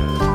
Bye. 0.00 0.29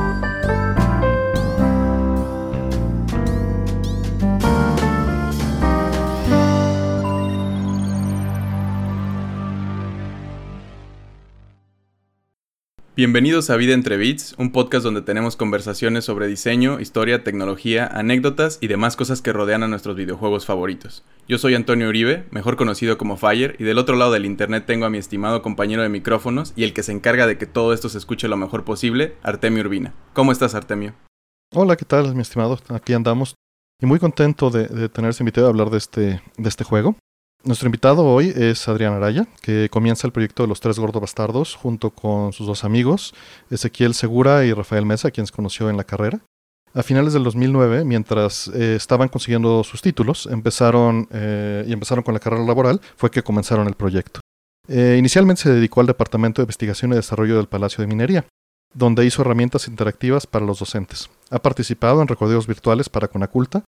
Bienvenidos 12.96 13.50
a 13.50 13.56
Vida 13.56 13.74
entre 13.74 13.98
Bits, 13.98 14.34
un 14.38 14.52
podcast 14.52 14.82
donde 14.82 15.02
tenemos 15.02 15.36
conversaciones 15.36 16.06
sobre 16.06 16.28
diseño, 16.28 16.80
historia, 16.80 17.22
tecnología, 17.22 17.86
anécdotas 17.86 18.56
y 18.62 18.68
demás 18.68 18.96
cosas 18.96 19.20
que 19.20 19.34
rodean 19.34 19.62
a 19.62 19.68
nuestros 19.68 19.96
videojuegos 19.96 20.46
favoritos. 20.46 21.04
Yo 21.28 21.36
soy 21.36 21.54
Antonio 21.54 21.90
Uribe, 21.90 22.24
mejor 22.30 22.56
conocido 22.56 22.96
como 22.96 23.18
Fire, 23.18 23.54
y 23.58 23.64
del 23.64 23.76
otro 23.76 23.96
lado 23.96 24.12
del 24.12 24.24
internet 24.24 24.64
tengo 24.66 24.86
a 24.86 24.88
mi 24.88 24.96
estimado 24.96 25.42
compañero 25.42 25.82
de 25.82 25.90
micrófonos 25.90 26.54
y 26.56 26.64
el 26.64 26.72
que 26.72 26.82
se 26.82 26.92
encarga 26.92 27.26
de 27.26 27.36
que 27.36 27.44
todo 27.44 27.74
esto 27.74 27.90
se 27.90 27.98
escuche 27.98 28.28
lo 28.28 28.38
mejor 28.38 28.64
posible, 28.64 29.16
Artemio 29.22 29.62
Urbina. 29.62 29.92
¿Cómo 30.14 30.32
estás, 30.32 30.54
Artemio? 30.54 30.94
Hola, 31.52 31.76
¿qué 31.76 31.84
tal, 31.84 32.14
mi 32.14 32.22
estimado? 32.22 32.58
Aquí 32.70 32.94
andamos. 32.94 33.34
Y 33.78 33.84
muy 33.84 33.98
contento 33.98 34.48
de, 34.48 34.68
de 34.68 34.88
tenerse 34.88 35.22
invitado 35.22 35.48
a 35.48 35.50
hablar 35.50 35.68
de 35.68 35.76
este, 35.76 36.22
de 36.38 36.48
este 36.48 36.64
juego. 36.64 36.96
Nuestro 37.46 37.68
invitado 37.68 38.04
hoy 38.04 38.32
es 38.34 38.66
Adrián 38.66 38.94
Araya, 38.94 39.28
que 39.40 39.68
comienza 39.70 40.04
el 40.04 40.12
proyecto 40.12 40.42
de 40.42 40.48
los 40.48 40.58
Tres 40.58 40.80
Gordos 40.80 41.00
Bastardos 41.00 41.54
junto 41.54 41.90
con 41.90 42.32
sus 42.32 42.48
dos 42.48 42.64
amigos, 42.64 43.14
Ezequiel 43.50 43.94
Segura 43.94 44.44
y 44.44 44.52
Rafael 44.52 44.84
Mesa, 44.84 45.12
quienes 45.12 45.30
conoció 45.30 45.70
en 45.70 45.76
la 45.76 45.84
carrera. 45.84 46.18
A 46.74 46.82
finales 46.82 47.12
del 47.12 47.22
2009, 47.22 47.84
mientras 47.84 48.48
eh, 48.48 48.74
estaban 48.74 49.08
consiguiendo 49.08 49.62
sus 49.62 49.80
títulos, 49.80 50.26
empezaron 50.26 51.06
eh, 51.12 51.64
y 51.68 51.72
empezaron 51.72 52.02
con 52.02 52.14
la 52.14 52.20
carrera 52.20 52.42
laboral, 52.42 52.80
fue 52.96 53.12
que 53.12 53.22
comenzaron 53.22 53.68
el 53.68 53.74
proyecto. 53.74 54.18
Eh, 54.66 54.96
inicialmente 54.98 55.42
se 55.42 55.52
dedicó 55.52 55.80
al 55.80 55.86
Departamento 55.86 56.42
de 56.42 56.46
Investigación 56.46 56.92
y 56.92 56.96
Desarrollo 56.96 57.36
del 57.36 57.46
Palacio 57.46 57.80
de 57.80 57.86
Minería, 57.86 58.26
donde 58.74 59.06
hizo 59.06 59.22
herramientas 59.22 59.68
interactivas 59.68 60.26
para 60.26 60.44
los 60.44 60.58
docentes. 60.58 61.10
Ha 61.30 61.38
participado 61.38 62.02
en 62.02 62.08
recorridos 62.08 62.48
virtuales 62.48 62.88
para 62.88 63.06
Conaculta, 63.06 63.62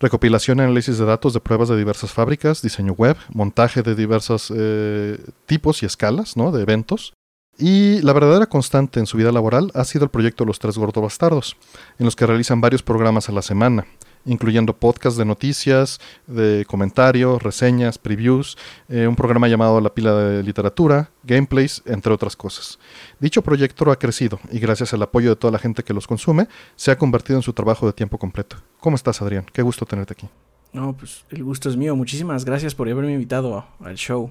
recopilación 0.00 0.58
y 0.58 0.62
análisis 0.62 0.98
de 0.98 1.04
datos 1.04 1.34
de 1.34 1.40
pruebas 1.40 1.68
de 1.68 1.76
diversas 1.76 2.12
fábricas, 2.12 2.62
diseño 2.62 2.94
web, 2.94 3.16
montaje 3.32 3.82
de 3.82 3.94
diversos 3.94 4.52
eh, 4.54 5.18
tipos 5.46 5.82
y 5.82 5.86
escalas 5.86 6.36
¿no? 6.36 6.50
de 6.50 6.62
eventos. 6.62 7.12
Y 7.58 8.00
la 8.00 8.14
verdadera 8.14 8.46
constante 8.46 9.00
en 9.00 9.06
su 9.06 9.18
vida 9.18 9.32
laboral 9.32 9.70
ha 9.74 9.84
sido 9.84 10.04
el 10.04 10.10
proyecto 10.10 10.46
Los 10.46 10.58
Tres 10.58 10.78
Gordo 10.78 11.02
Bastardos, 11.02 11.58
en 11.98 12.06
los 12.06 12.16
que 12.16 12.24
realizan 12.24 12.62
varios 12.62 12.82
programas 12.82 13.28
a 13.28 13.32
la 13.32 13.42
semana, 13.42 13.84
incluyendo 14.24 14.74
podcasts 14.74 15.18
de 15.18 15.26
noticias, 15.26 16.00
de 16.26 16.64
comentarios, 16.66 17.42
reseñas, 17.42 17.98
previews, 17.98 18.56
eh, 18.88 19.06
un 19.06 19.14
programa 19.14 19.46
llamado 19.46 19.78
La 19.82 19.92
Pila 19.92 20.14
de 20.14 20.42
Literatura, 20.42 21.10
gameplays, 21.22 21.82
entre 21.84 22.14
otras 22.14 22.34
cosas. 22.34 22.78
Dicho 23.18 23.42
proyecto 23.42 23.90
ha 23.90 23.98
crecido 23.98 24.40
y 24.50 24.58
gracias 24.58 24.94
al 24.94 25.02
apoyo 25.02 25.28
de 25.28 25.36
toda 25.36 25.52
la 25.52 25.58
gente 25.58 25.82
que 25.82 25.92
los 25.92 26.06
consume, 26.06 26.48
se 26.76 26.90
ha 26.90 26.96
convertido 26.96 27.38
en 27.38 27.42
su 27.42 27.52
trabajo 27.52 27.84
de 27.84 27.92
tiempo 27.92 28.16
completo. 28.16 28.56
¿Cómo 28.80 28.96
estás, 28.96 29.20
Adrián? 29.20 29.44
Qué 29.52 29.60
gusto 29.60 29.84
tenerte 29.84 30.14
aquí. 30.14 30.28
No, 30.72 30.96
pues 30.96 31.26
el 31.28 31.44
gusto 31.44 31.68
es 31.68 31.76
mío. 31.76 31.94
Muchísimas 31.96 32.46
gracias 32.46 32.74
por 32.74 32.88
haberme 32.88 33.12
invitado 33.12 33.66
al 33.80 33.96
show. 33.96 34.30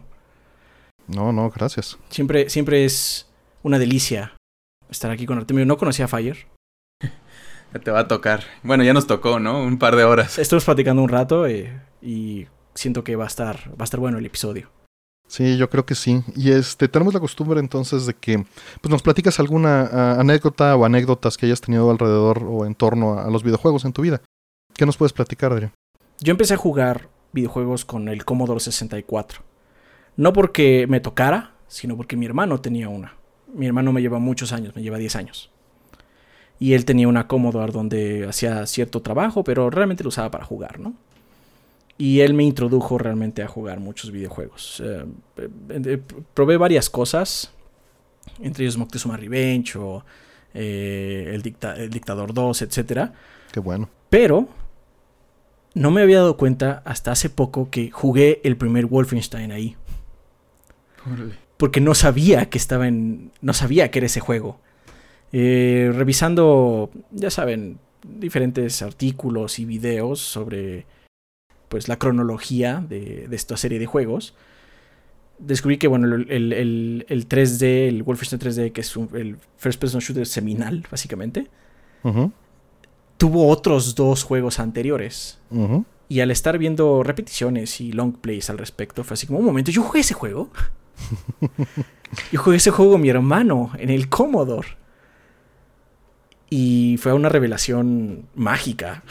No, 1.08 1.32
no, 1.32 1.52
gracias. 1.52 2.00
Siempre, 2.10 2.50
siempre 2.50 2.84
es 2.84 3.28
una 3.62 3.78
delicia 3.78 4.34
estar 4.90 5.12
aquí 5.12 5.28
con 5.28 5.38
Artemio. 5.38 5.68
No 5.68 5.78
conocía 5.78 6.06
a 6.06 6.08
Fire. 6.08 6.48
Te 7.84 7.92
va 7.92 8.00
a 8.00 8.08
tocar. 8.08 8.44
Bueno, 8.64 8.84
ya 8.84 8.94
nos 8.94 9.06
tocó, 9.06 9.40
¿no? 9.40 9.62
Un 9.62 9.78
par 9.78 9.96
de 9.96 10.04
horas. 10.04 10.40
Estamos 10.40 10.66
platicando 10.66 11.04
un 11.04 11.10
rato 11.10 11.46
eh, 11.46 11.82
y 12.02 12.48
siento 12.74 13.04
que 13.04 13.16
va 13.16 13.26
a 13.26 13.28
estar, 13.28 13.70
va 13.70 13.82
a 13.82 13.84
estar 13.84 14.00
bueno 14.00 14.18
el 14.18 14.26
episodio. 14.26 14.72
Sí, 15.28 15.58
yo 15.58 15.70
creo 15.70 15.86
que 15.86 15.94
sí. 15.94 16.24
Y 16.36 16.52
este, 16.52 16.88
tenemos 16.88 17.14
la 17.14 17.20
costumbre 17.20 17.60
entonces 17.60 18.08
de 18.08 18.16
que 18.16 18.44
pues 18.82 18.92
nos 18.92 19.04
platicas 19.04 19.40
alguna 19.40 19.88
uh, 19.92 20.20
anécdota 20.22 20.76
o 20.76 20.86
anécdotas 20.86 21.38
que 21.38 21.46
hayas 21.46 21.62
tenido 21.62 21.92
alrededor 21.92 22.44
o 22.48 22.66
en 22.66 22.74
torno 22.74 23.14
a, 23.14 23.26
a, 23.26 23.30
los 23.30 23.44
videojuegos 23.44 23.86
en 23.86 23.94
tu 23.94 24.02
vida. 24.02 24.24
¿Qué 24.80 24.86
nos 24.86 24.96
puedes 24.96 25.12
platicar, 25.12 25.52
Adrián? 25.52 25.74
Yo 26.22 26.32
empecé 26.32 26.54
a 26.54 26.58
jugar 26.58 27.10
videojuegos 27.34 27.84
con 27.84 28.08
el 28.08 28.24
Commodore 28.24 28.62
64. 28.62 29.42
No 30.16 30.32
porque 30.32 30.88
me 30.88 31.02
tocara, 31.02 31.52
sino 31.68 31.98
porque 31.98 32.16
mi 32.16 32.26
hermano 32.26 32.62
tenía 32.62 32.88
una. 32.88 33.14
Mi 33.54 33.66
hermano 33.66 33.92
me 33.92 34.00
lleva 34.00 34.20
muchos 34.20 34.54
años, 34.54 34.74
me 34.78 34.82
lleva 34.82 34.98
10 34.98 35.18
años. 35.18 35.52
Y 36.60 36.76
él 36.76 36.86
tenía 36.86 37.10
una 37.10 37.28
Commodore 37.28 37.74
donde 37.74 38.26
hacía 38.26 38.66
cierto 38.68 39.02
trabajo, 39.02 39.44
pero 39.44 39.70
realmente 39.70 40.06
lo 40.06 40.08
usaba 40.08 40.32
para 40.32 40.46
jugar, 40.46 40.80
¿no? 40.80 40.94
Y 41.98 42.22
él 42.22 42.34
me 42.34 42.44
introdujo 42.46 42.98
realmente 42.98 43.44
a 43.44 43.50
jugar 43.50 43.82
muchos 43.82 44.12
videojuegos. 44.12 44.82
Eh, 44.86 45.06
eh, 45.72 46.02
probé 46.34 46.56
varias 46.56 46.90
cosas, 46.90 47.52
entre 48.40 48.64
ellos 48.64 48.78
Moctezuma 48.78 49.18
Revenge 49.18 49.78
o 49.78 50.06
eh, 50.54 51.32
el, 51.34 51.42
Dicta 51.42 51.76
el, 51.76 51.90
Dictador 51.90 52.34
2, 52.34 52.62
etc. 52.62 53.10
Qué 53.52 53.60
bueno. 53.60 53.90
Pero 54.10 54.48
no 55.74 55.92
me 55.92 56.02
había 56.02 56.18
dado 56.18 56.38
cuenta 56.38 56.82
hasta 56.86 57.12
hace 57.12 57.30
poco 57.30 57.70
que 57.70 57.92
jugué 57.92 58.42
el 58.44 58.58
primer 58.58 58.86
Wolfenstein 58.86 59.52
ahí. 59.52 59.76
Órale. 61.06 61.36
Porque 61.58 61.82
no 61.82 61.94
sabía 61.94 62.50
que 62.50 62.58
estaba 62.58 62.88
en. 62.88 63.32
No 63.42 63.54
sabía 63.54 63.92
que 63.92 64.00
era 64.00 64.06
ese 64.06 64.20
juego. 64.20 64.60
Eh, 65.32 65.92
revisando, 65.94 66.90
ya 67.12 67.30
saben, 67.30 67.80
diferentes 68.04 68.82
artículos 68.82 69.60
y 69.60 69.66
videos 69.66 70.20
sobre 70.20 70.86
pues 71.68 71.88
la 71.88 72.00
cronología 72.00 72.84
de, 72.88 73.28
de 73.28 73.36
esta 73.36 73.56
serie 73.56 73.78
de 73.78 73.86
juegos, 73.86 74.34
descubrí 75.38 75.78
que 75.78 75.88
bueno, 75.88 76.16
el, 76.16 76.52
el, 76.54 77.06
el 77.08 77.30
3D, 77.30 77.88
el 77.88 78.04
Wolfenstein 78.04 78.42
3D, 78.42 78.72
que 78.72 78.82
es 78.82 78.98
un, 78.98 79.10
el 79.14 79.38
first 79.58 79.80
person 79.80 80.02
shooter 80.02 80.26
seminal, 80.26 80.86
básicamente, 80.92 81.48
uh 82.04 82.10
-huh. 82.10 82.32
Tuvo 83.20 83.50
otros 83.50 83.96
dos 83.96 84.24
juegos 84.24 84.60
anteriores. 84.60 85.38
Uh 85.52 85.68
-huh. 85.68 85.86
Y 86.08 86.22
al 86.22 86.32
estar 86.32 86.58
viendo 86.58 87.04
repeticiones 87.04 87.82
y 87.82 87.92
long 87.92 88.14
plays 88.14 88.50
al 88.50 88.58
respecto, 88.58 89.04
fue 89.04 89.14
así 89.14 89.28
como 89.28 89.40
un 89.40 89.46
momento, 89.46 89.70
yo 89.70 89.84
jugué 89.84 90.00
ese 90.00 90.16
juego. 90.16 90.50
yo 92.32 92.42
jugué 92.42 92.58
ese 92.58 92.72
juego 92.72 92.94
con 92.94 93.02
mi 93.02 93.10
hermano 93.10 93.72
en 93.78 93.90
el 93.90 94.10
Commodore. 94.10 94.70
Y 96.50 96.98
fue 96.98 97.14
una 97.14 97.30
revelación 97.30 98.28
mágica. 98.34 99.04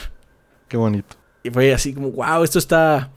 Qué 0.66 0.76
bonito. 0.76 1.16
Y 1.44 1.50
fue 1.50 1.72
así 1.72 1.94
como, 1.94 2.10
wow, 2.10 2.42
esto 2.42 2.58
está... 2.58 3.12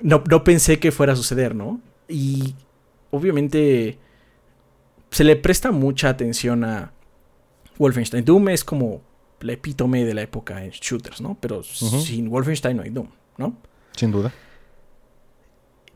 No, 0.00 0.22
no 0.30 0.44
pensé 0.44 0.78
que 0.78 0.92
fuera 0.92 1.12
a 1.12 1.16
suceder, 1.16 1.54
¿no? 1.54 1.80
Y 2.08 2.54
obviamente 3.10 3.98
se 5.10 5.24
le 5.24 5.36
presta 5.36 5.72
mucha 5.72 6.08
atención 6.08 6.64
a 6.64 6.92
Wolfenstein. 7.78 8.24
Doom 8.24 8.48
es 8.48 8.64
como 8.64 9.02
el 9.42 9.50
epítome 9.50 10.04
de 10.04 10.14
la 10.14 10.22
época 10.22 10.64
en 10.64 10.70
shooters, 10.70 11.20
¿no? 11.20 11.36
Pero 11.40 11.58
uh 11.58 11.62
-huh. 11.62 12.02
sin 12.02 12.30
Wolfenstein 12.30 12.76
no 12.76 12.82
hay 12.82 12.90
Doom, 12.90 13.08
¿no? 13.36 13.56
Sin 13.96 14.10
duda. 14.10 14.32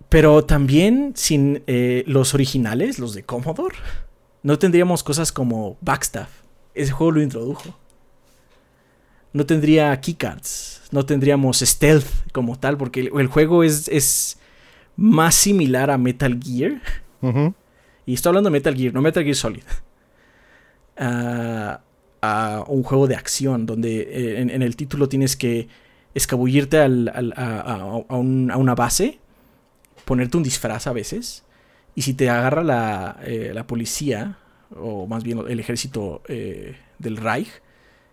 Pero 0.08 0.44
también 0.44 1.12
sin 1.14 1.62
eh, 1.66 2.04
los 2.06 2.34
originales, 2.34 2.98
los 2.98 3.14
de 3.14 3.24
Commodore, 3.24 3.76
no 4.42 4.58
tendríamos 4.58 5.02
cosas 5.02 5.32
como 5.32 5.76
Backstaff. 5.80 6.30
Ese 6.74 6.92
juego 6.92 7.12
lo 7.12 7.22
introdujo. 7.22 7.76
No 9.32 9.44
tendría 9.44 10.00
keycards. 10.00 10.82
No 10.92 11.04
tendríamos 11.04 11.58
stealth 11.58 12.06
como 12.32 12.58
tal, 12.58 12.76
porque 12.76 13.00
el, 13.00 13.10
el 13.18 13.26
juego 13.26 13.64
es, 13.64 13.88
es, 13.88 14.38
más 14.96 15.34
similar 15.34 15.90
a 15.90 15.98
Metal 15.98 16.38
Gear. 16.42 16.80
Uh 17.20 17.28
-huh. 17.28 17.54
Y 18.06 18.14
estoy 18.14 18.30
hablando 18.30 18.50
de 18.50 18.52
Metal 18.52 18.74
Gear, 18.74 18.94
no 18.94 19.02
Metal 19.02 19.22
Gear 19.22 19.36
Solid. 19.36 19.62
Uh, 20.98 21.76
a 22.26 22.64
un 22.66 22.82
juego 22.82 23.06
de 23.06 23.16
acción, 23.16 23.66
donde 23.66 24.00
eh, 24.00 24.40
en, 24.40 24.62
el 24.62 24.76
título 24.76 25.08
tienes 25.08 25.36
que 25.36 25.68
escabullirte 26.14 26.78
a, 26.78 26.84
a, 26.84 27.60
a, 28.08 28.16
un, 28.16 28.50
a, 28.50 28.56
una 28.56 28.74
base, 28.74 29.18
ponerte 30.04 30.36
un 30.36 30.42
disfraz 30.42 30.86
a 30.86 30.92
veces, 30.92 31.44
y 31.94 32.02
si 32.02 32.14
te 32.14 32.28
agarra 32.28 32.62
la, 32.62 33.20
eh, 33.24 33.52
la 33.54 33.66
policía, 33.66 34.38
o 34.74 35.06
más 35.06 35.22
bien 35.22 35.42
el 35.48 35.60
ejército 35.60 36.22
eh, 36.28 36.76
del 36.98 37.16
Reich, 37.16 37.48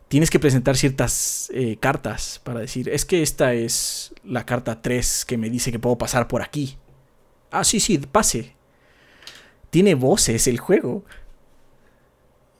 tienes 0.08 0.30
que 0.30 0.40
presentar 0.40 0.78
ciertas 0.78 1.50
cartas 1.80 2.40
para 2.44 2.60
decir, 2.60 2.88
es 2.90 3.04
que 3.04 3.24
esta 3.24 3.54
es 3.54 4.14
la 4.24 4.46
carta 4.46 4.82
3 4.82 5.26
que 5.26 5.38
me 5.38 5.50
dice 5.50 5.72
que 5.72 5.80
puedo 5.80 5.98
pasar 5.98 6.28
por 6.28 6.44
aquí. 6.44 6.78
Ah, 7.50 7.64
sí, 7.64 7.80
sí, 7.80 7.98
pase. 7.98 8.54
Tiene 9.72 9.96
voces 9.96 10.48
el 10.48 10.60
juego. 10.60 11.04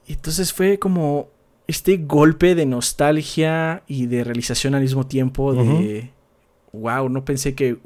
Entonces 0.06 0.52
fue 0.52 0.78
como 0.78 1.30
este 1.66 1.96
golpe 1.96 2.54
de 2.54 2.66
nostalgia 2.66 3.82
y 3.86 4.06
de 4.06 4.24
realización 4.24 4.74
al 4.74 4.82
mismo 4.82 5.06
tiempo 5.06 5.54
de, 5.54 5.60
uh 5.60 5.64
-huh. 5.64 6.10
wow, 6.72 7.08
no 7.08 7.24
pensé 7.24 7.54
que 7.54 7.78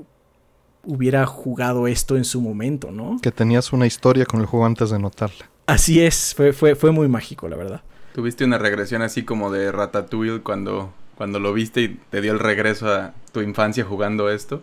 hubiera 0.84 1.26
jugado 1.26 1.86
esto 1.86 2.16
en 2.16 2.25
su 2.25 2.40
momento, 2.40 2.90
¿no? 2.90 3.19
Que 3.22 3.30
tenías 3.30 3.72
una 3.72 3.86
historia 3.86 4.25
con 4.25 4.40
el 4.40 4.46
juego 4.46 4.66
antes 4.66 4.90
de 4.90 4.98
notarla. 4.98 5.48
Así 5.66 6.00
es, 6.00 6.34
fue, 6.34 6.52
fue, 6.52 6.75
fue 6.75 6.92
muy 6.92 7.08
mágico, 7.08 7.48
la 7.48 7.56
verdad. 7.56 7.82
¿Tuviste 8.14 8.44
una 8.44 8.58
regresión 8.58 9.02
así 9.02 9.22
como 9.22 9.50
de 9.52 9.70
Ratatouille 9.70 10.40
cuando, 10.40 10.92
cuando 11.14 11.38
lo 11.38 11.52
viste 11.52 11.82
y 11.82 12.00
te 12.10 12.20
dio 12.20 12.32
el 12.32 12.38
regreso 12.38 12.88
a 12.92 13.12
tu 13.32 13.42
infancia 13.42 13.84
jugando 13.84 14.30
esto? 14.30 14.62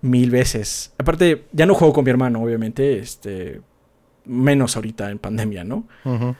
Mil 0.00 0.30
veces. 0.30 0.92
Aparte, 0.98 1.44
ya 1.52 1.64
no 1.64 1.74
juego 1.74 1.94
con 1.94 2.04
mi 2.04 2.10
hermano, 2.10 2.42
obviamente, 2.42 2.98
este, 2.98 3.60
menos 4.24 4.74
ahorita 4.74 5.10
en 5.10 5.18
pandemia, 5.18 5.62
¿no? 5.62 5.84
Uh 6.04 6.10
-huh. 6.10 6.36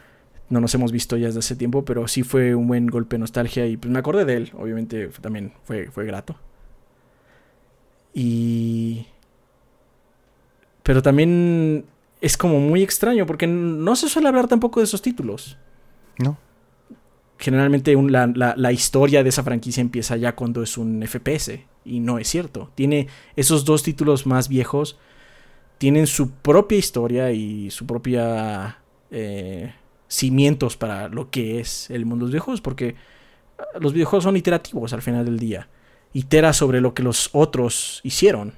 No 0.53 0.61
nos 0.61 0.75
hemos 0.75 0.93
visto 0.93 1.17
ya 1.17 1.27
desde 1.27 1.39
hace 1.39 1.57
tiempo, 1.57 1.85
pero 1.85 2.07
sí 2.07 2.23
fue 2.23 2.55
un 2.55 2.69
buen 2.69 2.87
golpe 2.87 3.17
de 3.17 3.21
nostalgia 3.21 3.67
y 3.67 3.79
pues 3.79 3.91
me 3.91 3.99
acordé 3.99 4.27
de 4.27 4.37
él, 4.37 4.53
obviamente 4.55 5.09
también 5.21 5.53
fue, 5.65 5.91
fue 5.91 6.05
grato. 6.05 6.37
Y... 8.13 9.07
Pero 10.83 11.01
también 11.01 11.87
es 12.21 12.37
como 12.37 12.61
muy 12.61 12.83
extraño 12.83 13.25
porque 13.25 13.47
no 13.47 13.97
se 13.97 14.09
suele 14.09 14.29
hablar 14.29 14.47
tampoco 14.47 14.81
de 14.81 14.85
esos 14.85 15.01
títulos. 15.01 15.57
No. 16.19 16.37
Generalmente 17.39 17.95
la, 17.95 18.27
la, 18.57 18.73
historia 18.73 19.23
de 19.23 19.31
esa 19.31 19.43
franquicia 19.43 19.81
empieza 19.81 20.17
ya 20.17 20.37
cuando 20.37 20.63
es 20.63 20.77
un 20.77 21.03
FPS 21.07 21.61
y 21.85 22.01
no 22.01 22.19
es 22.19 22.29
cierto. 22.29 22.71
Tiene 22.75 23.09
esos 23.37 23.65
dos 23.65 23.83
títulos 23.83 24.27
más 24.27 24.49
viejos, 24.49 24.99
tienen 25.79 26.07
su 26.07 26.31
propia 26.31 26.79
historia 26.79 27.33
y 27.33 27.71
su 27.71 27.87
propia... 27.87 28.79
Eh, 29.11 29.73
cimientos 30.13 30.77
para 30.77 31.09
lo 31.09 31.31
que 31.31 31.59
es 31.59 31.89
el 31.91 32.05
mundo 32.05 32.25
de 32.25 32.29
los 32.29 32.33
videojuegos, 32.33 32.61
porque 32.61 32.97
ah, 33.59 33.65
los 33.81 33.93
videojuegos 33.93 34.25
son 34.25 34.37
iterativos 34.37 34.93
al 34.93 35.03
final 35.03 35.25
del 35.25 35.39
día. 35.39 35.69
Itera 36.13 36.53
sobre 36.53 36.81
lo 36.81 36.93
que 36.93 37.03
los 37.03 37.31
otros 37.33 38.01
hicieron 38.05 38.53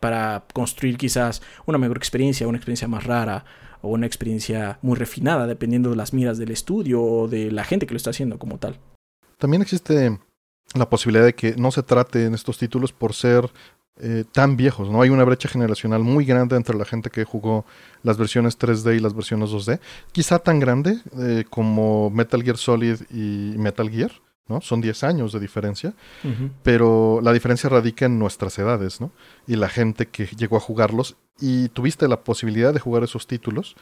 para 0.00 0.44
construir 0.52 0.98
quizás 0.98 1.42
una 1.64 1.78
mejor 1.78 1.96
experiencia, 1.96 2.48
una 2.48 2.58
experiencia 2.58 2.88
más 2.88 3.04
rara 3.04 3.44
o 3.82 3.88
una 3.90 4.06
experiencia 4.06 4.78
muy 4.82 4.96
refinada, 4.96 5.46
dependiendo 5.46 5.90
de 5.90 5.96
las 5.96 6.12
miras 6.12 6.38
del 6.38 6.50
estudio 6.50 7.02
o 7.02 7.28
de 7.28 7.52
la 7.52 7.64
gente 7.64 7.86
que 7.86 7.94
lo 7.94 7.98
está 7.98 8.10
haciendo 8.10 8.38
como 8.38 8.58
tal. 8.58 8.78
También 9.38 9.62
existe 9.62 10.18
la 10.74 10.90
posibilidad 10.90 11.24
de 11.24 11.34
que 11.34 11.54
no 11.54 11.70
se 11.70 11.84
trate 11.84 12.24
en 12.24 12.34
estos 12.34 12.58
títulos 12.58 12.92
por 12.92 13.14
ser 13.14 13.48
eh, 13.98 14.24
tan 14.30 14.56
viejos, 14.56 14.90
¿no? 14.90 15.00
Hay 15.00 15.08
una 15.08 15.24
brecha 15.24 15.48
generacional 15.48 16.02
muy 16.02 16.26
grande 16.26 16.54
entre 16.56 16.76
la 16.76 16.84
gente 16.84 17.08
que 17.08 17.24
jugó 17.24 17.64
las 18.02 18.18
versiones 18.18 18.58
3D 18.58 18.96
y 18.96 19.00
las 19.00 19.14
versiones 19.14 19.50
2D. 19.50 19.80
Quizá 20.12 20.38
tan 20.38 20.60
grande 20.60 20.98
eh, 21.18 21.44
como 21.48 22.10
Metal 22.10 22.42
Gear 22.42 22.58
Solid 22.58 23.00
y 23.10 23.56
Metal 23.56 23.88
Gear, 23.88 24.12
¿no? 24.48 24.60
Son 24.60 24.82
10 24.82 25.02
años 25.04 25.32
de 25.32 25.40
diferencia, 25.40 25.94
pero 26.62 27.20
la 27.22 27.32
diferencia 27.32 27.70
radica 27.70 28.04
en 28.04 28.18
nuestras 28.18 28.58
edades, 28.58 29.00
¿no? 29.00 29.12
Y 29.46 29.56
la 29.56 29.68
gente 29.70 30.06
que 30.06 30.26
llegó 30.26 30.58
a 30.58 30.60
jugarlos 30.60 31.16
y 31.40 31.68
tuviste 31.70 32.06
la 32.06 32.20
posibilidad 32.20 32.74
de 32.74 32.80
jugar 32.80 33.02
esos 33.02 33.26
títulos, 33.26 33.76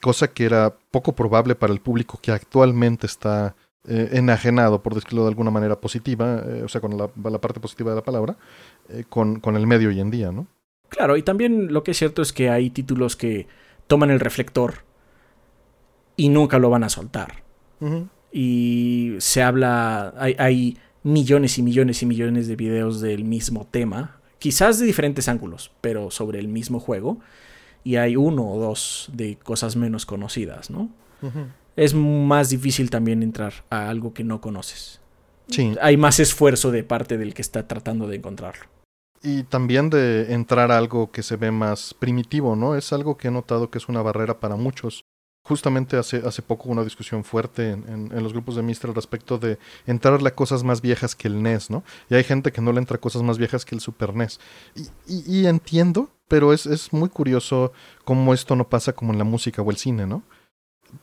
cosa 0.00 0.28
que 0.28 0.44
era 0.44 0.76
poco 0.92 1.12
probable 1.14 1.54
para 1.56 1.72
el 1.72 1.80
público 1.80 2.20
que 2.22 2.30
actualmente 2.32 3.06
está 3.06 3.56
eh, 3.92 4.10
enajenado, 4.12 4.84
por 4.84 4.94
decirlo 4.94 5.22
de 5.22 5.30
alguna 5.30 5.50
manera 5.50 5.80
positiva, 5.80 6.44
o 6.64 6.68
sea, 6.68 6.80
con 6.80 6.96
la, 6.96 7.10
la, 7.28 7.40
parte 7.40 7.58
positiva 7.58 7.90
de 7.90 7.96
la 7.96 8.04
palabra, 8.04 8.36
eh, 8.88 9.02
con, 9.08 9.40
el 9.56 9.66
medio 9.66 9.88
hoy 9.88 9.98
en 9.98 10.12
día, 10.12 10.30
¿no? 10.30 10.46
Claro, 10.88 11.16
y 11.16 11.24
también 11.24 11.72
lo 11.72 11.82
que 11.82 11.90
es 11.90 11.98
cierto 11.98 12.22
es 12.22 12.32
que 12.32 12.50
hay 12.50 12.70
títulos 12.70 13.16
que 13.16 13.48
toman 13.88 14.10
el 14.10 14.20
reflector 14.20 14.84
y 16.14 16.28
nunca 16.28 16.60
lo 16.60 16.70
van 16.70 16.84
a 16.84 16.88
soltar. 16.88 17.42
Y 18.30 19.16
se 19.18 19.42
habla, 19.42 20.14
hay, 20.18 20.36
hay, 20.38 20.78
millones 21.02 21.58
y 21.58 21.62
millones 21.64 22.00
y 22.02 22.06
millones 22.06 22.46
de 22.46 22.54
videos 22.54 23.00
del 23.00 23.24
mismo 23.24 23.66
tema, 23.68 24.20
quizás 24.38 24.78
de 24.78 24.86
diferentes 24.86 25.26
ángulos, 25.28 25.72
pero 25.80 26.12
sobre 26.12 26.38
el 26.38 26.46
mismo 26.46 26.78
juego. 26.78 27.18
Y 27.82 27.96
hay 27.96 28.14
uno 28.14 28.48
o 28.52 28.60
dos 28.60 29.10
de 29.12 29.36
cosas 29.36 29.74
menos 29.74 30.06
conocidas, 30.06 30.70
¿no? 30.70 30.90
Es 31.80 31.94
más 31.94 32.50
difícil 32.50 32.90
también 32.90 33.22
entrar 33.22 33.64
a 33.70 33.88
algo 33.88 34.12
que 34.12 34.22
no 34.22 34.42
conoces. 34.42 35.00
Sí. 35.48 35.74
Hay 35.80 35.96
más 35.96 36.20
esfuerzo 36.20 36.70
de 36.70 36.84
parte 36.84 37.16
del 37.16 37.32
que 37.32 37.40
está 37.40 37.66
tratando 37.66 38.06
de 38.06 38.16
encontrarlo. 38.16 38.66
Y 39.22 39.44
también 39.44 39.88
de 39.88 40.34
entrar 40.34 40.72
a 40.72 40.76
algo 40.76 41.10
que 41.10 41.22
se 41.22 41.36
ve 41.36 41.50
más 41.50 41.94
primitivo, 41.94 42.54
¿no? 42.54 42.76
Es 42.76 42.92
algo 42.92 43.16
que 43.16 43.28
he 43.28 43.30
notado 43.30 43.70
que 43.70 43.78
es 43.78 43.88
una 43.88 44.02
barrera 44.02 44.40
para 44.40 44.56
muchos. 44.56 45.06
Justamente 45.42 45.96
hace, 45.96 46.18
hace 46.18 46.42
poco 46.42 46.68
una 46.68 46.84
discusión 46.84 47.24
fuerte 47.24 47.70
en, 47.70 48.10
en, 48.12 48.22
los 48.22 48.34
grupos 48.34 48.56
de 48.56 48.62
Mister 48.62 48.92
respecto 48.92 49.38
de 49.38 49.58
entrarle 49.86 50.28
a 50.28 50.34
cosas 50.34 50.62
más 50.62 50.82
viejas 50.82 51.14
que 51.14 51.28
el 51.28 51.42
NES, 51.42 51.70
¿no? 51.70 51.82
Y 52.10 52.14
hay 52.14 52.24
gente 52.24 52.52
que 52.52 52.60
no 52.60 52.74
le 52.74 52.80
entra 52.80 52.96
a 52.96 53.00
cosas 53.00 53.22
más 53.22 53.38
viejas 53.38 53.64
que 53.64 53.74
el 53.74 53.80
Super 53.80 54.14
NES. 54.14 54.38
Y, 54.74 54.82
y, 55.06 55.40
y 55.40 55.46
entiendo, 55.46 56.10
pero 56.28 56.52
es, 56.52 56.66
es 56.66 56.92
muy 56.92 57.08
curioso 57.08 57.72
cómo 58.04 58.34
esto 58.34 58.54
no 58.54 58.68
pasa 58.68 58.92
como 58.92 59.12
en 59.12 59.18
la 59.18 59.24
música 59.24 59.62
o 59.62 59.70
el 59.70 59.78
cine, 59.78 60.06
¿no? 60.06 60.22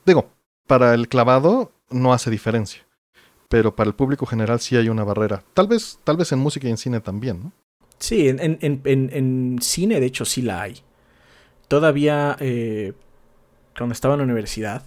Digo, 0.06 0.37
para 0.68 0.94
el 0.94 1.08
clavado 1.08 1.72
no 1.90 2.12
hace 2.12 2.30
diferencia, 2.30 2.86
pero 3.48 3.74
para 3.74 3.88
el 3.88 3.96
público 3.96 4.26
general 4.26 4.60
sí 4.60 4.76
hay 4.76 4.88
una 4.88 5.02
barrera. 5.02 5.42
Tal 5.54 5.66
vez, 5.66 5.98
tal 6.04 6.16
vez 6.16 6.30
en 6.30 6.38
música 6.38 6.68
y 6.68 6.70
en 6.70 6.76
cine 6.76 7.00
también, 7.00 7.42
¿no? 7.42 7.52
Sí, 7.98 8.28
en, 8.28 8.38
en, 8.38 8.58
en, 8.62 8.80
en 8.84 9.58
cine 9.60 9.98
de 9.98 10.06
hecho 10.06 10.24
sí 10.24 10.42
la 10.42 10.62
hay. 10.62 10.76
Todavía, 11.66 12.36
eh, 12.38 12.92
cuando 13.76 13.92
estaba 13.92 14.14
en 14.14 14.18
la 14.18 14.24
universidad, 14.24 14.84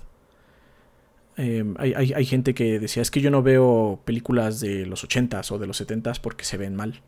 eh, 1.35 1.65
hay, 1.77 1.93
hay, 1.93 2.13
hay, 2.13 2.25
gente 2.25 2.53
que 2.53 2.79
decía, 2.79 3.01
es 3.01 3.11
que 3.11 3.19
yo 3.19 3.31
no 3.31 3.43
veo 3.43 3.99
películas 4.05 4.59
de 4.59 4.85
los 4.85 5.07
80s 5.07 5.51
o 5.51 5.59
de 5.59 5.67
los 5.67 5.81
70s 5.81 6.19
porque 6.21 6.45
se 6.45 6.57
ven 6.57 6.75
mal. 6.75 7.01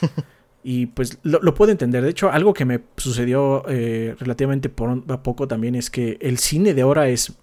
y 0.64 0.86
pues 0.86 1.18
lo, 1.22 1.40
lo, 1.40 1.54
puedo 1.54 1.70
entender. 1.70 2.02
De 2.02 2.10
hecho, 2.10 2.30
algo 2.30 2.54
que 2.54 2.64
me 2.64 2.80
sucedió 2.96 3.64
eh, 3.68 4.16
relativamente 4.18 4.68
por, 4.68 5.04
a 5.08 5.22
poco 5.22 5.46
también 5.46 5.74
es 5.74 5.90
que 5.90 6.18
el 6.20 6.38
cine 6.38 6.74
de 6.74 6.82
ahora 6.82 7.08
es 7.08 7.34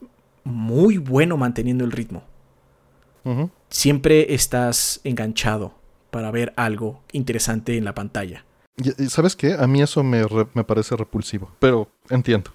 muy 0.43 0.97
bueno 0.97 1.37
manteniendo 1.37 1.83
el 1.83 1.91
ritmo. 1.91 2.23
Siempre 3.69 4.33
estás 4.33 4.99
enganchado 5.03 5.75
para 6.09 6.31
ver 6.31 6.53
algo 6.55 7.01
interesante 7.11 7.77
en 7.77 7.85
la 7.85 7.93
pantalla. 7.93 8.45
¿Y, 8.77 9.05
sabes 9.09 9.35
qué? 9.35 9.53
A 9.53 9.67
mí 9.67 9.81
eso 9.81 10.03
me, 10.03 10.23
re, 10.23 10.47
me 10.53 10.63
parece 10.63 10.95
repulsivo, 10.95 11.51
pero 11.59 11.87
entiendo. 12.09 12.51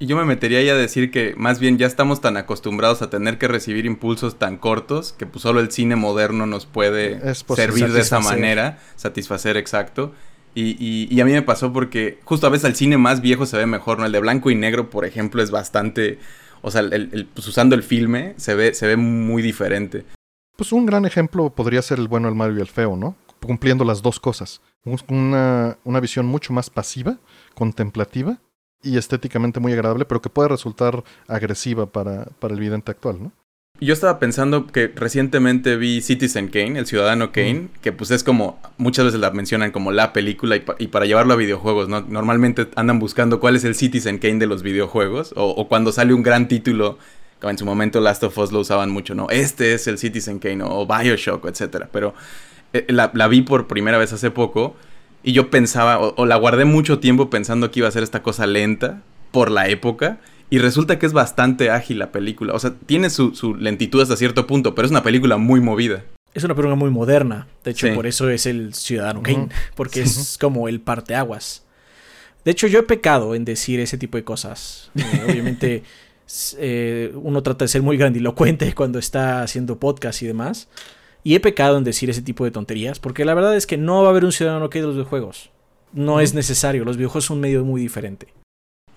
Y 0.00 0.06
yo 0.06 0.16
me 0.16 0.24
metería 0.24 0.62
ya 0.62 0.72
a 0.72 0.76
decir 0.76 1.10
que 1.10 1.34
más 1.36 1.58
bien 1.58 1.76
ya 1.76 1.86
estamos 1.86 2.20
tan 2.20 2.36
acostumbrados 2.36 3.02
a 3.02 3.10
tener 3.10 3.36
que 3.36 3.48
recibir 3.48 3.84
impulsos 3.84 4.38
tan 4.38 4.56
cortos 4.56 5.12
que 5.12 5.26
pues 5.26 5.42
solo 5.42 5.58
el 5.58 5.72
cine 5.72 5.96
moderno 5.96 6.46
nos 6.46 6.66
puede 6.66 7.34
servir 7.34 7.92
de 7.92 8.00
esa 8.00 8.20
manera, 8.20 8.78
satisfacer 8.94 9.56
exacto. 9.56 10.12
Y, 10.54 10.76
y, 10.78 11.08
y, 11.10 11.20
a 11.20 11.24
mí 11.24 11.32
me 11.32 11.42
pasó 11.42 11.72
porque 11.72 12.18
justo 12.24 12.46
a 12.46 12.50
veces 12.50 12.64
el 12.64 12.74
cine 12.74 12.96
más 12.96 13.20
viejo 13.20 13.44
se 13.46 13.56
ve 13.56 13.66
mejor, 13.66 13.98
¿no? 13.98 14.06
El 14.06 14.12
de 14.12 14.20
blanco 14.20 14.50
y 14.50 14.54
negro, 14.54 14.90
por 14.90 15.04
ejemplo, 15.04 15.42
es 15.42 15.50
bastante... 15.50 16.18
O 16.62 16.70
sea, 16.70 16.80
el, 16.80 17.28
pues 17.34 17.46
usando 17.46 17.74
el 17.74 17.82
filme 17.82 18.34
se 18.36 18.54
ve, 18.54 18.74
se 18.74 18.86
ve 18.86 18.96
muy 18.96 19.42
diferente. 19.42 20.04
Pues 20.56 20.72
un 20.72 20.86
gran 20.86 21.04
ejemplo 21.04 21.50
podría 21.50 21.82
ser 21.82 21.98
el 21.98 22.08
bueno, 22.08 22.28
el 22.28 22.34
malo 22.34 22.56
y 22.56 22.60
el 22.60 22.66
feo, 22.66 22.96
¿no? 22.96 23.16
Cumpliendo 23.40 23.84
las 23.84 24.02
dos 24.02 24.18
cosas. 24.18 24.60
Una, 25.08 25.78
una 25.84 26.00
visión 26.00 26.26
mucho 26.26 26.52
más 26.52 26.70
pasiva, 26.70 27.18
contemplativa 27.54 28.40
y 28.82 28.96
estéticamente 28.96 29.60
muy 29.60 29.72
agradable, 29.72 30.04
pero 30.04 30.20
que 30.20 30.30
puede 30.30 30.48
resultar 30.48 31.04
agresiva 31.26 31.86
para, 31.86 32.24
para 32.40 32.54
el 32.54 32.60
vidente 32.60 32.90
actual, 32.90 33.22
¿no? 33.22 33.32
Yo 33.80 33.92
estaba 33.94 34.18
pensando 34.18 34.66
que 34.66 34.92
recientemente 34.94 35.76
vi 35.76 36.00
Citizen 36.00 36.48
Kane, 36.48 36.80
el 36.80 36.86
ciudadano 36.86 37.30
Kane, 37.30 37.54
mm. 37.54 37.68
que 37.80 37.92
pues 37.92 38.10
es 38.10 38.24
como, 38.24 38.60
muchas 38.76 39.04
veces 39.04 39.20
la 39.20 39.30
mencionan 39.30 39.70
como 39.70 39.92
la 39.92 40.12
película 40.12 40.56
y, 40.56 40.60
pa 40.60 40.74
y, 40.78 40.88
para 40.88 41.06
llevarlo 41.06 41.34
a 41.34 41.36
videojuegos, 41.36 41.88
¿no? 41.88 42.00
Normalmente 42.00 42.68
andan 42.74 42.98
buscando 42.98 43.38
cuál 43.38 43.54
es 43.54 43.62
el 43.62 43.76
Citizen 43.76 44.18
Kane 44.18 44.38
de 44.38 44.46
los 44.46 44.64
videojuegos, 44.64 45.32
o, 45.36 45.50
o 45.50 45.68
cuando 45.68 45.92
sale 45.92 46.12
un 46.12 46.24
gran 46.24 46.48
título 46.48 46.98
como 47.40 47.50
en 47.50 47.58
su 47.58 47.64
momento 47.64 48.00
Last 48.00 48.24
of 48.24 48.36
Us 48.36 48.52
lo 48.52 48.60
usaban 48.60 48.90
mucho, 48.90 49.14
¿no? 49.14 49.28
Este 49.30 49.74
es 49.74 49.86
el 49.86 49.98
Citizen 49.98 50.38
Kane 50.38 50.64
o 50.64 50.86
Bioshock, 50.86 51.46
etc. 51.46 51.86
Pero 51.92 52.14
eh, 52.72 52.84
la, 52.88 53.10
la, 53.14 53.28
vi 53.28 53.42
por 53.42 53.68
primera 53.68 53.98
vez 53.98 54.12
hace 54.12 54.30
poco 54.30 54.74
y 55.22 55.32
yo 55.32 55.50
pensaba, 55.50 55.98
o, 55.98 56.14
o, 56.16 56.26
la 56.26 56.36
guardé 56.36 56.64
mucho 56.64 56.98
tiempo 56.98 57.30
pensando 57.30 57.70
que 57.70 57.80
iba 57.80 57.88
a 57.88 57.92
ser 57.92 58.02
esta 58.02 58.22
cosa 58.22 58.46
lenta 58.46 59.02
por 59.30 59.50
la 59.50 59.68
época. 59.68 60.18
Y 60.50 60.58
resulta 60.58 60.98
que 60.98 61.06
es 61.06 61.12
bastante 61.12 61.70
ágil 61.70 61.98
la 61.98 62.10
película. 62.10 62.54
O 62.54 62.58
sea, 62.58 62.74
tiene 62.86 63.10
su, 63.10 63.34
su 63.34 63.54
lentitud 63.54 64.00
hasta 64.00 64.16
cierto 64.16 64.46
punto, 64.46 64.74
pero 64.74 64.86
es 64.86 64.90
una 64.90 65.02
película 65.02 65.36
muy 65.36 65.60
movida. 65.60 66.04
Es 66.34 66.44
una 66.44 66.54
película 66.54 66.76
muy 66.76 66.90
moderna. 66.90 67.48
De 67.64 67.72
hecho, 67.72 67.86
sí. 67.88 67.92
por 67.94 68.06
eso 68.06 68.30
es 68.30 68.46
el 68.46 68.74
Ciudadano 68.74 69.22
Kane. 69.22 69.38
Uh 69.38 69.46
-huh. 69.48 69.72
Porque 69.74 70.06
sí. 70.06 70.20
es 70.20 70.38
como 70.38 70.68
el 70.68 70.80
parteaguas. 70.80 71.64
De 72.44 72.52
hecho, 72.52 72.66
yo 72.66 72.78
he 72.78 72.82
pecado 72.82 73.34
en 73.34 73.44
decir 73.44 73.80
ese 73.80 73.98
tipo 73.98 74.16
de 74.16 74.24
cosas. 74.24 74.90
Eh, 74.94 75.24
obviamente 75.28 75.82
eh, 76.58 77.12
uno 77.14 77.42
trata 77.42 77.64
de 77.64 77.68
ser 77.68 77.82
muy 77.82 77.96
grandilocuente 77.96 78.74
cuando 78.74 78.98
está 78.98 79.42
haciendo 79.42 79.78
podcast 79.78 80.22
y 80.22 80.26
demás. 80.26 80.68
Y 81.24 81.34
he 81.34 81.40
pecado 81.40 81.76
en 81.76 81.84
decir 81.84 82.08
ese 82.10 82.22
tipo 82.22 82.44
de 82.44 82.50
tonterías, 82.50 83.00
porque 83.00 83.24
la 83.24 83.34
verdad 83.34 83.56
es 83.56 83.66
que 83.66 83.76
no 83.76 84.02
va 84.02 84.08
a 84.08 84.10
haber 84.10 84.24
un 84.24 84.32
ciudadano 84.32 84.70
que 84.70 84.80
de 84.80 84.86
los 84.86 84.94
videojuegos. 84.94 85.50
No 85.92 86.20
es 86.20 86.34
necesario, 86.34 86.84
los 86.84 86.96
videojuegos 86.96 87.26
son 87.26 87.38
un 87.38 87.40
medio 87.42 87.64
muy 87.64 87.80
diferente. 87.80 88.28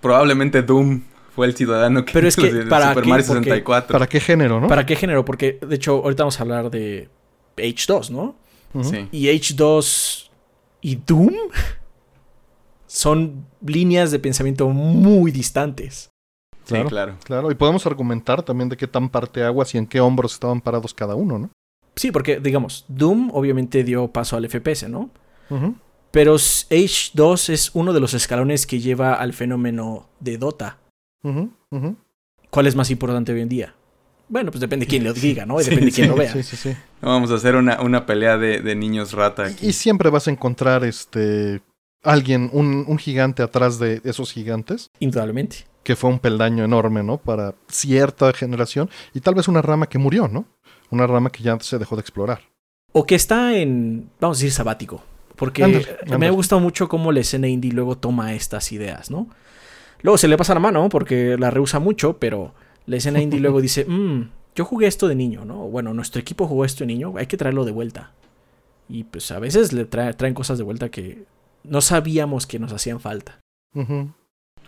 Probablemente 0.01 0.61
Doom 0.61 1.01
fue 1.35 1.47
el 1.47 1.55
ciudadano 1.55 2.03
que 2.05 2.13
Pero 2.13 2.27
es 2.27 2.35
que 2.35 2.51
de, 2.51 2.65
para 2.65 2.89
Super 2.89 3.03
qué? 3.03 3.09
Mario 3.09 3.25
Porque, 3.27 3.43
64. 3.43 3.93
¿Para 3.93 4.07
qué 4.07 4.19
género, 4.19 4.59
no? 4.59 4.67
¿Para 4.67 4.85
qué 4.85 4.95
género? 4.95 5.23
Porque 5.25 5.59
de 5.61 5.75
hecho 5.75 5.93
ahorita 6.03 6.23
vamos 6.23 6.39
a 6.39 6.43
hablar 6.43 6.69
de 6.69 7.09
H2, 7.57 8.09
¿no? 8.09 8.35
Uh 8.73 8.79
-huh. 8.81 8.89
Sí. 8.89 9.07
Y 9.11 9.27
H2 9.27 10.29
y 10.81 10.95
Doom 10.95 11.33
son 12.87 13.45
líneas 13.65 14.11
de 14.11 14.19
pensamiento 14.19 14.67
muy 14.69 15.31
distantes. 15.31 16.09
Claro, 16.67 16.83
sí, 16.83 16.89
claro. 16.89 17.15
Claro, 17.23 17.51
y 17.51 17.55
podemos 17.55 17.85
argumentar 17.85 18.43
también 18.43 18.69
de 18.69 18.77
qué 18.77 18.87
tan 18.87 19.09
parte 19.09 19.43
aguas 19.43 19.73
y 19.73 19.77
en 19.77 19.87
qué 19.87 19.99
hombros 19.99 20.33
estaban 20.33 20.61
parados 20.61 20.93
cada 20.93 21.15
uno, 21.15 21.39
¿no? 21.39 21.49
Sí, 21.95 22.11
porque, 22.11 22.39
digamos, 22.39 22.85
Doom 22.87 23.31
obviamente 23.33 23.83
dio 23.83 24.07
paso 24.09 24.37
al 24.37 24.47
FPS, 24.47 24.87
¿no? 24.89 25.09
Uh 25.49 25.55
-huh. 25.55 25.75
Pero 26.11 26.35
H2 26.35 27.49
es 27.49 27.71
uno 27.73 27.93
de 27.93 27.99
los 27.99 28.13
escalones 28.13 28.65
que 28.65 28.79
lleva 28.79 29.13
al 29.13 29.33
fenómeno 29.33 30.09
de 30.19 30.37
Dota. 30.37 30.77
Uh 31.23 31.29
-huh, 31.29 31.49
uh 31.71 31.77
-huh. 31.77 31.95
¿Cuál 32.49 32.67
es 32.67 32.75
más 32.75 32.89
importante 32.91 33.31
hoy 33.31 33.41
en 33.41 33.49
día? 33.49 33.73
Bueno, 34.27 34.49
pues 34.51 34.61
depende 34.61 34.85
de 34.85 34.89
quién 34.89 35.03
lo 35.03 35.13
diga, 35.13 35.45
¿no? 35.45 35.59
Y 35.59 35.63
depende 35.63 35.87
de 35.87 35.91
quién 35.91 36.09
lo 36.09 36.15
vea. 36.15 36.31
Sí, 36.31 36.43
sí, 36.43 36.55
sí. 36.55 36.75
Vamos 37.01 37.31
a 37.31 37.35
hacer 37.35 37.55
una, 37.55 37.81
una 37.81 38.05
pelea 38.05 38.37
de, 38.37 38.61
de 38.61 38.75
niños 38.75 39.11
rata 39.13 39.45
aquí. 39.45 39.67
Y 39.67 39.73
siempre 39.73 40.09
vas 40.09 40.27
a 40.27 40.31
encontrar 40.31 40.83
este 40.85 41.61
alguien, 42.03 42.49
un, 42.53 42.85
un 42.87 42.97
gigante 42.97 43.43
atrás 43.43 43.77
de 43.77 44.01
esos 44.05 44.31
gigantes, 44.31 44.89
Indudablemente. 44.99 45.57
que 45.83 45.95
fue 45.95 46.09
un 46.09 46.19
peldaño 46.19 46.63
enorme, 46.63 47.03
¿no? 47.03 47.17
Para 47.17 47.53
cierta 47.67 48.31
generación. 48.33 48.89
Y 49.13 49.19
tal 49.19 49.35
vez 49.35 49.47
una 49.47 49.61
rama 49.61 49.87
que 49.87 49.97
murió, 49.99 50.27
¿no? 50.27 50.45
Una 50.89 51.05
rama 51.07 51.29
que 51.29 51.43
ya 51.43 51.57
se 51.59 51.77
dejó 51.77 51.95
de 51.95 52.01
explorar. 52.01 52.41
O 52.93 53.05
que 53.05 53.15
está 53.15 53.55
en, 53.55 54.09
vamos 54.19 54.37
a 54.37 54.39
decir, 54.39 54.51
sabático. 54.51 55.03
Porque 55.35 55.65
me 56.17 56.27
ha 56.27 56.31
gustado 56.31 56.59
mucho 56.61 56.87
cómo 56.87 57.11
la 57.11 57.19
escena 57.19 57.47
indie 57.47 57.71
luego 57.71 57.97
toma 57.97 58.33
estas 58.33 58.71
ideas, 58.71 59.09
¿no? 59.11 59.27
Luego 60.03 60.17
se 60.17 60.27
le 60.27 60.37
pasa 60.37 60.53
la 60.53 60.59
mano 60.59 60.89
porque 60.89 61.37
la 61.37 61.51
rehúsa 61.51 61.79
mucho, 61.79 62.17
pero 62.17 62.53
la 62.85 62.97
escena 62.97 63.21
indie 63.21 63.39
luego 63.39 63.61
dice, 63.61 63.85
"Mm, 63.85 64.29
yo 64.55 64.65
jugué 64.65 64.87
esto 64.87 65.07
de 65.07 65.15
niño, 65.15 65.45
¿no? 65.45 65.55
Bueno, 65.69 65.93
nuestro 65.93 66.19
equipo 66.21 66.47
jugó 66.47 66.65
esto 66.65 66.79
de 66.83 66.87
niño, 66.87 67.13
hay 67.17 67.27
que 67.27 67.37
traerlo 67.37 67.65
de 67.65 67.71
vuelta. 67.71 68.11
Y 68.89 69.03
pues 69.05 69.31
a 69.31 69.39
veces 69.39 69.71
le 69.73 69.85
trae- 69.89 70.13
traen 70.15 70.33
cosas 70.33 70.57
de 70.57 70.63
vuelta 70.65 70.89
que 70.89 71.23
no 71.63 71.79
sabíamos 71.81 72.45
que 72.47 72.59
nos 72.59 72.73
hacían 72.73 72.99
falta. 72.99 73.39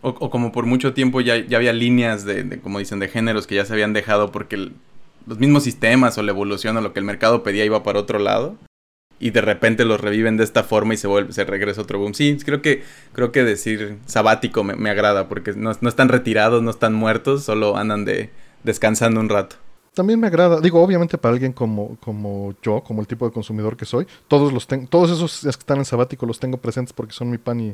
O, 0.01 0.09
o 0.09 0.29
como 0.29 0.51
por 0.51 0.65
mucho 0.65 0.93
tiempo 0.93 1.19
ya, 1.21 1.37
ya 1.37 1.57
había 1.57 1.73
líneas 1.73 2.23
de, 2.25 2.43
de, 2.43 2.59
como 2.59 2.79
dicen, 2.79 2.99
de 2.99 3.07
géneros 3.09 3.47
que 3.47 3.55
ya 3.55 3.65
se 3.65 3.73
habían 3.73 3.93
dejado 3.93 4.31
porque 4.31 4.55
el- 4.55 4.73
los 5.25 5.39
mismos 5.39 5.63
sistemas 5.63 6.17
o 6.17 6.23
la 6.23 6.31
evolución 6.31 6.75
o 6.77 6.81
lo 6.81 6.91
que 6.93 6.99
el 6.99 7.05
mercado 7.05 7.43
pedía 7.43 7.63
iba 7.65 7.83
para 7.83 7.99
otro 7.99 8.19
lado. 8.19 8.55
Y 9.19 9.29
de 9.29 9.41
repente 9.41 9.85
los 9.85 10.01
reviven 10.01 10.35
de 10.37 10.43
esta 10.43 10.63
forma 10.63 10.93
y 10.95 10.97
se 10.97 11.07
vuelve, 11.07 11.31
se 11.31 11.45
regresa 11.45 11.81
otro 11.81 11.99
boom. 11.99 12.13
Sí, 12.13 12.37
creo 12.43 12.61
que, 12.61 12.83
creo 13.13 13.31
que 13.31 13.43
decir 13.43 13.97
sabático 14.05 14.63
me, 14.63 14.75
me 14.75 14.89
agrada 14.89 15.29
porque 15.29 15.53
no, 15.53 15.71
no 15.79 15.89
están 15.89 16.09
retirados, 16.09 16.61
no 16.61 16.71
están 16.71 16.93
muertos, 16.93 17.43
solo 17.43 17.77
andan 17.77 18.03
de 18.05 18.31
descansando 18.63 19.19
un 19.19 19.29
rato. 19.29 19.55
También 19.93 20.19
me 20.19 20.25
agrada, 20.27 20.59
digo, 20.59 20.81
obviamente 20.81 21.19
para 21.19 21.33
alguien 21.33 21.53
como, 21.53 21.97
como 21.99 22.55
yo, 22.63 22.81
como 22.81 23.01
el 23.01 23.07
tipo 23.07 23.25
de 23.27 23.31
consumidor 23.31 23.77
que 23.77 23.85
soy, 23.85 24.07
todos 24.27 24.51
los 24.51 24.65
tengo, 24.65 24.87
todos 24.87 25.11
esos 25.11 25.41
que 25.41 25.49
están 25.49 25.77
en 25.77 25.85
sabático 25.85 26.25
los 26.25 26.39
tengo 26.39 26.57
presentes 26.57 26.93
porque 26.93 27.13
son 27.13 27.29
mi 27.29 27.37
pan 27.37 27.59
y, 27.59 27.67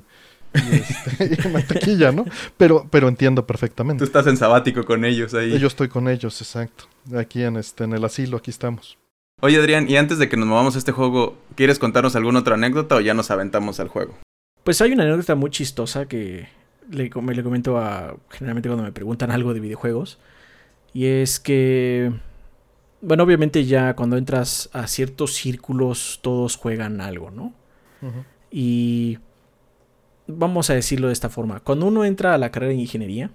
y, 0.54 0.76
este, 0.76 1.40
y 1.48 1.52
mantequilla, 1.54 2.12
¿no? 2.12 2.26
Pero, 2.58 2.86
pero 2.92 3.08
entiendo 3.08 3.44
Tú 3.44 3.48
perfectamente. 3.48 4.04
estás 4.04 4.28
en 4.28 4.36
sabático 4.36 4.84
con 4.84 5.06
ellos 5.06 5.34
ahí. 5.34 5.58
Yo 5.58 5.68
estoy 5.68 5.88
con 5.88 6.10
ellos, 6.10 6.42
exacto. 6.42 6.86
Aquí 7.18 7.42
en 7.42 7.56
este, 7.56 7.86
en 7.86 7.94
el 7.94 8.04
asilo, 8.04 8.36
aquí 8.36 8.52
estamos. 8.52 8.98
Oye 9.42 9.58
Adrián, 9.58 9.90
y 9.90 9.96
antes 9.96 10.20
de 10.20 10.28
que 10.28 10.36
nos 10.38 10.48
movamos 10.48 10.76
a 10.76 10.80
este 10.80 10.92
juego, 10.92 11.38
¿quieres 11.56 11.80
contarnos 11.80 12.16
alguna 12.16 12.40
otra 12.40 12.56
anécdota 12.56 12.96
o 12.96 13.00
ya 13.00 13.14
nos 13.14 13.32
aventamos 13.32 13.80
al 13.80 13.88
juego? 13.88 14.18
Pues 14.64 14.82
hay 14.82 14.92
una 14.92 15.04
anécdota 15.04 15.36
muy 15.36 15.50
chistosa 15.50 16.08
que 16.08 16.50
le, 16.92 17.10
com- 17.10 17.30
le 17.30 17.42
comento 17.44 17.78
a 17.78 18.18
generalmente 18.30 18.68
cuando 18.68 18.84
me 18.84 18.92
preguntan 18.92 19.32
algo 19.32 19.54
de 19.54 19.62
videojuegos. 19.62 20.20
Y 20.94 21.06
es 21.06 21.40
que, 21.40 22.12
bueno, 23.02 23.24
obviamente 23.24 23.64
ya 23.66 23.96
cuando 23.96 24.18
entras 24.18 24.70
a 24.74 24.88
ciertos 24.88 25.34
círculos 25.36 26.20
todos 26.22 26.58
juegan 26.58 27.00
algo, 27.00 27.32
¿no? 27.32 27.54
Y 28.52 29.20
vamos 30.28 30.70
a 30.70 30.74
decirlo 30.74 31.08
de 31.08 31.14
esta 31.14 31.30
forma. 31.30 31.60
Cuando 31.62 31.86
uno 31.86 32.04
entra 32.04 32.34
a 32.34 32.38
la 32.38 32.52
carrera 32.52 32.74
de 32.74 32.80
ingeniería, 32.80 33.30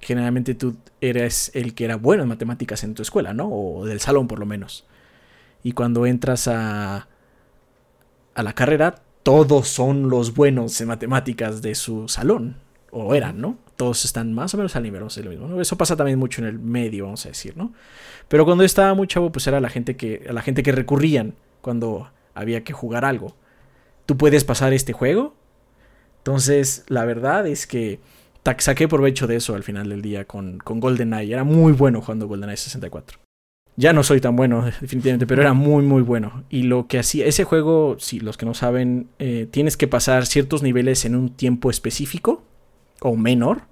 generalmente 0.00 0.54
tú 0.54 0.76
eres 1.00 1.50
el 1.54 1.74
que 1.74 1.84
era 1.84 1.96
bueno 1.96 2.22
en 2.22 2.28
matemáticas 2.28 2.84
en 2.84 2.94
tu 2.94 3.02
escuela, 3.02 3.32
¿no? 3.34 3.48
O 3.50 3.86
del 3.86 4.00
salón 4.00 4.28
por 4.28 4.38
lo 4.38 4.46
menos. 4.46 4.86
Y 5.62 5.72
cuando 5.72 6.06
entras 6.06 6.48
a, 6.48 7.08
a 8.34 8.42
la 8.42 8.52
carrera, 8.54 8.96
todos 9.22 9.68
son 9.68 10.08
los 10.08 10.34
buenos 10.34 10.80
en 10.80 10.88
matemáticas 10.88 11.62
de 11.62 11.74
su 11.74 12.08
salón. 12.08 12.56
O 12.90 13.14
eran, 13.14 13.40
¿no? 13.40 13.56
Todos 13.76 14.04
están 14.04 14.34
más 14.34 14.52
o 14.52 14.58
menos 14.58 14.76
al 14.76 14.82
nivel, 14.82 15.00
vamos 15.00 15.16
a 15.16 15.20
decir 15.20 15.32
lo 15.32 15.46
mismo. 15.46 15.60
Eso 15.60 15.78
pasa 15.78 15.96
también 15.96 16.18
mucho 16.18 16.42
en 16.42 16.48
el 16.48 16.58
medio, 16.58 17.04
vamos 17.04 17.24
a 17.24 17.30
decir, 17.30 17.56
¿no? 17.56 17.72
Pero 18.28 18.44
cuando 18.44 18.64
estaba 18.64 18.92
muy 18.92 19.06
chavo, 19.06 19.32
pues 19.32 19.46
era 19.46 19.60
la 19.60 19.70
gente 19.70 19.96
que, 19.96 20.26
a 20.28 20.32
la 20.32 20.42
gente 20.42 20.62
que 20.62 20.72
recurrían 20.72 21.34
cuando 21.62 22.10
había 22.34 22.64
que 22.64 22.74
jugar 22.74 23.06
algo. 23.06 23.34
¿Tú 24.04 24.18
puedes 24.18 24.44
pasar 24.44 24.74
este 24.74 24.92
juego? 24.92 25.34
Entonces, 26.18 26.84
la 26.88 27.04
verdad 27.06 27.46
es 27.46 27.66
que 27.66 28.00
saqué 28.58 28.88
provecho 28.88 29.26
de 29.26 29.36
eso 29.36 29.54
al 29.54 29.62
final 29.62 29.88
del 29.88 30.02
día 30.02 30.26
con, 30.26 30.58
con 30.58 30.78
GoldenEye. 30.78 31.32
Era 31.32 31.44
muy 31.44 31.72
bueno 31.72 32.02
jugando 32.02 32.28
GoldenEye 32.28 32.58
64. 32.58 33.18
Ya 33.76 33.92
no 33.92 34.02
soy 34.02 34.20
tan 34.20 34.36
bueno, 34.36 34.64
definitivamente, 34.80 35.26
pero 35.26 35.42
era 35.42 35.54
muy, 35.54 35.82
muy 35.82 36.02
bueno. 36.02 36.44
Y 36.50 36.64
lo 36.64 36.86
que 36.86 36.98
hacía, 36.98 37.26
ese 37.26 37.44
juego, 37.44 37.96
si 37.98 38.20
los 38.20 38.36
que 38.36 38.44
no 38.44 38.54
saben, 38.54 39.08
eh, 39.18 39.48
tienes 39.50 39.76
que 39.76 39.88
pasar 39.88 40.26
ciertos 40.26 40.62
niveles 40.62 41.04
en 41.04 41.16
un 41.16 41.30
tiempo 41.30 41.70
específico 41.70 42.42
o 43.00 43.16
menor 43.16 43.62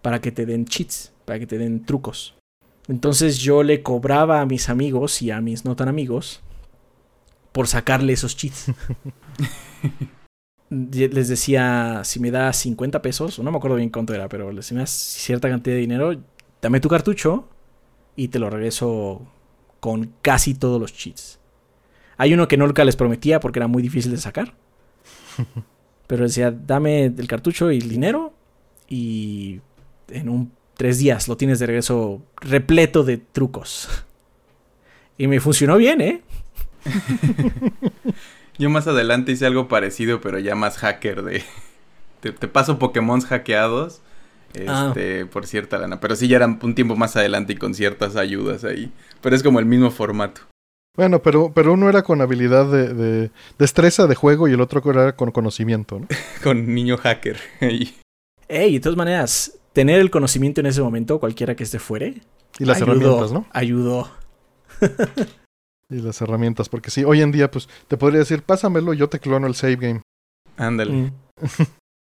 para 0.00 0.20
que 0.20 0.32
te 0.32 0.46
den 0.46 0.64
cheats, 0.64 1.12
para 1.26 1.38
que 1.38 1.46
te 1.46 1.58
den 1.58 1.84
trucos. 1.84 2.34
Entonces 2.88 3.38
yo 3.38 3.62
le 3.62 3.82
cobraba 3.82 4.40
a 4.40 4.46
mis 4.46 4.68
amigos 4.68 5.20
y 5.20 5.30
a 5.30 5.40
mis 5.40 5.64
no 5.64 5.76
tan 5.76 5.88
amigos 5.88 6.40
por 7.52 7.68
sacarle 7.68 8.14
esos 8.14 8.36
cheats. 8.36 8.66
Les 10.70 11.28
decía, 11.28 12.02
si 12.04 12.20
me 12.20 12.30
das 12.30 12.56
50 12.58 13.02
pesos, 13.02 13.38
no 13.40 13.50
me 13.50 13.58
acuerdo 13.58 13.76
bien 13.76 13.90
cuánto 13.90 14.14
era, 14.14 14.28
pero 14.28 14.62
si 14.62 14.74
me 14.74 14.80
das 14.80 14.90
cierta 14.90 15.48
cantidad 15.48 15.74
de 15.74 15.80
dinero, 15.80 16.14
dame 16.62 16.80
tu 16.80 16.88
cartucho 16.88 17.48
y 18.14 18.28
te 18.28 18.38
lo 18.38 18.50
regreso 18.50 19.26
con 19.80 20.12
casi 20.22 20.54
todos 20.54 20.80
los 20.80 20.92
cheats. 20.92 21.40
Hay 22.16 22.34
uno 22.34 22.48
que 22.48 22.56
nunca 22.56 22.84
les 22.84 22.96
prometía 22.96 23.40
porque 23.40 23.58
era 23.58 23.66
muy 23.66 23.82
difícil 23.82 24.12
de 24.12 24.18
sacar. 24.18 24.54
Pero 26.06 26.24
decía, 26.24 26.50
dame 26.50 27.06
el 27.06 27.26
cartucho 27.26 27.70
y 27.72 27.78
el 27.78 27.88
dinero 27.88 28.34
y 28.88 29.60
en 30.08 30.28
un 30.28 30.52
tres 30.76 30.98
días 30.98 31.28
lo 31.28 31.36
tienes 31.36 31.58
de 31.58 31.66
regreso 31.66 32.22
repleto 32.40 33.04
de 33.04 33.18
trucos. 33.18 33.88
Y 35.18 35.26
me 35.26 35.38
funcionó 35.38 35.76
bien, 35.76 36.00
¿eh? 36.00 36.22
Yo 38.58 38.70
más 38.70 38.86
adelante 38.86 39.32
hice 39.32 39.44
algo 39.44 39.68
parecido, 39.68 40.20
pero 40.22 40.38
ya 40.38 40.54
más 40.54 40.78
hacker 40.78 41.22
de... 41.22 41.42
Te, 42.20 42.32
te 42.32 42.48
paso 42.48 42.78
Pokémon 42.78 43.20
hackeados. 43.20 44.00
Ah. 44.66 44.86
Este, 44.88 45.26
por 45.26 45.46
cierta 45.46 45.78
lana. 45.78 46.00
Pero 46.00 46.16
sí 46.16 46.28
ya 46.28 46.36
eran 46.36 46.58
un 46.62 46.74
tiempo 46.74 46.96
más 46.96 47.16
adelante 47.16 47.52
y 47.52 47.56
con 47.56 47.74
ciertas 47.74 48.16
ayudas 48.16 48.64
ahí. 48.64 48.92
Pero 49.20 49.36
es 49.36 49.42
como 49.42 49.58
el 49.58 49.66
mismo 49.66 49.90
formato. 49.90 50.42
Bueno, 50.96 51.22
pero, 51.22 51.52
pero 51.54 51.72
uno 51.72 51.88
era 51.88 52.02
con 52.02 52.20
habilidad 52.20 52.66
de, 52.70 52.92
de 52.92 53.30
destreza 53.58 54.06
de 54.06 54.14
juego 54.14 54.48
y 54.48 54.52
el 54.52 54.60
otro 54.60 54.82
era 54.90 55.14
con 55.14 55.30
conocimiento, 55.30 56.00
¿no? 56.00 56.08
Con 56.42 56.74
niño 56.74 56.96
hacker. 56.96 57.38
ahí. 57.60 57.96
Ey, 58.48 58.74
de 58.74 58.80
todas 58.80 58.96
maneras, 58.96 59.58
tener 59.72 60.00
el 60.00 60.10
conocimiento 60.10 60.60
en 60.60 60.66
ese 60.66 60.82
momento, 60.82 61.20
cualquiera 61.20 61.54
que 61.54 61.62
esté 61.62 61.78
fuere, 61.78 62.20
Y 62.58 62.64
las 62.64 62.78
ayudó, 62.78 62.92
herramientas, 62.92 63.32
¿no? 63.32 63.46
Ayudó. 63.52 64.10
Y 65.92 65.96
las 65.96 66.20
herramientas, 66.22 66.68
porque 66.68 66.88
sí, 66.88 67.02
hoy 67.02 67.20
en 67.20 67.32
día, 67.32 67.50
pues, 67.50 67.68
te 67.88 67.96
podría 67.96 68.20
decir, 68.20 68.44
pásamelo, 68.44 68.94
yo 68.94 69.08
te 69.08 69.18
clono 69.18 69.48
el 69.48 69.56
save 69.56 69.74
game. 69.74 70.02
Ándale. 70.56 70.92
Mm. 70.92 71.12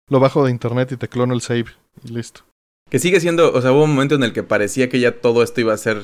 Lo 0.10 0.22
bajo 0.22 0.46
de 0.46 0.52
internet 0.52 0.94
y 0.94 0.98
te 0.98 1.10
clono 1.10 1.34
el 1.34 1.42
save. 1.42 1.66
Y 2.04 2.10
listo. 2.10 2.42
Que 2.90 3.00
sigue 3.00 3.20
siendo, 3.20 3.54
o 3.54 3.62
sea, 3.62 3.72
hubo 3.72 3.84
un 3.84 3.92
momento 3.92 4.16
en 4.16 4.24
el 4.24 4.34
que 4.34 4.44
parecía 4.44 4.90
que 4.90 5.00
ya 5.00 5.20
todo 5.20 5.42
esto 5.44 5.62
iba 5.62 5.74
a 5.74 5.78
ser 5.78 6.04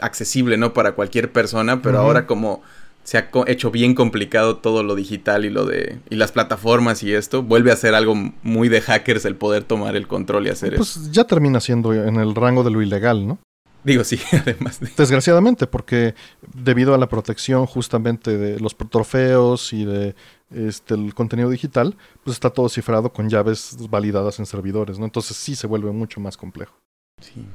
accesible, 0.00 0.56
¿no? 0.56 0.72
Para 0.72 0.92
cualquier 0.92 1.32
persona, 1.32 1.82
pero 1.82 1.98
ahora 1.98 2.26
como 2.26 2.62
se 3.04 3.18
ha 3.18 3.30
hecho 3.46 3.70
bien 3.70 3.94
complicado 3.94 4.56
todo 4.56 4.82
lo 4.82 4.96
digital 4.96 5.44
y 5.44 5.50
lo 5.50 5.64
de 5.64 6.00
y 6.10 6.16
las 6.16 6.32
plataformas 6.32 7.04
y 7.04 7.14
esto, 7.14 7.44
vuelve 7.44 7.70
a 7.70 7.76
ser 7.76 7.94
algo 7.94 8.16
muy 8.42 8.68
de 8.68 8.80
hackers 8.80 9.24
el 9.24 9.36
poder 9.36 9.62
tomar 9.62 9.94
el 9.94 10.08
control 10.08 10.46
y 10.46 10.50
hacer 10.50 10.74
eso. 10.74 10.78
Pues 10.78 11.12
ya 11.12 11.24
termina 11.24 11.60
siendo 11.60 11.94
en 11.94 12.16
el 12.16 12.34
rango 12.34 12.64
de 12.64 12.72
lo 12.72 12.82
ilegal, 12.82 13.28
¿no? 13.28 13.38
Digo, 13.86 14.02
sí, 14.02 14.18
además 14.32 14.80
de 14.80 14.90
Desgraciadamente, 14.96 15.68
porque 15.68 16.16
debido 16.52 16.92
a 16.92 16.98
la 16.98 17.08
protección 17.08 17.66
justamente 17.66 18.36
de 18.36 18.58
los 18.58 18.76
trofeos 18.76 19.72
y 19.72 19.84
de 19.84 20.16
este 20.50 20.94
el 20.94 21.14
contenido 21.14 21.48
digital, 21.48 21.96
pues 22.24 22.34
está 22.34 22.50
todo 22.50 22.68
cifrado 22.68 23.12
con 23.12 23.28
llaves 23.28 23.76
validadas 23.88 24.40
en 24.40 24.46
servidores, 24.46 24.98
¿no? 24.98 25.04
Entonces 25.04 25.36
sí 25.36 25.54
se 25.54 25.68
vuelve 25.68 25.92
mucho 25.92 26.18
más 26.18 26.36
complejo. 26.36 26.74
Sí. 27.20 27.46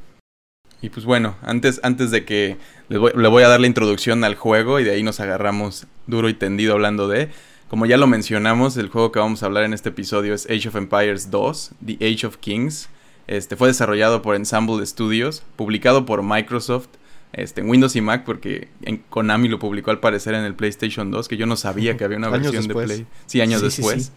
Y 0.81 0.89
pues 0.89 1.05
bueno, 1.05 1.35
antes, 1.41 1.81
antes 1.83 2.11
de 2.11 2.23
que 2.23 2.57
le 2.88 2.97
voy, 2.97 3.11
le 3.13 3.27
voy 3.27 3.43
a 3.43 3.50
dar 3.50 3.59
la 3.59 3.67
introducción 3.67 4.23
al 4.23 4.35
juego 4.35 4.79
y 4.79 4.85
de 4.85 4.91
ahí 4.91 5.03
nos 5.03 5.19
agarramos 5.19 5.85
duro 6.07 6.29
y 6.29 6.33
tendido 6.33 6.71
hablando 6.71 7.09
de, 7.09 7.27
como 7.67 7.85
ya 7.85 7.97
lo 7.97 8.07
mencionamos, 8.07 8.77
el 8.77 8.88
juego 8.88 9.11
que 9.11 9.19
vamos 9.19 9.43
a 9.43 9.47
hablar 9.47 9.65
en 9.65 9.73
este 9.73 9.89
episodio 9.89 10.33
es 10.33 10.45
Age 10.45 10.69
of 10.69 10.77
Empires 10.77 11.29
2, 11.29 11.71
The 11.85 11.97
Age 12.01 12.25
of 12.25 12.38
Kings. 12.38 12.88
Este 13.31 13.55
fue 13.55 13.69
desarrollado 13.69 14.21
por 14.21 14.35
Ensemble 14.35 14.85
Studios, 14.85 15.41
publicado 15.55 16.05
por 16.05 16.21
Microsoft, 16.21 16.89
este, 17.31 17.61
en 17.61 17.69
Windows 17.69 17.95
y 17.95 18.01
Mac, 18.01 18.23
porque 18.25 18.67
en 18.81 18.97
Konami 19.09 19.47
lo 19.47 19.57
publicó 19.57 19.89
al 19.89 20.01
parecer 20.01 20.33
en 20.33 20.43
el 20.43 20.53
PlayStation 20.53 21.11
2, 21.11 21.29
que 21.29 21.38
yo 21.38 21.45
no 21.45 21.55
sabía 21.55 21.95
que 21.95 22.03
había 22.03 22.17
una 22.17 22.27
versión 22.27 22.67
de 22.67 22.73
Play. 22.73 23.05
Sí, 23.27 23.39
años 23.39 23.61
Sí, 23.61 23.71
sí, 23.71 23.81
después. 23.83 24.05
sí. 24.07 24.11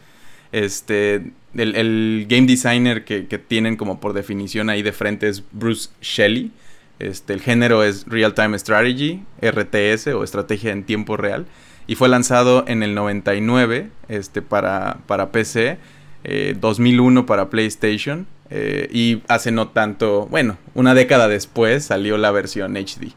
Este, 0.51 1.31
el, 1.55 1.77
el 1.77 2.27
game 2.29 2.49
designer 2.49 3.05
que, 3.05 3.29
que 3.29 3.39
tienen 3.39 3.77
como 3.77 4.01
por 4.01 4.15
definición 4.15 4.69
ahí 4.69 4.83
de 4.83 4.91
frente 4.91 5.29
es 5.29 5.45
Bruce 5.53 5.91
Shelley. 6.03 6.51
Este, 6.99 7.35
el 7.35 7.41
género 7.41 7.85
es 7.85 8.09
Real 8.09 8.35
Time 8.35 8.59
Strategy, 8.59 9.23
RTS 9.41 10.09
o 10.09 10.25
estrategia 10.25 10.73
en 10.73 10.83
tiempo 10.83 11.17
real. 11.17 11.47
Y 11.87 11.95
fue 11.95 12.09
lanzado 12.09 12.65
en 12.67 12.83
el 12.83 12.97
99 12.97 13.91
este, 14.09 14.43
para, 14.43 14.99
para 15.07 15.31
PC, 15.31 15.79
eh, 16.25 16.57
2001 16.59 17.27
para 17.27 17.49
PlayStation 17.49 18.27
Eh, 18.51 18.89
y 18.93 19.23
hace 19.29 19.51
no 19.51 19.69
tanto, 19.69 20.27
bueno, 20.27 20.59
una 20.75 20.95
década 20.95 21.29
después 21.29 21.85
salió 21.85 22.19
la 22.19 22.31
versión 22.31 22.77
HD. 22.77 23.13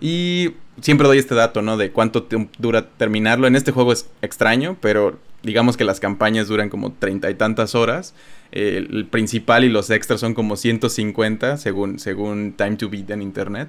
Y 0.00 0.54
siempre 0.80 1.06
doy 1.06 1.18
este 1.18 1.34
dato, 1.34 1.62
¿no? 1.62 1.76
De 1.76 1.90
cuánto 1.90 2.26
dura 2.58 2.88
terminarlo. 2.90 3.46
En 3.46 3.56
este 3.56 3.72
juego 3.72 3.92
es 3.92 4.08
extraño, 4.22 4.76
pero 4.80 5.18
digamos 5.42 5.76
que 5.76 5.84
las 5.84 6.00
campañas 6.00 6.48
duran 6.48 6.68
como 6.68 6.92
treinta 6.92 7.30
y 7.30 7.34
tantas 7.34 7.74
horas. 7.74 8.14
el 8.52 9.06
principal 9.06 9.64
y 9.64 9.68
los 9.68 9.90
extras 9.90 10.20
son 10.20 10.34
como 10.34 10.56
150 10.56 11.56
según, 11.56 11.98
según 11.98 12.52
Time 12.56 12.76
to 12.76 12.88
Beat 12.88 13.10
en 13.10 13.22
internet. 13.22 13.68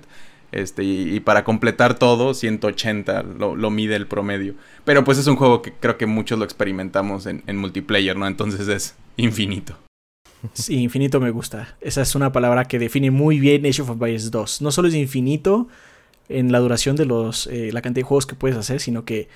Este, 0.51 0.83
y, 0.83 1.19
para 1.19 1.43
completar 1.43 1.99
todo, 1.99 2.33
180 2.33 3.23
lo, 3.23 3.55
lo, 3.55 3.69
mide 3.69 3.95
el 3.95 4.07
promedio. 4.07 4.55
Pero 4.85 5.03
pues 5.03 5.17
es 5.17 5.27
un 5.27 5.35
juego 5.35 5.61
que 5.61 5.73
creo 5.73 5.97
que 5.97 6.05
muchos 6.05 6.39
lo 6.39 6.45
experimentamos 6.45 7.25
en, 7.25 7.43
en 7.47 7.57
multiplayer, 7.57 8.15
¿no? 8.15 8.27
Entonces 8.27 8.67
es 8.67 8.95
infinito. 9.17 9.77
Sí, 10.53 10.81
infinito 10.81 11.19
me 11.19 11.31
gusta. 11.31 11.75
Esa 11.81 12.01
es 12.01 12.15
una 12.15 12.31
palabra 12.31 12.65
que 12.65 12.79
define 12.79 13.11
muy 13.11 13.39
bien 13.39 13.65
Age 13.65 13.81
of 13.81 13.89
Empires 13.89 14.31
2. 14.31 14.61
No 14.61 14.71
solo 14.71 14.87
es 14.87 14.93
infinito 14.93 15.67
en 16.29 16.51
la 16.51 16.59
duración 16.59 16.95
de 16.95 17.05
los, 17.05 17.47
eh, 17.47 17.69
la 17.71 17.81
cantidad 17.81 18.03
de 18.03 18.07
juegos 18.07 18.25
que 18.25 18.35
puedes 18.35 18.57
hacer, 18.57 18.79
sino 18.79 19.05
que 19.05 19.29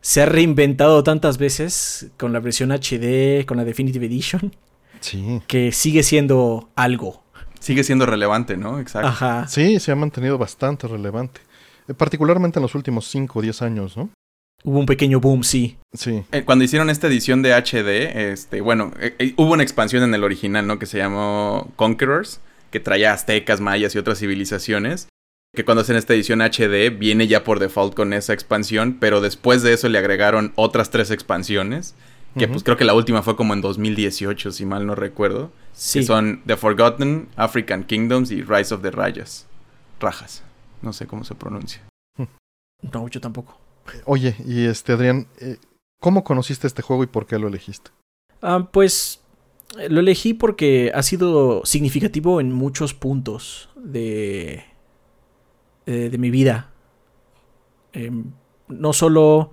se 0.00 0.22
ha 0.22 0.26
reinventado 0.26 1.02
tantas 1.02 1.38
veces 1.38 2.08
con 2.16 2.32
la 2.32 2.40
versión 2.40 2.70
HD, 2.70 3.44
con 3.46 3.56
la 3.56 3.64
Definitive 3.64 4.06
Edition, 4.06 4.54
sí. 5.00 5.40
que 5.46 5.72
sigue 5.72 6.02
siendo 6.02 6.68
algo. 6.76 7.22
Sigue 7.60 7.82
siendo 7.82 8.06
relevante, 8.06 8.56
¿no? 8.56 8.78
Exacto. 8.78 9.08
Ajá. 9.08 9.48
Sí, 9.48 9.80
se 9.80 9.90
ha 9.90 9.96
mantenido 9.96 10.38
bastante 10.38 10.86
relevante. 10.86 11.40
Eh, 11.88 11.94
particularmente 11.94 12.58
en 12.58 12.62
los 12.62 12.74
últimos 12.74 13.08
5 13.08 13.38
o 13.38 13.42
10 13.42 13.62
años, 13.62 13.96
¿no? 13.96 14.10
Hubo 14.64 14.80
un 14.80 14.86
pequeño 14.86 15.20
boom, 15.20 15.44
sí. 15.44 15.76
Sí. 15.92 16.24
Eh, 16.32 16.44
cuando 16.44 16.64
hicieron 16.64 16.90
esta 16.90 17.06
edición 17.06 17.42
de 17.42 17.54
HD, 17.54 18.32
este, 18.32 18.60
bueno, 18.60 18.92
eh, 18.98 19.34
hubo 19.36 19.52
una 19.52 19.62
expansión 19.62 20.02
en 20.02 20.14
el 20.14 20.24
original, 20.24 20.66
¿no? 20.66 20.78
Que 20.78 20.86
se 20.86 20.98
llamó 20.98 21.72
Conquerors, 21.76 22.40
que 22.70 22.80
traía 22.80 23.12
aztecas, 23.12 23.60
mayas 23.60 23.94
y 23.94 23.98
otras 23.98 24.18
civilizaciones. 24.18 25.08
Que 25.54 25.64
cuando 25.64 25.82
hacen 25.82 25.96
esta 25.96 26.12
edición 26.12 26.42
HD 26.42 26.90
viene 26.90 27.26
ya 27.26 27.44
por 27.44 27.58
default 27.58 27.94
con 27.94 28.12
esa 28.12 28.34
expansión, 28.34 28.98
pero 29.00 29.20
después 29.20 29.62
de 29.62 29.72
eso 29.72 29.88
le 29.88 29.98
agregaron 29.98 30.52
otras 30.56 30.90
tres 30.90 31.10
expansiones. 31.10 31.94
Que 32.36 32.46
pues 32.46 32.62
creo 32.62 32.76
que 32.76 32.84
la 32.84 32.94
última 32.94 33.22
fue 33.22 33.34
como 33.34 33.54
en 33.54 33.60
2018, 33.62 34.52
si 34.52 34.64
mal 34.64 34.86
no 34.86 34.94
recuerdo. 34.94 35.50
Que 35.92 36.02
son 36.02 36.42
The 36.46 36.56
Forgotten, 36.56 37.28
African 37.36 37.84
Kingdoms 37.84 38.30
y 38.30 38.42
Rise 38.42 38.74
of 38.74 38.82
the 38.82 38.90
Rayas. 38.90 39.46
Rajas. 39.98 40.42
No 40.82 40.92
sé 40.92 41.06
cómo 41.06 41.24
se 41.24 41.34
pronuncia. 41.34 41.82
No, 42.92 43.08
yo 43.08 43.20
tampoco. 43.20 43.58
Oye, 44.04 44.36
y 44.44 44.66
este 44.66 44.92
Adrián, 44.92 45.28
eh, 45.40 45.58
¿cómo 46.00 46.24
conociste 46.24 46.66
este 46.66 46.82
juego 46.82 47.04
y 47.04 47.06
por 47.06 47.26
qué 47.26 47.38
lo 47.38 47.48
elegiste? 47.48 47.90
Ah, 48.42 48.68
pues 48.72 49.22
lo 49.88 50.00
elegí 50.00 50.34
porque 50.34 50.90
ha 50.94 51.02
sido 51.02 51.64
significativo 51.64 52.40
en 52.40 52.52
muchos 52.52 52.94
puntos 52.94 53.68
de, 53.76 54.64
eh, 55.86 56.08
de 56.10 56.18
mi 56.18 56.30
vida. 56.30 56.70
Em, 57.92 58.32
no 58.68 58.92
solo 58.92 59.52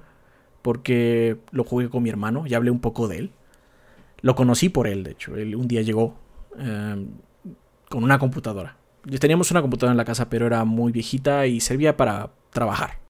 porque 0.61 1.37
lo 1.51 1.63
jugué 1.63 1.89
con 1.89 2.03
mi 2.03 2.09
hermano, 2.09 2.45
ya 2.47 2.57
hablé 2.57 2.71
un 2.71 2.79
poco 2.79 3.07
de 3.07 3.17
él. 3.17 3.31
Lo 4.21 4.35
conocí 4.35 4.69
por 4.69 4.87
él, 4.87 5.03
de 5.03 5.11
hecho. 5.11 5.35
Él 5.35 5.55
un 5.55 5.67
día 5.67 5.81
llegó 5.81 6.17
em, 6.57 7.09
con 7.89 8.03
una 8.03 8.17
computadora. 8.17 8.77
Teníamos 9.19 9.51
una 9.51 9.61
computadora 9.61 9.91
en 9.91 9.97
la 9.97 10.05
casa, 10.05 10.29
pero 10.29 10.47
era 10.47 10.63
muy 10.65 10.91
viejita 10.91 11.45
y 11.45 11.59
servía 11.59 11.95
para 11.95 12.31
trabajar. 12.51 13.04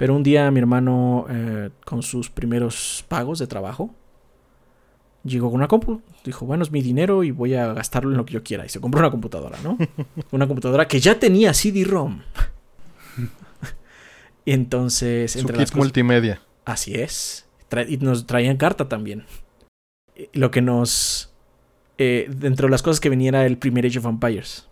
Pero 0.00 0.16
un 0.16 0.22
día 0.22 0.50
mi 0.50 0.60
hermano, 0.60 1.26
eh, 1.28 1.68
con 1.84 2.02
sus 2.02 2.30
primeros 2.30 3.04
pagos 3.06 3.38
de 3.38 3.46
trabajo, 3.46 3.94
llegó 5.24 5.50
con 5.50 5.56
una 5.56 5.68
compu. 5.68 6.00
Dijo, 6.24 6.46
bueno, 6.46 6.62
es 6.62 6.70
mi 6.70 6.80
dinero 6.80 7.22
y 7.22 7.32
voy 7.32 7.52
a 7.52 7.74
gastarlo 7.74 8.10
en 8.10 8.16
lo 8.16 8.24
que 8.24 8.32
yo 8.32 8.42
quiera. 8.42 8.64
Y 8.64 8.70
se 8.70 8.80
compró 8.80 9.00
una 9.00 9.10
computadora, 9.10 9.58
¿no? 9.62 9.76
una 10.30 10.46
computadora 10.46 10.88
que 10.88 11.00
ya 11.00 11.18
tenía 11.18 11.52
CD-ROM. 11.52 12.22
y 14.46 14.52
entonces... 14.52 15.32
Su 15.32 15.46
kit 15.48 15.74
multimedia. 15.74 16.40
Así 16.64 16.94
es. 16.94 17.46
y 17.86 17.98
nos 17.98 18.26
traían 18.26 18.56
carta 18.56 18.88
también. 18.88 19.26
Lo 20.32 20.50
que 20.50 20.62
nos... 20.62 21.30
Eh, 21.98 22.26
dentro 22.34 22.68
de 22.68 22.70
las 22.70 22.80
cosas 22.80 23.00
que 23.00 23.10
venía 23.10 23.28
era 23.28 23.44
el 23.44 23.58
primer 23.58 23.84
Age 23.84 23.98
of 23.98 24.06
Empires. 24.06 24.66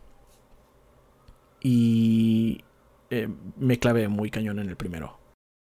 Y 1.60 2.64
eh, 3.10 3.28
me 3.56 3.78
clavé 3.78 4.08
muy 4.08 4.30
cañón 4.30 4.58
en 4.58 4.68
el 4.68 4.76
primero. 4.76 5.18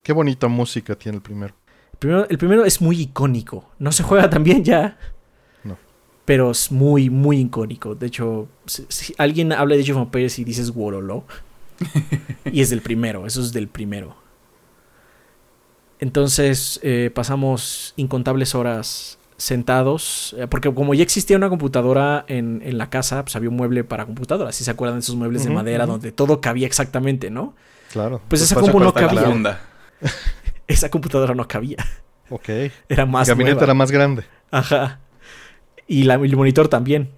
Qué 0.03 0.13
bonita 0.13 0.49
música 0.49 0.95
tiene 0.97 1.17
el 1.17 1.23
primero. 1.23 1.55
El 1.93 1.99
primero, 1.99 2.29
el 2.29 2.39
primero 2.39 2.65
es 2.65 2.81
muy 2.81 3.01
icónico. 3.01 3.71
No 3.79 3.93
se 3.93 4.03
juega 4.03 4.29
tan 4.31 4.43
bien 4.43 4.65
ya. 4.65 4.99
No. 5.65 5.79
Pero 6.25 6.51
es 6.51 6.73
muy, 6.73 7.11
muy 7.11 7.39
icónico. 7.39 7.95
De 7.95 8.07
hecho, 8.07 8.49
si, 8.67 9.15
alguien 9.19 9.53
habla 9.53 9.77
de 9.77 9.83
Age 9.83 9.93
of 9.93 9.99
Empires 9.99 10.39
y 10.39 10.45
dices 10.45 10.71
Wololo. 10.71 11.25
y 12.45 12.61
es 12.61 12.71
del 12.71 12.83
primero. 12.83 13.27
Eso 13.27 13.41
es 13.41 13.53
del 13.53 13.69
primero. 13.69 14.17
Entonces 16.01 16.81
eh, 16.83 17.11
pasamos 17.15 17.93
incontables 17.97 18.55
horas 18.55 19.19
sentados, 19.41 20.37
eh, 20.39 20.47
porque 20.47 20.73
como 20.73 20.93
ya 20.93 21.03
existía 21.03 21.37
una 21.37 21.49
computadora 21.49 22.25
en, 22.29 22.61
en, 22.63 22.77
la 22.77 22.91
casa, 22.91 23.25
pues 23.25 23.35
había 23.37 23.49
un 23.49 23.57
mueble 23.57 23.85
para 23.85 24.05
computadora, 24.05 24.53
si 24.53 24.65
se 24.65 24.71
acuerdan 24.71 24.99
de 24.99 25.01
esos 25.01 25.17
muebles 25.17 25.45
de 25.45 25.51
madera 25.51 25.87
donde 25.87 26.13
todo 26.13 26.41
cabía 26.41 26.67
exactamente, 26.67 27.31
¿no? 27.31 27.55
Claro. 27.91 28.21
Pues, 28.29 28.43
esa 28.43 28.55
compu 28.55 28.79
no 28.79 28.93
cabía. 28.93 29.61
esa 30.69 30.91
computadora 30.91 31.35
no 31.35 31.49
cabía. 31.49 31.79
Ok. 32.29 32.49
Era 32.89 33.07
más 33.07 33.29
El 33.29 33.35
gabinete 33.35 33.65
era 33.65 33.75
más 33.75 33.91
grande. 33.91 34.25
Ajá. 34.51 35.01
Y 35.89 36.05
la, 36.05 36.15
el 36.15 36.37
monitor 36.37 36.69
también. 36.69 37.11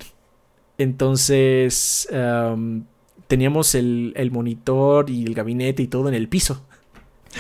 Entonces, 0.79 2.09
em, 2.11 2.85
teníamos 3.27 3.75
el, 3.75 4.13
el 4.17 4.31
monitor 4.31 5.11
y 5.11 5.25
el 5.25 5.35
gabinete 5.35 5.83
y 5.83 5.89
todo 5.89 6.09
en 6.09 6.15
el 6.15 6.29
piso 6.29 6.65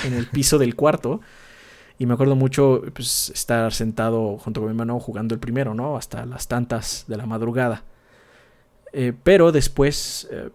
en 0.05 0.15
el 0.15 0.27
piso 0.27 0.59
del 0.59 0.75
cuarto. 0.75 1.21
Y 1.99 2.07
me 2.07 2.15
acuerdo 2.15 2.37
mucho 2.37 2.83
pues, 2.95 3.31
estar 3.31 3.73
sentado 3.73 4.39
junto 4.39 4.61
con 4.61 4.69
mi 4.69 4.73
hermano 4.73 4.99
jugando 4.99 5.35
el 5.35 5.41
primero, 5.41 5.75
¿no? 5.75 5.97
Hasta 5.97 6.27
las 6.27 6.49
tantas 6.49 7.05
de 7.07 7.17
la 7.17 7.27
madrugada. 7.27 7.85
Eh, 8.93 9.13
pero 9.23 9.53
después, 9.53 10.29
eh, 10.31 10.51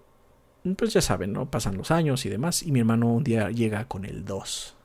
pues 0.75 0.93
ya 0.93 1.01
saben, 1.01 1.33
¿no? 1.33 1.49
Pasan 1.49 1.77
los 1.77 1.91
años 1.91 2.25
y 2.25 2.29
demás. 2.29 2.63
Y 2.63 2.71
mi 2.71 2.79
hermano 2.79 3.07
un 3.07 3.23
día 3.23 3.49
llega 3.49 3.87
con 3.87 4.05
el 4.05 4.25
2. 4.25 4.75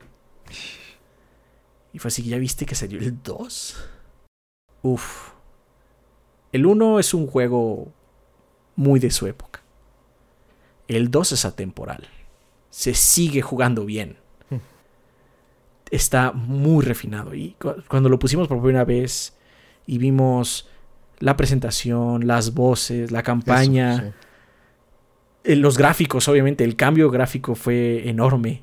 Y 1.93 1.99
fue 1.99 2.09
así, 2.09 2.23
¿ya 2.23 2.39
viste 2.39 2.67
que 2.67 2.75
salió 2.75 2.99
el 2.99 3.23
2? 3.23 3.77
Uf. 4.83 5.33
El 6.53 6.67
1 6.67 6.99
es 6.99 7.15
un 7.15 7.27
juego 7.27 7.93
muy 8.77 9.01
de 9.01 9.11
su 9.11 9.27
época. 9.27 9.63
El 10.89 11.11
2 11.11 11.33
es 11.33 11.45
atemporal. 11.45 12.09
Se 12.71 12.95
sigue 12.95 13.43
jugando 13.43 13.85
bien 13.85 14.22
está 15.93 16.33
muy 16.33 16.85
refinado. 16.85 17.35
Y 17.35 17.55
cuando 17.87 18.09
lo 18.09 18.19
pusimos 18.19 18.49
por 18.49 18.61
primera 18.61 18.85
vez 18.85 19.37
y 19.87 19.99
vimos 19.99 20.69
la 21.19 21.37
presentación, 21.37 22.27
las 22.27 22.55
voces, 22.55 23.13
la 23.13 23.23
campaña, 23.23 24.15
eh, 25.45 25.55
los 25.55 25.77
gráficos, 25.77 26.27
obviamente, 26.29 26.65
el 26.65 26.77
cambio 26.77 27.11
gráfico 27.11 27.55
fue 27.55 28.09
enorme. 28.09 28.63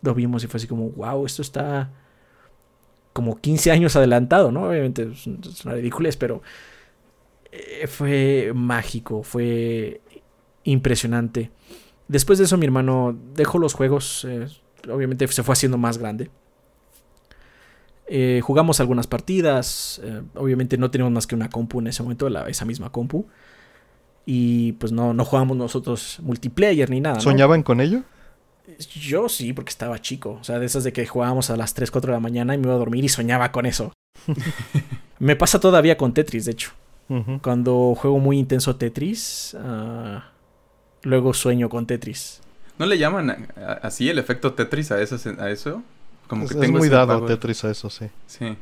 Lo 0.00 0.14
vimos 0.14 0.42
y 0.42 0.46
fue 0.46 0.56
así 0.56 0.66
como, 0.66 0.88
wow, 0.90 1.26
esto 1.26 1.42
está 1.42 1.90
como 3.12 3.38
15 3.38 3.70
años 3.70 3.94
adelantado, 3.94 4.50
¿no? 4.50 4.68
Obviamente 4.68 5.10
es 5.12 5.26
una 5.64 5.74
ridiculez, 5.74 6.16
pero 6.16 6.40
eh, 7.52 7.86
fue 7.86 8.52
mágico, 8.54 9.22
fue 9.22 10.00
impresionante. 10.64 11.50
Después 12.06 12.38
de 12.38 12.46
eso 12.46 12.56
mi 12.56 12.64
hermano 12.64 13.14
dejó 13.34 13.58
los 13.58 13.74
juegos, 13.74 14.24
eh, 14.24 14.46
obviamente 14.90 15.26
se 15.28 15.42
fue 15.42 15.52
haciendo 15.52 15.78
más 15.78 15.98
grande. 15.98 16.30
Eh, 18.06 18.40
jugamos 18.42 18.80
algunas 18.80 19.06
partidas. 19.06 20.00
Eh, 20.02 20.22
obviamente 20.34 20.78
no 20.78 20.90
teníamos 20.90 21.12
más 21.12 21.26
que 21.26 21.34
una 21.34 21.50
compu 21.50 21.80
en 21.80 21.88
ese 21.88 22.02
momento, 22.02 22.28
la, 22.28 22.48
esa 22.48 22.64
misma 22.64 22.90
compu. 22.90 23.26
Y 24.24 24.72
pues 24.72 24.92
no, 24.92 25.14
no 25.14 25.24
jugamos 25.24 25.56
nosotros 25.56 26.18
multiplayer 26.22 26.90
ni 26.90 27.00
nada. 27.00 27.20
¿Soñaban 27.20 27.62
con 27.62 27.80
ello? 27.80 28.02
Yo 29.00 29.28
sí, 29.28 29.52
porque 29.52 29.70
estaba 29.70 30.00
chico. 30.00 30.38
O 30.40 30.44
sea, 30.44 30.58
de 30.58 30.66
esas 30.66 30.84
de 30.84 30.92
que 30.92 31.06
jugábamos 31.06 31.50
a 31.50 31.56
las 31.56 31.74
3, 31.74 31.90
4 31.90 32.10
de 32.10 32.16
la 32.16 32.20
mañana 32.20 32.54
y 32.54 32.58
me 32.58 32.64
iba 32.64 32.74
a 32.74 32.78
dormir 32.78 33.04
y 33.04 33.08
soñaba 33.08 33.52
con 33.52 33.64
eso. 33.66 33.92
me 35.18 35.36
pasa 35.36 35.60
todavía 35.60 35.96
con 35.96 36.12
Tetris, 36.12 36.44
de 36.44 36.52
hecho. 36.52 36.72
Cuando 37.40 37.94
juego 37.94 38.18
muy 38.18 38.38
intenso 38.38 38.76
Tetris, 38.76 39.56
ah, 39.58 40.30
luego 41.02 41.32
sueño 41.32 41.70
con 41.70 41.86
Tetris. 41.86 42.42
¿No 42.78 42.86
le 42.86 42.98
llaman 42.98 43.48
así 43.82 44.08
el 44.08 44.18
efecto 44.18 44.54
Tetris 44.54 44.92
a 44.92 45.00
eso? 45.00 45.16
A 45.38 45.50
eso? 45.50 45.82
Como 46.28 46.44
es, 46.44 46.52
que 46.52 46.58
tengo 46.58 46.78
muy 46.78 46.88
dado 46.88 47.24
Tetris 47.24 47.64
a 47.64 47.70
eso, 47.70 47.90
sí. 47.90 48.06
Sí. 48.26 48.56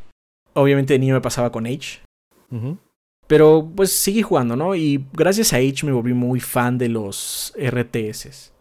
Obviamente 0.54 0.94
de 0.94 0.98
niño 0.98 1.14
me 1.14 1.20
pasaba 1.20 1.52
con 1.52 1.66
H. 1.66 2.00
Pero 3.26 3.70
pues 3.74 3.92
seguí 3.92 4.22
jugando, 4.22 4.56
¿no? 4.56 4.74
Y 4.74 5.04
gracias 5.12 5.52
a 5.52 5.56
H 5.56 5.84
me 5.84 5.92
volví 5.92 6.14
muy 6.14 6.40
fan 6.40 6.78
de 6.78 6.88
los 6.88 7.52
RTS. 7.58 8.52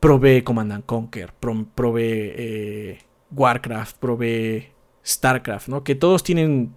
Probé 0.00 0.44
Command 0.44 0.84
Conquer, 0.84 1.32
probé 1.74 2.34
eh, 2.36 2.98
Warcraft, 3.32 3.96
probé 3.98 4.72
Starcraft, 5.04 5.68
¿no? 5.68 5.82
Que 5.82 5.94
todos 5.94 6.22
tienen 6.22 6.74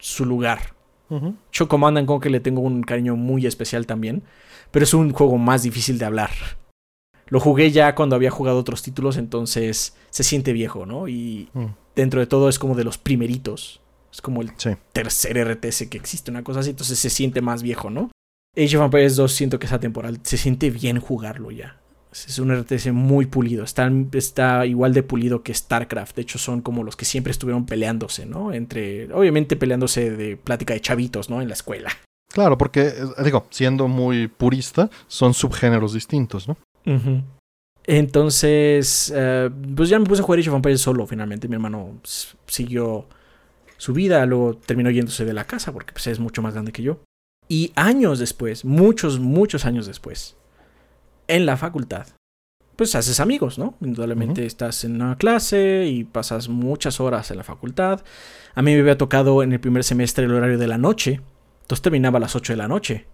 su 0.00 0.24
lugar. 0.24 0.74
Ujú. 1.08 1.36
Yo 1.52 1.68
Command 1.68 1.98
and 1.98 2.06
Conquer 2.06 2.32
le 2.32 2.40
tengo 2.40 2.60
un 2.60 2.82
cariño 2.82 3.16
muy 3.16 3.46
especial 3.46 3.86
también, 3.86 4.22
pero 4.70 4.84
es 4.84 4.94
un 4.94 5.12
juego 5.12 5.38
más 5.38 5.62
difícil 5.62 5.98
de 5.98 6.06
hablar. 6.06 6.30
Lo 7.32 7.40
jugué 7.40 7.70
ya 7.70 7.94
cuando 7.94 8.14
había 8.14 8.30
jugado 8.30 8.58
otros 8.58 8.82
títulos, 8.82 9.16
entonces 9.16 9.96
se 10.10 10.22
siente 10.22 10.52
viejo, 10.52 10.84
¿no? 10.84 11.08
Y 11.08 11.48
Mm. 11.54 11.64
dentro 11.96 12.20
de 12.20 12.26
todo 12.26 12.50
es 12.50 12.58
como 12.58 12.74
de 12.74 12.84
los 12.84 12.98
primeritos. 12.98 13.80
Es 14.12 14.20
como 14.20 14.42
el 14.42 14.50
Sí. 14.58 14.70
tercer 14.92 15.38
RTS 15.38 15.86
que 15.88 15.96
existe, 15.96 16.30
una 16.30 16.44
cosa 16.44 16.60
así, 16.60 16.70
entonces 16.70 16.98
se 16.98 17.08
siente 17.08 17.40
más 17.40 17.62
viejo, 17.62 17.88
¿no? 17.88 18.10
Age 18.54 18.76
of 18.76 18.84
Empires 18.84 19.16
2 19.16 19.32
siento 19.32 19.58
que 19.58 19.64
es 19.64 19.72
atemporal, 19.72 20.20
se 20.22 20.36
siente 20.36 20.68
bien 20.68 21.00
jugarlo 21.00 21.50
ya. 21.50 21.78
Es 22.12 22.38
un 22.38 22.50
RTS 22.50 22.92
muy 22.92 23.24
pulido, 23.24 23.64
está, 23.64 23.90
está 24.12 24.66
igual 24.66 24.92
de 24.92 25.02
pulido 25.02 25.42
que 25.42 25.54
StarCraft, 25.54 26.14
de 26.16 26.20
hecho 26.22 26.38
son 26.38 26.60
como 26.60 26.84
los 26.84 26.96
que 26.96 27.06
siempre 27.06 27.30
estuvieron 27.30 27.64
peleándose, 27.64 28.26
¿no? 28.26 28.52
Entre, 28.52 29.10
obviamente 29.14 29.56
peleándose 29.56 30.10
de 30.10 30.36
plática 30.36 30.74
de 30.74 30.82
chavitos, 30.82 31.30
¿no? 31.30 31.40
En 31.40 31.48
la 31.48 31.54
escuela. 31.54 31.88
Claro, 32.30 32.58
porque, 32.58 32.88
eh, 32.88 32.94
digo, 33.24 33.46
siendo 33.48 33.88
muy 33.88 34.28
purista, 34.28 34.90
son 35.06 35.32
subgéneros 35.32 35.94
distintos, 35.94 36.46
¿no? 36.46 36.58
Entonces, 37.84 39.12
eh, 39.14 39.50
pues 39.74 39.88
ya 39.88 39.98
me 39.98 40.06
puse 40.06 40.22
a 40.22 40.24
jugar 40.24 40.38
Age 40.38 40.50
of 40.50 40.56
Empires 40.56 40.80
solo 40.80 41.06
finalmente. 41.06 41.48
Mi 41.48 41.54
hermano 41.54 41.98
siguió 42.46 43.06
su 43.76 43.92
vida, 43.92 44.24
luego 44.26 44.54
terminó 44.54 44.90
yéndose 44.90 45.24
de 45.24 45.32
la 45.32 45.44
casa 45.44 45.72
porque 45.72 45.92
pues, 45.92 46.06
es 46.06 46.20
mucho 46.20 46.42
más 46.42 46.54
grande 46.54 46.72
que 46.72 46.82
yo. 46.82 47.00
Y 47.48 47.72
años 47.74 48.18
después, 48.18 48.64
muchos, 48.64 49.18
muchos 49.18 49.64
años 49.64 49.86
después, 49.86 50.36
en 51.26 51.44
la 51.44 51.56
facultad, 51.56 52.06
pues 52.76 52.94
haces 52.94 53.20
amigos, 53.20 53.58
¿no? 53.58 53.74
Indudablemente 53.80 54.46
estás 54.46 54.84
en 54.84 54.94
una 54.94 55.16
clase 55.16 55.86
y 55.86 56.04
pasas 56.04 56.48
muchas 56.48 57.00
horas 57.00 57.30
en 57.30 57.38
la 57.38 57.44
facultad. 57.44 58.02
A 58.54 58.62
mí 58.62 58.72
me 58.72 58.80
había 58.80 58.96
tocado 58.96 59.42
en 59.42 59.52
el 59.52 59.60
primer 59.60 59.84
semestre 59.84 60.24
el 60.24 60.32
horario 60.32 60.58
de 60.58 60.68
la 60.68 60.78
noche, 60.78 61.20
entonces 61.62 61.82
terminaba 61.82 62.18
a 62.18 62.20
las 62.20 62.36
8 62.36 62.52
de 62.52 62.56
la 62.56 62.68
noche. 62.68 63.06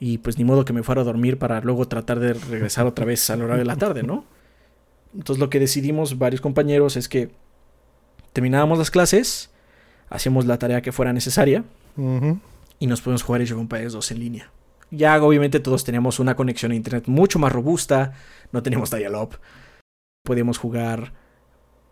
Y 0.00 0.18
pues 0.18 0.38
ni 0.38 0.44
modo 0.44 0.64
que 0.64 0.72
me 0.72 0.82
fuera 0.82 1.00
a 1.00 1.04
dormir 1.04 1.38
para 1.38 1.60
luego 1.60 1.88
tratar 1.88 2.20
de 2.20 2.34
regresar 2.34 2.86
otra 2.86 3.04
vez 3.04 3.28
al 3.30 3.42
horario 3.42 3.60
de 3.60 3.66
la 3.66 3.76
tarde, 3.76 4.02
¿no? 4.02 4.24
Entonces 5.14 5.40
lo 5.40 5.50
que 5.50 5.58
decidimos 5.58 6.18
varios 6.18 6.40
compañeros 6.40 6.96
es 6.96 7.08
que 7.08 7.30
terminábamos 8.32 8.78
las 8.78 8.90
clases, 8.90 9.50
hacíamos 10.08 10.46
la 10.46 10.58
tarea 10.58 10.82
que 10.82 10.92
fuera 10.92 11.12
necesaria 11.12 11.64
y 12.78 12.86
nos 12.86 13.00
podemos 13.00 13.22
jugar 13.22 13.42
Age 13.42 13.54
of 13.54 13.60
Empires 13.60 13.92
2 13.92 14.10
en 14.12 14.20
línea. 14.20 14.52
Ya 14.90 15.20
obviamente 15.22 15.60
todos 15.60 15.84
teníamos 15.84 16.20
una 16.20 16.36
conexión 16.36 16.72
a 16.72 16.74
internet 16.76 17.04
mucho 17.08 17.38
más 17.38 17.52
robusta, 17.52 18.12
no 18.52 18.62
teníamos 18.62 18.90
dial-up. 18.90 19.38
Podíamos 20.24 20.58
jugar 20.58 21.12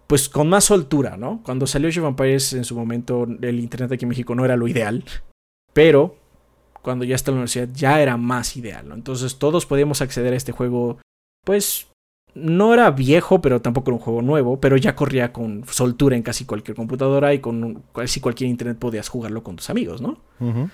pues 0.06 0.28
con 0.28 0.48
más 0.48 0.64
soltura, 0.64 1.16
¿no? 1.16 1.42
Cuando 1.42 1.66
salió 1.66 1.88
Age 1.88 2.00
of 2.00 2.06
Empires 2.06 2.52
en 2.52 2.64
su 2.64 2.76
momento 2.76 3.26
el 3.42 3.58
internet 3.58 3.90
aquí 3.92 4.04
en 4.04 4.10
México 4.10 4.34
no 4.36 4.44
era 4.44 4.56
lo 4.56 4.68
ideal, 4.68 5.04
pero 5.72 6.16
cuando 6.86 7.04
ya 7.04 7.16
está 7.16 7.32
en 7.32 7.34
la 7.34 7.38
universidad 7.40 7.68
ya 7.74 8.00
era 8.00 8.16
más 8.16 8.56
ideal, 8.56 8.88
¿no? 8.88 8.94
Entonces 8.94 9.38
todos 9.40 9.66
podíamos 9.66 10.00
acceder 10.02 10.32
a 10.32 10.36
este 10.36 10.52
juego 10.52 10.98
pues 11.44 11.88
no 12.34 12.72
era 12.74 12.92
viejo, 12.92 13.40
pero 13.40 13.60
tampoco 13.60 13.90
era 13.90 13.96
un 13.96 14.02
juego 14.04 14.22
nuevo, 14.22 14.60
pero 14.60 14.76
ya 14.76 14.94
corría 14.94 15.32
con 15.32 15.64
soltura 15.68 16.14
en 16.14 16.22
casi 16.22 16.44
cualquier 16.44 16.76
computadora 16.76 17.34
y 17.34 17.40
con 17.40 17.64
un- 17.64 17.82
casi 17.92 18.20
cualquier 18.20 18.50
internet 18.50 18.78
podías 18.78 19.08
jugarlo 19.08 19.42
con 19.42 19.56
tus 19.56 19.68
amigos, 19.68 20.00
¿no? 20.00 20.18
Ujú. 20.38 20.70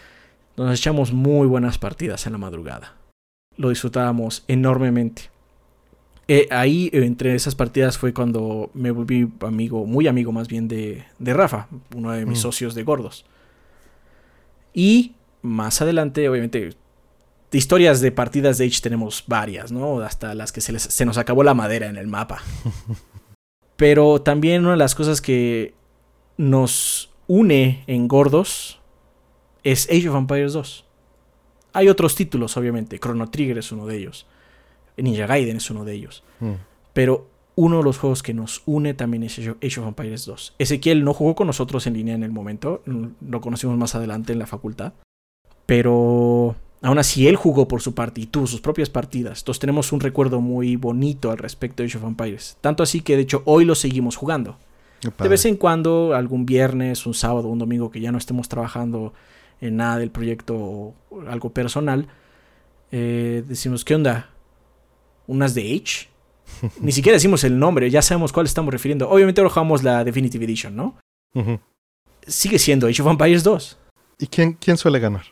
Nos 0.58 0.78
echamos 0.78 1.14
muy 1.14 1.46
buenas 1.46 1.78
partidas 1.78 2.26
en 2.26 2.32
la 2.32 2.38
madrugada. 2.38 2.94
Lo 3.56 3.70
disfrutábamos 3.70 4.44
enormemente. 4.48 5.30
Eh, 6.28 6.46
ahí, 6.50 6.90
entre 6.92 7.34
esas 7.34 7.54
partidas, 7.54 7.96
fue 7.96 8.12
cuando 8.12 8.70
me 8.74 8.90
volví 8.90 9.32
amigo, 9.40 9.86
muy 9.86 10.06
amigo 10.08 10.30
más 10.30 10.48
bien 10.48 10.68
de, 10.68 11.04
de 11.18 11.32
Rafa, 11.32 11.68
uno 11.96 12.10
de 12.12 12.26
mis 12.26 12.38
Mm. 12.38 12.42
socios 12.42 12.74
de 12.74 12.82
gordos. 12.82 13.24
Y 14.74 15.14
más 15.42 15.82
adelante, 15.82 16.28
obviamente, 16.28 16.70
historias 17.52 18.00
de 18.00 18.12
partidas 18.12 18.58
de 18.58 18.66
Age 18.66 18.80
tenemos 18.82 19.24
varias, 19.26 19.70
¿no? 19.72 20.00
Hasta 20.00 20.34
las 20.34 20.52
que 20.52 20.60
se, 20.60 20.72
les- 20.72 20.82
se 20.82 21.04
nos 21.04 21.18
acabó 21.18 21.42
la 21.42 21.54
madera 21.54 21.86
en 21.88 21.96
el 21.96 22.06
mapa. 22.06 22.40
Pero 23.76 24.22
también 24.22 24.62
una 24.62 24.72
de 24.72 24.76
las 24.78 24.94
cosas 24.94 25.20
que 25.20 25.74
nos 26.36 27.10
une 27.26 27.84
en 27.86 28.08
gordos 28.08 28.80
es 29.64 29.86
Age 29.90 30.08
of 30.08 30.16
Empires 30.16 30.52
2. 30.52 30.84
Hay 31.72 31.88
otros 31.88 32.14
títulos, 32.14 32.56
obviamente. 32.56 32.98
Chrono 32.98 33.30
Trigger 33.30 33.58
es 33.58 33.72
uno 33.72 33.86
de 33.86 33.96
ellos. 33.96 34.26
Ninja 34.96 35.26
Gaiden 35.26 35.56
es 35.56 35.70
uno 35.70 35.84
de 35.84 35.94
ellos. 35.94 36.22
Mm. 36.40 36.52
Pero 36.92 37.28
uno 37.54 37.78
de 37.78 37.82
los 37.84 37.98
juegos 37.98 38.22
que 38.22 38.34
nos 38.34 38.62
une 38.66 38.94
también 38.94 39.22
es 39.22 39.38
Age 39.38 39.80
of- 39.80 39.88
Empires 39.88 40.26
2. 40.26 40.54
Ezequiel 40.58 41.02
no 41.04 41.14
jugó 41.14 41.34
con 41.34 41.46
nosotros 41.46 41.86
en 41.86 41.94
línea 41.94 42.14
en 42.14 42.22
el 42.22 42.30
momento. 42.30 42.82
Lo 42.86 43.40
conocimos 43.40 43.76
más 43.78 43.94
adelante 43.94 44.32
en 44.32 44.38
la 44.38 44.46
facultad. 44.46 44.92
Pero 45.72 46.54
aún 46.82 46.98
así 46.98 47.26
él 47.28 47.36
jugó 47.36 47.66
por 47.66 47.80
su 47.80 47.94
parte 47.94 48.20
y 48.20 48.26
tuvo 48.26 48.46
sus 48.46 48.60
propias 48.60 48.90
partidas. 48.90 49.38
Entonces 49.38 49.58
tenemos 49.58 49.90
un 49.90 50.00
recuerdo 50.00 50.42
muy 50.42 50.76
bonito 50.76 51.30
al 51.30 51.38
respecto 51.38 51.82
de 51.82 51.86
Age 51.86 51.96
of 51.96 52.04
Empires. 52.04 52.58
Tanto 52.60 52.82
así 52.82 53.00
que 53.00 53.16
de 53.16 53.22
hecho 53.22 53.40
hoy 53.46 53.64
lo 53.64 53.74
seguimos 53.74 54.16
jugando. 54.16 54.58
De 55.18 55.28
vez 55.30 55.46
en 55.46 55.56
cuando, 55.56 56.14
algún 56.14 56.44
viernes, 56.44 57.06
un 57.06 57.14
sábado, 57.14 57.48
un 57.48 57.58
domingo 57.58 57.90
que 57.90 58.02
ya 58.02 58.12
no 58.12 58.18
estemos 58.18 58.50
trabajando 58.50 59.14
en 59.62 59.78
nada 59.78 59.96
del 59.96 60.10
proyecto 60.10 60.56
o 60.56 60.94
algo 61.26 61.54
personal, 61.54 62.06
eh, 62.90 63.42
decimos, 63.48 63.82
¿qué 63.82 63.94
onda? 63.94 64.28
¿Unas 65.26 65.54
de 65.54 65.62
Age? 65.62 66.10
Ni 66.82 66.92
siquiera 66.92 67.16
decimos 67.16 67.44
el 67.44 67.58
nombre, 67.58 67.88
ya 67.88 68.02
sabemos 68.02 68.30
cuál 68.30 68.44
estamos 68.44 68.74
refiriendo. 68.74 69.08
Obviamente 69.08 69.40
ahora 69.40 69.54
jugamos 69.54 69.82
la 69.82 70.04
Definitive 70.04 70.44
Edition, 70.44 70.76
¿no? 70.76 70.98
Sigue 72.26 72.58
siendo 72.58 72.88
Age 72.88 73.00
of 73.00 73.08
Empires 73.08 73.42
2. 73.42 73.78
¿Y 74.18 74.26
quién, 74.26 74.52
quién 74.52 74.76
suele 74.76 75.00
ganar? 75.00 75.31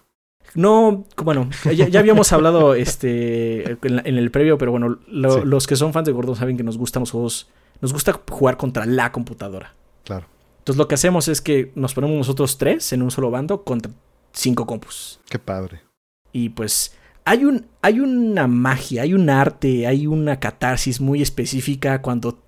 No, 0.55 1.05
bueno, 1.23 1.49
ya, 1.75 1.89
ya 1.89 2.01
habíamos 2.01 2.33
hablado 2.33 2.75
este 2.75 3.73
en, 3.73 3.97
la- 3.97 4.03
en 4.05 4.17
el 4.17 4.31
previo, 4.31 4.59
pero 4.59 4.71
bueno, 4.73 4.99
lo- 5.07 5.35
Sí. 5.35 5.41
los 5.45 5.67
que 5.67 5.77
son 5.77 5.93
fans 5.93 6.07
de 6.07 6.13
Gordon 6.13 6.37
saben 6.37 6.57
que 6.57 6.63
nos 6.65 6.77
gustan 6.79 7.01
los 7.01 7.11
juegos, 7.13 7.49
nos 7.81 7.93
gusta 7.93 8.21
jugar 8.29 8.57
contra 8.57 8.85
la 8.87 9.13
computadora. 9.13 9.75
Claro. 10.05 10.27
Entonces 10.59 10.79
lo 10.79 10.89
que 10.89 10.95
hacemos 10.97 11.29
es 11.29 11.41
que 11.41 11.73
nos 11.75 11.95
ponemos 11.95 12.17
nosotros 12.17 12.59
tres 12.59 12.93
en 12.93 13.03
un 13.03 13.11
solo 13.11 13.31
bando 13.31 13.63
contra 13.65 13.93
cinco 14.33 14.67
compus. 14.67 15.21
Qué 15.29 15.39
padre. 15.39 15.81
Y 16.33 16.51
pues 16.51 16.95
hay, 17.25 17.45
un, 17.45 17.67
hay 17.83 18.01
una 18.01 18.47
magia, 18.47 19.03
hay 19.03 19.15
un 19.15 19.31
arte, 19.31 19.87
hay 19.87 20.07
una 20.07 20.39
catarsis 20.41 21.01
muy 21.01 21.23
específica 21.23 22.03
cuando 22.03 22.39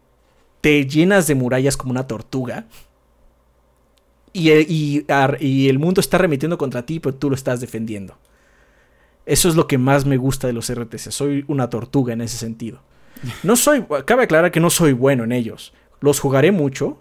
te 0.60 0.86
llenas 0.86 1.26
de 1.26 1.34
murallas 1.34 1.76
como 1.76 1.90
una 1.92 2.06
tortuga. 2.06 2.66
Y, 4.32 4.50
el- 4.50 4.66
y, 4.70 5.68
el 5.68 5.78
mundo 5.78 6.00
está 6.00 6.18
remitiendo 6.18 6.56
contra 6.58 6.86
ti, 6.86 7.00
pero 7.00 7.14
tú 7.14 7.28
lo 7.28 7.34
estás 7.34 7.60
defendiendo. 7.60 8.16
Eso 9.26 9.48
es 9.48 9.54
lo 9.56 9.66
que 9.66 9.78
más 9.78 10.04
me 10.06 10.16
gusta 10.16 10.46
de 10.46 10.52
los 10.52 10.72
RTS. 10.72 11.10
Soy 11.14 11.44
una 11.48 11.68
tortuga 11.70 12.12
en 12.12 12.20
ese 12.22 12.36
sentido. 12.38 12.80
No 13.44 13.54
soy, 13.56 13.84
cabe 14.06 14.24
aclarar 14.24 14.50
que 14.50 14.58
no 14.60 14.70
soy 14.70 14.92
bueno 14.94 15.22
en 15.24 15.32
ellos. 15.32 15.72
Los 16.00 16.18
jugaré 16.18 16.50
mucho, 16.50 17.00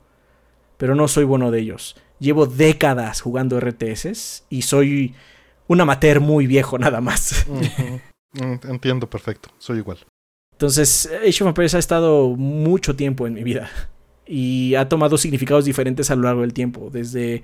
pero 0.78 0.94
no 0.94 1.08
soy 1.08 1.24
bueno 1.24 1.50
de 1.52 1.60
ellos. 1.60 1.96
Llevo 2.20 2.46
décadas 2.46 3.22
jugando 3.22 3.60
RTS 3.60 4.44
y 4.50 4.62
soy 4.62 5.16
un 5.68 5.82
amateur 5.82 6.20
muy 6.20 6.46
viejo 6.48 6.78
nada 6.80 7.02
más. 7.02 7.46
Mm, 8.34 8.70
Entiendo 8.70 9.10
perfecto. 9.10 9.50
Soy 9.58 9.78
igual. 9.80 9.98
Entonces, 10.52 11.10
Age 11.28 11.44
of 11.44 11.48
Empires 11.48 11.74
ha 11.74 11.80
estado 11.80 12.30
mucho 12.36 12.96
tiempo 12.96 13.26
en 13.26 13.34
mi 13.34 13.44
vida 13.44 13.72
y 14.26 14.76
ha 14.76 14.88
tomado 14.88 15.18
significados 15.18 15.66
diferentes 15.66 16.12
a 16.12 16.16
lo 16.16 16.24
largo 16.24 16.42
del 16.42 16.54
tiempo, 16.54 16.90
desde 16.92 17.44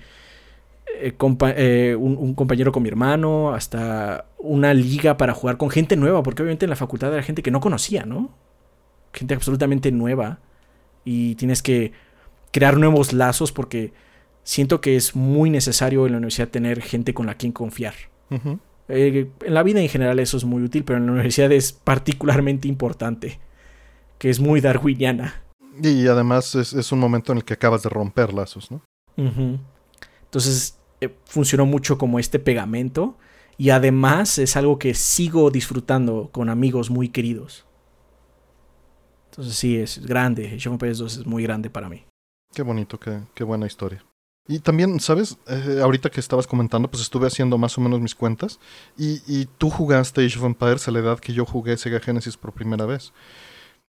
eh, 0.99 1.13
compa- 1.17 1.53
eh, 1.57 1.95
un, 1.95 2.15
un 2.17 2.33
compañero 2.33 2.71
con 2.71 2.83
mi 2.83 2.89
hermano 2.89 3.53
hasta 3.53 4.25
una 4.39 4.73
liga 4.73 5.17
para 5.17 5.33
jugar 5.33 5.57
con 5.57 5.69
gente 5.69 5.95
nueva, 5.95 6.23
porque 6.23 6.43
obviamente 6.43 6.65
en 6.65 6.69
la 6.69 6.75
facultad 6.75 7.13
era 7.13 7.23
gente 7.23 7.43
que 7.43 7.51
no 7.51 7.59
conocía, 7.59 8.05
¿no? 8.05 8.31
Gente 9.13 9.33
absolutamente 9.33 9.91
nueva 9.91 10.39
y 11.03 11.35
tienes 11.35 11.61
que 11.61 11.91
crear 12.51 12.77
nuevos 12.77 13.13
lazos 13.13 13.51
porque 13.51 13.91
siento 14.43 14.79
que 14.79 14.95
es 14.95 15.15
muy 15.15 15.49
necesario 15.49 16.05
en 16.05 16.13
la 16.13 16.17
universidad 16.19 16.47
tener 16.47 16.81
gente 16.81 17.13
con 17.13 17.25
la 17.25 17.35
quien 17.35 17.51
confiar. 17.51 17.93
Eh, 18.89 19.27
en 19.43 19.53
la 19.53 19.63
vida 19.63 19.81
en 19.81 19.89
general 19.89 20.19
eso 20.19 20.37
es 20.37 20.45
muy 20.45 20.63
útil, 20.63 20.83
pero 20.85 20.97
en 20.99 21.05
la 21.07 21.11
universidad 21.11 21.51
es 21.51 21.73
particularmente 21.73 22.69
importante, 22.69 23.39
que 24.17 24.29
es 24.29 24.39
muy 24.39 24.61
darwiniana. 24.61 25.41
Y 25.81 26.07
además 26.07 26.55
es, 26.55 26.73
es 26.73 26.91
un 26.91 26.99
momento 26.99 27.31
en 27.31 27.39
el 27.39 27.43
que 27.43 27.53
acabas 27.53 27.83
de 27.83 27.89
romper 27.89 28.33
lazos, 28.33 28.71
¿no? 28.71 28.81
Entonces 30.23 30.77
eh, 31.01 31.15
funcionó 31.25 31.65
mucho 31.65 31.97
como 31.97 32.19
este 32.19 32.39
pegamento 32.39 33.17
y 33.57 33.71
además 33.71 34.37
es 34.37 34.55
algo 34.55 34.77
que 34.77 34.93
sigo 34.93 35.49
disfrutando 35.49 36.29
con 36.31 36.49
amigos 36.49 36.89
muy 36.89 37.09
queridos. 37.09 37.65
Entonces 39.31 39.55
sí, 39.55 39.77
es 39.77 40.05
grande. 40.05 40.55
Of 40.55 40.65
Empires 40.65 40.97
2 40.99 41.17
es 41.17 41.25
muy 41.25 41.43
grande 41.43 41.69
para 41.69 41.89
mí. 41.89 42.05
Qué 42.53 42.61
bonito, 42.61 42.99
qué, 42.99 43.21
qué 43.33 43.43
buena 43.43 43.67
historia. 43.67 44.03
Y 44.47 44.59
también, 44.59 44.99
¿sabes? 44.99 45.37
Eh, 45.47 45.79
ahorita 45.83 46.09
que 46.09 46.21
estabas 46.21 46.47
comentando, 46.47 46.89
pues 46.89 47.03
estuve 47.03 47.27
haciendo 47.27 47.57
más 47.57 47.77
o 47.77 47.81
menos 47.81 47.99
mis 47.99 48.15
cuentas. 48.15 48.59
Y, 48.97 49.21
y 49.27 49.45
tú 49.57 49.69
jugaste 49.69 50.25
Age 50.25 50.39
of 50.39 50.45
Empires 50.45 50.87
a 50.87 50.91
la 50.91 50.99
edad 50.99 51.19
que 51.19 51.33
yo 51.33 51.45
jugué 51.45 51.75
Sega 51.77 51.99
Genesis 51.99 52.37
por 52.37 52.53
primera 52.53 52.85
vez. 52.85 53.11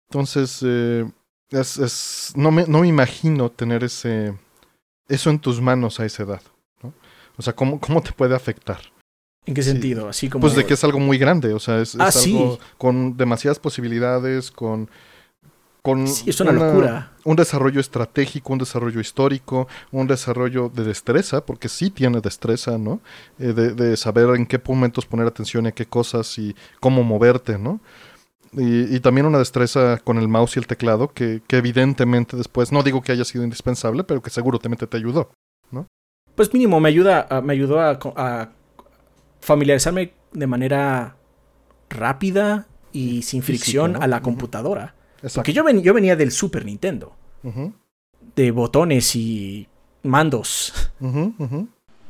Entonces, 0.08 0.60
eh, 0.64 1.10
es, 1.50 1.78
es, 1.78 2.32
no, 2.36 2.50
me, 2.50 2.64
no 2.66 2.80
me 2.80 2.88
imagino 2.88 3.50
tener 3.50 3.84
ese, 3.84 4.34
eso 5.08 5.30
en 5.30 5.38
tus 5.38 5.60
manos 5.60 6.00
a 6.00 6.06
esa 6.06 6.22
edad. 6.24 6.42
¿no? 6.82 6.92
O 7.36 7.42
sea, 7.42 7.54
¿cómo, 7.54 7.78
cómo 7.80 8.02
te 8.02 8.12
puede 8.12 8.34
afectar? 8.34 8.78
¿En 9.46 9.54
qué 9.54 9.62
Sí. 9.62 9.70
sentido? 9.70 10.08
Así 10.08 10.28
como... 10.28 10.40
Pues 10.42 10.54
de 10.56 10.64
que 10.64 10.74
es 10.74 10.84
algo 10.84 10.98
muy 10.98 11.18
grande, 11.18 11.52
o 11.52 11.58
sea, 11.60 11.80
es, 11.80 11.94
Ah, 11.98 12.08
es 12.08 12.14
sí. 12.14 12.32
algo 12.36 12.58
con 12.78 13.16
demasiadas 13.16 13.58
posibilidades, 13.58 14.50
con... 14.50 14.88
con 15.82 16.08
Sí, 16.08 16.30
es 16.30 16.40
una, 16.40 16.52
locura. 16.52 17.12
Un 17.24 17.36
desarrollo 17.36 17.78
estratégico, 17.78 18.54
un 18.54 18.58
desarrollo 18.60 19.00
histórico, 19.00 19.68
un 19.92 20.06
desarrollo 20.06 20.70
de 20.70 20.84
destreza, 20.84 21.44
porque 21.44 21.68
sí 21.68 21.90
tiene 21.90 22.22
destreza, 22.22 22.78
¿no? 22.78 23.00
Eh, 23.38 23.52
de, 23.52 23.74
de 23.74 23.96
saber 23.98 24.34
en 24.34 24.46
qué 24.46 24.58
momentos 24.66 25.04
poner 25.04 25.26
atención 25.26 25.66
y 25.66 25.68
a 25.68 25.72
qué 25.72 25.84
cosas 25.84 26.38
y 26.38 26.56
cómo 26.80 27.02
moverte, 27.02 27.58
¿no? 27.58 27.80
Y, 28.56 28.94
y 28.94 29.00
también 29.00 29.26
una 29.26 29.38
destreza 29.38 29.98
con 29.98 30.18
el 30.18 30.28
mouse 30.28 30.56
y 30.56 30.60
el 30.60 30.66
teclado, 30.66 31.08
que, 31.08 31.42
que 31.46 31.56
evidentemente 31.56 32.36
después, 32.36 32.70
no 32.72 32.82
digo 32.82 33.02
que 33.02 33.12
haya 33.12 33.24
sido 33.24 33.42
indispensable, 33.44 34.04
pero 34.04 34.22
que 34.22 34.30
seguramente 34.30 34.86
te 34.86 34.96
ayudó. 34.96 35.30
Pues 36.36 36.52
mínimo 36.52 36.80
me 36.80 36.88
ayuda, 36.88 37.26
a- 37.30 37.40
me 37.40 37.52
ayudó 37.52 37.80
a, 37.80 38.50
familiarizarme 39.40 40.12
de 40.32 40.46
manera 40.46 41.16
rápida 41.90 42.66
y 42.92 43.22
sin 43.22 43.42
fricción 43.42 43.92
¿no? 43.92 44.00
a 44.00 44.06
la 44.06 44.20
computadora. 44.20 44.94
Exacto. 45.16 45.36
Porque 45.36 45.52
yo, 45.52 45.62
ven- 45.64 45.82
yo 45.82 45.94
venía 45.94 46.16
del 46.16 46.30
Super 46.32 46.64
Nintendo, 46.64 47.14
de 48.34 48.50
botones 48.50 49.14
y 49.16 49.68
mandos. 50.02 50.72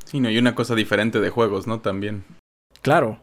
Sí, 0.07 0.21
no, 0.21 0.31
y 0.31 0.39
una 0.39 0.55
cosa 0.55 0.75
diferente 0.75 1.21
de 1.21 1.31
juegos, 1.31 1.67
¿no? 1.67 1.81
También. 1.81 2.25
Claro. 2.83 3.21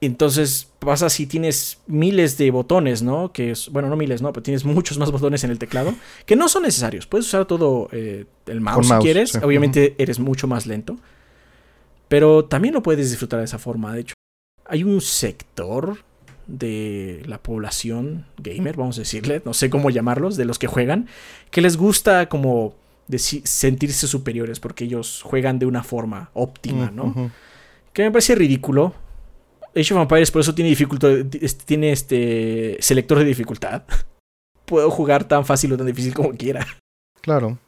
Entonces 0.00 0.67
pasa 0.78 1.10
si 1.10 1.26
tienes 1.26 1.78
miles 1.86 2.38
de 2.38 2.50
botones, 2.50 3.02
¿no? 3.02 3.32
Que 3.32 3.50
es, 3.50 3.68
bueno, 3.68 3.88
no 3.88 3.96
miles, 3.96 4.22
no, 4.22 4.32
pero 4.32 4.42
tienes 4.42 4.64
muchos 4.64 4.98
más 4.98 5.10
botones 5.10 5.44
en 5.44 5.50
el 5.50 5.58
teclado 5.58 5.94
que 6.26 6.36
no 6.36 6.48
son 6.48 6.62
necesarios. 6.62 7.06
Puedes 7.06 7.26
usar 7.26 7.46
todo 7.46 7.88
eh, 7.92 8.26
el 8.46 8.60
mouse 8.60 8.86
si 8.86 8.92
mouse, 8.92 9.04
quieres. 9.04 9.30
sí. 9.32 9.38
Obviamente 9.42 9.94
eres 9.98 10.18
mucho 10.18 10.46
más 10.46 10.66
lento. 10.66 10.96
Pero 12.08 12.46
también 12.46 12.74
lo 12.74 12.82
puedes 12.82 13.10
disfrutar 13.10 13.38
de 13.40 13.44
esa 13.44 13.58
forma. 13.58 13.92
De 13.92 14.00
hecho, 14.00 14.14
hay 14.64 14.82
un 14.82 15.00
sector 15.00 15.98
de 16.46 17.22
la 17.26 17.42
población 17.42 18.24
gamer, 18.38 18.76
vamos 18.76 18.96
a 18.96 19.02
decirle, 19.02 19.42
no 19.44 19.52
sé 19.52 19.68
cómo 19.68 19.90
llamarlos, 19.90 20.36
de 20.36 20.46
los 20.46 20.58
que 20.58 20.66
juegan, 20.66 21.06
que 21.50 21.60
les 21.60 21.76
gusta 21.76 22.28
como 22.30 22.74
sentirse 23.16 24.06
superiores 24.06 24.58
porque 24.58 24.84
ellos 24.84 25.22
juegan 25.22 25.58
de 25.58 25.66
una 25.66 25.82
forma 25.82 26.30
óptima, 26.34 26.90
¿no? 26.90 27.30
Que 27.92 28.02
me 28.02 28.10
parece 28.10 28.34
ridículo. 28.34 28.94
Age 29.76 29.94
of 29.94 30.00
Empires 30.00 30.30
por 30.30 30.40
eso 30.40 30.54
tiene 30.54 30.70
dificultad, 30.70 31.10
es- 31.40 31.58
tiene 31.58 31.92
este 31.92 32.76
selector 32.80 33.18
de 33.18 33.24
dificultad. 33.24 33.82
Puedo 34.64 34.90
jugar 34.90 35.24
tan 35.24 35.44
fácil 35.44 35.72
o 35.72 35.76
tan 35.76 35.86
difícil 35.86 36.14
como 36.14 36.30
quiera. 36.32 36.66
Claro. 37.20 37.58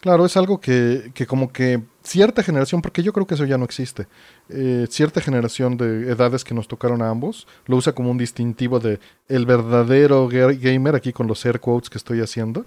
Claro, 0.00 0.24
es 0.24 0.34
algo 0.38 0.60
que, 0.60 1.10
que 1.12 1.26
como 1.26 1.52
que 1.52 1.82
cierta 2.02 2.42
generación, 2.42 2.80
porque 2.80 3.02
yo 3.02 3.12
creo 3.12 3.26
que 3.26 3.34
eso 3.34 3.44
ya 3.44 3.58
no 3.58 3.66
existe, 3.66 4.06
eh, 4.48 4.86
cierta 4.88 5.20
generación 5.20 5.76
de 5.76 6.10
edades 6.10 6.42
que 6.42 6.54
nos 6.54 6.68
tocaron 6.68 7.02
a 7.02 7.10
ambos, 7.10 7.46
lo 7.66 7.76
usa 7.76 7.92
como 7.92 8.10
un 8.10 8.16
distintivo 8.16 8.80
de 8.80 8.98
el 9.28 9.44
verdadero 9.44 10.26
ga- 10.30 10.58
gamer, 10.58 10.94
aquí 10.94 11.12
con 11.12 11.26
los 11.26 11.44
air 11.44 11.60
quotes 11.60 11.90
que 11.90 11.98
estoy 11.98 12.22
haciendo, 12.22 12.64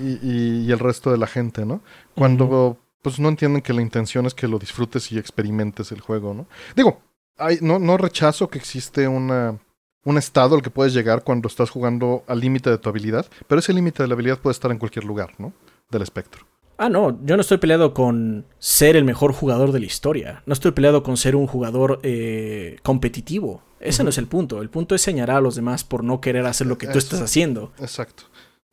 y, 0.00 0.12
y- 0.26 0.64
y 0.66 0.72
el 0.72 0.78
resto 0.78 1.10
de 1.12 1.18
la 1.18 1.26
gente, 1.26 1.66
¿no? 1.66 1.82
Cuando 2.14 2.78
pues 3.02 3.20
no 3.20 3.28
entienden 3.28 3.60
que 3.60 3.74
la 3.74 3.82
intención 3.82 4.24
es 4.24 4.32
que 4.32 4.48
lo 4.48 4.58
disfrutes 4.58 5.12
y 5.12 5.18
experimentes 5.18 5.92
el 5.92 6.00
juego, 6.00 6.32
¿no? 6.32 6.46
Digo, 6.74 7.02
hay, 7.38 7.58
no, 7.60 7.78
no 7.78 7.96
rechazo 7.96 8.48
que 8.48 8.58
existe 8.58 9.08
una, 9.08 9.58
un 10.04 10.18
estado 10.18 10.54
al 10.56 10.62
que 10.62 10.70
puedes 10.70 10.94
llegar 10.94 11.24
cuando 11.24 11.48
estás 11.48 11.70
jugando 11.70 12.24
al 12.26 12.40
límite 12.40 12.70
de 12.70 12.78
tu 12.78 12.88
habilidad, 12.88 13.26
pero 13.46 13.58
ese 13.58 13.72
límite 13.72 14.02
de 14.02 14.08
la 14.08 14.14
habilidad 14.14 14.38
puede 14.38 14.52
estar 14.52 14.70
en 14.70 14.78
cualquier 14.78 15.04
lugar, 15.04 15.32
¿no? 15.38 15.52
Del 15.90 16.02
espectro. 16.02 16.46
Ah, 16.76 16.88
no, 16.88 17.18
yo 17.24 17.36
no 17.36 17.40
estoy 17.42 17.58
peleado 17.58 17.94
con 17.94 18.46
ser 18.58 18.96
el 18.96 19.04
mejor 19.04 19.32
jugador 19.32 19.70
de 19.70 19.78
la 19.78 19.86
historia. 19.86 20.42
No 20.44 20.52
estoy 20.52 20.72
peleado 20.72 21.04
con 21.04 21.16
ser 21.16 21.36
un 21.36 21.46
jugador 21.46 22.00
eh, 22.02 22.78
competitivo. 22.82 23.62
Ese 23.78 24.02
no 24.02 24.10
es 24.10 24.18
el 24.18 24.26
punto. 24.26 24.60
El 24.60 24.70
punto 24.70 24.94
es 24.96 25.02
señalar 25.02 25.36
a 25.36 25.40
los 25.40 25.54
demás 25.54 25.84
por 25.84 26.02
no 26.02 26.20
querer 26.20 26.44
hacer 26.46 26.66
lo 26.66 26.76
que 26.78 26.88
tú 26.88 26.98
estás 26.98 27.20
haciendo. 27.20 27.72
Exacto, 27.78 28.24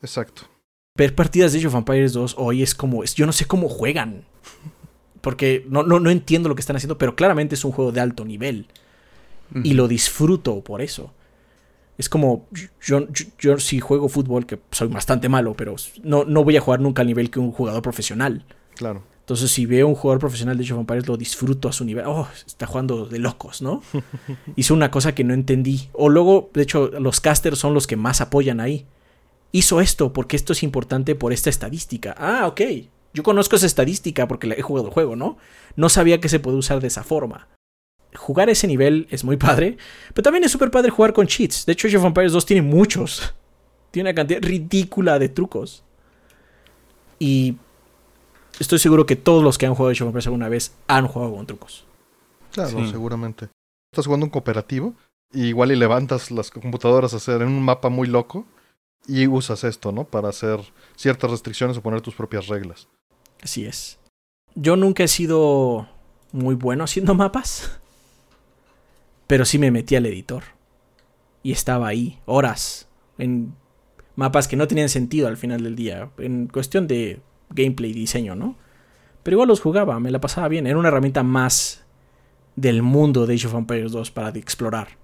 exacto. 0.02 0.44
Ver 0.98 1.14
partidas 1.14 1.52
de 1.54 1.60
Age 1.60 1.68
of 1.68 1.76
Empires 1.76 2.14
2 2.14 2.36
hoy 2.40 2.64
es 2.64 2.74
como. 2.74 3.04
es- 3.04 3.14
yo 3.14 3.26
no 3.28 3.34
sé 3.34 3.46
cómo 3.46 3.70
juegan. 3.70 4.26
Porque 5.22 5.66
no, 5.70 5.84
no, 5.84 6.00
no 6.00 6.10
entiendo 6.10 6.50
lo 6.50 6.56
que 6.56 6.62
están 6.62 6.76
haciendo, 6.76 6.98
pero 6.98 7.16
claramente 7.16 7.56
es 7.56 7.64
un 7.64 7.72
juego 7.72 7.92
de 7.92 8.02
alto 8.02 8.26
nivel. 8.26 8.68
y 9.64 9.74
lo 9.74 9.88
disfruto 9.88 10.62
por 10.62 10.82
eso. 10.82 11.14
Es 11.98 12.10
como, 12.10 12.48
yo, 12.82 13.08
yo, 13.14 13.26
yo 13.38 13.60
si 13.60 13.80
juego 13.80 14.10
fútbol, 14.10 14.46
que 14.46 14.60
soy 14.72 14.88
bastante 14.88 15.30
malo, 15.30 15.54
pero 15.54 15.76
no, 16.04 16.24
no 16.24 16.44
voy 16.44 16.58
a 16.58 16.62
jugar 16.62 16.80
nunca 16.80 17.02
al 17.02 17.08
nivel 17.08 17.30
que 17.30 17.40
un 17.40 17.52
jugador 17.52 17.82
profesional. 17.82 18.46
Claro. 18.76 19.04
Entonces, 19.20 19.52
si 19.52 19.66
veo 19.66 19.88
un 19.88 19.96
jugador 19.96 20.20
profesional 20.20 20.58
de 20.58 20.64
Age 20.64 20.74
of 20.74 20.80
Empires, 20.80 21.08
lo 21.08 21.16
disfruto 21.16 21.70
a 21.70 21.72
su 21.72 21.86
nivel. 21.86 22.06
Oh, 22.08 22.28
está 22.46 22.66
jugando 22.66 23.06
de 23.06 23.20
locos, 23.20 23.62
¿no? 23.62 23.84
Hizo 24.56 24.74
una 24.74 24.90
cosa 24.90 25.14
que 25.14 25.24
no 25.24 25.34
entendí. 25.34 25.90
O 25.94 26.10
luego, 26.10 26.50
de 26.54 26.64
hecho, 26.64 26.88
los 27.00 27.22
casters 27.22 27.60
son 27.60 27.74
los 27.74 27.88
que 27.88 27.96
más 27.96 28.20
apoyan 28.20 28.60
ahí. 28.60 28.86
Hizo 29.52 29.80
esto 29.80 30.12
porque 30.12 30.36
esto 30.36 30.54
es 30.54 30.64
importante 30.64 31.14
por 31.16 31.34
esta 31.34 31.50
estadística. 31.50 32.16
Ah, 32.18 32.48
ok. 32.48 32.62
Yo 33.14 33.24
conozco 33.24 33.56
esa 33.56 33.66
estadística 33.66 34.28
porque 34.28 34.48
la 34.48 34.56
he 34.56 34.62
jugado 34.62 34.88
el 34.88 34.94
juego, 34.94 35.16
¿no? 35.16 35.38
No 35.76 35.90
sabía 35.90 36.20
que 36.22 36.30
se 36.30 36.40
puede 36.40 36.58
usar 36.58 36.80
de 36.80 36.88
esa 36.88 37.04
forma. 37.04 37.48
Jugar 38.16 38.50
a 38.50 38.52
ese 38.52 38.68
nivel 38.68 39.08
es 39.10 39.24
muy 39.24 39.38
padre, 39.38 39.78
pero 40.14 40.24
también 40.24 40.44
es 40.44 40.52
súper 40.52 40.72
padre 40.72 40.92
jugar 40.92 41.14
con 41.14 41.28
cheats. 41.28 41.66
De 41.66 41.74
hecho, 41.74 41.88
Age 41.88 41.98
of 41.98 42.06
Empires 42.06 42.32
2 42.34 42.46
tiene 42.46 42.62
muchos. 42.62 43.34
Tiene 43.92 44.10
una 44.10 44.16
cantidad 44.16 44.42
ridícula 44.42 45.20
de 45.20 45.28
trucos. 45.28 45.84
Y 47.20 47.58
estoy 48.60 48.80
seguro 48.80 49.06
que 49.06 49.18
todos 49.18 49.44
los 49.44 49.58
que 49.58 49.66
han 49.66 49.76
jugado 49.76 49.92
Age 49.92 50.04
of 50.04 50.08
Empires 50.08 50.28
alguna 50.28 50.48
vez 50.50 50.74
han 50.88 51.08
jugado 51.08 51.36
con 51.36 51.46
trucos. 51.46 51.86
Claro, 52.54 52.70
Sí. 52.70 52.90
seguramente. 52.90 53.50
Estás 53.94 54.06
jugando 54.06 54.26
un 54.26 54.30
cooperativo 54.30 54.94
y 55.34 55.48
igual 55.48 55.72
y 55.72 55.76
levantas 55.76 56.32
las 56.32 56.52
computadoras 56.52 57.14
a 57.14 57.18
hacer 57.18 57.42
en 57.42 57.50
un 57.50 57.62
mapa 57.64 57.90
muy 57.90 58.08
loco 58.08 58.46
y 59.08 59.28
usas 59.28 59.64
esto, 59.66 59.92
¿no? 59.92 60.06
Para 60.06 60.30
hacer 60.30 60.60
ciertas 60.96 61.32
restricciones 61.32 61.78
o 61.78 61.82
poner 61.82 62.02
tus 62.02 62.16
propias 62.16 62.48
reglas. 62.48 62.88
Así 63.42 63.66
es. 63.66 64.00
Yo 64.56 64.76
nunca 64.76 65.04
he 65.04 65.08
sido 65.08 65.88
muy 66.32 66.56
bueno 66.56 66.84
haciendo 66.84 67.16
mapas. 67.16 67.80
Pero 69.28 69.46
sí 69.46 69.58
me 69.58 69.72
metí 69.72 69.96
al 69.96 70.06
editor. 70.06 70.44
Y 71.44 71.52
estaba 71.52 71.88
ahí, 71.88 72.20
horas, 72.26 72.88
en 73.18 73.56
mapas 74.16 74.48
que 74.48 74.56
no 74.56 74.68
tenían 74.68 74.90
sentido 74.90 75.28
al 75.28 75.38
final 75.38 75.64
del 75.64 75.76
día. 75.76 76.12
En 76.18 76.48
cuestión 76.48 76.88
de 76.88 77.22
gameplay 77.50 77.92
y 77.92 77.96
diseño, 77.96 78.36
¿no? 78.36 78.56
Pero 79.24 79.36
igual 79.36 79.48
los 79.48 79.62
jugaba, 79.62 80.00
me 80.00 80.12
la 80.12 80.22
pasaba 80.22 80.48
bien. 80.48 80.68
Era 80.68 80.78
una 80.78 80.90
herramienta 80.90 81.24
más 81.24 81.86
del 82.56 82.82
mundo 82.82 83.26
de 83.26 83.36
Age 83.36 83.48
of 83.48 83.56
Empires 83.56 83.92
2 83.92 84.12
para 84.12 84.30
explorar. 84.30 85.01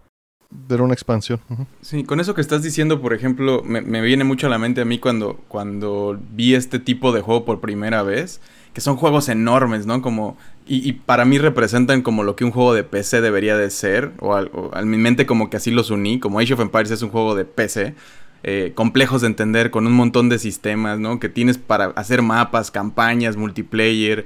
Era 0.69 0.83
una 0.83 0.93
expansión. 0.93 1.39
Sí, 1.81 2.03
con 2.03 2.19
eso 2.19 2.33
que 2.33 2.41
estás 2.41 2.63
diciendo, 2.63 3.01
por 3.01 3.13
ejemplo, 3.13 3.63
me, 3.65 3.81
me 3.81 4.01
viene 4.01 4.23
mucho 4.23 4.47
a 4.47 4.49
la 4.49 4.57
mente 4.57 4.81
a 4.81 4.86
mí 4.86 4.97
cuando, 4.97 5.36
cuando 5.47 6.17
vi 6.31 6.55
este 6.55 6.79
tipo 6.79 7.12
de 7.12 7.21
juego 7.21 7.43
por 7.45 7.60
primera 7.60 8.01
vez, 8.01 8.39
que 8.73 8.79
son 8.81 8.95
juegos 8.95 9.27
enormes, 9.29 9.86
¿no? 9.86 10.01
Como, 10.01 10.38
y, 10.65 10.88
y 10.88 10.93
para 10.93 11.25
mí 11.25 11.38
representan 11.38 12.01
como 12.01 12.23
lo 12.23 12.36
que 12.36 12.45
un 12.45 12.51
juego 12.51 12.73
de 12.73 12.83
PC 12.83 13.19
debería 13.21 13.57
de 13.57 13.69
ser, 13.69 14.13
o, 14.19 14.36
al- 14.36 14.51
a 14.73 14.81
mi 14.83 14.97
mente 14.97 15.25
como 15.25 15.49
que 15.49 15.57
así 15.57 15.69
los 15.71 15.89
uní, 15.91 16.19
como 16.19 16.39
Age 16.39 16.53
of 16.53 16.62
Empires 16.62 16.91
es 16.91 17.01
un 17.01 17.10
juego 17.10 17.36
de 17.36 17.43
PC, 17.45 17.95
eh, 18.43 18.71
complejos 18.73 19.21
de 19.21 19.27
entender, 19.27 19.69
con 19.71 19.86
un 19.86 19.93
montón 19.93 20.29
de 20.29 20.39
sistemas, 20.39 20.97
¿no? 20.99 21.19
Que 21.19 21.27
tienes 21.27 21.57
para 21.57 21.88
hacer 21.88 22.21
mapas, 22.21 22.71
campañas, 22.71 23.36
multiplayer, 23.36 24.25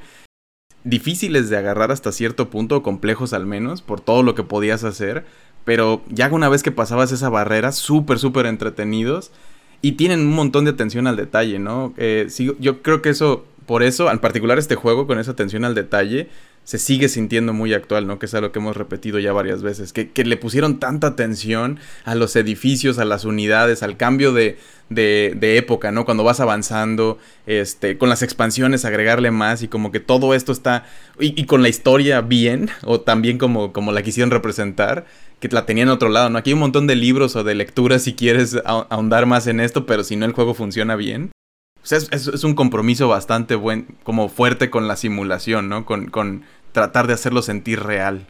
difíciles 0.84 1.50
de 1.50 1.58
agarrar 1.58 1.92
hasta 1.92 2.12
cierto 2.12 2.50
punto, 2.50 2.84
complejos 2.84 3.34
al 3.34 3.46
menos, 3.46 3.82
por 3.82 4.02
todo 4.02 4.24
lo 4.24 4.36
que 4.36 4.44
podías 4.44 4.84
hacer. 4.84 5.26
Pero 5.64 6.02
ya 6.10 6.30
una 6.32 6.50
vez 6.50 6.64
que 6.64 6.72
pasabas 6.72 7.12
esa 7.12 7.30
barrera, 7.30 7.72
súper, 7.72 8.20
súper 8.20 8.46
entretenidos. 8.46 9.32
Y 9.82 9.94
tienen 9.94 10.20
un 10.22 10.34
montón 10.34 10.66
de 10.66 10.72
atención 10.72 11.08
al 11.08 11.16
detalle, 11.16 11.58
¿no? 11.58 11.94
Eh, 11.98 12.28
yo 12.60 12.82
creo 12.84 13.02
que 13.02 13.10
eso, 13.10 13.46
por 13.66 13.82
eso, 13.82 14.12
en 14.12 14.20
particular 14.20 14.60
este 14.60 14.76
juego, 14.76 15.08
con 15.08 15.18
esa 15.18 15.32
atención 15.32 15.66
al 15.66 15.74
detalle, 15.74 16.30
se 16.64 16.78
sigue 16.78 17.10
sintiendo 17.10 17.54
muy 17.54 17.74
actual, 17.74 18.08
¿no? 18.08 18.20
Que 18.20 18.28
es 18.28 18.34
algo 18.34 18.52
que 18.52 18.60
hemos 18.60 18.78
repetido 18.78 19.20
ya 19.20 19.34
varias 19.34 19.62
veces. 19.62 19.94
Que, 19.94 20.12
que 20.12 20.24
le 20.24 20.38
pusieron 20.38 20.80
tanta 20.80 21.08
atención 21.08 21.80
a 22.06 22.16
los 22.16 22.36
edificios, 22.36 23.00
a 23.00 23.06
las 23.06 23.26
unidades, 23.26 23.84
al 23.84 23.98
cambio 23.98 24.32
de, 24.32 24.58
de, 24.92 25.58
época, 25.58 25.92
¿no? 25.92 26.06
Cuando 26.06 26.24
vas 26.24 26.40
avanzando, 26.40 27.18
este, 27.46 27.98
con 27.98 28.10
las 28.10 28.22
expansiones, 28.22 28.86
agregarle 28.86 29.32
más 29.32 29.64
y 29.64 29.68
como 29.68 29.92
que 29.92 30.00
todo 30.00 30.34
esto 30.34 30.52
está... 30.52 30.86
Y, 31.20 31.46
con 31.46 31.62
la 31.62 31.70
historia 31.70 32.22
bien, 32.22 32.70
o 32.84 33.02
también 33.02 33.38
como, 33.38 33.74
como 33.74 33.92
la 33.92 34.04
quisieron 34.04 34.32
representar, 34.32 35.06
que 35.40 35.48
la 35.50 35.66
tenían 35.66 35.88
en 35.88 35.94
otro 35.94 36.10
lado, 36.10 36.30
¿no? 36.30 36.38
Aquí 36.38 36.52
hay 36.52 36.56
un 36.56 36.60
montón 36.60 36.88
de 36.88 36.96
libros 36.96 37.36
o 37.36 37.44
de 37.44 37.56
lecturas 37.56 38.04
si 38.04 38.14
quieres 38.14 38.56
ah- 38.66 38.86
ahondar 38.90 39.26
más 39.26 39.48
en 39.48 39.60
esto, 39.60 39.86
pero 39.86 40.04
si 40.04 40.16
no 40.16 40.26
el 40.26 40.34
juego 40.34 40.54
funciona 40.54 40.96
bien. 40.96 41.32
O 41.84 41.86
sea, 41.86 41.98
es, 41.98 42.08
es- 42.12 42.28
es 42.28 42.44
un 42.44 42.54
compromiso 42.56 43.08
bastante 43.08 43.56
buen, 43.56 43.98
como 44.04 44.30
fuerte 44.30 44.70
con 44.70 44.88
la 44.88 44.96
simulación, 44.96 45.70
¿no? 45.70 45.86
Con, 45.86 46.08
con 46.10 46.44
tratar 46.72 47.08
de 47.08 47.14
hacerlo 47.14 47.42
sentir 47.42 47.82
real. 47.82 48.28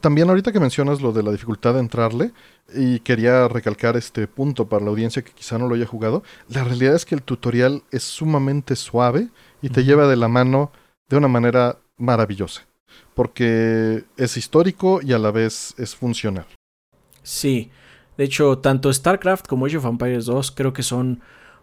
También 0.00 0.28
ahorita 0.28 0.52
que 0.52 0.60
mencionas 0.60 1.00
lo 1.00 1.12
de 1.12 1.22
la 1.22 1.32
dificultad 1.32 1.74
de 1.74 1.80
entrarle, 1.80 2.32
y 2.74 3.00
quería 3.00 3.48
recalcar 3.48 3.96
este 3.96 4.26
punto 4.28 4.68
para 4.68 4.84
la 4.84 4.90
audiencia 4.90 5.22
que 5.22 5.32
quizá 5.32 5.56
no 5.58 5.68
lo 5.68 5.74
haya 5.74 5.86
jugado, 5.86 6.22
la 6.48 6.64
realidad 6.64 6.94
es 6.94 7.06
que 7.06 7.14
el 7.14 7.22
tutorial 7.22 7.82
es 7.90 8.02
sumamente 8.02 8.76
suave 8.76 9.28
y 9.62 9.70
te 9.70 9.84
lleva 9.84 10.06
de 10.06 10.16
la 10.16 10.28
mano 10.28 10.70
de 11.08 11.16
una 11.16 11.28
manera 11.28 11.78
maravillosa, 11.96 12.66
porque 13.14 14.04
es 14.18 14.36
histórico 14.36 15.00
y 15.02 15.12
a 15.14 15.18
la 15.18 15.30
vez 15.30 15.74
es 15.78 15.96
funcional. 15.96 16.46
Sí, 17.22 17.70
de 18.18 18.24
hecho, 18.24 18.58
tanto 18.58 18.92
StarCraft 18.92 19.46
como 19.46 19.66
Age 19.66 19.78
of 19.78 19.86
Empires 19.86 20.26
2 20.26 20.50
creo 20.52 20.72
que 20.74 20.82
son 20.82 21.20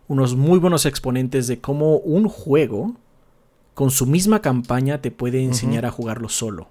unos 0.08 0.36
muy 0.36 0.60
buenos 0.60 0.86
exponentes 0.86 1.48
de 1.48 1.60
cómo 1.60 1.98
un 1.98 2.28
juego 2.28 2.96
con 3.74 3.92
su 3.92 4.06
misma 4.06 4.42
campaña 4.42 5.02
te 5.02 5.12
puede 5.12 5.44
enseñar 5.44 5.86
a 5.86 5.92
jugarlo 5.92 6.30
solo. 6.30 6.70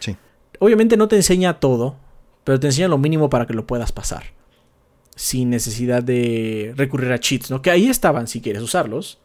Sí. 0.00 0.16
Obviamente 0.58 0.96
no 0.96 1.08
te 1.08 1.16
enseña 1.16 1.60
todo, 1.60 1.96
pero 2.44 2.58
te 2.58 2.68
enseña 2.68 2.88
lo 2.88 2.98
mínimo 2.98 3.28
para 3.28 3.46
que 3.46 3.54
lo 3.54 3.66
puedas 3.66 3.92
pasar. 3.92 4.24
Sin 5.14 5.50
necesidad 5.50 6.02
de 6.02 6.72
recurrir 6.76 7.12
a 7.12 7.18
cheats, 7.18 7.50
¿no? 7.50 7.60
Que 7.60 7.70
ahí 7.70 7.88
estaban 7.88 8.28
si 8.28 8.40
quieres 8.40 8.62
usarlos. 8.62 9.18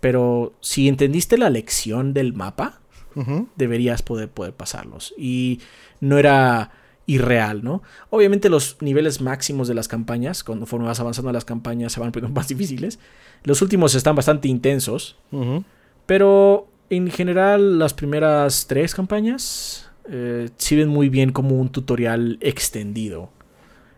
Pero 0.00 0.52
si 0.60 0.86
entendiste 0.86 1.38
la 1.38 1.50
lección 1.50 2.14
del 2.14 2.32
mapa, 2.34 2.80
deberías 3.56 4.02
poder, 4.02 4.28
poder 4.28 4.54
pasarlos. 4.54 5.12
Y 5.18 5.60
no 6.00 6.18
era 6.18 6.70
irreal, 7.08 7.64
¿no? 7.64 7.82
Obviamente 8.10 8.50
los 8.50 8.76
niveles 8.80 9.20
máximos 9.20 9.66
de 9.66 9.74
las 9.74 9.88
campañas, 9.88 10.44
conforme 10.44 10.86
vas 10.86 11.00
avanzando 11.00 11.32
las 11.32 11.46
campañas, 11.46 11.92
se 11.92 12.00
van 12.00 12.12
poniendo 12.12 12.34
más 12.38 12.48
difíciles. 12.48 13.00
Los 13.42 13.62
últimos 13.62 13.94
están 13.94 14.14
bastante 14.14 14.46
intensos, 14.46 15.16
pero 16.06 16.68
en 16.90 17.10
general 17.10 17.78
las 17.78 17.94
primeras 17.94 18.66
tres 18.68 18.94
campañas 18.94 19.90
eh, 20.10 20.50
sirven 20.58 20.88
muy 20.88 21.08
bien 21.08 21.32
como 21.32 21.58
un 21.58 21.70
tutorial 21.70 22.38
extendido, 22.42 23.30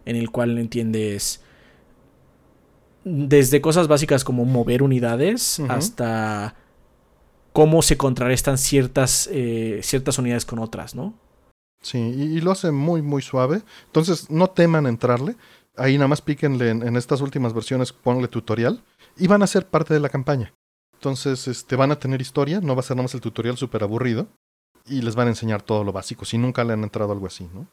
en 0.07 0.15
el 0.15 0.31
cual 0.31 0.57
entiendes 0.57 1.43
desde 3.03 3.61
cosas 3.61 3.89
básicas 3.89 4.23
como 4.23 4.45
mover 4.45 4.83
unidades 4.83 5.61
hasta 5.69 6.55
cómo 7.53 7.83
se 7.83 7.97
contrarrestan 7.97 8.57
ciertas, 8.57 9.29
eh, 9.33 9.81
ciertas 9.83 10.19
unidades 10.19 10.45
con 10.45 10.61
otras, 10.61 10.95
¿no? 10.95 11.15
Sí, 11.83 11.99
y, 11.99 12.23
y 12.37 12.41
lo 12.41 12.53
hace 12.53 12.71
muy, 12.71 13.03
muy 13.03 13.23
suave. 13.23 13.63
Entonces, 13.87 14.31
no 14.31 14.49
teman 14.49 14.87
entrarle. 14.87 15.37
Ahí 15.77 15.97
nada 15.97 16.09
más 16.09 16.21
píquenle 16.21 16.71
en, 16.71 16.87
en 16.87 16.97
estas 16.97 17.21
últimas 17.21 17.55
versiones, 17.55 17.93
ponle 17.93 18.29
tutorial. 18.29 18.83
Y 19.17 19.27
van 19.27 19.43
a 19.43 19.47
ser 19.47 19.67
parte 19.67 19.95
de 19.95 20.01
la 20.01 20.09
campaña. 20.09 20.53
Entonces, 20.95 21.49
este, 21.49 21.77
van 21.77 21.91
a 21.91 21.99
tener 21.99 22.21
historia. 22.21 22.61
No 22.61 22.75
va 22.75 22.81
a 22.81 22.83
ser 22.83 22.97
nada 22.97 23.05
más 23.05 23.15
el 23.15 23.21
tutorial 23.21 23.57
súper 23.57 23.83
aburrido. 23.83 24.29
Y 24.87 25.03
les 25.03 25.15
van 25.15 25.29
a 25.29 25.31
enseñar 25.31 25.63
todo 25.63 25.85
lo 25.85 25.93
básico. 25.93 26.25
Si 26.25 26.37
nunca 26.37 26.65
le 26.65 26.75
han 26.75 26.83
entrado 26.83 27.13
algo 27.13 27.27
así, 27.27 27.49
¿no? 27.55 27.67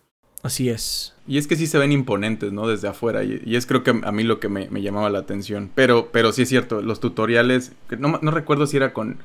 Así 0.43 0.70
es. 0.70 1.15
Y 1.28 1.38
es 1.38 1.48
que 1.48 1.56
sí 1.56 1.67
se 1.67 1.78
ven 1.78 1.91
imponentes, 1.91 2.54
¿no? 2.54 2.67
Desde 2.67 2.88
afuera. 2.88 3.24
Y, 3.24 3.41
y 3.43 3.56
es 3.56 3.65
creo 3.65 3.84
que 3.84 3.89
a 3.89 4.12
mí 4.12 4.24
lo 4.24 4.39
que 4.39 4.50
me, 4.50 4.70
me 4.70 4.82
llamaba 4.82 5.10
la 5.10 5.20
atención. 5.20 5.72
Pero, 5.74 6.12
pero 6.12 6.32
sí 6.32 6.43
es 6.43 6.50
cierto, 6.50 6.82
los 6.82 7.00
tutoriales. 7.00 7.74
No, 7.98 8.20
no 8.22 8.32
recuerdo 8.32 8.67
si 8.67 8.78
era 8.78 8.93
con, 8.93 9.17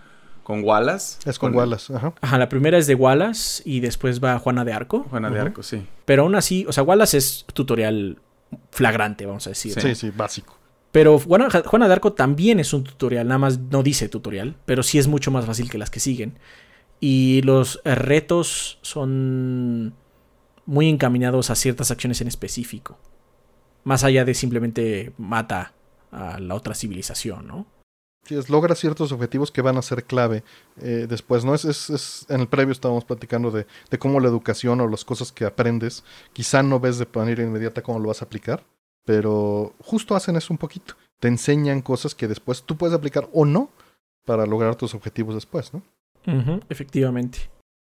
con 0.42 0.64
Wallace. 0.64 1.18
Es 1.28 1.38
con 1.38 1.54
Wallace. 1.54 1.94
Ajá. 1.94 2.14
Ajá, 2.20 2.38
la 2.38 2.48
primera 2.48 2.78
es 2.78 2.86
de 2.86 2.94
Wallace 2.94 3.62
y 3.64 3.80
después 3.80 4.22
va 4.22 4.38
Juana 4.38 4.64
de 4.64 4.72
Arco. 4.72 5.06
Juana 5.10 5.30
de. 5.30 5.40
Arco, 5.40 5.62
sí. 5.62 5.86
Pero 6.04 6.22
aún 6.22 6.34
así, 6.34 6.64
o 6.68 6.72
sea, 6.72 6.82
Wallace 6.82 7.16
es 7.18 7.44
tutorial 7.52 8.18
flagrante, 8.70 9.26
vamos 9.26 9.46
a 9.46 9.50
decir. 9.50 9.74
Sí. 9.74 9.80
Sí, 9.80 9.94
sí, 9.94 10.10
básico. 10.10 10.58
Pero 10.90 11.18
Juana, 11.18 11.48
Juana 11.64 11.86
de 11.86 11.94
Arco 11.94 12.12
también 12.12 12.60
es 12.60 12.72
un 12.74 12.84
tutorial, 12.84 13.26
nada 13.26 13.38
más 13.38 13.58
no 13.58 13.82
dice 13.82 14.08
tutorial, 14.08 14.56
pero 14.66 14.82
sí 14.82 14.98
es 14.98 15.08
mucho 15.08 15.30
más 15.30 15.46
fácil 15.46 15.70
que 15.70 15.78
las 15.78 15.90
que 15.90 16.00
siguen. 16.00 16.38
Y 17.00 17.40
los 17.42 17.80
retos 17.84 18.78
son 18.82 19.94
muy 20.66 20.88
encaminados 20.88 21.50
a 21.50 21.54
ciertas 21.54 21.90
acciones 21.90 22.20
en 22.20 22.28
específico. 22.28 22.98
Más 23.84 24.04
allá 24.04 24.24
de 24.24 24.34
simplemente 24.34 25.12
mata 25.16 25.72
a 26.12 26.38
la 26.38 26.54
otra 26.54 26.74
civilización, 26.74 27.46
¿no? 27.46 27.66
Sí, 28.24 28.36
es, 28.36 28.48
logra 28.48 28.74
ciertos 28.76 29.10
objetivos 29.10 29.50
que 29.50 29.62
van 29.62 29.76
a 29.76 29.82
ser 29.82 30.04
clave 30.04 30.44
eh, 30.80 31.06
después, 31.08 31.44
¿no? 31.44 31.54
Es, 31.54 31.64
es, 31.64 31.90
es- 31.90 32.26
en 32.28 32.40
el 32.40 32.46
previo 32.48 32.72
estábamos 32.72 33.04
platicando 33.04 33.50
de, 33.50 33.66
de 33.90 33.98
cómo 33.98 34.20
la 34.20 34.28
educación 34.28 34.80
o 34.80 34.88
las 34.88 35.04
cosas 35.04 35.32
que 35.32 35.44
aprendes, 35.44 36.04
quizá 36.32 36.62
no 36.62 36.78
ves 36.78 36.98
de 36.98 37.08
manera 37.14 37.42
inmediata 37.42 37.82
cómo 37.82 37.98
lo 37.98 38.08
vas 38.08 38.22
a 38.22 38.26
aplicar, 38.26 38.62
pero 39.04 39.74
justo 39.80 40.14
hacen 40.14 40.36
eso 40.36 40.52
un 40.54 40.58
poquito. 40.58 40.94
Te 41.20 41.28
enseñan 41.28 41.82
cosas 41.82 42.14
que 42.14 42.28
después 42.28 42.62
tú 42.62 42.76
puedes 42.76 42.94
aplicar 42.94 43.28
o 43.32 43.44
no 43.44 43.70
para 44.24 44.46
lograr 44.46 44.76
tus 44.76 44.94
objetivos 44.94 45.34
después, 45.34 45.72
¿no? 45.74 45.82
Efectivamente. 46.68 47.50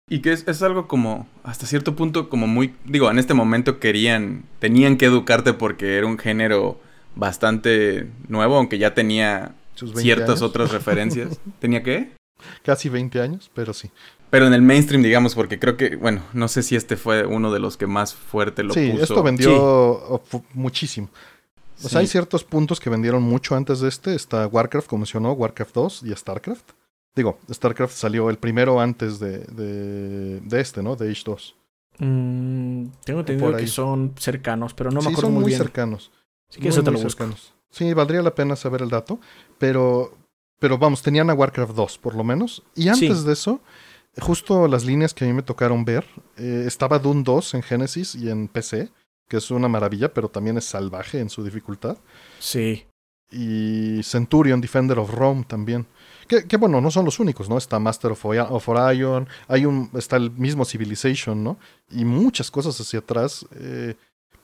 Y 0.09 0.19
que 0.21 0.31
es, 0.33 0.47
es 0.47 0.61
algo 0.63 0.87
como, 0.87 1.27
hasta 1.43 1.65
cierto 1.67 1.95
punto, 1.95 2.29
como 2.29 2.47
muy, 2.47 2.75
digo, 2.85 3.09
en 3.11 3.19
este 3.19 3.33
momento 3.35 3.79
querían, 3.79 4.45
tenían 4.59 4.97
que 4.97 5.05
educarte 5.05 5.53
porque 5.53 5.97
era 5.97 6.07
un 6.07 6.17
género 6.17 6.79
bastante 7.15 8.09
nuevo, 8.27 8.57
aunque 8.57 8.77
ya 8.77 8.93
tenía 8.93 9.55
Sus 9.75 9.89
20 9.93 10.01
ciertas 10.01 10.29
años. 10.29 10.41
otras 10.41 10.71
referencias. 10.71 11.39
¿Tenía 11.59 11.83
qué? 11.83 12.11
Casi 12.63 12.89
20 12.89 13.21
años, 13.21 13.51
pero 13.53 13.73
sí. 13.73 13.91
Pero 14.29 14.47
en 14.47 14.53
el 14.53 14.61
mainstream, 14.61 15.03
digamos, 15.03 15.35
porque 15.35 15.59
creo 15.59 15.77
que, 15.77 15.95
bueno, 15.95 16.21
no 16.33 16.47
sé 16.47 16.63
si 16.63 16.75
este 16.75 16.97
fue 16.97 17.25
uno 17.25 17.53
de 17.53 17.59
los 17.59 17.77
que 17.77 17.87
más 17.87 18.13
fuerte 18.13 18.63
lo 18.63 18.73
sí, 18.73 18.89
puso. 18.91 19.03
esto 19.03 19.23
vendió 19.23 19.49
Sí. 19.49 19.55
oh, 19.57 20.21
fu- 20.25 20.43
muchísimo. 20.53 21.09
O 21.77 21.83
Sí. 21.83 21.89
sea, 21.89 21.99
hay 21.99 22.07
ciertos 22.07 22.43
puntos 22.43 22.79
que 22.79 22.89
vendieron 22.89 23.21
mucho 23.23 23.55
antes 23.55 23.79
de 23.81 23.89
este. 23.89 24.15
Está 24.15 24.47
Warcraft, 24.47 24.87
como 24.87 25.01
mencionó, 25.01 25.31
Warcraft 25.33 25.73
2 25.75 26.03
y 26.03 26.13
StarCraft. 26.15 26.71
Digo, 27.15 27.37
StarCraft 27.51 27.93
salió 27.95 28.29
el 28.29 28.37
primero 28.37 28.79
antes 28.81 29.19
de, 29.19 29.39
de, 29.39 30.39
de 30.41 30.59
este, 30.61 30.83
¿no? 30.83 30.95
De 30.97 31.09
Age 31.09 31.21
2. 31.25 31.55
Mm, 31.99 32.85
tengo 33.05 33.21
entendido 33.21 33.55
que 33.55 33.67
son 33.67 34.13
cercanos, 34.17 34.73
pero 34.73 34.89
no 34.91 34.97
me 34.97 35.01
sí, 35.03 35.07
acuerdo 35.07 35.21
son 35.27 35.33
muy, 35.33 35.41
muy 35.43 35.49
bien. 35.51 35.59
cercanos. 35.61 36.11
Así 36.49 36.59
que 36.59 36.67
eso 36.69 36.79
Muy, 36.79 36.85
te 36.85 36.91
muy 36.91 36.99
lo 36.99 37.03
busco. 37.05 37.23
cercanos. 37.23 37.53
Sí, 37.75 37.93
valdría 37.93 38.21
la 38.21 38.33
pena 38.33 38.55
saber 38.55 38.81
el 38.81 38.89
dato. 38.89 39.19
Pero, 39.57 40.17
pero 40.59 40.77
vamos, 40.77 41.01
tenían 41.01 41.29
a 41.29 41.33
Warcraft 41.33 41.73
2, 41.75 41.97
por 41.97 42.15
lo 42.15 42.23
menos. 42.23 42.63
Y 42.73 42.87
antes 42.87 43.19
Sí. 43.19 43.25
de 43.25 43.33
eso, 43.33 43.59
justo 44.19 44.67
las 44.69 44.85
líneas 44.85 45.13
que 45.13 45.25
a 45.25 45.27
mí 45.27 45.33
me 45.33 45.41
tocaron 45.43 45.83
ver, 45.83 46.05
eh, 46.37 46.63
estaba 46.65 46.99
Doom 46.99 47.23
2 47.23 47.53
en 47.55 47.63
Genesis 47.63 48.15
y 48.15 48.29
en 48.29 48.47
PC, 48.47 48.89
que 49.27 49.37
es 49.37 49.51
una 49.51 49.67
maravilla, 49.67 50.13
pero 50.13 50.29
también 50.29 50.57
es 50.57 50.65
salvaje 50.65 51.19
en 51.19 51.29
su 51.29 51.43
dificultad. 51.43 51.97
Sí. 52.39 52.85
y 53.31 54.01
Centurion, 54.03 54.61
Defender 54.61 54.99
of 54.99 55.11
Rome 55.13 55.43
también. 55.47 55.85
Que, 56.27 56.45
que, 56.47 56.57
bueno, 56.57 56.79
no 56.79 56.89
son 56.91 57.03
los 57.05 57.19
únicos, 57.19 57.49
¿no? 57.49 57.57
Está 57.57 57.79
Master 57.79 58.11
of, 58.11 58.23
of 58.23 58.69
Orion, 58.69 59.27
hay 59.47 59.65
un, 59.65 59.89
está 59.95 60.15
el 60.15 60.29
mismo 60.31 60.63
Civilization, 60.63 61.43
¿no? 61.43 61.57
Y 61.89 62.05
muchas 62.05 62.49
cosas 62.51 62.79
hacia 62.79 62.99
atrás. 62.99 63.45
eh, 63.55 63.95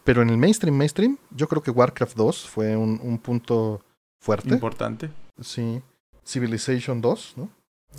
pero 0.03 0.21
en 0.21 0.29
el 0.29 0.37
mainstream, 0.37 0.75
mainstream, 0.75 1.17
yo 1.35 1.47
creo 1.47 1.61
que 1.61 1.71
Warcraft 1.71 2.15
2 2.17 2.47
fue 2.49 2.75
un, 2.75 2.99
un 3.03 3.17
punto 3.19 3.81
fuerte. 4.21 4.49
Importante. 4.49 5.09
sí. 5.41 5.81
Civilization 6.23 7.01
2, 7.01 7.33
¿no? 7.37 7.49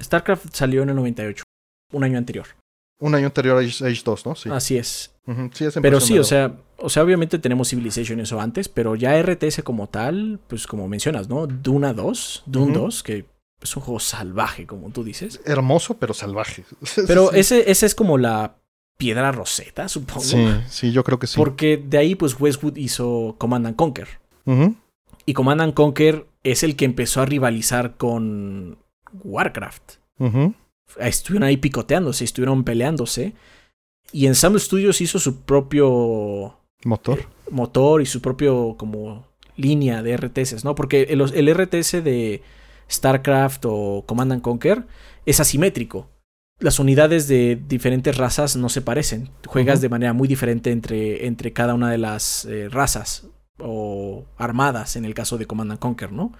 StarCraft 0.00 0.54
salió 0.54 0.82
en 0.84 0.90
el 0.90 0.96
98, 0.96 1.42
un 1.92 2.04
año 2.04 2.16
anterior. 2.18 2.46
Un 3.00 3.14
año 3.16 3.26
anterior 3.26 3.56
a 3.56 3.60
Age, 3.60 3.84
Age 3.84 4.02
2, 4.04 4.26
¿no? 4.26 4.34
Sí. 4.36 4.48
Así 4.48 4.76
es. 4.78 5.10
Sí 5.52 5.64
Ah, 5.66 5.80
Pero 5.82 6.00
sí, 6.00 6.18
o 6.18 6.24
sea, 6.24 6.56
o 6.78 6.88
sea, 6.88 7.02
obviamente 7.02 7.38
tenemos 7.40 7.68
Civilization 7.68 8.20
eso 8.20 8.40
antes, 8.40 8.68
pero 8.68 8.94
ya 8.94 9.20
RTS 9.20 9.62
como 9.64 9.88
tal, 9.88 10.38
pues 10.46 10.66
como 10.68 10.88
mencionas, 10.88 11.28
¿no? 11.28 11.46
Duna 11.48 11.92
2, 11.92 12.44
Dune 12.46 12.72
Ujú. 12.72 12.80
2, 12.84 13.02
que 13.02 13.26
es 13.60 13.76
un 13.76 13.82
juego 13.82 13.98
salvaje, 14.00 14.66
como 14.66 14.90
tú 14.90 15.02
dices. 15.04 15.40
Hermoso, 15.44 15.94
pero 15.94 16.14
salvaje. 16.14 16.64
Pero 17.06 17.30
sí. 17.32 17.40
ese, 17.40 17.70
ese 17.70 17.86
es 17.86 17.94
como 17.94 18.18
la 18.18 18.56
piedra 19.02 19.32
roseta, 19.32 19.88
supongo. 19.88 20.20
Sí, 20.22 20.46
sí, 20.68 20.92
yo 20.92 21.02
creo 21.02 21.18
que 21.18 21.26
sí. 21.26 21.34
Porque 21.36 21.76
de 21.76 21.98
ahí, 21.98 22.14
pues 22.14 22.38
Westwood 22.38 22.76
hizo 22.76 23.34
Command 23.36 23.66
and 23.66 23.74
Conquer. 23.76 24.06
Y 25.26 25.32
Command 25.34 25.60
and 25.60 25.74
Conquer 25.74 26.28
es 26.44 26.62
el 26.62 26.76
que 26.76 26.84
empezó 26.84 27.20
a 27.20 27.26
rivalizar 27.26 27.96
con 27.96 28.78
Warcraft. 29.24 29.94
Estuvieron 31.00 31.48
ahí 31.48 31.56
picoteándose, 31.56 32.22
estuvieron 32.22 32.62
peleándose. 32.62 33.32
Y 34.12 34.26
Ensemble 34.26 34.60
Studios 34.60 35.00
hizo 35.00 35.18
su 35.18 35.40
propio 35.40 36.60
Motor. 36.84 37.26
motor 37.50 38.02
y 38.02 38.06
su 38.06 38.20
propio 38.20 38.76
como 38.78 39.26
línea 39.56 40.00
de 40.04 40.16
RTS, 40.16 40.62
¿no? 40.64 40.76
Porque 40.76 41.08
el, 41.10 41.20
el 41.20 41.54
RTS 41.54 42.04
de 42.04 42.40
StarCraft 42.88 43.64
o 43.66 44.04
Command 44.06 44.32
and 44.34 44.42
Conquer 44.42 44.86
es 45.26 45.40
asimétrico. 45.40 46.08
Las 46.62 46.78
unidades 46.78 47.26
de 47.26 47.60
diferentes 47.68 48.16
razas 48.16 48.56
no 48.56 48.68
se 48.68 48.82
parecen. 48.82 49.30
Juegas 49.46 49.80
de 49.80 49.88
manera 49.88 50.12
muy 50.12 50.28
diferente 50.28 50.70
entre, 50.70 51.26
entre 51.26 51.52
cada 51.52 51.74
una 51.74 51.90
de 51.90 51.98
las 51.98 52.44
eh, 52.44 52.68
razas 52.68 53.26
o 53.58 54.24
armadas 54.36 54.94
en 54.94 55.04
el 55.04 55.12
caso 55.12 55.38
de 55.38 55.46
Command 55.46 55.72
and 55.72 55.80
Conquer, 55.80 56.12
¿no? 56.12 56.32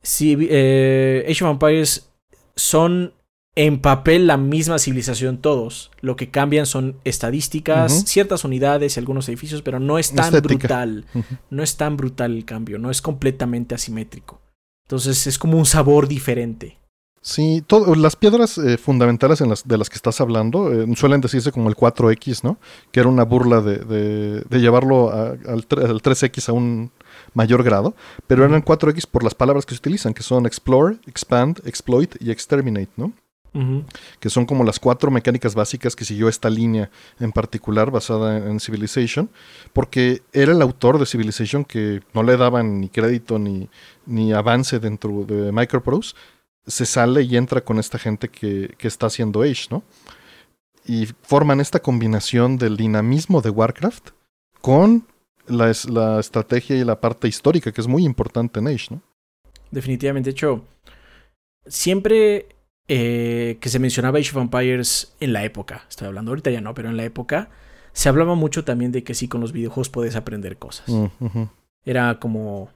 Si, 0.00 0.36
eh, 0.48 1.26
Age 1.28 1.44
of 1.44 1.50
Empires 1.50 2.08
son 2.54 3.14
en 3.54 3.80
papel 3.80 4.26
la 4.26 4.36
misma 4.36 4.78
civilización 4.78 5.38
todos. 5.38 5.90
Lo 6.00 6.14
que 6.16 6.30
cambian 6.30 6.66
son 6.66 6.96
estadísticas, 7.04 8.04
ciertas 8.06 8.44
unidades 8.44 8.96
y 8.96 9.00
algunos 9.00 9.28
edificios, 9.28 9.62
pero 9.62 9.80
no 9.80 9.98
es 9.98 10.12
tan 10.14 10.34
Estética. 10.34 10.84
brutal. 10.84 11.04
No 11.50 11.62
es 11.62 11.76
tan 11.76 11.96
brutal 11.96 12.36
el 12.36 12.44
cambio, 12.44 12.78
no 12.78 12.90
es 12.90 13.02
completamente 13.02 13.74
asimétrico. 13.74 14.40
Entonces 14.86 15.26
es 15.26 15.38
como 15.38 15.58
un 15.58 15.66
sabor 15.66 16.08
diferente. 16.08 16.78
Sí, 17.24 17.62
todo- 17.64 17.94
las 17.94 18.16
piedras 18.16 18.58
eh, 18.58 18.76
fundamentales 18.78 19.40
en 19.40 19.48
las, 19.48 19.66
de 19.66 19.78
las 19.78 19.88
que 19.88 19.94
estás 19.94 20.20
hablando 20.20 20.72
eh, 20.72 20.86
suelen 20.96 21.20
decirse 21.20 21.52
como 21.52 21.68
el 21.68 21.76
4X, 21.76 22.42
¿no? 22.42 22.58
Que 22.90 22.98
era 22.98 23.08
una 23.08 23.22
burla 23.24 23.60
de, 23.60 23.76
de- 23.78 24.40
de 24.40 24.60
llevarlo 24.60 25.10
a- 25.10 25.28
al, 25.30 25.68
tre- 25.68 25.84
al 25.88 26.02
3X 26.02 26.48
a 26.48 26.52
un 26.52 26.90
mayor 27.32 27.62
grado, 27.62 27.94
pero 28.26 28.44
eran 28.44 28.64
4X 28.64 29.06
por 29.08 29.22
las 29.22 29.36
palabras 29.36 29.64
que 29.66 29.74
se 29.74 29.78
utilizan, 29.78 30.14
que 30.14 30.24
son 30.24 30.46
explore, 30.46 30.96
expand, 31.06 31.60
exploit 31.64 32.16
y 32.20 32.32
exterminate, 32.32 32.90
¿no? 32.96 33.12
que 34.18 34.30
son 34.30 34.46
como 34.46 34.64
las 34.64 34.80
cuatro 34.80 35.10
mecánicas 35.10 35.54
básicas 35.54 35.94
que 35.94 36.06
siguió 36.06 36.26
esta 36.30 36.48
línea 36.48 36.90
en 37.20 37.32
particular 37.32 37.90
basada 37.90 38.38
en, 38.38 38.58
Civilization, 38.60 39.28
porque 39.74 40.22
era 40.32 40.52
el 40.52 40.62
autor 40.62 40.98
de 40.98 41.04
Civilization 41.04 41.62
que 41.66 42.00
no 42.14 42.22
le 42.22 42.38
daban 42.38 42.80
ni 42.80 42.88
crédito 42.88 43.38
ni, 43.38 43.68
ni 44.06 44.32
avance 44.32 44.78
dentro 44.80 45.24
de 45.26 45.52
Microprose, 45.52 46.14
se 46.66 46.86
sale 46.86 47.22
y 47.22 47.36
entra 47.36 47.62
con 47.62 47.78
esta 47.78 47.98
gente 47.98 48.28
que, 48.28 48.74
que 48.78 48.88
está 48.88 49.06
haciendo 49.06 49.42
Age, 49.42 49.66
¿no? 49.70 49.82
Y 50.84 51.06
forman 51.22 51.60
esta 51.60 51.80
combinación 51.80 52.58
del 52.58 52.76
dinamismo 52.76 53.40
de 53.40 53.50
Warcraft 53.50 54.10
con 54.60 55.06
la, 55.46 55.72
la 55.88 56.20
estrategia 56.20 56.76
y 56.76 56.84
la 56.84 57.00
parte 57.00 57.28
histórica, 57.28 57.72
que 57.72 57.80
es 57.80 57.86
muy 57.86 58.04
importante 58.04 58.60
en 58.60 58.68
Age, 58.68 58.86
¿no? 58.90 59.02
Definitivamente, 59.70 60.30
de 60.30 60.32
hecho, 60.32 60.64
siempre 61.66 62.46
eh, 62.88 63.58
que 63.60 63.68
se 63.68 63.78
mencionaba 63.78 64.18
Age 64.18 64.30
of 64.30 64.42
Empires 64.42 65.14
en 65.20 65.32
la 65.32 65.44
época, 65.44 65.86
estoy 65.88 66.08
hablando 66.08 66.30
ahorita 66.30 66.50
ya 66.50 66.60
no, 66.60 66.74
pero 66.74 66.90
en 66.90 66.96
la 66.96 67.04
época, 67.04 67.50
se 67.92 68.08
hablaba 68.08 68.34
mucho 68.34 68.64
también 68.64 68.92
de 68.92 69.04
que 69.04 69.14
sí, 69.14 69.28
con 69.28 69.40
los 69.40 69.52
videojuegos 69.52 69.88
puedes 69.88 70.16
aprender 70.16 70.58
cosas. 70.58 70.88
Mm, 70.88 71.44
Era 71.84 72.18
como, 72.18 72.70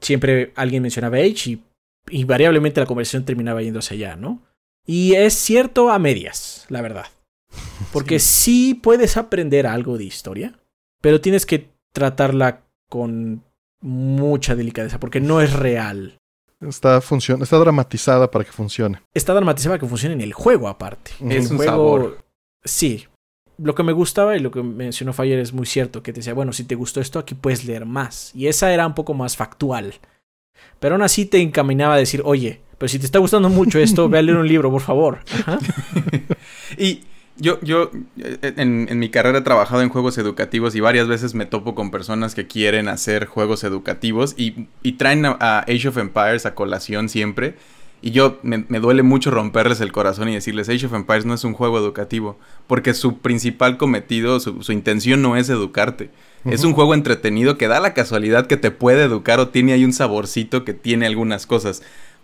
siempre 0.00 0.52
alguien 0.56 0.82
mencionaba 0.82 1.18
Age 1.18 1.50
y 1.50 1.64
invariablemente 2.08 2.80
la 2.80 2.86
conversación 2.86 3.24
terminaba 3.24 3.62
yéndose 3.62 3.94
allá, 3.94 4.16
¿no? 4.16 4.42
Y 4.86 5.14
es 5.14 5.34
cierto 5.34 5.90
a 5.90 5.98
medias, 5.98 6.66
la 6.68 6.82
verdad. 6.82 7.06
Porque 7.92 8.18
sí. 8.18 8.74
puedes 8.74 9.16
aprender 9.16 9.66
algo 9.66 9.98
de 9.98 10.04
historia, 10.04 10.58
pero 11.00 11.20
tienes 11.20 11.46
que 11.46 11.70
tratarla 11.92 12.62
con 12.88 13.44
mucha 13.80 14.54
delicadeza, 14.54 15.00
porque 15.00 15.20
no 15.20 15.40
es 15.40 15.52
real. 15.52 16.18
Está, 16.60 16.98
está 16.98 17.58
dramatizada 17.58 18.30
para 18.30 18.44
que 18.44 18.52
funcione. 18.52 19.00
Está 19.14 19.32
dramatizada 19.32 19.74
para 19.74 19.80
que 19.80 19.88
funcione 19.88 20.14
en 20.14 20.20
el 20.20 20.34
juego 20.34 20.68
aparte. 20.68 21.12
Es 21.28 21.50
un 21.50 21.58
sabor. 21.58 22.22
Sí. 22.64 23.06
Lo 23.56 23.74
que 23.74 23.82
me 23.82 23.92
gustaba 23.92 24.36
y 24.36 24.40
lo 24.40 24.50
que 24.50 24.62
mencionó 24.62 25.12
Fire 25.12 25.38
es 25.38 25.52
muy 25.52 25.66
cierto, 25.66 26.02
que 26.02 26.12
te 26.12 26.20
decía, 26.20 26.34
bueno, 26.34 26.52
si 26.52 26.64
te 26.64 26.74
gustó 26.74 27.00
esto, 27.00 27.18
aquí 27.18 27.34
puedes 27.34 27.64
leer 27.64 27.86
más. 27.86 28.34
Y 28.34 28.46
esa 28.48 28.72
era 28.72 28.86
un 28.86 28.94
poco 28.94 29.14
más 29.14 29.36
factual. 29.36 29.94
Pero 30.78 30.94
aún 30.94 31.02
así 31.02 31.26
te 31.26 31.38
encaminaba 31.40 31.94
a 31.94 31.98
decir, 31.98 32.22
oye, 32.24 32.60
pero 32.78 32.88
si 32.88 32.98
te 32.98 33.04
está 33.04 33.18
gustando 33.18 33.50
mucho 33.50 33.78
esto, 33.78 34.08
ve 34.08 34.18
a 34.18 34.22
leer 34.22 34.38
un 34.38 34.48
libro, 34.48 34.70
por 34.70 34.80
favor. 34.80 35.18
y 36.78 37.00
yo, 37.40 37.58
yo 37.62 37.90
eh, 38.18 38.54
en, 38.56 38.98
mi 38.98 39.08
carrera 39.08 39.38
he 39.38 39.42
trabajado 39.42 39.82
en 39.82 39.88
juegos 39.88 40.18
educativos 40.18 40.74
y 40.74 40.80
varias 40.80 41.08
veces 41.08 41.34
me 41.34 41.46
topo 41.46 41.74
con 41.74 41.90
personas 41.90 42.34
que 42.34 42.46
quieren 42.46 42.88
hacer 42.88 43.26
juegos 43.26 43.64
educativos 43.64 44.34
y, 44.36 44.66
traen 44.92 45.24
a, 45.26 45.60
Age 45.60 45.88
of 45.88 45.96
Empires 45.96 46.46
a 46.46 46.54
colación 46.54 47.08
siempre. 47.08 47.56
Y 48.02 48.12
yo 48.12 48.38
me, 48.42 48.58
duele 48.80 49.02
mucho 49.02 49.30
romperles 49.30 49.80
el 49.80 49.92
corazón 49.92 50.28
y 50.28 50.34
decirles, 50.34 50.68
Age 50.68 50.86
of 50.86 50.94
Empires 50.94 51.26
no 51.26 51.34
es 51.34 51.44
un 51.44 51.52
juego 51.52 51.78
educativo, 51.78 52.38
porque 52.66 52.94
su 52.94 53.18
principal 53.18 53.76
cometido, 53.76 54.40
su, 54.40 54.72
intención 54.72 55.20
no 55.20 55.36
es 55.36 55.50
educarte. 55.50 56.10
Es 56.44 56.64
un 56.64 56.72
juego 56.72 56.94
entretenido 56.94 57.58
que 57.58 57.68
da 57.68 57.80
la 57.80 57.92
casualidad 57.92 58.46
que 58.46 58.56
te 58.56 58.70
puede 58.70 59.04
educar 59.04 59.40
o 59.40 59.48
tiene 59.48 59.74
ahí 59.74 59.84
un 59.84 59.92
saborcito 59.92 60.64
que 60.64 60.72
tiene 60.72 61.06
algunas 61.06 61.46
cosas 61.46 61.82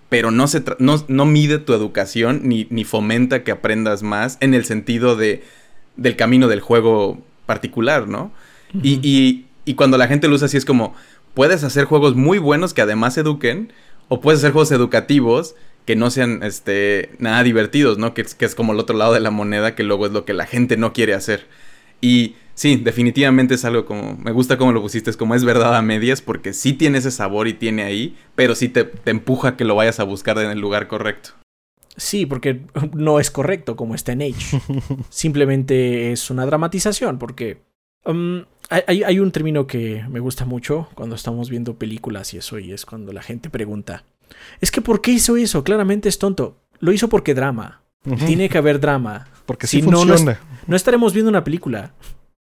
pero 0.09 0.31
no, 0.31 0.47
se 0.47 0.63
no, 0.79 1.05
no, 1.09 1.27
mide 1.27 1.59
tu 1.59 1.75
educación 1.75 2.43
ni, 2.45 2.67
ni, 2.71 2.85
fomenta 2.85 3.43
que 3.43 3.51
aprendas 3.51 4.03
más 4.03 4.39
en 4.41 4.55
el 4.55 4.65
sentido 4.65 5.17
de, 5.17 5.43
del 5.97 6.17
camino 6.17 6.49
del 6.49 6.61
juego 6.61 7.19
particular, 7.45 8.09
¿no? 8.09 8.31
y, 8.83 9.01
y, 9.03 9.47
y, 9.65 9.75
cuando 9.75 9.97
la 9.97 10.07
gente 10.07 10.29
lo 10.29 10.35
usa 10.35 10.47
así 10.47 10.57
es 10.57 10.65
como, 10.65 10.95
puedes 11.35 11.65
hacer 11.65 11.87
juegos 11.87 12.15
muy 12.15 12.39
buenos 12.39 12.75
que 12.75 12.83
además 12.83 13.17
eduquen, 13.19 13.73
o 14.09 14.21
puedes 14.21 14.41
hacer 14.41 14.53
juegos 14.53 14.71
educativos 14.71 15.55
que 15.87 15.97
no 15.97 16.11
sean 16.11 16.43
este, 16.43 17.11
nada 17.19 17.43
divertidos, 17.43 17.99
¿no? 17.99 18.13
Que, 18.15 18.25
que 18.25 18.45
es 18.45 18.55
como 18.55 18.73
el 18.73 18.81
otro 18.81 18.97
lado 18.97 19.13
de 19.13 19.21
la 19.21 19.31
moneda, 19.31 19.75
que 19.75 19.83
luego 19.83 20.07
es 20.07 20.13
lo 20.13 20.25
que 20.25 20.35
la 20.35 20.47
gente 20.47 20.77
no 20.77 20.93
quiere 20.93 21.15
hacer. 21.15 21.47
Y 22.01 22.35
sí, 22.55 22.77
definitivamente 22.77 23.55
es 23.55 23.65
algo 23.65 23.87
como, 23.87 24.17
me 24.17 24.33
gusta 24.33 24.59
como 24.59 24.73
lo 24.73 24.83
pusiste, 24.83 25.11
es 25.11 25.17
como 25.17 25.35
es 25.35 25.45
verdad 25.45 25.77
a 25.77 25.83
medias, 25.83 26.21
porque 26.21 26.53
sí 26.53 26.73
tiene 26.73 26.99
ese 26.99 27.11
sabor 27.11 27.49
y 27.49 27.55
tiene 27.55 27.83
ahí, 27.83 28.17
pero 28.35 28.55
sí 28.55 28.69
te, 28.69 28.85
te 28.85 29.11
empuja 29.11 29.57
que 29.57 29.65
lo 29.65 29.75
vayas 29.75 30.01
a 30.01 30.05
buscar 30.05 30.39
en 30.39 30.51
el 30.51 30.61
lugar 30.61 30.89
correcto. 30.89 31.31
Sí, 31.97 32.27
porque 32.27 32.63
no 32.95 33.21
es 33.21 33.31
correcto 33.31 33.77
como 33.77 33.95
está 33.95 34.13
en 34.13 34.23
Age. 34.23 34.61
Simplemente 35.09 36.13
es 36.13 36.31
una 36.31 36.47
dramatización, 36.47 37.19
porque 37.19 37.63
um, 38.05 38.45
hay, 38.69 39.03
hay, 39.03 39.19
un 39.19 39.33
término 39.33 39.67
que 39.67 40.05
me 40.09 40.21
gusta 40.21 40.45
mucho 40.45 40.89
cuando 40.95 41.15
estamos 41.15 41.49
viendo 41.49 41.77
películas 41.77 42.35
y 42.35 42.39
eso, 42.39 42.59
y 42.59 42.73
es 42.73 42.85
cuando 42.85 43.13
la 43.13 43.23
gente 43.23 43.49
pregunta, 43.49 44.05
es 44.61 44.71
que 44.71 44.83
¿por 44.83 45.01
qué 45.01 45.13
hizo 45.13 45.37
eso? 45.37 45.65
Claramente 45.65 46.09
es 46.09 46.19
tonto. 46.19 46.59
Lo 46.81 46.93
hizo 46.93 47.09
porque 47.09 47.35
drama. 47.35 47.83
Tiene 48.27 48.49
que 48.49 48.59
haber 48.59 48.79
drama. 48.79 49.27
Porque 49.47 49.67
si 49.67 49.83
no, 49.83 50.05
no 50.05 50.15
estaremos 50.75 51.13
viendo 51.13 51.29
una 51.29 51.45
película. 51.45 51.95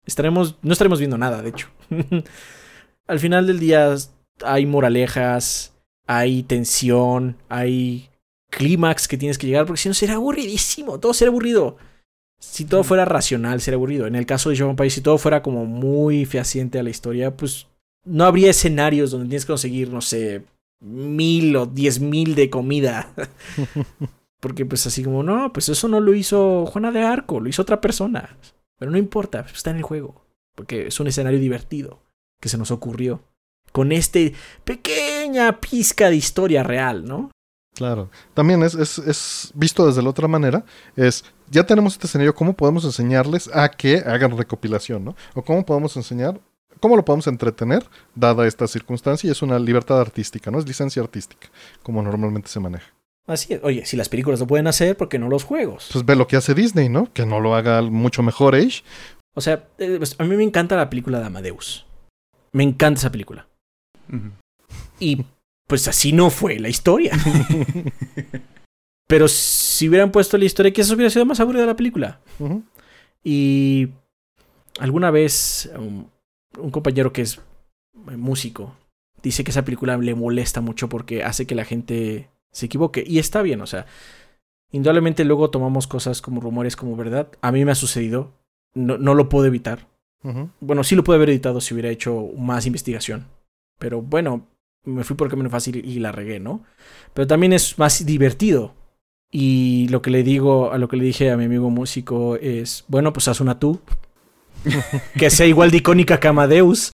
Estaremos, 0.06 0.58
no 0.62 0.74
estaremos 0.74 1.00
viendo 1.00 1.18
nada, 1.18 1.42
de 1.42 1.50
hecho. 1.50 1.70
Al 3.08 3.20
final 3.20 3.48
del 3.48 3.60
día 3.60 3.96
hay 4.44 4.66
moralejas, 4.66 5.74
hay 6.08 6.44
tensión, 6.44 7.38
hay 7.50 8.10
clímax 8.52 9.08
que 9.08 9.18
tienes 9.18 9.38
que 9.38 9.48
llegar, 9.48 9.66
porque 9.66 9.82
si 9.82 9.90
no 9.90 9.96
será 9.96 10.16
aburridísimo, 10.16 11.00
todo 11.00 11.14
será 11.14 11.30
aburrido. 11.30 11.78
Si 12.40 12.66
todo 12.66 12.84
fuera 12.84 13.06
racional, 13.06 13.62
sería 13.62 13.76
aburrido. 13.76 14.08
En 14.08 14.16
el 14.16 14.26
caso 14.26 14.50
de 14.50 14.58
Joe 14.58 14.76
País, 14.76 14.94
si 14.94 15.02
todo 15.02 15.18
fuera 15.18 15.42
como 15.42 15.66
muy 15.66 16.26
fehaciente 16.26 16.80
a 16.80 16.84
la 16.84 16.90
historia, 16.90 17.36
pues 17.36 17.68
no 18.04 18.26
habría 18.26 18.50
escenarios 18.50 19.12
donde 19.12 19.28
tienes 19.28 19.46
que 19.46 19.54
conseguir, 19.54 19.90
no 19.90 20.02
sé, 20.02 20.44
mil 20.80 21.56
o 21.56 21.66
diez 21.66 22.00
mil 22.00 22.36
de 22.36 22.50
comida. 22.50 23.14
Porque 24.42 24.66
pues 24.66 24.86
así 24.88 25.04
como, 25.04 25.24
no, 25.24 25.54
pues 25.54 25.70
eso 25.70 25.88
no 25.88 26.00
lo 26.02 26.14
hizo 26.14 26.66
Juana 26.66 26.92
de 26.92 27.04
Arco, 27.04 27.40
lo 27.40 27.48
hizo 27.48 27.62
otra 27.62 27.80
persona. 27.80 28.38
Pero 28.78 28.92
no 28.92 28.98
importa, 28.98 29.46
está 29.54 29.70
en 29.70 29.78
el 29.78 29.84
juego. 29.84 30.26
Porque 30.56 30.88
es 30.88 31.00
un 31.00 31.08
escenario 31.08 31.40
divertido 31.40 32.02
que 32.42 32.50
se 32.50 32.58
nos 32.58 32.72
ocurrió. 32.72 33.24
Con 33.72 33.92
este 33.92 34.34
pequeña 34.66 35.62
pizca 35.62 36.10
de 36.10 36.18
historia 36.18 36.64
real, 36.64 37.06
¿no? 37.06 37.32
Claro. 37.76 38.10
También 38.34 38.64
es, 38.64 38.74
es, 38.74 38.98
es, 38.98 39.52
visto 39.54 39.88
desde 39.88 40.02
la 40.02 40.10
otra 40.10 40.28
manera. 40.28 40.66
Es, 40.96 41.24
ya 41.50 41.66
tenemos 41.66 41.94
este 41.94 42.08
escenario, 42.08 42.36
¿cómo 42.36 42.54
podemos 42.54 42.84
enseñarles 42.84 43.50
a 43.54 43.70
que 43.70 43.98
hagan 43.98 44.38
recopilación, 44.38 45.06
¿no? 45.06 45.16
O 45.36 45.44
cómo 45.44 45.66
podemos 45.66 45.96
enseñar, 45.96 46.42
cómo 46.80 46.96
lo 46.96 47.06
podemos 47.06 47.28
entretener, 47.28 47.86
dada 48.16 48.48
esta 48.48 48.68
circunstancia, 48.68 49.28
y 49.28 49.32
es 49.32 49.42
una 49.42 49.60
libertad 49.60 50.02
artística, 50.02 50.52
¿no? 50.52 50.60
Es 50.60 50.68
licencia 50.68 51.02
artística, 51.02 51.48
como 51.84 52.02
normalmente 52.02 52.50
se 52.50 52.60
maneja. 52.60 52.92
Así 53.28 53.54
es. 53.54 53.64
Oye, 53.64 53.86
si 53.86 53.98
las 53.98 54.10
películas 54.10 54.40
lo 54.40 54.48
pueden 54.48 54.68
hacer, 54.68 54.98
¿por 54.98 55.10
qué 55.10 55.20
no 55.20 55.30
los 55.30 55.44
juegos? 55.44 55.90
Pues 55.92 56.06
ve 56.06 56.16
lo 56.16 56.28
que 56.28 56.36
hace 56.36 56.54
Disney, 56.54 56.90
¿no? 56.90 57.12
Que 57.14 57.26
no 57.26 57.40
lo 57.40 57.56
haga 57.56 57.82
mucho 57.82 58.24
mejor 58.24 58.56
Age. 58.56 58.84
O 59.34 59.42
sea, 59.42 59.68
eh, 59.78 59.96
pues, 59.98 60.16
a 60.18 60.24
mí 60.24 60.36
me 60.36 60.44
encanta 60.44 60.76
la 60.76 60.90
película 60.90 61.20
de 61.20 61.26
Amadeus. 61.26 61.86
Me 62.52 62.64
encanta 62.64 63.00
esa 63.00 63.12
película. 63.12 63.48
Y 65.00 65.24
pues 65.68 65.88
así 65.88 66.12
no 66.12 66.30
fue 66.30 66.60
la 66.60 66.68
historia. 66.68 67.18
Pero 69.08 69.28
si 69.28 69.88
hubieran 69.88 70.12
puesto 70.12 70.38
la 70.38 70.46
historia, 70.46 70.74
quizás 70.74 70.92
hubiera 70.92 71.10
sido 71.10 71.26
más 71.26 71.40
aburrida 71.40 71.66
la 71.66 71.78
película. 71.78 72.20
Y 73.24 73.90
alguna 74.80 75.12
vez 75.12 75.72
un 75.78 76.72
compañero 76.72 77.14
que 77.14 77.22
es 77.22 77.40
músico 77.94 78.76
dice 79.22 79.44
que 79.44 79.52
esa 79.52 79.66
película 79.66 79.98
le 79.98 80.16
molesta 80.16 80.62
mucho 80.62 80.90
porque 80.90 81.24
hace 81.24 81.46
que 81.46 81.56
la 81.56 81.66
gente 81.66 82.30
se 82.52 82.66
equivoque. 82.68 83.04
Y 83.06 83.20
está 83.20 83.42
bien, 83.42 83.62
o 83.62 83.68
sea, 83.68 83.86
indudablemente 84.72 85.26
luego 85.26 85.50
tomamos 85.50 85.88
cosas 85.88 86.22
como 86.22 86.42
rumores 86.42 86.76
como 86.76 86.96
verdad. 86.96 87.30
A 87.42 87.52
mí 87.52 87.66
me 87.66 87.72
ha 87.72 87.76
sucedido, 87.76 88.34
no, 88.74 88.98
no 88.98 89.14
lo 89.14 89.30
puedo 89.30 89.46
evitar. 89.46 89.88
Bueno, 90.60 90.84
sí 90.84 90.96
lo 90.96 91.04
puedo 91.04 91.18
haber 91.18 91.32
editado 91.32 91.62
si 91.62 91.74
hubiera 91.74 91.90
hecho 91.90 92.30
más 92.38 92.68
investigación. 92.68 93.26
Pero 93.80 94.04
bueno, 94.04 94.46
me 94.84 95.04
fui 95.04 95.16
por 95.16 95.28
el 95.28 95.32
camino 95.32 95.50
fácil 95.50 95.84
y 95.84 96.00
la 96.00 96.12
regué, 96.12 96.40
¿no? 96.40 96.64
Pero 97.14 97.26
también 97.26 97.54
es 97.54 97.80
más 97.80 98.06
divertido. 98.06 98.76
Y 99.32 99.88
lo 99.90 100.02
que 100.02 100.12
le 100.12 100.22
digo, 100.24 100.72
a 100.72 100.78
lo 100.78 100.88
que 100.88 100.98
le 100.98 101.06
dije 101.06 101.32
a 101.32 101.38
mi 101.38 101.46
amigo 101.46 101.70
músico 101.70 102.36
es, 102.36 102.84
bueno, 102.88 103.14
pues 103.14 103.28
haz 103.30 103.40
una 103.40 103.58
tú. 103.58 103.80
que 105.18 105.32
sea 105.32 105.48
igual 105.48 105.72
de 105.72 105.78
icónica 105.78 106.20
que 106.20 106.28
Amadeus. 106.28 106.92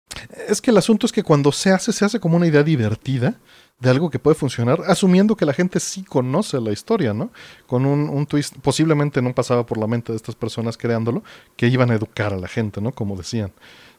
Es 0.49 0.61
que 0.61 0.71
el 0.71 0.77
asunto 0.77 1.05
es 1.05 1.13
que 1.13 1.23
cuando 1.23 1.51
se 1.53 1.71
hace, 1.71 1.93
se 1.93 2.03
hace 2.03 2.19
como 2.19 2.35
una 2.35 2.47
idea 2.47 2.63
divertida 2.63 3.39
de 3.83 3.89
algo 3.89 4.09
que 4.09 4.17
puede 4.17 4.35
funcionar, 4.35 4.79
asumiendo 4.87 5.35
que 5.35 5.45
la 5.45 5.51
gente 5.51 5.81
sí 5.81 6.03
conoce 6.03 6.59
la 6.61 6.71
historia, 6.71 7.13
¿no? 7.13 7.31
Con 7.67 7.85
un, 7.85 8.09
un, 8.09 8.25
twist, 8.25 8.55
posiblemente 8.61 9.21
no 9.21 9.35
pasaba 9.35 9.65
por 9.65 9.77
la 9.77 9.87
mente 9.87 10.13
de 10.13 10.15
estas 10.15 10.35
personas 10.35 10.77
creándolo, 10.77 11.21
que 11.57 11.67
iban 11.67 11.91
a 11.91 11.95
educar 11.95 12.33
a 12.33 12.37
la 12.37 12.47
gente, 12.47 12.79
¿no? 12.79 12.93
Como 12.93 13.17
decían. 13.17 13.51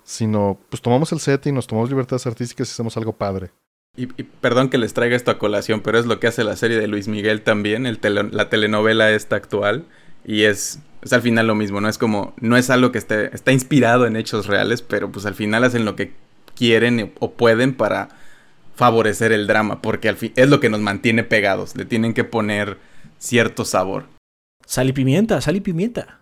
Sino, 0.03 0.59
pues 0.71 0.81
tomamos 0.81 1.13
el 1.13 1.21
set 1.21 1.47
y 1.47 1.53
nos 1.53 1.67
tomamos 1.67 1.91
libertades 1.91 2.27
artísticas 2.27 2.69
y 2.69 2.73
hacemos 2.73 2.97
algo 2.97 3.13
padre. 3.13 3.51
Y, 3.95 4.07
perdón 4.07 4.71
que 4.71 4.79
les 4.79 4.95
traiga 4.95 5.17
esto 5.17 5.31
a 5.31 5.39
colación, 5.39 5.83
pero 5.83 5.99
es 5.99 6.07
lo 6.07 6.19
que 6.19 6.29
hace 6.29 6.45
la 6.45 6.57
serie 6.57 6.79
de 6.79 6.89
Luis 6.89 7.07
Miguel 7.07 7.43
también, 7.43 7.85
el 7.85 8.01
la 8.33 8.49
telenovela 8.49 9.11
esta 9.13 9.37
actual. 9.37 9.85
Y 10.25 10.45
es, 10.45 10.79
es 11.03 11.13
al 11.13 11.21
final 11.21 11.47
lo 11.47 11.55
mismo, 11.55 11.83
¿no? 11.83 11.91
Es 11.91 11.99
como, 11.99 12.33
no 12.41 12.57
es 12.57 12.71
algo 12.71 12.91
que 12.91 12.99
esté, 12.99 13.35
está 13.35 13.53
inspirado 13.53 14.07
en 14.07 14.17
hechos 14.17 14.47
reales, 14.47 14.81
pero 14.81 15.13
pues 15.13 15.27
al 15.27 15.35
final 15.35 15.63
hacen 15.63 15.85
lo 15.85 15.95
que 15.95 16.15
quieren 16.57 17.13
o 17.21 17.33
pueden 17.33 17.75
para 17.75 18.24
favorecer 18.75 19.33
el 19.33 19.47
drama, 19.47 19.81
porque 19.83 20.09
al 20.09 20.17
fin 20.17 20.33
es 20.37 20.49
lo 20.49 20.61
que 20.61 20.71
nos 20.71 20.81
mantiene 20.81 21.25
pegados, 21.25 21.77
le 21.77 21.85
tienen 21.85 22.15
que 22.15 22.25
poner 22.25 22.79
cierto 23.19 23.65
sabor. 23.65 24.07
Sal 24.67 24.89
y 24.89 24.93
pimienta, 24.93 25.41
sal 25.41 25.57
y 25.57 25.61
pimienta. 25.61 26.21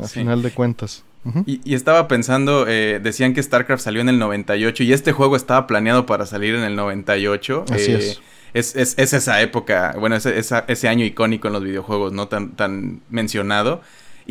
A 0.00 0.06
final 0.06 0.42
de 0.42 0.50
cuentas. 0.52 1.04
y, 1.46 1.74
estaba 1.74 2.08
pensando, 2.08 2.66
eh, 2.68 3.00
decían 3.02 3.34
que 3.34 3.42
StarCraft 3.42 3.82
salió 3.82 4.00
en 4.00 4.08
el 4.08 4.18
98 4.18 4.84
y 4.84 4.92
este 4.92 5.12
juego 5.12 5.36
estaba 5.36 5.66
planeado 5.66 6.06
para 6.06 6.26
salir 6.26 6.54
en 6.54 6.62
el 6.62 6.76
98. 6.76 7.64
Así 7.70 7.92
eh, 7.92 7.96
es. 7.96 8.20
Es, 8.52 8.74
es. 8.98 9.12
esa 9.12 9.40
época, 9.42 9.94
bueno, 9.98 10.16
ese, 10.16 10.36
ese 10.38 10.88
año 10.88 11.04
icónico 11.04 11.48
en 11.48 11.52
los 11.52 11.62
videojuegos, 11.62 12.12
¿no? 12.12 12.28
Tan, 12.28 12.56
tan 12.56 13.02
mencionado. 13.08 13.82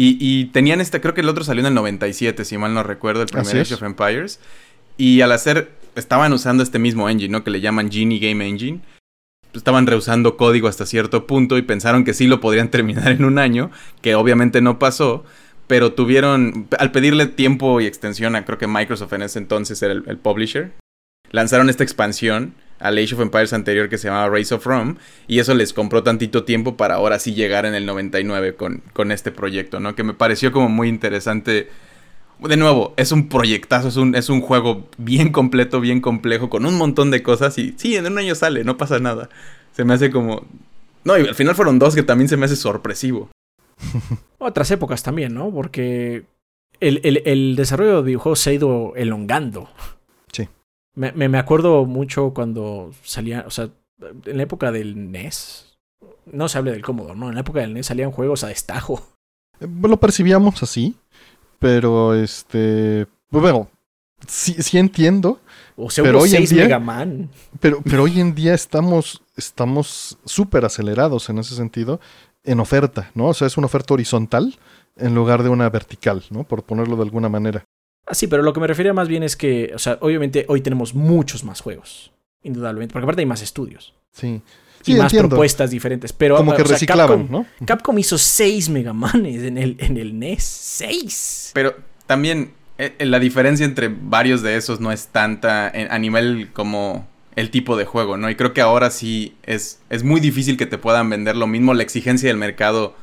Y, 0.02 0.46
tenían 0.46 0.80
este, 0.80 1.02
creo 1.02 1.14
que 1.14 1.20
el 1.20 1.28
otro 1.28 1.44
salió 1.44 1.60
en 1.60 1.68
el 1.68 1.74
97, 1.74 2.46
si 2.46 2.58
mal 2.58 2.74
no 2.74 2.84
recuerdo, 2.84 3.22
el 3.22 3.28
primer 3.28 3.58
Age 3.58 3.74
of 3.74 3.84
Empires. 3.84 4.40
Y 4.96 5.20
al 5.20 5.34
hacer, 5.34 5.72
estaban 5.96 6.34
usando 6.34 6.64
este 6.64 6.80
mismo 6.80 7.10
engine, 7.10 7.32
¿no? 7.32 7.44
Que 7.44 7.52
le 7.52 7.62
llaman 7.62 7.92
Genie 7.92 8.20
Game 8.20 8.48
Engine. 8.48 8.82
Estaban 9.54 9.88
reusando 9.88 10.38
código 10.38 10.68
hasta 10.68 10.86
cierto 10.86 11.26
punto 11.26 11.58
y 11.58 11.64
pensaron 11.64 12.04
que 12.04 12.14
sí 12.14 12.28
lo 12.28 12.40
podrían 12.40 12.70
terminar 12.72 13.12
en 13.12 13.26
un 13.26 13.40
año, 13.40 13.72
que 14.02 14.16
obviamente 14.16 14.62
no 14.62 14.80
pasó. 14.80 15.24
Pero 15.68 15.94
tuvieron, 15.94 16.68
al 16.80 16.92
pedirle 16.92 17.28
tiempo 17.28 17.80
y 17.80 17.86
extensión 17.86 18.36
a 18.36 18.44
creo 18.44 18.58
que 18.58 18.68
Microsoft 18.68 19.14
en 19.14 19.22
ese 19.22 19.38
entonces 19.38 19.82
era 19.84 19.94
el 19.94 20.18
publisher, 20.18 20.72
lanzaron 21.32 21.70
esta 21.70 21.84
expansión 21.84 22.56
al 22.80 22.98
Age 22.98 23.14
of 23.14 23.22
Empires 23.22 23.54
anterior 23.54 23.90
que 23.90 23.98
se 23.98 24.08
llamaba 24.08 24.30
Race 24.30 24.54
of 24.54 24.66
Rome 24.66 24.96
y 25.28 25.40
eso 25.40 25.54
les 25.54 25.74
compró 25.74 26.02
tantito 26.02 26.44
tiempo 26.44 26.78
para 26.78 26.96
ahora 26.96 27.20
sí 27.20 27.34
llegar 27.34 27.66
en 27.66 27.76
el 27.76 27.86
99 27.86 28.56
con, 28.56 28.82
con 28.94 29.12
este 29.12 29.32
proyecto, 29.32 29.80
¿no? 29.80 29.96
Que 29.96 30.04
me 30.04 30.14
pareció 30.14 30.52
como 30.52 30.70
muy 30.70 30.88
interesante. 30.88 31.70
De 32.40 32.56
nuevo, 32.56 32.94
es 32.96 33.12
un 33.12 33.28
proyectazo, 33.28 33.90
es 33.90 33.98
un, 33.98 34.16
es 34.16 34.30
un 34.30 34.42
juego 34.42 34.88
bien 34.98 35.32
completo, 35.32 35.82
bien 35.82 36.00
complejo, 36.00 36.50
con 36.50 36.66
un 36.66 36.78
montón 36.78 37.12
de 37.12 37.22
cosas 37.22 37.58
y 37.58 37.74
sí, 37.78 37.96
en 37.96 38.06
un 38.06 38.18
año 38.18 38.34
sale, 38.36 38.64
no 38.64 38.78
pasa 38.78 39.00
nada. 39.00 39.30
Se 39.74 39.84
me 39.84 39.94
hace 39.94 40.10
como... 40.10 40.44
No, 41.04 41.18
y 41.18 41.28
al 41.28 41.36
final 41.36 41.56
fueron 41.56 41.80
dos 41.80 41.96
que 41.96 42.04
también 42.04 42.30
se 42.30 42.38
me 42.38 42.46
hace 42.46 42.56
sorpresivo. 42.56 43.30
Otras 44.38 44.72
épocas 44.72 45.04
también, 45.04 45.34
¿no? 45.34 45.52
Porque 45.52 46.26
el, 46.80 47.02
el, 47.04 47.24
el 47.26 47.56
desarrollo 47.56 47.98
de 47.98 48.04
videojuegos 48.04 48.40
se 48.40 48.52
ha 48.52 48.54
ido 48.54 48.94
elongando. 48.96 49.70
Me, 50.96 51.14
me, 51.14 51.38
acuerdo 51.38 51.86
mucho 51.86 52.34
cuando 52.34 52.92
salía, 53.04 53.46
o 53.48 53.52
sea, 53.52 53.70
en 54.26 54.36
la 54.36 54.44
época 54.44 54.72
del 54.72 55.12
NES, 55.12 55.78
no 56.26 56.50
se 56.50 56.58
hable 56.58 56.72
del 56.72 56.82
cómodo, 56.82 57.16
¿no? 57.16 57.30
En 57.30 57.36
la 57.36 57.42
época 57.42 57.62
del 57.62 57.74
NES 57.74 57.86
salían 57.86 58.12
juegos 58.12 58.44
a 58.44 58.48
destajo. 58.48 59.02
Eh, 59.62 59.68
lo 59.82 59.98
percibíamos 59.98 60.62
así, 60.62 60.98
pero 61.60 62.16
este, 62.16 63.06
bueno, 63.30 63.70
sí, 64.28 64.56
sí 64.60 64.78
entiendo. 64.78 65.40
O 65.76 65.90
sea, 65.90 66.04
pero 66.04 66.20
hoy 66.20 66.36
en 66.36 66.46
día, 66.46 66.64
Mega 66.64 66.80
Man. 66.80 67.30
Pero, 67.60 67.82
pero 67.84 68.04
hoy 68.04 68.20
en 68.20 68.36
día 68.36 68.54
estamos 68.54 69.22
estamos 69.40 70.18
súper 70.26 70.66
acelerados 70.66 71.30
en 71.30 71.40
ese 71.40 71.56
sentido 71.56 72.00
en 72.44 72.60
oferta, 72.60 73.12
¿no? 73.16 73.28
O 73.28 73.34
sea, 73.34 73.48
es 73.48 73.58
una 73.58 73.66
oferta 73.66 73.94
horizontal 73.94 74.58
en 74.98 75.16
lugar 75.16 75.44
de 75.44 75.50
una 75.50 75.70
vertical, 75.70 76.24
¿no? 76.30 76.44
Por 76.44 76.64
ponerlo 76.64 76.96
de 76.96 77.04
alguna 77.04 77.30
manera. 77.30 77.64
Ah, 78.06 78.14
sí, 78.14 78.28
pero 78.28 78.44
lo 78.44 78.54
que 78.54 78.60
me 78.60 78.68
refiero 78.68 78.94
más 78.94 79.08
bien 79.08 79.24
es 79.24 79.36
que, 79.36 79.72
o 79.74 79.80
sea, 79.80 79.98
obviamente 80.02 80.46
hoy 80.48 80.62
tenemos 80.62 80.94
muchos 80.94 81.44
más 81.44 81.62
juegos, 81.62 82.12
indudablemente, 82.44 82.94
porque 82.94 83.04
aparte 83.04 83.22
hay 83.22 83.26
más 83.26 83.42
estudios. 83.42 83.94
Sí. 84.12 84.42
Y 84.94 84.96
más 84.96 85.14
propuestas 85.14 85.72
diferentes. 85.72 86.14
Pero, 86.14 86.38
Como 86.38 86.56
que 86.56 86.64
reciclaban, 86.64 87.28
¿no? 87.30 87.46
Capcom 87.66 87.98
hizo 88.00 88.18
seis 88.18 88.70
Megamanes 88.70 89.44
en 89.44 89.58
el, 89.58 89.76
en 89.80 89.98
el 89.98 90.18
NES. 90.18 90.44
¡Seis! 90.44 91.52
Pero 91.54 91.76
también 92.06 92.54
eh, 92.78 92.96
eh, 92.98 93.06
la 93.06 93.20
diferencia 93.20 93.66
entre 93.66 93.90
varios 93.90 94.42
de 94.42 94.56
esos 94.56 94.80
no 94.80 94.92
es 94.92 95.08
tanta 95.08 95.68
a 95.68 96.00
nivel 96.00 96.50
como 96.54 97.08
el 97.36 97.52
tipo 97.52 97.78
de 97.78 97.86
juego, 97.86 98.18
¿no? 98.18 98.30
Y 98.30 98.36
creo 98.36 98.54
que 98.54 98.62
ahora 98.62 98.90
sí 98.90 99.36
es, 99.44 99.80
es 99.90 100.04
muy 100.04 100.20
difícil 100.20 100.58
que 100.58 100.66
te 100.66 100.78
puedan 100.78 101.10
vender 101.10 101.36
lo 101.36 101.48
mismo. 101.48 101.74
La 101.74 101.84
exigencia 101.84 102.28
del 102.28 102.38
mercado 102.38 102.96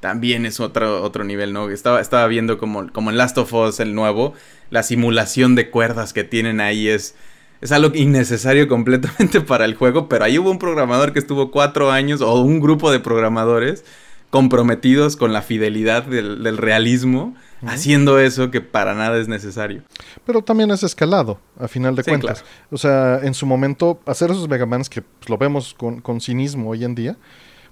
también 0.00 0.46
es 0.46 0.60
otro, 0.60 1.02
otro 1.02 1.24
nivel, 1.24 1.52
¿no? 1.52 1.70
Estaba, 1.70 2.00
estaba 2.00 2.26
viendo 2.26 2.58
como, 2.58 2.90
como 2.92 3.10
en 3.10 3.16
Last 3.16 3.36
of 3.38 3.52
Us, 3.52 3.80
el 3.80 3.94
nuevo, 3.94 4.34
la 4.70 4.82
simulación 4.82 5.54
de 5.54 5.70
cuerdas 5.70 6.12
que 6.12 6.24
tienen 6.24 6.60
ahí 6.60 6.88
es, 6.88 7.14
es 7.60 7.72
algo 7.72 7.94
innecesario 7.94 8.68
completamente 8.68 9.40
para 9.42 9.64
el 9.64 9.74
juego, 9.74 10.08
pero 10.08 10.24
ahí 10.24 10.38
hubo 10.38 10.50
un 10.50 10.58
programador 10.58 11.12
que 11.12 11.18
estuvo 11.18 11.50
cuatro 11.50 11.90
años, 11.90 12.20
o 12.20 12.40
un 12.40 12.60
grupo 12.60 12.90
de 12.90 13.00
programadores 13.00 13.84
comprometidos 14.30 15.16
con 15.16 15.32
la 15.32 15.42
fidelidad 15.42 16.04
del, 16.04 16.56
realismo, 16.56 17.34
haciendo 17.66 18.20
eso 18.20 18.50
que 18.52 18.60
para 18.60 18.94
nada 18.94 19.18
es 19.18 19.26
necesario. 19.26 19.82
Pero 20.24 20.42
también 20.42 20.70
es 20.70 20.84
escalado, 20.84 21.40
a 21.58 21.66
final 21.66 21.96
de 21.96 22.04
cuentas. 22.04 22.44
O 22.70 22.78
sea, 22.78 23.18
en 23.22 23.34
su 23.34 23.44
momento, 23.44 24.00
hacer 24.06 24.30
esos 24.30 24.48
Megamans 24.48 24.88
que 24.88 25.02
pues, 25.02 25.28
lo 25.28 25.36
vemos 25.36 25.74
con, 25.74 26.00
con 26.00 26.20
cinismo 26.20 26.70
hoy 26.70 26.84
en 26.84 26.94
día, 26.94 27.16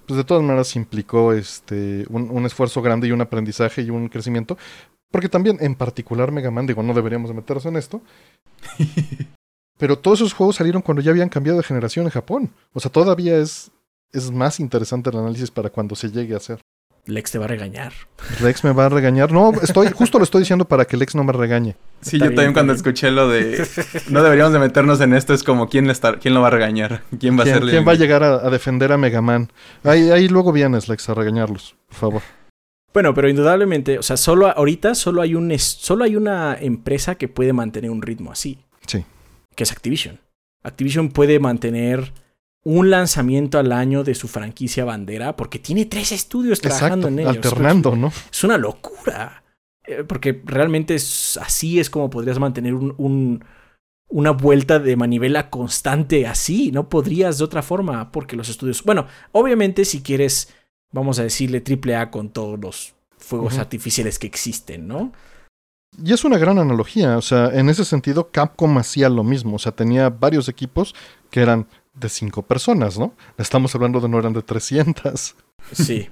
pues 0.05 0.17
de 0.17 0.23
todas 0.23 0.43
maneras 0.43 0.75
implicó 0.75 1.33
este, 1.33 2.05
un, 2.09 2.45
esfuerzo 2.45 2.81
grande 2.81 3.07
y 3.07 3.11
un 3.11 3.21
aprendizaje 3.21 3.81
y 3.81 3.89
un 3.89 4.09
crecimiento. 4.09 4.57
Porque 5.11 5.29
también, 5.29 5.57
en 5.61 5.75
particular, 5.75 6.31
Mega 6.31 6.51
Man, 6.51 6.67
digo, 6.67 6.83
no 6.83 6.93
deberíamos 6.93 7.29
de 7.29 7.35
meternos 7.35 7.65
en 7.65 7.77
esto. 7.77 8.01
pero 9.79 9.97
todos 9.97 10.19
esos 10.19 10.33
juegos 10.33 10.57
salieron 10.57 10.81
cuando 10.81 11.01
ya 11.01 11.11
habían 11.11 11.29
cambiado 11.29 11.57
de 11.57 11.63
generación 11.63 12.05
en 12.05 12.11
Japón. 12.11 12.51
O 12.73 12.81
sea, 12.81 12.91
todavía 12.91 13.37
es, 13.37 13.71
es 14.11 14.29
más 14.29 14.59
interesante 14.59 15.09
el 15.09 15.17
análisis 15.17 15.49
para 15.49 15.69
cuando 15.69 15.95
se 15.95 16.11
llegue 16.11 16.33
a 16.33 16.37
hacer. 16.37 16.59
Lex 17.05 17.31
te 17.31 17.37
va 17.39 17.45
a 17.45 17.47
regañar. 17.47 17.93
Lex 18.43 18.65
me 18.65 18.73
va 18.73 18.87
a 18.87 18.89
regañar. 18.89 19.31
No, 19.31 19.53
estoy, 19.61 19.87
justo 19.95 20.17
lo 20.17 20.25
estoy 20.25 20.41
diciendo 20.41 20.65
para 20.65 20.83
que 20.83 20.97
Lex 20.97 21.15
no 21.15 21.23
me 21.23 21.31
regañe. 21.31 21.77
Sí, 22.01 22.19
yo 22.19 22.25
también 22.25 22.51
cuando 22.51 22.73
escuché 22.73 23.09
lo 23.09 23.29
de 23.29 23.65
no 24.09 24.21
deberíamos 24.21 24.51
de 24.51 24.59
meternos 24.59 24.99
en 24.99 25.13
esto, 25.13 25.33
es 25.33 25.43
como 25.43 25.69
quién, 25.69 25.89
está, 25.89 26.19
quién 26.19 26.33
lo 26.33 26.41
va 26.41 26.47
a 26.47 26.51
regañar, 26.51 27.03
quién 27.17 27.39
va 27.39 27.43
a 27.43 27.45
ser 27.45 27.63
¿Quién 27.63 27.87
va 27.87 27.93
a 27.93 27.95
llegar 27.95 28.21
a, 28.21 28.49
defender 28.49 28.91
a 28.91 28.97
Megaman? 28.97 29.49
Ahí, 29.85 30.11
ahí 30.11 30.27
luego 30.27 30.51
vienes, 30.51 30.89
Lex, 30.89 31.07
a 31.07 31.13
regañarlos, 31.13 31.75
por 31.87 31.97
favor. 31.97 32.21
Bueno, 32.93 33.13
pero 33.13 33.29
indudablemente, 33.29 33.97
o 33.97 34.03
sea, 34.03 34.17
solo 34.17 34.47
ahorita 34.47 34.93
solo 34.93 35.21
hay 35.21 35.35
un 35.35 35.57
solo 35.57 36.03
hay 36.03 36.17
una 36.17 36.57
empresa 36.59 37.15
que 37.15 37.29
puede 37.29 37.53
mantener 37.53 37.91
un 37.91 38.01
ritmo 38.01 38.31
así. 38.31 38.59
Sí. 38.85 39.05
Que 39.59 39.63
es 39.63 39.73
Activision. 39.73 40.21
Activision 40.63 41.09
puede 41.09 41.37
mantener 41.37 42.13
un 42.63 42.89
lanzamiento 42.89 43.59
al 43.59 43.73
año 43.73 44.05
de 44.05 44.15
su 44.15 44.29
franquicia 44.29 44.85
bandera, 44.85 45.35
porque 45.35 45.59
tiene 45.59 45.85
tres 45.85 46.13
estudios 46.13 46.61
trabajando 46.61 47.09
en 47.09 47.19
ellos. 47.19 47.45
Alternando, 47.45 47.93
¿no? 47.93 48.07
Es 48.31 48.41
una 48.45 48.57
locura. 48.57 49.43
Eh, 49.83 50.05
porque 50.07 50.41
realmente 50.45 50.95
es, 50.95 51.35
así 51.41 51.77
es 51.77 51.89
como 51.89 52.09
podrías 52.09 52.39
mantener 52.39 52.73
un, 52.73 53.43
una 54.07 54.31
vuelta 54.31 54.79
de 54.79 54.95
manivela 54.95 55.49
constante 55.49 56.25
así. 56.25 56.71
No 56.71 56.87
podrías 56.87 57.37
de 57.37 57.43
otra 57.43 57.61
forma, 57.61 58.13
porque 58.13 58.37
los 58.37 58.47
estudios. 58.47 58.81
Bueno, 58.85 59.07
obviamente, 59.33 59.83
si 59.83 60.01
quieres, 60.01 60.53
vamos 60.93 61.19
a 61.19 61.23
decirle 61.23 61.59
triple 61.59 61.97
A 61.97 62.11
con 62.11 62.29
todos 62.29 62.57
los 62.57 62.93
fuegos 63.17 63.57
artificiales 63.57 64.19
que 64.19 64.27
existen, 64.27 64.87
¿no? 64.87 65.11
Y 66.03 66.13
es 66.13 66.23
una 66.23 66.37
gran 66.37 66.59
analogía, 66.59 67.17
o 67.17 67.21
sea, 67.21 67.47
en 67.53 67.67
ese 67.69 67.83
sentido 67.83 68.29
Capcom 68.31 68.77
hacía 68.77 69.09
lo 69.09 69.23
mismo, 69.23 69.55
o 69.55 69.59
sea, 69.59 69.71
tenía 69.71 70.09
varios 70.09 70.47
equipos 70.47 70.95
que 71.29 71.41
eran 71.41 71.67
de 71.93 72.09
cinco 72.09 72.43
personas, 72.43 72.97
¿no? 72.97 73.13
Estamos 73.37 73.73
hablando 73.75 73.99
de 73.99 74.07
no 74.07 74.19
eran 74.19 74.33
de 74.33 74.41
300. 74.41 75.35
Sí. 75.73 76.07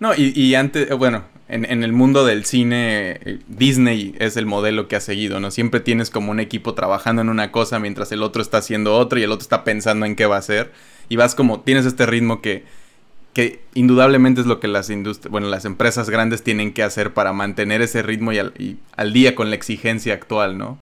no, 0.00 0.12
y, 0.16 0.54
antes, 0.54 0.90
bueno, 0.96 1.24
en, 1.48 1.82
el 1.82 1.92
mundo 1.92 2.24
del 2.24 2.44
cine, 2.44 3.20
eh, 3.24 3.38
Disney 3.46 4.14
es 4.18 4.36
el 4.36 4.46
modelo 4.46 4.88
que 4.88 4.96
ha 4.96 5.00
seguido, 5.00 5.40
¿no? 5.40 5.50
Siempre 5.50 5.80
tienes 5.80 6.10
como 6.10 6.32
un 6.32 6.40
equipo 6.40 6.74
trabajando 6.74 7.22
en 7.22 7.28
una 7.28 7.52
cosa 7.52 7.78
mientras 7.78 8.10
el 8.12 8.22
otro 8.22 8.42
está 8.42 8.58
haciendo 8.58 8.96
otra 8.96 9.20
y 9.20 9.22
el 9.22 9.32
otro 9.32 9.42
está 9.42 9.62
pensando 9.62 10.04
en 10.04 10.16
qué 10.16 10.26
va 10.26 10.36
a 10.36 10.40
hacer. 10.40 10.72
Y 11.08 11.16
vas 11.16 11.34
como, 11.34 11.60
tienes 11.60 11.86
este 11.86 12.06
ritmo 12.06 12.42
que, 12.42 12.64
que 13.38 13.60
indudablemente 13.74 14.40
es 14.40 14.48
lo 14.48 14.58
que 14.58 14.66
las 14.66 14.90
bueno, 15.30 15.46
las 15.46 15.64
empresas 15.64 16.10
grandes 16.10 16.42
tienen 16.42 16.74
que 16.74 16.82
hacer 16.82 17.14
para 17.14 17.32
mantener 17.32 17.82
ese 17.82 18.02
ritmo 18.02 18.32
y 18.32 18.40
al, 18.40 19.12
día 19.12 19.36
con 19.36 19.50
la 19.50 19.54
exigencia 19.54 20.12
actual, 20.12 20.58
¿no? 20.58 20.80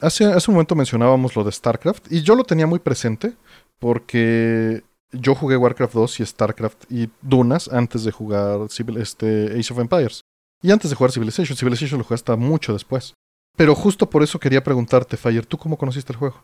Hace, 0.00 0.24
hace 0.24 0.50
un 0.50 0.54
momento 0.54 0.74
mencionábamos 0.74 1.36
lo 1.36 1.44
de 1.44 1.52
StarCraft 1.52 2.10
y 2.10 2.22
yo 2.22 2.34
lo 2.34 2.44
tenía 2.44 2.66
muy 2.66 2.78
presente 2.78 3.34
porque 3.78 4.84
yo 5.12 5.34
jugué 5.34 5.58
Warcraft 5.58 5.92
2 5.92 6.20
y 6.20 6.24
StarCraft 6.24 6.90
y 6.90 7.10
Dunas 7.20 7.68
antes 7.68 8.04
de 8.04 8.10
jugar 8.10 8.60
este, 8.96 9.58
Age 9.58 9.74
of 9.74 9.78
Empires. 9.78 10.22
Y 10.62 10.70
antes 10.70 10.88
de 10.88 10.96
jugar 10.96 11.12
Civilization. 11.12 11.58
Civilization 11.58 11.98
lo 11.98 12.04
jugué 12.04 12.14
hasta 12.14 12.36
mucho 12.36 12.72
después. 12.72 13.12
Pero 13.54 13.74
justo 13.74 14.08
por 14.08 14.22
eso 14.22 14.40
quería 14.40 14.64
preguntarte, 14.64 15.18
Fire, 15.18 15.44
¿tú 15.44 15.58
cómo 15.58 15.76
conociste 15.76 16.14
el 16.14 16.18
juego? 16.18 16.42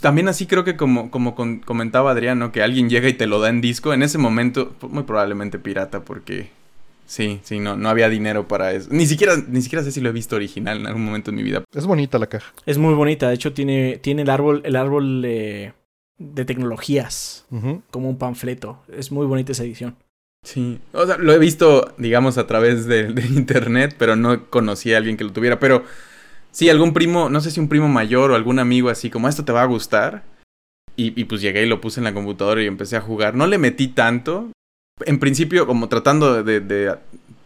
También 0.00 0.28
así 0.28 0.46
creo 0.46 0.64
que 0.64 0.76
como, 0.76 1.10
como 1.10 1.34
comentaba 1.34 2.12
Adriano, 2.12 2.52
que 2.52 2.62
alguien 2.62 2.88
llega 2.88 3.08
y 3.08 3.14
te 3.14 3.26
lo 3.26 3.40
da 3.40 3.48
en 3.48 3.60
disco, 3.60 3.92
en 3.92 4.02
ese 4.02 4.18
momento, 4.18 4.74
muy 4.82 5.02
probablemente 5.02 5.58
pirata, 5.58 6.00
porque 6.00 6.48
sí, 7.06 7.40
sí, 7.42 7.58
no, 7.58 7.76
no 7.76 7.88
había 7.88 8.08
dinero 8.08 8.48
para 8.48 8.72
eso. 8.72 8.88
Ni 8.90 9.06
siquiera, 9.06 9.34
ni 9.48 9.62
siquiera 9.62 9.84
sé 9.84 9.92
si 9.92 10.00
lo 10.00 10.08
he 10.08 10.12
visto 10.12 10.36
original 10.36 10.78
en 10.78 10.86
algún 10.86 11.04
momento 11.04 11.30
en 11.30 11.36
mi 11.36 11.42
vida. 11.42 11.64
Es 11.74 11.86
bonita 11.86 12.18
la 12.18 12.28
caja. 12.28 12.52
Es 12.66 12.78
muy 12.78 12.94
bonita, 12.94 13.28
de 13.28 13.34
hecho 13.34 13.52
tiene, 13.52 13.98
tiene 13.98 14.22
el 14.22 14.30
árbol, 14.30 14.62
el 14.64 14.76
árbol 14.76 15.22
de 15.22 15.72
de 16.18 16.44
tecnologías, 16.44 17.46
como 17.90 18.08
un 18.08 18.18
panfleto. 18.18 18.82
Es 18.92 19.10
muy 19.10 19.26
bonita 19.26 19.52
esa 19.52 19.64
edición. 19.64 19.96
Sí, 20.42 20.78
o 20.92 21.06
sea, 21.06 21.16
lo 21.16 21.32
he 21.32 21.38
visto, 21.38 21.94
digamos, 21.96 22.38
a 22.38 22.46
través 22.46 22.86
de, 22.86 23.08
internet, 23.34 23.94
pero 23.98 24.14
no 24.14 24.46
conocí 24.50 24.92
a 24.92 24.98
alguien 24.98 25.16
que 25.16 25.24
lo 25.24 25.32
tuviera. 25.32 25.58
Pero 25.58 25.84
sí, 26.54 26.70
algún 26.70 26.94
primo, 26.94 27.28
no 27.28 27.40
sé 27.40 27.50
si 27.50 27.60
un 27.60 27.68
primo 27.68 27.88
mayor 27.88 28.30
o 28.30 28.36
algún 28.36 28.58
amigo 28.60 28.88
así, 28.88 29.10
como 29.10 29.28
esto 29.28 29.44
te 29.44 29.52
va 29.52 29.62
a 29.62 29.66
gustar. 29.66 30.22
Y, 30.96 31.20
y 31.20 31.24
pues 31.24 31.40
llegué 31.40 31.64
y 31.64 31.66
lo 31.66 31.80
puse 31.80 31.98
en 31.98 32.04
la 32.04 32.14
computadora 32.14 32.62
y 32.62 32.66
empecé 32.66 32.96
a 32.96 33.00
jugar. 33.00 33.34
No 33.34 33.48
le 33.48 33.58
metí 33.58 33.88
tanto, 33.88 34.52
En 35.04 35.18
principio, 35.18 35.66
como 35.66 35.88
tratando 35.88 36.44
de, 36.44 36.96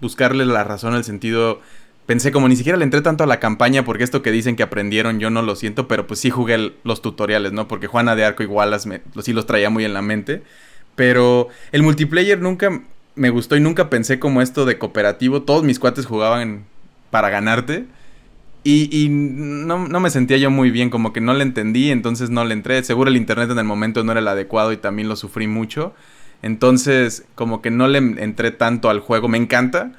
buscarle 0.01 0.45
la 0.45 0.65
razón 0.65 0.95
al 0.95 1.05
sentido 1.05 1.61
pensé 2.07 2.31
como 2.31 2.49
ni 2.49 2.57
siquiera 2.57 2.79
le 2.79 2.85
entré 2.85 3.01
tanto 3.03 3.25
a 3.25 3.27
la 3.27 3.41
campaña 3.41 3.85
porque 3.85 4.05
esto 4.05 4.23
que 4.23 4.31
dicen 4.31 4.57
que 4.57 4.63
aprendieron 4.63 5.19
yo 5.19 5.29
no 5.29 5.43
lo 5.43 5.57
siento, 5.57 5.89
pero 5.89 6.07
pues 6.07 6.21
sí 6.21 6.31
jugué 6.31 6.73
los 6.85 7.03
tutoriales, 7.03 7.53
¿no? 7.53 7.69
Porque 7.69 7.87
Juana 7.87 8.17
de 8.17 8.25
Arco 8.25 8.43
igual 8.43 8.71
las 8.71 8.87
me, 8.87 9.03
sí 9.23 9.33
los 9.33 9.47
traía 9.47 9.71
muy 9.71 9.85
en 9.85 9.95
la 9.95 10.03
mente. 10.03 10.43
Pero 10.95 11.49
el 11.73 11.83
multiplayer 11.83 12.41
nunca 12.41 12.83
me 13.15 13.31
gustó 13.31 13.57
y 13.57 13.61
nunca 13.61 13.91
pensé 13.91 14.19
como 14.19 14.43
esto 14.43 14.65
de 14.65 14.79
cooperativo. 14.79 15.43
Todos 15.43 15.65
mis 15.65 15.79
cuates 15.79 16.07
jugaban 16.07 16.65
para 17.11 17.31
ganarte. 17.31 17.87
Y, 18.71 19.09
no, 19.09 19.89
no, 19.89 20.01
me 20.01 20.11
sentía 20.11 20.37
yo 20.37 20.51
muy 20.51 20.71
bien, 20.71 20.91
como 20.91 21.15
que 21.15 21.23
no 21.23 21.33
le 21.33 21.43
entendí, 21.43 21.91
entonces 21.91 22.29
no 22.29 22.45
le 22.45 22.53
entré. 22.53 22.83
Seguro 22.85 23.09
el 23.09 23.17
internet 23.17 23.51
en 23.51 23.59
el 23.59 23.65
momento 23.65 24.05
no 24.05 24.13
era 24.13 24.21
el 24.21 24.29
adecuado 24.29 24.73
y 24.73 24.77
también 24.77 25.09
lo 25.09 25.17
sufrí 25.17 25.47
mucho. 25.47 25.95
Entonces, 26.43 27.25
como 27.35 27.63
que 27.63 27.71
no 27.71 27.89
le 27.89 27.99
entré 27.99 28.51
tanto 28.51 28.91
al 28.91 29.01
juego. 29.01 29.27
Me 29.27 29.39
encanta, 29.39 29.93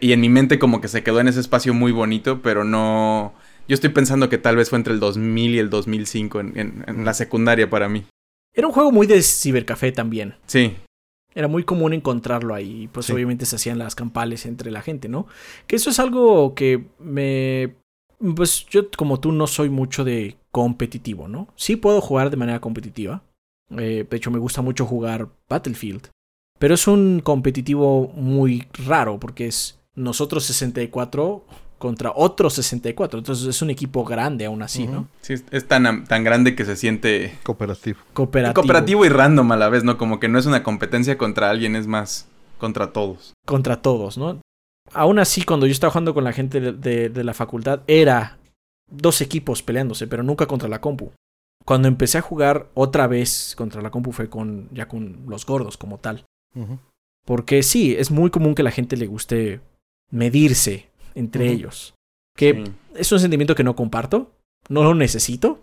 y 0.00 0.12
en 0.12 0.20
mi 0.20 0.28
mente 0.28 0.58
como 0.58 0.80
que 0.80 0.88
se 0.88 1.02
quedó 1.04 1.20
en 1.20 1.28
ese 1.28 1.40
espacio 1.40 1.72
muy 1.74 1.92
bonito, 1.92 2.42
pero 2.42 2.64
no... 2.64 3.34
Yo 3.68 3.74
estoy 3.74 3.90
pensando 3.90 4.28
que 4.28 4.38
tal 4.38 4.56
vez 4.56 4.70
fue 4.70 4.78
entre 4.78 4.92
el 4.92 5.00
2000 5.00 5.54
y 5.54 5.58
el 5.58 5.70
2005 5.70 6.40
en, 6.40 6.84
en, 6.86 7.04
la 7.04 7.14
secundaria 7.14 7.70
para 7.70 7.88
mí. 7.88 8.04
Era 8.52 8.66
un 8.66 8.72
juego 8.72 8.92
muy 8.92 9.06
de 9.06 9.22
cibercafé 9.22 9.92
también. 9.92 10.34
Sí. 10.46 10.76
Era 11.34 11.48
muy 11.48 11.64
común 11.64 11.92
encontrarlo 11.92 12.54
ahí. 12.54 12.88
Pues 12.92 13.08
obviamente 13.08 13.46
se 13.46 13.56
hacían 13.56 13.78
las 13.78 13.94
campales 13.94 14.44
entre 14.46 14.70
la 14.70 14.82
gente, 14.82 15.08
¿no? 15.08 15.26
Que 15.66 15.76
eso 15.76 15.90
es 15.90 15.98
algo 16.00 16.54
que 16.54 16.86
me... 16.98 17.76
Pues 18.36 18.66
yo 18.66 18.90
como 18.96 19.20
tú 19.20 19.32
no 19.32 19.46
soy 19.46 19.68
mucho 19.68 20.04
de 20.04 20.36
competitivo, 20.50 21.28
¿no? 21.28 21.48
Sí 21.56 21.76
puedo 21.76 22.00
jugar 22.00 22.30
de 22.30 22.36
manera 22.36 22.60
competitiva. 22.60 23.22
Eh, 23.70 24.06
de 24.08 24.16
hecho 24.16 24.30
me 24.30 24.38
gusta 24.38 24.62
mucho 24.62 24.86
jugar 24.86 25.28
Battlefield. 25.48 26.08
Pero 26.58 26.74
es 26.74 26.86
un 26.86 27.20
competitivo 27.22 28.08
muy 28.14 28.66
raro 28.86 29.18
porque 29.18 29.46
es 29.46 29.78
nosotros 29.94 30.44
64 30.44 31.44
contra 31.78 32.12
otros 32.14 32.54
64. 32.54 33.18
Entonces 33.18 33.46
es 33.46 33.60
un 33.60 33.70
equipo 33.70 34.04
grande 34.04 34.46
aún 34.46 34.62
así, 34.62 34.86
¿no? 34.86 35.08
Sí, 35.20 35.34
es 35.50 35.68
tan, 35.68 36.04
tan 36.04 36.24
grande 36.24 36.54
que 36.54 36.64
se 36.64 36.76
siente... 36.76 37.36
Cooperativo. 37.42 37.98
Cooperativo. 38.14 38.54
Cooperativo 38.54 39.04
y 39.04 39.08
random 39.08 39.52
a 39.52 39.56
la 39.56 39.68
vez, 39.68 39.84
¿no? 39.84 39.98
Como 39.98 40.20
que 40.20 40.28
no 40.28 40.38
es 40.38 40.46
una 40.46 40.62
competencia 40.62 41.18
contra 41.18 41.50
alguien, 41.50 41.76
es 41.76 41.86
más 41.86 42.26
contra 42.58 42.92
todos. 42.92 43.34
Contra 43.44 43.82
todos, 43.82 44.16
¿no? 44.16 44.40
Aún 44.94 45.18
así, 45.18 45.44
cuando 45.44 45.66
yo 45.66 45.72
estaba 45.72 45.90
jugando 45.90 46.14
con 46.14 46.24
la 46.24 46.32
gente 46.32 46.60
de, 46.60 47.08
de 47.08 47.24
la 47.24 47.34
facultad, 47.34 47.82
era 47.86 48.38
dos 48.90 49.20
equipos 49.20 49.62
peleándose, 49.62 50.06
pero 50.06 50.22
nunca 50.22 50.46
contra 50.46 50.68
la 50.68 50.80
compu. 50.80 51.12
Cuando 51.64 51.88
empecé 51.88 52.18
a 52.18 52.22
jugar 52.22 52.68
otra 52.74 53.06
vez 53.06 53.54
contra 53.56 53.80
la 53.80 53.90
compu 53.90 54.12
fue 54.12 54.28
con 54.28 54.68
ya 54.72 54.86
con 54.86 55.24
los 55.26 55.46
gordos 55.46 55.76
como 55.76 55.98
tal. 55.98 56.24
Porque 57.24 57.62
sí, 57.62 57.94
es 57.96 58.10
muy 58.10 58.30
común 58.30 58.54
que 58.54 58.62
a 58.62 58.64
la 58.64 58.70
gente 58.70 58.96
le 58.96 59.06
guste 59.06 59.60
medirse 60.10 60.90
entre 61.14 61.48
ellos. 61.48 61.94
Que 62.36 62.64
es 62.94 63.10
un 63.12 63.20
sentimiento 63.20 63.54
que 63.54 63.64
no 63.64 63.74
comparto, 63.74 64.32
no 64.68 64.84
lo 64.84 64.94
necesito. 64.94 65.62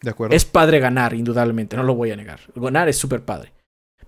De 0.00 0.10
acuerdo. 0.10 0.34
Es 0.34 0.44
padre 0.44 0.80
ganar, 0.80 1.14
indudablemente, 1.14 1.76
no 1.76 1.82
lo 1.82 1.94
voy 1.94 2.10
a 2.10 2.16
negar. 2.16 2.40
Ganar 2.54 2.88
es 2.88 2.96
súper 2.96 3.24
padre. 3.24 3.52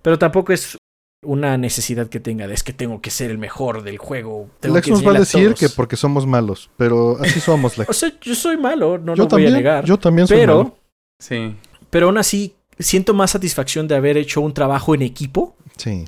Pero 0.02 0.18
tampoco 0.18 0.52
es 0.52 0.78
una 1.26 1.58
necesidad 1.58 2.08
que 2.08 2.20
tenga 2.20 2.46
de 2.46 2.54
es 2.54 2.62
que 2.62 2.72
tengo 2.72 3.00
que 3.00 3.10
ser 3.10 3.30
el 3.30 3.38
mejor 3.38 3.82
del 3.82 3.98
juego. 3.98 4.48
Lex 4.62 4.88
nos 4.88 5.06
va 5.06 5.10
a 5.10 5.18
decir 5.18 5.54
que 5.54 5.68
porque 5.68 5.96
somos 5.96 6.26
malos, 6.26 6.70
pero 6.76 7.18
así 7.20 7.40
somos, 7.40 7.76
Lex. 7.78 7.90
o 7.90 7.92
sea, 7.92 8.12
yo 8.20 8.34
soy 8.34 8.56
malo, 8.56 8.98
no 8.98 9.14
lo 9.14 9.26
voy 9.26 9.46
a 9.46 9.50
negar. 9.50 9.84
Yo 9.84 9.98
también 9.98 10.26
soy 10.26 10.38
pero, 10.38 10.56
malo. 10.56 10.76
Sí. 11.18 11.54
Pero 11.90 12.06
aún 12.06 12.18
así, 12.18 12.54
siento 12.78 13.14
más 13.14 13.32
satisfacción 13.32 13.88
de 13.88 13.96
haber 13.96 14.16
hecho 14.16 14.40
un 14.40 14.54
trabajo 14.54 14.94
en 14.94 15.02
equipo. 15.02 15.56
Sí 15.76 16.06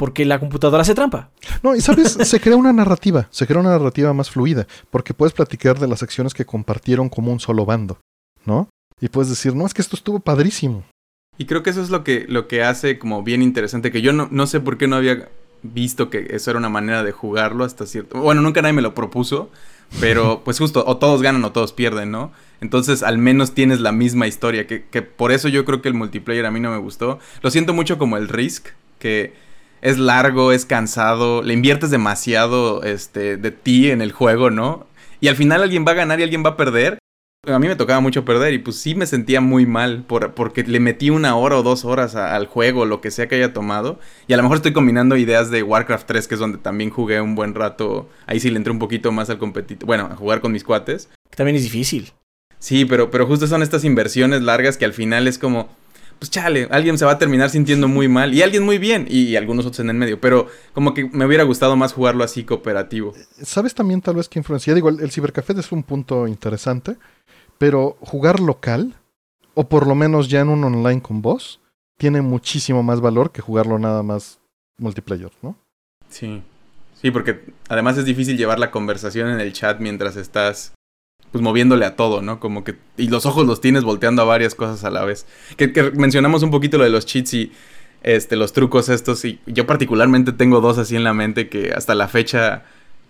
porque 0.00 0.24
la 0.24 0.40
computadora 0.40 0.80
hace 0.80 0.94
trampa. 0.94 1.28
No, 1.62 1.76
y 1.76 1.82
sabes, 1.82 2.12
se 2.12 2.40
crea 2.40 2.56
una 2.56 2.72
narrativa, 2.72 3.28
se 3.30 3.46
crea 3.46 3.60
una 3.60 3.68
narrativa 3.68 4.14
más 4.14 4.30
fluida, 4.30 4.66
porque 4.88 5.12
puedes 5.12 5.34
platicar 5.34 5.78
de 5.78 5.86
las 5.86 6.02
acciones 6.02 6.32
que 6.32 6.46
compartieron 6.46 7.10
como 7.10 7.30
un 7.30 7.38
solo 7.38 7.66
bando, 7.66 7.98
¿no? 8.46 8.70
Y 8.98 9.10
puedes 9.10 9.28
decir, 9.28 9.54
no, 9.54 9.66
es 9.66 9.74
que 9.74 9.82
esto 9.82 9.96
estuvo 9.96 10.18
padrísimo. 10.18 10.84
Y 11.40 11.46
creo 11.46 11.62
que 11.62 11.70
eso 11.70 11.80
es 11.80 11.88
lo 11.88 12.04
que, 12.04 12.26
lo 12.28 12.48
que 12.48 12.62
hace 12.62 12.98
como 12.98 13.22
bien 13.22 13.40
interesante, 13.40 13.90
que 13.90 14.02
yo 14.02 14.12
no, 14.12 14.28
no 14.30 14.46
sé 14.46 14.60
por 14.60 14.76
qué 14.76 14.86
no 14.86 14.96
había 14.96 15.30
visto 15.62 16.10
que 16.10 16.26
eso 16.32 16.50
era 16.50 16.58
una 16.58 16.68
manera 16.68 17.02
de 17.02 17.12
jugarlo 17.12 17.64
hasta 17.64 17.86
cierto... 17.86 18.18
Bueno, 18.18 18.42
nunca 18.42 18.60
nadie 18.60 18.74
me 18.74 18.82
lo 18.82 18.94
propuso, 18.94 19.48
pero 20.00 20.42
pues 20.44 20.58
justo, 20.58 20.84
o 20.86 20.98
todos 20.98 21.22
ganan 21.22 21.42
o 21.46 21.50
todos 21.50 21.72
pierden, 21.72 22.10
¿no? 22.10 22.30
Entonces 22.60 23.02
al 23.02 23.16
menos 23.16 23.54
tienes 23.54 23.80
la 23.80 23.90
misma 23.90 24.26
historia, 24.26 24.66
que, 24.66 24.84
que 24.84 25.00
por 25.00 25.32
eso 25.32 25.48
yo 25.48 25.64
creo 25.64 25.80
que 25.80 25.88
el 25.88 25.94
multiplayer 25.94 26.44
a 26.44 26.50
mí 26.50 26.60
no 26.60 26.72
me 26.72 26.76
gustó. 26.76 27.18
Lo 27.40 27.50
siento 27.50 27.72
mucho 27.72 27.96
como 27.96 28.18
el 28.18 28.28
Risk, 28.28 28.66
que 28.98 29.32
es 29.80 29.96
largo, 29.96 30.52
es 30.52 30.66
cansado, 30.66 31.40
le 31.40 31.54
inviertes 31.54 31.88
demasiado 31.88 32.82
este, 32.82 33.38
de 33.38 33.50
ti 33.50 33.90
en 33.90 34.02
el 34.02 34.12
juego, 34.12 34.50
¿no? 34.50 34.86
Y 35.22 35.28
al 35.28 35.36
final 35.36 35.62
alguien 35.62 35.86
va 35.88 35.92
a 35.92 35.94
ganar 35.94 36.20
y 36.20 36.22
alguien 36.22 36.44
va 36.44 36.50
a 36.50 36.56
perder. 36.58 36.98
A 37.46 37.58
mí 37.58 37.68
me 37.68 37.76
tocaba 37.76 38.00
mucho 38.00 38.26
perder 38.26 38.52
y 38.52 38.58
pues 38.58 38.76
sí 38.76 38.94
me 38.94 39.06
sentía 39.06 39.40
muy 39.40 39.64
mal 39.64 40.02
por, 40.02 40.34
porque 40.34 40.62
le 40.62 40.78
metí 40.78 41.08
una 41.08 41.36
hora 41.36 41.56
o 41.56 41.62
dos 41.62 41.86
horas 41.86 42.14
al 42.14 42.46
juego, 42.46 42.84
lo 42.84 43.00
que 43.00 43.10
sea 43.10 43.28
que 43.28 43.36
haya 43.36 43.54
tomado. 43.54 43.98
Y 44.26 44.34
a 44.34 44.36
lo 44.36 44.42
mejor 44.42 44.58
estoy 44.58 44.74
combinando 44.74 45.16
ideas 45.16 45.50
de 45.50 45.62
Warcraft 45.62 46.06
3, 46.06 46.28
que 46.28 46.34
es 46.34 46.40
donde 46.40 46.58
también 46.58 46.90
jugué 46.90 47.22
un 47.22 47.34
buen 47.34 47.54
rato. 47.54 48.10
Ahí 48.26 48.40
sí 48.40 48.50
le 48.50 48.58
entré 48.58 48.70
un 48.70 48.78
poquito 48.78 49.10
más 49.10 49.30
al 49.30 49.38
competitivo. 49.38 49.86
Bueno, 49.86 50.10
a 50.12 50.16
jugar 50.16 50.42
con 50.42 50.52
mis 50.52 50.64
cuates. 50.64 51.08
También 51.34 51.56
es 51.56 51.62
difícil. 51.62 52.12
Sí, 52.58 52.84
pero, 52.84 53.10
pero 53.10 53.26
justo 53.26 53.46
son 53.46 53.62
estas 53.62 53.84
inversiones 53.84 54.42
largas 54.42 54.76
que 54.76 54.84
al 54.84 54.92
final 54.92 55.26
es 55.26 55.38
como 55.38 55.70
pues 56.20 56.30
chale, 56.30 56.68
alguien 56.70 56.98
se 56.98 57.06
va 57.06 57.12
a 57.12 57.18
terminar 57.18 57.48
sintiendo 57.48 57.88
muy 57.88 58.06
mal 58.06 58.34
y 58.34 58.42
alguien 58.42 58.62
muy 58.62 58.76
bien 58.76 59.06
y, 59.08 59.36
algunos 59.36 59.64
otros 59.64 59.80
en 59.80 59.88
el 59.88 59.96
medio, 59.96 60.20
pero 60.20 60.48
como 60.74 60.92
que 60.92 61.06
me 61.06 61.24
hubiera 61.24 61.44
gustado 61.44 61.76
más 61.76 61.94
jugarlo 61.94 62.22
así 62.22 62.44
cooperativo. 62.44 63.14
¿Sabes 63.42 63.74
también 63.74 64.02
tal 64.02 64.16
vez 64.16 64.28
qué 64.28 64.38
influencia? 64.38 64.74
Digo, 64.74 64.90
el, 64.90 65.10
cibercafé 65.10 65.54
es 65.54 65.72
un 65.72 65.82
punto 65.82 66.28
interesante, 66.28 66.98
pero 67.56 67.96
jugar 68.02 68.38
local, 68.38 68.94
o 69.54 69.66
por 69.66 69.86
lo 69.86 69.94
menos 69.94 70.28
ya 70.28 70.40
en 70.40 70.50
un 70.50 70.62
online 70.62 71.00
con 71.00 71.22
vos, 71.22 71.58
tiene 71.96 72.20
muchísimo 72.20 72.82
más 72.82 73.00
valor 73.00 73.32
que 73.32 73.40
jugarlo 73.40 73.78
nada 73.78 74.02
más 74.02 74.40
multiplayer, 74.76 75.32
¿no? 75.40 75.56
Sí. 76.10 76.42
Sí, 77.00 77.10
porque 77.10 77.46
además 77.70 77.96
es 77.96 78.04
difícil 78.04 78.36
llevar 78.36 78.58
la 78.58 78.70
conversación 78.70 79.30
en 79.30 79.40
el 79.40 79.54
chat 79.54 79.80
mientras 79.80 80.16
estás 80.16 80.74
pues 81.32 81.42
moviéndole 81.42 81.84
a 81.84 81.96
todo, 81.96 82.22
¿no? 82.22 82.40
Como 82.40 82.64
que... 82.64 82.76
Y 82.96 83.08
los 83.08 83.26
ojos 83.26 83.46
los 83.46 83.60
tienes 83.60 83.84
volteando 83.84 84.22
a 84.22 84.24
varias 84.24 84.54
cosas 84.54 84.84
a 84.84 84.90
la 84.90 85.04
vez. 85.04 85.26
Que, 85.56 85.92
mencionamos 85.94 86.42
un 86.42 86.50
poquito 86.50 86.78
lo 86.78 86.84
de 86.84 86.90
los 86.90 87.06
cheats 87.06 87.34
y 87.34 87.52
este, 88.02 88.36
los 88.36 88.52
trucos 88.52 88.88
estos. 88.88 89.24
Y 89.24 89.38
yo 89.46 89.66
particularmente 89.66 90.32
tengo 90.32 90.60
dos 90.60 90.78
así 90.78 90.96
en 90.96 91.04
la 91.04 91.14
mente 91.14 91.48
que 91.48 91.72
hasta 91.72 91.94
la 91.94 92.08
fecha 92.08 92.64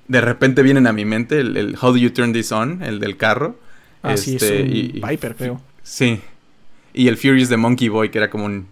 de 0.08 0.20
repente 0.20 0.62
vienen 0.62 0.86
a 0.86 0.92
mi 0.92 1.04
mente. 1.04 1.40
El, 1.40 1.76
How 1.80 1.92
Do 1.92 1.96
You 1.96 2.10
Turn 2.10 2.32
This 2.32 2.52
On, 2.52 2.82
el 2.82 3.00
del 3.00 3.16
carro. 3.16 3.56
Ah, 4.02 4.16
sí, 4.16 4.36
es 4.36 4.42
este, 4.42 4.60
y, 4.62 5.00
Viper, 5.00 5.36
creo. 5.36 5.60
Sí. 5.82 6.20
Y 6.92 7.08
el 7.08 7.16
Furious 7.16 7.48
the 7.48 7.56
Monkey 7.56 7.88
Boy, 7.88 8.10
que 8.10 8.18
era 8.18 8.28
como 8.28 8.44
un 8.44 8.66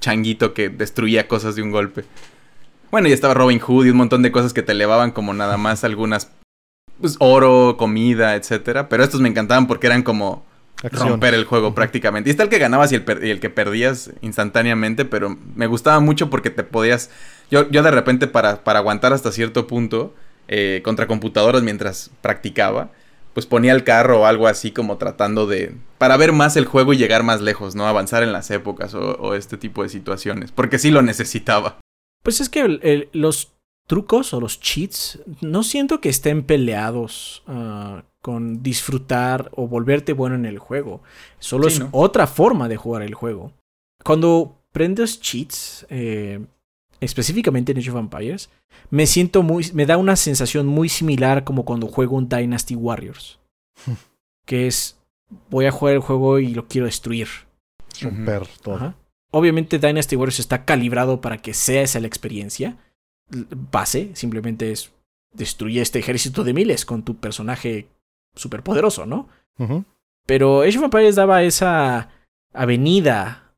changuito 0.00 0.54
que 0.54 0.70
destruía 0.70 1.28
cosas 1.28 1.54
de 1.54 1.62
un 1.62 1.70
golpe. 1.70 2.04
Bueno, 2.90 3.08
y 3.08 3.12
estaba 3.12 3.34
Robin 3.34 3.58
Hood 3.58 3.86
y 3.86 3.90
un 3.90 3.98
montón 3.98 4.22
de 4.22 4.32
cosas 4.32 4.52
que 4.54 4.62
te 4.62 4.72
elevaban 4.72 5.10
como 5.10 5.34
nada 5.34 5.56
más 5.56 5.84
algunas 5.84 6.30
pues, 7.00 7.16
oro, 7.18 7.76
comida, 7.78 8.34
etcétera. 8.34 8.88
Pero 8.88 9.04
estos 9.04 9.20
me 9.20 9.28
encantaban 9.28 9.66
porque 9.66 9.86
eran 9.86 10.02
como 10.02 10.44
romper 10.82 11.34
el 11.34 11.44
juego 11.44 11.74
prácticamente. 11.74 12.28
Y 12.28 12.32
está 12.32 12.44
el 12.44 12.48
que 12.48 12.58
ganabas 12.58 12.92
y 12.92 12.96
el, 12.96 13.40
que 13.40 13.50
perdías 13.50 14.12
instantáneamente, 14.20 15.04
pero 15.04 15.36
me 15.54 15.66
gustaba 15.66 16.00
mucho 16.00 16.30
porque 16.30 16.50
te 16.50 16.64
podías... 16.64 17.10
Yo, 17.50 17.68
yo 17.70 17.82
de 17.82 17.90
repente 17.90 18.26
para, 18.26 18.62
para 18.62 18.78
aguantar 18.78 19.12
hasta 19.12 19.32
cierto 19.32 19.66
punto 19.66 20.14
eh, 20.46 20.80
contra 20.84 21.06
computadoras 21.06 21.62
mientras 21.62 22.10
practicaba, 22.20 22.90
pues 23.34 23.46
ponía 23.46 23.72
el 23.72 23.84
carro 23.84 24.20
o 24.20 24.26
algo 24.26 24.46
así 24.46 24.70
como 24.70 24.96
tratando 24.98 25.46
de... 25.46 25.74
para 25.98 26.16
ver 26.16 26.32
más 26.32 26.56
el 26.56 26.64
juego 26.64 26.92
y 26.92 26.96
llegar 26.96 27.22
más 27.22 27.40
lejos, 27.40 27.74
¿no? 27.74 27.86
Avanzar 27.86 28.22
en 28.22 28.32
las 28.32 28.50
épocas 28.50 28.94
o, 28.94 29.34
este 29.34 29.56
tipo 29.56 29.82
de 29.82 29.88
situaciones, 29.88 30.52
porque 30.52 30.78
sí 30.78 30.90
lo 30.90 31.02
necesitaba. 31.02 31.80
Pues 32.22 32.40
es 32.40 32.48
que 32.48 33.08
los 33.12 33.52
trucos 33.88 34.34
o 34.34 34.40
los 34.40 34.60
cheats 34.60 35.18
no 35.40 35.64
siento 35.64 36.00
que 36.00 36.10
estén 36.10 36.44
peleados 36.44 37.42
ah, 37.48 38.04
con 38.20 38.62
disfrutar 38.62 39.50
o 39.56 39.66
volverte 39.66 40.12
bueno 40.12 40.36
en 40.36 40.44
el 40.44 40.58
juego. 40.58 41.02
Solo 41.40 41.66
es 41.66 41.82
otra 41.90 42.26
forma 42.28 42.68
de 42.68 42.76
jugar 42.76 43.02
el 43.02 43.14
juego. 43.14 43.52
Cuando 44.04 44.56
prendes 44.72 45.20
cheats, 45.20 45.86
eh, 45.88 46.38
específicamente 47.00 47.72
en 47.72 47.78
Age 47.78 47.90
of 47.90 47.96
Empires, 47.96 48.50
me 48.90 49.06
siento 49.06 49.42
muy. 49.42 49.70
me 49.72 49.86
da 49.86 49.96
una 49.96 50.16
sensación 50.16 50.66
muy 50.66 50.88
similar 50.88 51.44
como 51.44 51.64
cuando 51.64 51.88
juego 51.88 52.16
un 52.16 52.28
Dynasty 52.28 52.76
Warriors. 52.76 53.40
que 54.46 54.66
es. 54.66 54.96
Voy 55.50 55.66
a 55.66 55.70
jugar 55.70 55.94
el 55.94 56.00
juego 56.00 56.38
y 56.38 56.48
lo 56.54 56.68
quiero 56.68 56.86
destruir. 56.86 57.28
Romper 58.00 58.46
todo. 58.62 58.94
Obviamente 59.30 59.78
Dynasty 59.78 60.16
Warriors 60.16 60.40
está 60.40 60.64
calibrado 60.64 61.20
para 61.20 61.38
que 61.38 61.52
sea 61.52 61.82
esa 61.82 62.00
la 62.00 62.06
experiencia 62.06 62.78
base, 63.30 64.10
simplemente 64.14 64.72
es 64.72 64.92
destruye 65.32 65.80
este 65.80 65.98
ejército 65.98 66.42
de 66.42 66.54
miles 66.54 66.84
con 66.84 67.02
tu 67.02 67.16
personaje 67.16 67.88
superpoderoso, 68.34 69.06
¿no? 69.06 69.28
Pero 70.26 70.62
Age 70.62 70.78
of 70.78 70.84
Empires 70.84 71.16
daba 71.16 71.42
esa 71.42 72.10
avenida 72.52 73.52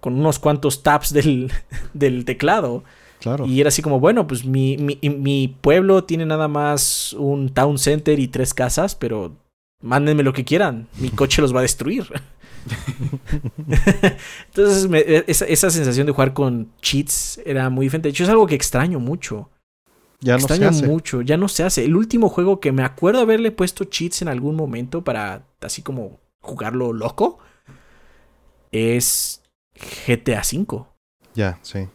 con 0.00 0.14
unos 0.14 0.38
cuantos 0.38 0.82
taps 0.82 1.12
del, 1.12 1.52
del 1.94 2.24
teclado 2.24 2.84
Claro. 3.20 3.46
Y 3.46 3.60
era 3.60 3.68
así 3.68 3.82
como, 3.82 4.00
bueno, 4.00 4.26
pues 4.26 4.44
mi, 4.44 4.76
mi, 4.76 4.98
mi 5.02 5.56
pueblo 5.60 6.04
tiene 6.04 6.24
nada 6.24 6.48
más 6.48 7.12
un 7.14 7.48
town 7.52 7.78
center 7.78 8.18
y 8.18 8.28
tres 8.28 8.54
casas, 8.54 8.94
pero 8.94 9.36
mándenme 9.82 10.22
lo 10.22 10.32
que 10.32 10.44
quieran, 10.44 10.88
mi 10.98 11.10
coche 11.14 11.42
los 11.42 11.54
va 11.54 11.60
a 11.60 11.62
destruir. 11.62 12.06
Entonces, 14.48 14.88
me- 14.88 15.04
esa, 15.26 15.44
esa 15.46 15.70
sensación 15.70 16.06
de 16.06 16.12
jugar 16.12 16.32
con 16.34 16.72
cheats 16.80 17.40
era 17.44 17.70
muy 17.70 17.86
diferente. 17.86 18.08
De 18.08 18.10
hecho, 18.10 18.24
es 18.24 18.30
algo 18.30 18.46
que 18.46 18.54
extraño 18.54 19.00
mucho. 19.00 19.50
Ya 20.20 20.34
no 20.34 20.40
se 20.40 20.46
extraño 20.46 20.68
hace. 20.70 20.86
mucho, 20.86 21.22
ya 21.22 21.36
no 21.36 21.48
se 21.48 21.62
hace. 21.62 21.84
El 21.84 21.94
último 21.96 22.28
juego 22.28 22.58
que 22.60 22.72
me 22.72 22.82
acuerdo 22.82 23.20
haberle 23.20 23.52
puesto 23.52 23.84
cheats 23.84 24.22
en 24.22 24.28
algún 24.28 24.56
momento 24.56 25.04
para 25.04 25.46
así 25.60 25.82
como 25.82 26.18
jugarlo 26.40 26.92
loco 26.92 27.38
es 28.72 29.42
GTA 29.96 30.42
V. 30.42 30.84
Ya, 31.34 31.58
sí. 31.62 31.88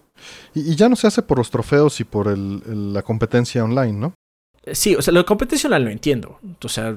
Y, 0.54 0.72
y 0.72 0.76
ya 0.76 0.88
no 0.90 0.96
se 0.96 1.08
hace 1.08 1.22
por 1.22 1.38
los 1.38 1.50
trofeos 1.52 2.00
y 2.00 2.04
por 2.06 2.28
el- 2.30 2.64
el- 2.66 2.94
la 2.94 3.02
competencia 3.02 3.64
online, 3.64 3.94
¿no? 3.94 4.14
Sí, 4.72 4.96
o 4.96 5.02
sea, 5.02 5.14
la 5.14 5.24
competencia 5.26 5.68
online 5.68 5.84
lo 5.86 5.92
entiendo. 5.92 6.40
O 6.64 6.70
sea, 6.70 6.96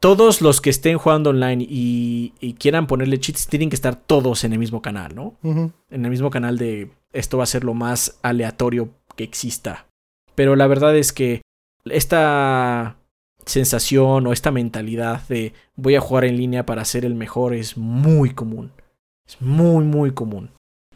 todos 0.00 0.40
los 0.40 0.60
que 0.60 0.70
estén 0.70 0.98
jugando 0.98 1.30
online 1.30 1.64
y, 1.68 2.32
y 2.40 2.54
quieran 2.54 2.86
ponerle 2.86 3.20
cheats 3.20 3.46
tienen 3.46 3.68
que 3.68 3.76
estar 3.76 3.96
todos 3.96 4.44
en 4.44 4.54
el 4.54 4.58
mismo 4.58 4.80
canal, 4.82 5.14
¿no? 5.14 5.36
En 5.42 6.04
el 6.04 6.10
mismo 6.10 6.30
canal 6.30 6.56
de 6.56 6.90
esto 7.12 7.36
va 7.36 7.44
a 7.44 7.46
ser 7.46 7.64
lo 7.64 7.74
más 7.74 8.18
aleatorio 8.22 8.88
que 9.14 9.24
exista. 9.24 9.86
Pero 10.34 10.56
la 10.56 10.66
verdad 10.66 10.96
es 10.96 11.12
que 11.12 11.42
esta 11.84 12.96
sensación 13.44 14.26
o 14.26 14.32
esta 14.32 14.50
mentalidad 14.50 15.26
de 15.28 15.52
voy 15.76 15.96
a 15.96 16.00
jugar 16.00 16.24
en 16.24 16.36
línea 16.36 16.64
para 16.64 16.84
ser 16.84 17.04
el 17.04 17.14
mejor 17.14 17.54
es 17.54 17.76
muy 17.76 18.30
común. 18.30 18.72
Es 19.26 19.40
muy, 19.40 19.84
muy 19.84 20.12
común. 20.12 20.50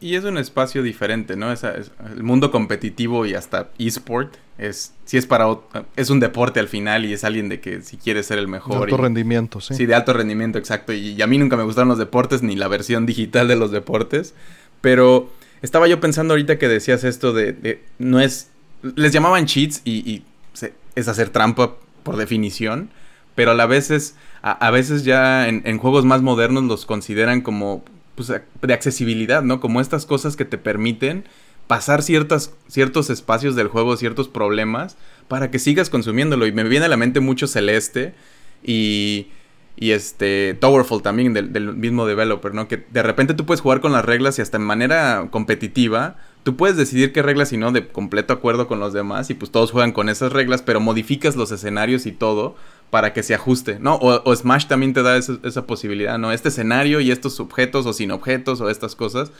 Y 0.05 0.15
es 0.15 0.23
un 0.23 0.37
espacio 0.37 0.83
diferente, 0.83 1.35
¿no? 1.35 1.51
Esa- 1.51 1.75
es- 1.75 1.91
el 2.15 2.21
mundo 2.23 2.51
competitivo 2.51 3.25
y 3.25 3.33
hasta 3.33 3.69
eSport 3.79 4.35
es, 4.57 4.93
si 5.05 5.17
es 5.17 5.25
para, 5.25 5.47
es 5.95 6.09
un 6.09 6.19
deporte 6.19 6.59
al 6.59 6.67
final 6.67 7.05
y 7.05 7.13
es 7.13 7.23
alguien 7.23 7.49
de 7.49 7.59
que 7.59 7.81
si 7.81 7.97
quiere 7.97 8.21
ser 8.21 8.37
el 8.37 8.45
De 8.45 8.51
mejor. 8.51 8.83
alto 8.83 8.95
y- 8.95 9.01
rendimiento, 9.01 9.59
sí. 9.61 9.73
Sí, 9.73 9.85
de 9.85 9.95
alto 9.95 10.13
rendimiento, 10.13 10.57
exacto. 10.59 10.93
Y, 10.93 11.09
y 11.13 11.21
a 11.21 11.27
mí 11.27 11.37
nunca 11.37 11.57
me 11.57 11.63
gustaron 11.63 11.89
los 11.89 11.97
deportes, 11.97 12.43
ni 12.43 12.55
la 12.55 12.67
versión 12.67 13.05
digital 13.05 13.47
de 13.47 13.55
los 13.55 13.71
deportes. 13.71 14.33
Pero 14.81 15.31
estaba 15.61 15.87
yo 15.87 15.99
pensando 15.99 16.33
ahorita 16.33 16.59
que 16.59 16.67
decías 16.67 17.03
esto 17.03 17.33
de, 17.33 17.53
de- 17.53 17.81
no 17.97 18.19
es, 18.19 18.49
les 18.95 19.11
llamaban 19.11 19.45
cheats 19.47 19.81
y, 19.85 20.07
y 20.09 20.23
se- 20.53 20.73
es 20.95 21.07
hacer 21.07 21.29
trampa 21.29 21.75
por 22.03 22.17
definición. 22.17 22.89
Pero 23.33 23.51
a 23.51 23.55
la 23.55 23.65
vez 23.65 23.89
es- 23.91 24.15
a, 24.43 24.51
a 24.51 24.69
veces 24.71 25.03
ya 25.03 25.47
en, 25.49 25.63
en 25.65 25.79
juegos 25.79 26.05
más 26.05 26.21
modernos 26.21 26.63
los 26.65 26.85
consideran 26.85 27.41
como 27.41 27.83
pues, 28.15 28.31
de 28.61 28.73
accesibilidad, 28.73 29.43
¿no? 29.43 29.59
Como 29.59 29.81
estas 29.81 30.05
cosas 30.05 30.35
que 30.35 30.45
te 30.45 30.57
permiten 30.57 31.25
pasar 31.67 32.03
ciertas, 32.03 32.53
ciertos 32.67 33.09
espacios 33.09 33.55
del 33.55 33.67
juego, 33.67 33.97
ciertos 33.97 34.27
problemas, 34.27 34.97
para 35.27 35.51
que 35.51 35.59
sigas 35.59 35.89
consumiéndolo. 35.89 36.45
Y 36.47 36.51
me 36.51 36.63
viene 36.63 36.85
a 36.85 36.89
la 36.89 36.97
mente 36.97 37.19
mucho 37.19 37.47
Celeste 37.47 38.13
y, 38.63 39.27
y 39.75 39.91
este 39.91 40.55
Towerfall 40.59 41.01
también, 41.01 41.33
del, 41.33 41.51
del 41.51 41.75
mismo 41.75 42.05
developer, 42.05 42.53
¿no? 42.53 42.67
Que 42.67 42.85
de 42.91 43.03
repente 43.03 43.33
tú 43.33 43.45
puedes 43.45 43.61
jugar 43.61 43.81
con 43.81 43.91
las 43.91 44.05
reglas 44.05 44.37
y 44.39 44.41
hasta 44.41 44.57
en 44.57 44.63
manera 44.63 45.27
competitiva, 45.31 46.17
tú 46.43 46.55
puedes 46.55 46.77
decidir 46.77 47.11
qué 47.11 47.21
reglas 47.23 47.51
y 47.51 47.57
no 47.57 47.71
de 47.71 47.87
completo 47.87 48.33
acuerdo 48.33 48.67
con 48.67 48.79
los 48.79 48.93
demás 48.93 49.29
y 49.31 49.33
pues 49.33 49.51
todos 49.51 49.71
juegan 49.71 49.91
con 49.91 50.09
esas 50.09 50.31
reglas, 50.31 50.61
pero 50.61 50.79
modificas 50.79 51.35
los 51.35 51.51
escenarios 51.51 52.05
y 52.05 52.11
todo 52.11 52.55
para 52.95 53.11
que 53.11 53.23
se 53.23 53.33
ajuste, 53.35 53.77
¿no? 53.77 53.95
O, 54.01 54.33
Smash 54.33 54.67
también 54.67 54.93
te 54.93 55.03
da 55.03 55.17
esa, 55.17 55.67
posibilidad, 55.67 56.17
¿no? 56.17 56.31
Este 56.31 56.47
escenario 56.47 57.01
y 57.01 57.11
estos 57.11 57.41
objetos 57.41 57.85
o 57.85 57.91
sin 57.91 58.09
objetos 58.09 58.61
o 58.61 58.69
estas 58.69 58.95
cosas. 58.95 59.33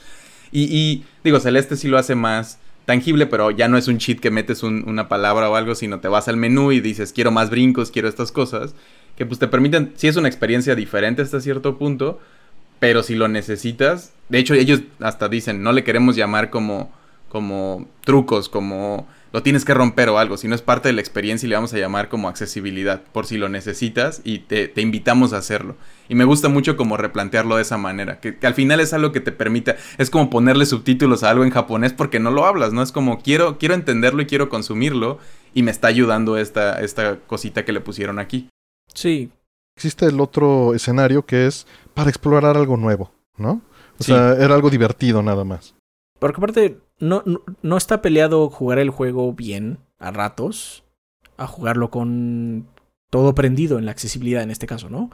Y, 0.52 1.04
digo, 1.24 1.40
Celeste 1.40 1.76
sí 1.76 1.88
lo 1.88 1.96
hace 1.96 2.14
más 2.14 2.58
tangible, 2.84 3.26
pero 3.26 3.50
ya 3.50 3.66
no 3.68 3.78
es 3.78 3.88
un 3.88 3.96
cheat 3.96 4.20
que 4.20 4.30
metes 4.30 4.62
un- 4.62 4.86
una 4.86 5.08
palabra 5.08 5.48
o 5.48 5.56
algo, 5.56 5.74
sino 5.74 6.00
te 6.00 6.08
vas 6.08 6.28
al 6.28 6.36
menú 6.36 6.70
y 6.70 6.80
dices, 6.82 7.14
quiero 7.14 7.30
más 7.30 7.48
brincos, 7.48 7.90
quiero 7.90 8.08
estas 8.08 8.30
cosas, 8.30 8.74
que 9.16 9.24
pues 9.24 9.38
te 9.38 9.48
permiten, 9.48 9.94
sí 9.96 10.06
es 10.06 10.16
una 10.16 10.28
experiencia 10.28 10.74
diferente 10.74 11.22
hasta 11.22 11.40
cierto 11.40 11.78
punto, 11.78 12.20
pero 12.78 13.02
si 13.02 13.14
lo 13.14 13.26
necesitas, 13.26 14.12
de 14.28 14.38
hecho 14.38 14.52
ellos 14.52 14.82
hasta 15.00 15.30
dicen, 15.30 15.62
no 15.62 15.72
le 15.72 15.82
queremos 15.82 16.14
llamar 16.14 16.50
como, 16.50 16.92
como 17.30 17.88
trucos, 18.04 18.50
como 18.50 19.08
lo 19.32 19.42
tienes 19.42 19.64
que 19.64 19.74
romper 19.74 20.08
o 20.08 20.18
algo, 20.18 20.36
sino 20.36 20.54
es 20.54 20.62
parte 20.62 20.88
de 20.88 20.92
la 20.94 21.00
experiencia 21.00 21.46
y 21.46 21.50
le 21.50 21.56
vamos 21.56 21.72
a 21.74 21.78
llamar 21.78 22.08
como 22.08 22.28
accesibilidad, 22.28 23.02
por 23.12 23.26
si 23.26 23.36
lo 23.36 23.48
necesitas 23.48 24.20
y 24.24 24.38
te, 24.40 24.68
te 24.68 24.80
invitamos 24.80 25.32
a 25.32 25.38
hacerlo. 25.38 25.76
Y 26.08 26.14
me 26.14 26.24
gusta 26.24 26.48
mucho 26.48 26.76
como 26.76 26.96
replantearlo 26.96 27.56
de 27.56 27.62
esa 27.62 27.76
manera, 27.76 28.20
que, 28.20 28.38
que 28.38 28.46
al 28.46 28.54
final 28.54 28.80
es 28.80 28.92
algo 28.92 29.12
que 29.12 29.20
te 29.20 29.32
permita, 29.32 29.76
es 29.98 30.08
como 30.10 30.30
ponerle 30.30 30.64
subtítulos 30.66 31.22
a 31.22 31.30
algo 31.30 31.44
en 31.44 31.50
japonés 31.50 31.92
porque 31.92 32.20
no 32.20 32.30
lo 32.30 32.46
hablas, 32.46 32.72
¿no? 32.72 32.82
Es 32.82 32.92
como 32.92 33.20
quiero, 33.20 33.58
quiero 33.58 33.74
entenderlo 33.74 34.22
y 34.22 34.26
quiero 34.26 34.48
consumirlo 34.48 35.18
y 35.52 35.62
me 35.62 35.70
está 35.70 35.88
ayudando 35.88 36.36
esta, 36.38 36.80
esta 36.80 37.18
cosita 37.26 37.64
que 37.64 37.72
le 37.72 37.80
pusieron 37.80 38.18
aquí. 38.18 38.48
Sí, 38.94 39.30
Existe 39.78 40.06
el 40.06 40.20
otro 40.22 40.72
escenario 40.72 41.26
que 41.26 41.46
es 41.46 41.66
para 41.92 42.08
explorar 42.08 42.56
algo 42.56 42.78
nuevo, 42.78 43.12
¿no? 43.36 43.60
O 43.98 44.02
Sí. 44.02 44.12
sea, 44.12 44.32
era 44.32 44.54
algo 44.54 44.70
divertido 44.70 45.22
nada 45.22 45.44
más. 45.44 45.74
Porque 46.18 46.38
aparte, 46.38 46.78
no, 46.98 47.22
no, 47.62 47.76
está 47.76 48.02
peleado 48.02 48.48
jugar 48.50 48.78
el 48.78 48.90
juego 48.90 49.32
bien 49.32 49.78
a 49.98 50.10
ratos, 50.10 50.84
a 51.36 51.46
jugarlo 51.46 51.90
con 51.90 52.66
todo 53.10 53.34
prendido 53.34 53.78
en 53.78 53.84
la 53.84 53.92
accesibilidad 53.92 54.42
en 54.42 54.50
este 54.50 54.66
caso, 54.66 54.88
¿no? 54.88 55.10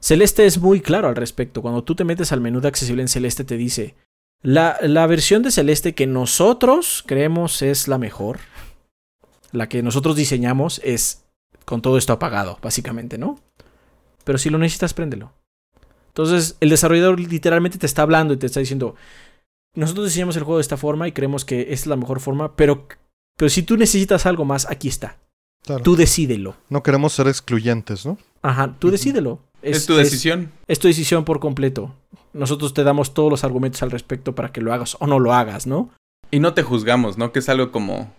Celeste 0.00 0.46
es 0.46 0.58
muy 0.58 0.80
claro 0.80 1.08
al 1.08 1.16
respecto. 1.16 1.62
Cuando 1.62 1.84
tú 1.84 1.94
te 1.94 2.04
metes 2.04 2.32
al 2.32 2.40
menú 2.40 2.60
de 2.60 2.68
accesible 2.68 3.02
en 3.02 3.08
Celeste 3.08 3.44
te 3.44 3.56
dice, 3.56 3.94
la, 4.42 4.76
la 4.82 5.06
versión 5.06 5.42
de 5.42 5.52
Celeste 5.52 5.94
que 5.94 6.06
nosotros 6.06 7.04
creemos 7.06 7.62
es 7.62 7.88
la 7.88 7.98
mejor, 7.98 8.38
la 9.52 9.68
que 9.68 9.82
nosotros 9.82 10.16
diseñamos 10.16 10.80
es 10.84 11.24
con 11.64 11.82
todo 11.82 11.98
esto 11.98 12.12
apagado, 12.12 12.58
básicamente, 12.60 13.18
¿no? 13.18 13.38
Pero 14.24 14.38
si 14.38 14.50
lo 14.50 14.58
necesitas, 14.58 14.94
préndelo. 14.94 15.32
Entonces, 16.08 16.56
el 16.60 16.68
desarrollador 16.68 17.18
literalmente 17.18 17.78
te 17.78 17.86
está 17.86 18.02
hablando 18.02 18.34
y 18.34 18.36
te 18.36 18.46
está 18.46 18.60
diciendo, 18.60 18.96
nosotros 19.74 20.06
diseñamos 20.06 20.36
el 20.36 20.44
juego 20.44 20.58
de 20.58 20.62
esta 20.62 20.76
forma 20.76 21.08
y 21.08 21.12
creemos 21.12 21.44
que 21.44 21.72
es 21.72 21.86
la 21.86 21.96
mejor 21.96 22.20
forma, 22.20 22.56
pero, 22.56 22.86
pero 23.36 23.48
si 23.48 23.62
tú 23.62 23.76
necesitas 23.76 24.26
algo 24.26 24.44
más, 24.44 24.68
aquí 24.70 24.88
está. 24.88 25.18
Claro. 25.64 25.82
Tú 25.82 25.96
decídelo. 25.96 26.56
No 26.68 26.82
queremos 26.82 27.12
ser 27.12 27.28
excluyentes, 27.28 28.04
¿no? 28.04 28.18
Ajá, 28.42 28.74
tú 28.78 28.90
decídelo. 28.90 29.40
Es, 29.62 29.86
tu 29.86 29.94
decisión. 29.94 30.50
Es, 30.66 30.80
tu 30.80 30.88
decisión 30.88 31.24
por 31.24 31.38
completo. 31.38 31.94
Nosotros 32.32 32.74
te 32.74 32.82
damos 32.82 33.14
todos 33.14 33.30
los 33.30 33.44
argumentos 33.44 33.82
al 33.82 33.92
respecto 33.92 34.34
para 34.34 34.50
que 34.50 34.60
lo 34.60 34.72
hagas 34.72 34.96
o 34.98 35.06
no 35.06 35.20
lo 35.20 35.32
hagas, 35.32 35.66
¿no? 35.66 35.90
Y 36.30 36.40
no 36.40 36.54
te 36.54 36.62
juzgamos, 36.62 37.16
¿no? 37.16 37.32
Que 37.32 37.38
es 37.38 37.48
algo 37.48 37.70
como... 37.70 38.12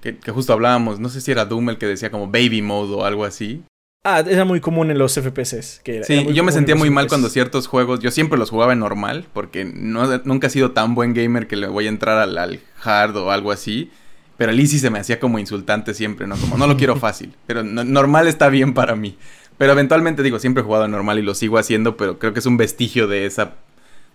Que, 0.00 0.16
que 0.16 0.32
justo 0.32 0.54
hablábamos, 0.54 0.98
no 0.98 1.10
sé 1.10 1.20
si 1.20 1.30
era 1.30 1.44
Doom 1.44 1.70
el 1.70 1.78
que 1.78 1.86
decía 1.86 2.10
como 2.10 2.26
baby 2.26 2.62
mode 2.62 2.94
o 2.94 3.04
algo 3.04 3.24
así. 3.24 3.62
Ah, 4.02 4.24
era 4.26 4.46
muy 4.46 4.60
común 4.60 4.90
en 4.90 4.96
los 4.98 5.14
FPS. 5.18 5.80
Que 5.84 5.96
era- 5.96 6.04
Sí, 6.06 6.14
era 6.14 6.22
muy 6.22 6.32
y 6.32 6.36
yo 6.36 6.42
me 6.42 6.52
sentía 6.52 6.74
muy 6.74 6.88
mal 6.88 7.06
cuando 7.06 7.28
ciertos 7.28 7.66
juegos, 7.66 8.00
yo 8.00 8.10
siempre 8.10 8.38
los 8.38 8.48
jugaba 8.48 8.72
en 8.72 8.78
normal, 8.78 9.26
porque 9.34 9.66
no, 9.66 10.06
nunca 10.24 10.46
he 10.46 10.50
sido 10.50 10.70
tan 10.70 10.94
buen 10.94 11.12
gamer 11.12 11.46
que 11.46 11.56
le 11.56 11.66
voy 11.66 11.84
a 11.84 11.90
entrar 11.90 12.16
al, 12.18 12.38
al 12.38 12.60
hard 12.82 13.16
o 13.16 13.30
algo 13.30 13.52
así. 13.52 13.90
Pero 14.38 14.52
el 14.52 14.60
easy 14.60 14.78
se 14.78 14.88
me 14.88 14.98
hacía 14.98 15.20
como 15.20 15.38
insultante 15.38 15.92
siempre, 15.92 16.26
¿no? 16.26 16.36
Como 16.36 16.56
no 16.56 16.66
lo 16.66 16.78
quiero 16.78 16.96
fácil, 17.00 17.34
pero 17.46 17.62
no- 17.62 17.84
normal 17.84 18.26
está 18.26 18.48
bien 18.48 18.72
para 18.72 18.96
mí. 18.96 19.18
Pero 19.58 19.72
eventualmente 19.72 20.22
digo, 20.22 20.38
siempre 20.38 20.62
he 20.62 20.64
jugado 20.64 20.86
en 20.86 20.92
normal 20.92 21.18
y 21.18 21.22
lo 21.22 21.34
sigo 21.34 21.58
haciendo, 21.58 21.98
pero 21.98 22.18
creo 22.18 22.32
que 22.32 22.38
es 22.38 22.46
un 22.46 22.56
vestigio 22.56 23.06
de 23.06 23.26
esa 23.26 23.56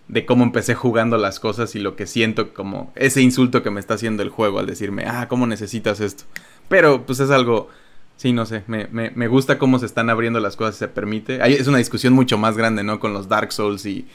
de 0.08 0.26
cómo 0.26 0.42
empecé 0.42 0.74
jugando 0.74 1.16
las 1.16 1.38
cosas 1.38 1.74
y 1.76 1.78
lo 1.80 1.94
que 1.94 2.06
siento 2.06 2.54
como 2.54 2.92
ese 2.96 3.22
insulto 3.22 3.62
que 3.62 3.70
me 3.70 3.78
está 3.80 3.94
haciendo 3.94 4.24
el 4.24 4.30
juego 4.30 4.58
al 4.58 4.66
decirme, 4.66 5.04
ah, 5.06 5.26
¿cómo 5.28 5.46
necesitas 5.46 6.00
esto? 6.00 6.24
Pero 6.68 7.06
pues 7.06 7.20
es 7.20 7.30
algo, 7.30 7.68
sí, 8.16 8.32
no 8.32 8.46
sé, 8.46 8.62
me, 8.66 8.88
me, 8.90 9.10
me 9.14 9.28
gusta 9.28 9.58
cómo 9.58 9.78
se 9.78 9.86
están 9.86 10.10
abriendo 10.10 10.40
las 10.40 10.56
cosas 10.56 10.76
se 10.76 10.88
permite. 10.88 11.42
Hay- 11.42 11.54
es 11.54 11.66
una 11.68 11.78
discusión 11.78 12.12
mucho 12.12 12.38
más 12.38 12.56
grande, 12.56 12.82
¿no? 12.82 12.98
Con 13.00 13.12
los 13.12 13.28
Dark 13.28 13.52
Souls 13.52 13.84
y 13.86 14.06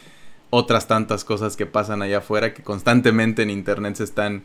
otras 0.49 0.87
tantas 0.87 1.23
cosas 1.23 1.55
que 1.55 1.65
pasan 1.65 2.01
allá 2.01 2.17
afuera 2.19 2.53
que 2.53 2.61
constantemente 2.63 3.41
en 3.41 3.49
internet 3.49 3.95
se 3.95 4.03
están 4.03 4.43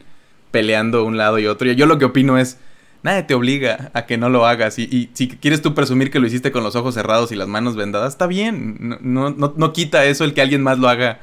peleando 0.50 1.04
un 1.04 1.16
lado 1.16 1.38
y 1.38 1.46
otro. 1.46 1.68
Y 1.70 1.74
yo 1.74 1.86
lo 1.86 1.98
que 1.98 2.04
opino 2.04 2.38
es, 2.38 2.58
nadie 3.02 3.24
te 3.24 3.34
obliga 3.34 3.90
a 3.92 4.06
que 4.06 4.16
no 4.16 4.28
lo 4.28 4.46
hagas. 4.46 4.78
Y, 4.78 4.84
y 4.84 5.10
si 5.14 5.28
quieres 5.28 5.62
tú 5.62 5.74
presumir 5.74 6.10
que 6.10 6.20
lo 6.20 6.26
hiciste 6.26 6.52
con 6.52 6.62
los 6.62 6.76
ojos 6.76 6.94
cerrados 6.94 7.32
y 7.32 7.36
las 7.36 7.48
manos 7.48 7.74
vendadas, 7.76 8.12
está 8.12 8.26
bien. 8.26 8.76
No, 8.78 8.98
no, 9.00 9.30
no, 9.30 9.54
no 9.56 9.72
quita 9.72 10.04
eso 10.04 10.24
el 10.24 10.32
que 10.34 10.42
alguien 10.42 10.62
más 10.62 10.78
lo 10.78 10.88
haga 10.88 11.18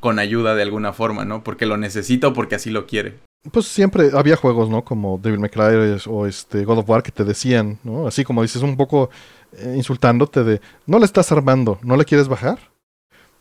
con 0.00 0.18
ayuda 0.18 0.54
de 0.54 0.62
alguna 0.62 0.92
forma, 0.92 1.24
¿no? 1.24 1.44
Porque 1.44 1.64
lo 1.66 1.76
necesita 1.76 2.28
o 2.28 2.32
porque 2.32 2.56
así 2.56 2.70
lo 2.70 2.86
quiere. 2.86 3.14
Pues 3.52 3.66
siempre 3.66 4.10
había 4.14 4.36
juegos, 4.36 4.70
¿no? 4.70 4.84
Como 4.84 5.18
Devil 5.18 5.40
May 5.40 5.50
Cry 5.50 5.98
o 6.06 6.26
este 6.26 6.64
God 6.64 6.78
of 6.78 6.88
War 6.88 7.02
que 7.02 7.12
te 7.12 7.24
decían, 7.24 7.78
¿no? 7.84 8.06
Así 8.06 8.24
como 8.24 8.42
dices, 8.42 8.62
un 8.62 8.76
poco 8.76 9.10
eh, 9.52 9.74
insultándote 9.76 10.44
de, 10.44 10.60
no 10.86 10.98
le 10.98 11.04
estás 11.04 11.30
armando, 11.30 11.78
no 11.82 11.96
le 11.96 12.04
quieres 12.04 12.26
bajar, 12.26 12.58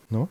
¿no? 0.10 0.30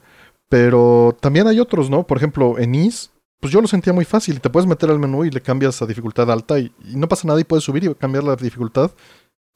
Pero 0.48 1.16
también 1.20 1.46
hay 1.46 1.58
otros, 1.58 1.88
¿no? 1.88 2.06
Por 2.06 2.18
ejemplo, 2.18 2.58
en 2.58 2.74
Is, 2.74 3.10
pues 3.40 3.50
yo 3.50 3.62
lo 3.62 3.66
sentía 3.66 3.94
muy 3.94 4.04
fácil. 4.04 4.40
Te 4.40 4.50
puedes 4.50 4.68
meter 4.68 4.90
al 4.90 4.98
menú 4.98 5.24
y 5.24 5.30
le 5.30 5.40
cambias 5.40 5.80
a 5.80 5.86
dificultad 5.86 6.30
alta 6.30 6.58
y, 6.58 6.70
y 6.84 6.96
no 6.96 7.08
pasa 7.08 7.26
nada 7.26 7.40
y 7.40 7.44
puedes 7.44 7.64
subir 7.64 7.84
y 7.84 7.94
cambiar 7.94 8.24
la 8.24 8.36
dificultad 8.36 8.90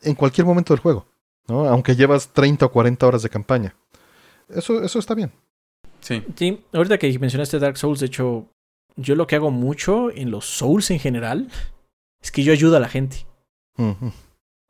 en 0.00 0.14
cualquier 0.14 0.46
momento 0.46 0.72
del 0.72 0.80
juego, 0.80 1.06
¿no? 1.46 1.66
Aunque 1.66 1.94
llevas 1.94 2.28
30 2.28 2.64
o 2.64 2.72
40 2.72 3.06
horas 3.06 3.22
de 3.22 3.28
campaña. 3.28 3.74
Eso, 4.48 4.82
eso 4.82 4.98
está 4.98 5.14
bien. 5.14 5.30
Sí. 6.00 6.22
Sí, 6.36 6.64
ahorita 6.72 6.98
que 6.98 7.18
mencionaste 7.18 7.58
Dark 7.58 7.76
Souls, 7.76 8.00
de 8.00 8.06
hecho, 8.06 8.46
yo 8.96 9.14
lo 9.14 9.26
que 9.26 9.36
hago 9.36 9.50
mucho 9.50 10.10
en 10.10 10.30
los 10.30 10.46
Souls 10.46 10.90
en 10.90 10.98
general 10.98 11.48
es 12.20 12.30
que 12.32 12.42
yo 12.42 12.52
ayudo 12.52 12.76
a 12.76 12.80
la 12.80 12.88
gente. 12.88 13.26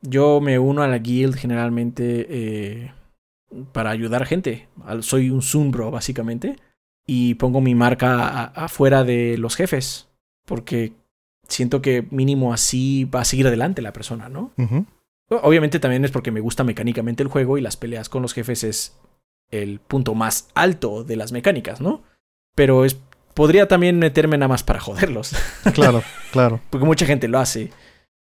Yo 0.03 0.41
me 0.41 0.59
uno 0.59 0.83
a 0.83 0.89
la 0.89 0.99
guild 0.99 1.37
generalmente 1.37 2.27
eh, 2.29 2.93
para 3.73 3.91
ayudar 3.91 4.23
a 4.23 4.27
gente. 4.27 4.69
Soy 5.01 5.31
un 5.31 5.43
Zumbro, 5.43 5.91
básicamente. 5.91 6.57
Y 7.07 7.35
pongo 7.35 7.61
mi 7.61 7.75
marca 7.75 8.45
afuera 8.45 9.05
de 9.05 9.39
los 9.39 9.55
jefes. 9.57 10.09
Porque 10.45 10.93
siento 11.49 11.81
que 11.81 12.07
mínimo 12.11 12.53
así 12.53 13.05
va 13.05 13.21
a 13.21 13.25
seguir 13.25 13.47
adelante 13.47 13.83
la 13.83 13.93
persona, 13.93 14.29
¿no? 14.29 14.53
Obviamente 15.29 15.81
también 15.81 16.05
es 16.05 16.11
porque 16.11 16.31
me 16.31 16.41
gusta 16.41 16.65
mecánicamente 16.65 17.23
el 17.23 17.29
juego 17.29 17.59
y 17.59 17.61
las 17.61 17.77
peleas 17.77 18.09
con 18.09 18.23
los 18.23 18.33
jefes 18.33 18.65
es 18.65 18.97
el 19.51 19.81
punto 19.81 20.15
más 20.15 20.49
alto 20.55 21.05
de 21.05 21.17
las 21.17 21.33
mecánicas, 21.33 21.81
¿no? 21.81 22.03
Pero 22.55 22.85
es, 22.85 22.99
podría 23.37 23.69
también 23.69 23.99
meterme 23.99 24.39
nada 24.39 24.49
más 24.49 24.65
para 24.65 24.81
joderlos. 24.81 25.33
Claro, 25.75 26.03
claro. 26.33 26.61
Porque 26.71 26.87
mucha 26.87 27.07
gente 27.07 27.29
lo 27.29 27.39
hace. 27.39 27.71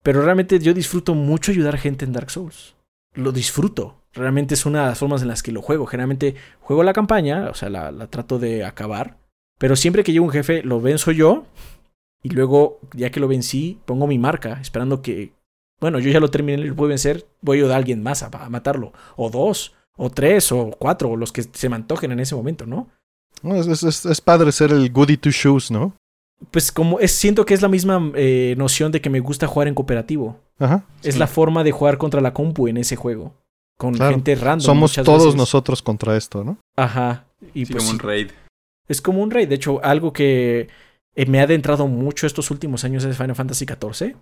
Pero 0.03 0.21
realmente 0.21 0.59
yo 0.59 0.73
disfruto 0.73 1.15
mucho 1.15 1.51
ayudar 1.51 1.75
a 1.75 1.79
gente 1.79 2.05
en 2.05 2.11
Dark 2.11 2.29
Souls. 2.29 2.75
Lo 3.13 3.31
disfruto. 3.31 4.03
Realmente 4.13 4.55
es 4.55 4.65
una 4.65 4.81
de 4.81 4.89
las 4.89 4.99
formas 4.99 5.21
en 5.21 5.29
las 5.29 5.41
que 5.41 5.51
lo 5.51 5.61
juego. 5.61 5.85
Generalmente 5.85 6.35
juego 6.59 6.83
la 6.83 6.93
campaña, 6.93 7.49
o 7.49 7.53
sea, 7.53 7.69
la, 7.69 7.91
la 7.91 8.07
trato 8.07 8.39
de 8.39 8.65
acabar. 8.65 9.17
Pero 9.57 9.75
siempre 9.75 10.03
que 10.03 10.11
llego 10.11 10.25
un 10.25 10.31
jefe, 10.31 10.63
lo 10.63 10.81
venzo 10.81 11.11
yo. 11.11 11.45
Y 12.21 12.29
luego, 12.29 12.79
ya 12.93 13.09
que 13.09 13.21
lo 13.21 13.27
vencí, 13.29 13.79
pongo 13.85 14.05
mi 14.05 14.19
marca, 14.19 14.59
esperando 14.61 15.01
que. 15.01 15.33
Bueno, 15.79 15.99
yo 15.99 16.11
ya 16.11 16.19
lo 16.19 16.29
terminé, 16.29 16.57
lo 16.57 16.75
puedo 16.75 16.89
vencer. 16.89 17.25
Voy 17.41 17.57
a 17.57 17.61
ayudar 17.61 17.75
a 17.75 17.77
alguien 17.77 18.03
más 18.03 18.21
a, 18.23 18.27
a 18.27 18.49
matarlo. 18.49 18.91
O 19.15 19.29
dos, 19.29 19.73
o 19.95 20.09
tres, 20.09 20.51
o 20.51 20.71
cuatro, 20.77 21.09
o 21.09 21.15
los 21.15 21.31
que 21.31 21.43
se 21.43 21.69
me 21.69 21.75
antojen 21.75 22.11
en 22.11 22.19
ese 22.19 22.35
momento, 22.35 22.65
¿no? 22.65 22.89
No, 23.41 23.55
es, 23.55 23.67
es- 23.83 24.05
es- 24.05 24.21
padre 24.21 24.51
ser 24.51 24.71
el 24.71 24.91
goody 24.91 25.17
two 25.17 25.31
shoes, 25.31 25.71
¿no? 25.71 25.93
Pues 26.51 26.71
como 26.71 26.99
es, 26.99 27.11
siento 27.11 27.45
que 27.45 27.53
es 27.53 27.61
la 27.61 27.67
misma 27.67 28.11
eh, 28.15 28.55
noción 28.57 28.91
de 28.91 29.01
que 29.01 29.09
me 29.09 29.19
gusta 29.19 29.47
jugar 29.47 29.67
en 29.67 29.75
cooperativo. 29.75 30.39
Ajá. 30.57 30.85
Es 31.03 31.13
Sí. 31.15 31.19
la 31.19 31.27
forma 31.27 31.63
de 31.63 31.71
jugar 31.71 31.97
contra 31.97 32.21
la 32.21 32.33
compu 32.33 32.67
en 32.67 32.77
ese 32.77 32.95
juego. 32.95 33.33
Con 33.77 33.93
Claro. 33.93 34.11
gente 34.11 34.35
random. 34.35 34.65
Somos 34.65 34.93
todos 34.93 35.23
veces. 35.25 35.35
nosotros 35.35 35.81
contra 35.81 36.15
esto, 36.17 36.43
¿no? 36.43 36.57
Ajá. 36.77 37.25
Y 37.53 37.65
Sí, 37.65 37.71
pues 37.73 37.83
como 37.83 37.93
un 37.95 37.99
raid. 37.99 38.31
es 38.87 39.01
como 39.01 39.21
un 39.23 39.31
rey. 39.31 39.45
De 39.45 39.55
hecho, 39.55 39.83
algo 39.83 40.11
que 40.13 40.67
eh, 41.15 41.25
me 41.25 41.39
ha 41.39 41.43
adentrado 41.43 41.87
mucho 41.87 42.25
estos 42.27 42.51
últimos 42.51 42.83
años 42.85 43.03
es 43.03 43.17
Final 43.17 43.35
Fantasy 43.35 43.65
XIV. 43.65 44.15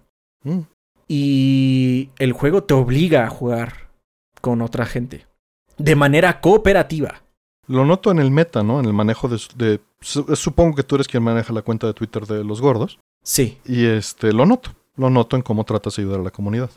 Mm. 0.43 0.59
Y 1.07 2.09
el 2.19 2.33
juego 2.33 2.63
te 2.63 2.73
obliga 2.73 3.25
a 3.25 3.29
jugar 3.29 3.89
con 4.41 4.61
otra 4.61 4.85
gente. 4.85 5.25
De 5.77 5.95
manera 5.95 6.41
cooperativa. 6.41 7.23
Lo 7.67 7.85
noto 7.85 8.11
en 8.11 8.19
el 8.19 8.31
meta, 8.31 8.63
¿no? 8.63 8.79
En 8.79 8.85
el 8.85 8.93
manejo 8.93 9.27
de, 9.27 9.39
de- 9.55 9.79
su- 10.01 10.35
Supongo 10.35 10.75
que 10.75 10.83
tú 10.83 10.95
eres 10.95 11.07
quien 11.07 11.23
maneja 11.23 11.51
la 11.53 11.61
cuenta 11.61 11.85
de 11.87 11.93
Twitter 11.93 12.25
de 12.25 12.43
los 12.43 12.61
gordos. 12.61 12.99
Sí. 13.23 13.57
Y 13.65 13.85
este, 13.85 14.31
lo 14.33 14.45
noto. 14.45 14.71
Lo 14.95 15.09
noto 15.09 15.35
en 15.35 15.41
cómo 15.41 15.63
tratas 15.63 15.95
de 15.95 16.01
ayudar 16.03 16.21
a 16.21 16.23
la 16.23 16.31
comunidad. 16.31 16.69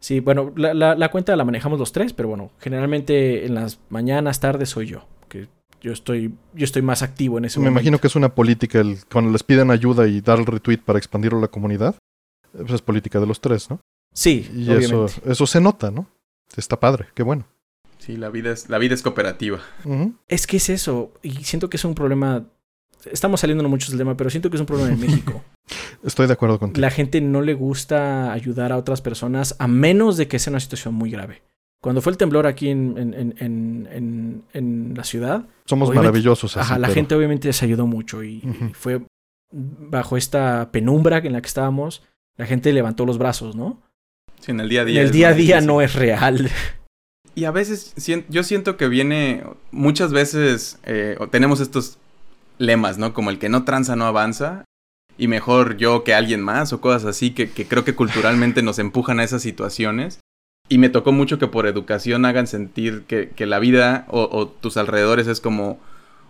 Sí, 0.00 0.20
bueno, 0.20 0.52
la, 0.56 0.72
la, 0.74 0.94
la 0.94 1.10
cuenta 1.10 1.34
la 1.36 1.44
manejamos 1.44 1.78
los 1.78 1.90
tres, 1.92 2.12
pero 2.12 2.28
bueno, 2.28 2.50
generalmente 2.60 3.44
en 3.46 3.54
las 3.54 3.80
mañanas, 3.88 4.40
tardes 4.40 4.68
soy 4.70 4.86
yo. 4.86 5.06
Que 5.28 5.48
yo 5.82 5.92
estoy, 5.92 6.34
yo 6.54 6.64
estoy 6.64 6.82
más 6.82 7.02
activo 7.02 7.38
en 7.38 7.46
ese 7.46 7.58
Me 7.58 7.64
momento. 7.64 7.80
imagino 7.80 7.98
que 7.98 8.06
es 8.06 8.14
una 8.16 8.34
política, 8.34 8.78
el, 8.80 8.98
cuando 9.10 9.30
les 9.32 9.42
piden 9.42 9.70
ayuda 9.70 10.06
y 10.06 10.20
dar 10.20 10.38
el 10.38 10.46
retweet 10.46 10.78
para 10.78 10.98
expandirlo 10.98 11.38
a 11.38 11.42
la 11.42 11.48
comunidad, 11.48 11.96
pues 12.52 12.72
es 12.72 12.82
política 12.82 13.18
de 13.20 13.26
los 13.26 13.40
tres, 13.40 13.68
¿no? 13.70 13.80
Sí, 14.12 14.48
Y 14.54 14.64
obviamente. 14.70 15.04
eso, 15.06 15.20
eso 15.26 15.46
se 15.46 15.60
nota, 15.60 15.90
¿no? 15.90 16.06
Está 16.56 16.78
padre, 16.78 17.06
qué 17.14 17.22
bueno. 17.22 17.44
Sí, 17.98 18.16
la 18.16 18.28
vida 18.30 18.52
es, 18.52 18.68
la 18.68 18.78
vida 18.78 18.94
es 18.94 19.02
cooperativa. 19.02 19.58
Es 20.28 20.46
que 20.46 20.58
es 20.58 20.68
eso, 20.68 21.12
y 21.22 21.30
siento 21.44 21.68
que 21.70 21.76
es 21.76 21.84
un 21.84 21.94
problema. 21.94 22.44
Estamos 23.10 23.40
saliendo 23.40 23.68
mucho 23.68 23.90
del 23.90 23.98
tema, 23.98 24.16
pero 24.16 24.30
siento 24.30 24.50
que 24.50 24.56
es 24.56 24.60
un 24.60 24.66
problema 24.66 24.90
en 24.92 25.00
México. 25.00 25.42
Estoy 26.04 26.26
de 26.26 26.32
acuerdo 26.34 26.58
contigo. 26.58 26.80
La 26.80 26.90
gente 26.90 27.20
no 27.20 27.40
le 27.42 27.54
gusta 27.54 28.32
ayudar 28.32 28.72
a 28.72 28.76
otras 28.76 29.00
personas 29.00 29.56
a 29.58 29.66
menos 29.66 30.16
de 30.16 30.28
que 30.28 30.38
sea 30.38 30.50
una 30.52 30.60
situación 30.60 30.94
muy 30.94 31.10
grave. 31.10 31.42
Cuando 31.82 32.00
fue 32.02 32.10
el 32.12 32.16
temblor 32.18 32.46
aquí 32.46 32.68
en, 32.68 32.96
en, 32.98 33.14
en, 33.14 33.34
en, 33.38 33.88
en- 33.92 34.42
en 34.52 34.94
la 34.96 35.04
ciudad, 35.04 35.46
Somos 35.66 35.94
maravillosos 35.94 36.56
así. 36.56 36.64
ajá, 36.64 36.78
la 36.78 36.88
pero- 36.88 36.94
gente 36.94 37.14
obviamente 37.14 37.52
se 37.52 37.64
ayudó 37.64 37.86
mucho 37.86 38.24
y, 38.24 38.40
fue 38.72 39.02
bajo 39.52 40.16
esta 40.16 40.70
penumbra 40.72 41.18
en 41.18 41.32
la 41.32 41.40
que 41.40 41.46
estábamos, 41.48 42.02
la 42.36 42.46
gente 42.46 42.72
levantó 42.72 43.06
los 43.06 43.18
brazos, 43.18 43.54
¿no? 43.54 43.82
Sí, 44.40 44.50
en 44.50 44.60
el 44.60 44.68
día 44.68 44.80
a 44.80 44.82
En 44.82 44.88
día. 44.88 45.00
el 45.00 45.06
es 45.06 45.12
día 45.12 45.28
a 45.28 45.32
día 45.34 45.46
difícil. 45.56 45.66
no 45.66 45.80
es 45.80 45.94
real. 45.94 46.50
Y 47.36 47.44
a 47.44 47.50
veces 47.50 47.92
yo 48.30 48.42
siento 48.42 48.78
que 48.78 48.88
viene, 48.88 49.44
muchas 49.70 50.10
veces 50.10 50.78
eh, 50.84 51.18
tenemos 51.30 51.60
estos 51.60 51.98
lemas, 52.56 52.96
¿no? 52.96 53.12
Como 53.12 53.28
el 53.28 53.38
que 53.38 53.50
no 53.50 53.64
tranza 53.64 53.94
no 53.94 54.06
avanza 54.06 54.64
y 55.18 55.28
mejor 55.28 55.76
yo 55.76 56.02
que 56.02 56.14
alguien 56.14 56.40
más 56.40 56.72
o 56.72 56.80
cosas 56.80 57.04
así 57.04 57.32
que, 57.32 57.50
creo 57.50 57.84
que 57.84 57.94
culturalmente 57.94 58.62
nos 58.62 58.78
empujan 58.78 59.20
a 59.20 59.24
esas 59.24 59.42
situaciones. 59.42 60.18
Y 60.70 60.78
me 60.78 60.88
tocó 60.88 61.12
mucho 61.12 61.38
que 61.38 61.46
por 61.46 61.66
educación 61.66 62.24
hagan 62.24 62.46
sentir 62.46 63.02
que, 63.02 63.46
la 63.46 63.58
vida 63.58 64.06
o, 64.08 64.28
o 64.32 64.48
tus 64.48 64.78
alrededores 64.78 65.26
es 65.26 65.42
como 65.42 65.78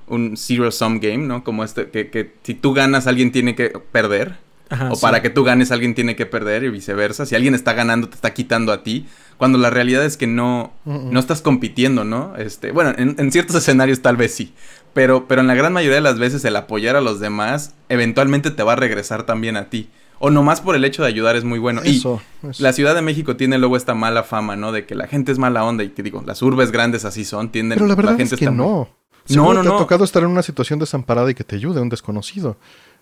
un 0.09 0.37
zero 0.37 0.73
sum 0.73 0.99
game, 0.99 1.19
¿no? 1.19 1.45
Como 1.45 1.63
este, 1.63 1.89
que, 1.89 2.11
que 2.11 2.35
si 2.43 2.55
tú 2.55 2.75
ganas 2.75 3.07
alguien 3.07 3.31
tiene 3.31 3.55
que 3.55 3.71
perder. 3.93 4.39
Ajá, 4.69 4.91
o 4.91 4.97
sí. 4.97 5.03
para 5.03 5.23
que 5.23 5.31
tú 5.31 5.45
ganes 5.45 5.71
alguien 5.71 5.95
tiene 5.95 6.17
que 6.17 6.27
perder 6.27 6.64
y 6.64 6.71
viceversa. 6.71 7.25
Si 7.27 7.35
alguien 7.37 7.55
está 7.55 7.73
ganando 7.73 8.09
te 8.09 8.14
está 8.17 8.35
quitando 8.35 8.73
a 8.73 8.83
ti. 8.83 9.07
Cuando 9.37 9.59
la 9.59 9.69
realidad 9.71 10.05
es 10.05 10.17
que 10.17 10.27
no, 10.27 10.73
no 10.87 11.21
estás 11.21 11.43
compitiendo, 11.43 12.05
¿no? 12.05 12.35
Este, 12.37 12.73
bueno, 12.73 12.93
en, 12.97 13.17
en 13.19 13.31
ciertos 13.31 13.55
escenarios 13.57 14.01
tal 14.01 14.17
vez 14.17 14.35
sí. 14.35 14.55
Pero, 14.95 15.29
pero 15.29 15.43
en 15.43 15.47
la 15.47 15.55
gran 15.55 15.75
mayoría 15.75 15.97
de 15.97 16.01
las 16.01 16.19
veces 16.19 16.43
el 16.47 16.57
apoyar 16.57 16.97
a 16.97 17.03
los 17.03 17.21
demás 17.21 17.75
eventualmente 17.91 18.51
te 18.51 18.62
va 18.62 18.73
a 18.73 18.77
regresar 18.77 19.25
también 19.25 19.57
a 19.59 19.69
ti. 19.69 19.91
O 20.19 20.31
nomás 20.31 20.62
por 20.62 20.75
el 20.75 20.85
hecho 20.87 21.03
de 21.03 21.09
ayudar 21.09 21.37
es 21.37 21.45
muy 21.45 21.59
bueno. 21.59 21.83
Y 21.85 21.99
Eso, 21.99 22.23
eso. 22.49 22.62
la 22.62 22.73
Ciudad 22.73 22.95
de 22.95 23.03
México 23.03 23.37
tiene 23.37 23.59
luego 23.59 23.77
esta 23.77 23.95
mala 23.95 24.23
fama, 24.23 24.57
¿no? 24.57 24.73
De 24.73 24.87
que 24.87 24.95
la 24.95 25.07
gente 25.07 25.31
es 25.31 25.39
mala 25.39 25.62
onda. 25.64 25.85
Y 25.85 25.91
te 25.91 26.03
digo, 26.03 26.23
las 26.27 26.41
urbes 26.41 26.73
grandes 26.73 27.05
así 27.05 27.27
son. 27.27 27.51
Tienden, 27.51 27.77
Pero 27.77 27.87
la 27.87 27.95
verdad 27.95 28.17
gente 28.17 28.35
es 28.35 28.39
que 28.39 28.47
está 28.47 28.51
muy- 28.51 28.64
no. 28.67 28.89
No, 29.29 29.53
no, 29.53 29.61
te 29.62 29.69
no. 29.69 29.75
ha 29.75 29.79
tocado 29.79 30.05
estar 30.05 30.23
en 30.23 30.31
una 30.31 30.43
situación 30.43 30.79
desamparada 30.79 31.31
y 31.31 31.35
que 31.35 31.45
te 31.45 31.57
ayude 31.57 31.81
un 31.83 31.91
desconocido. 31.91 32.57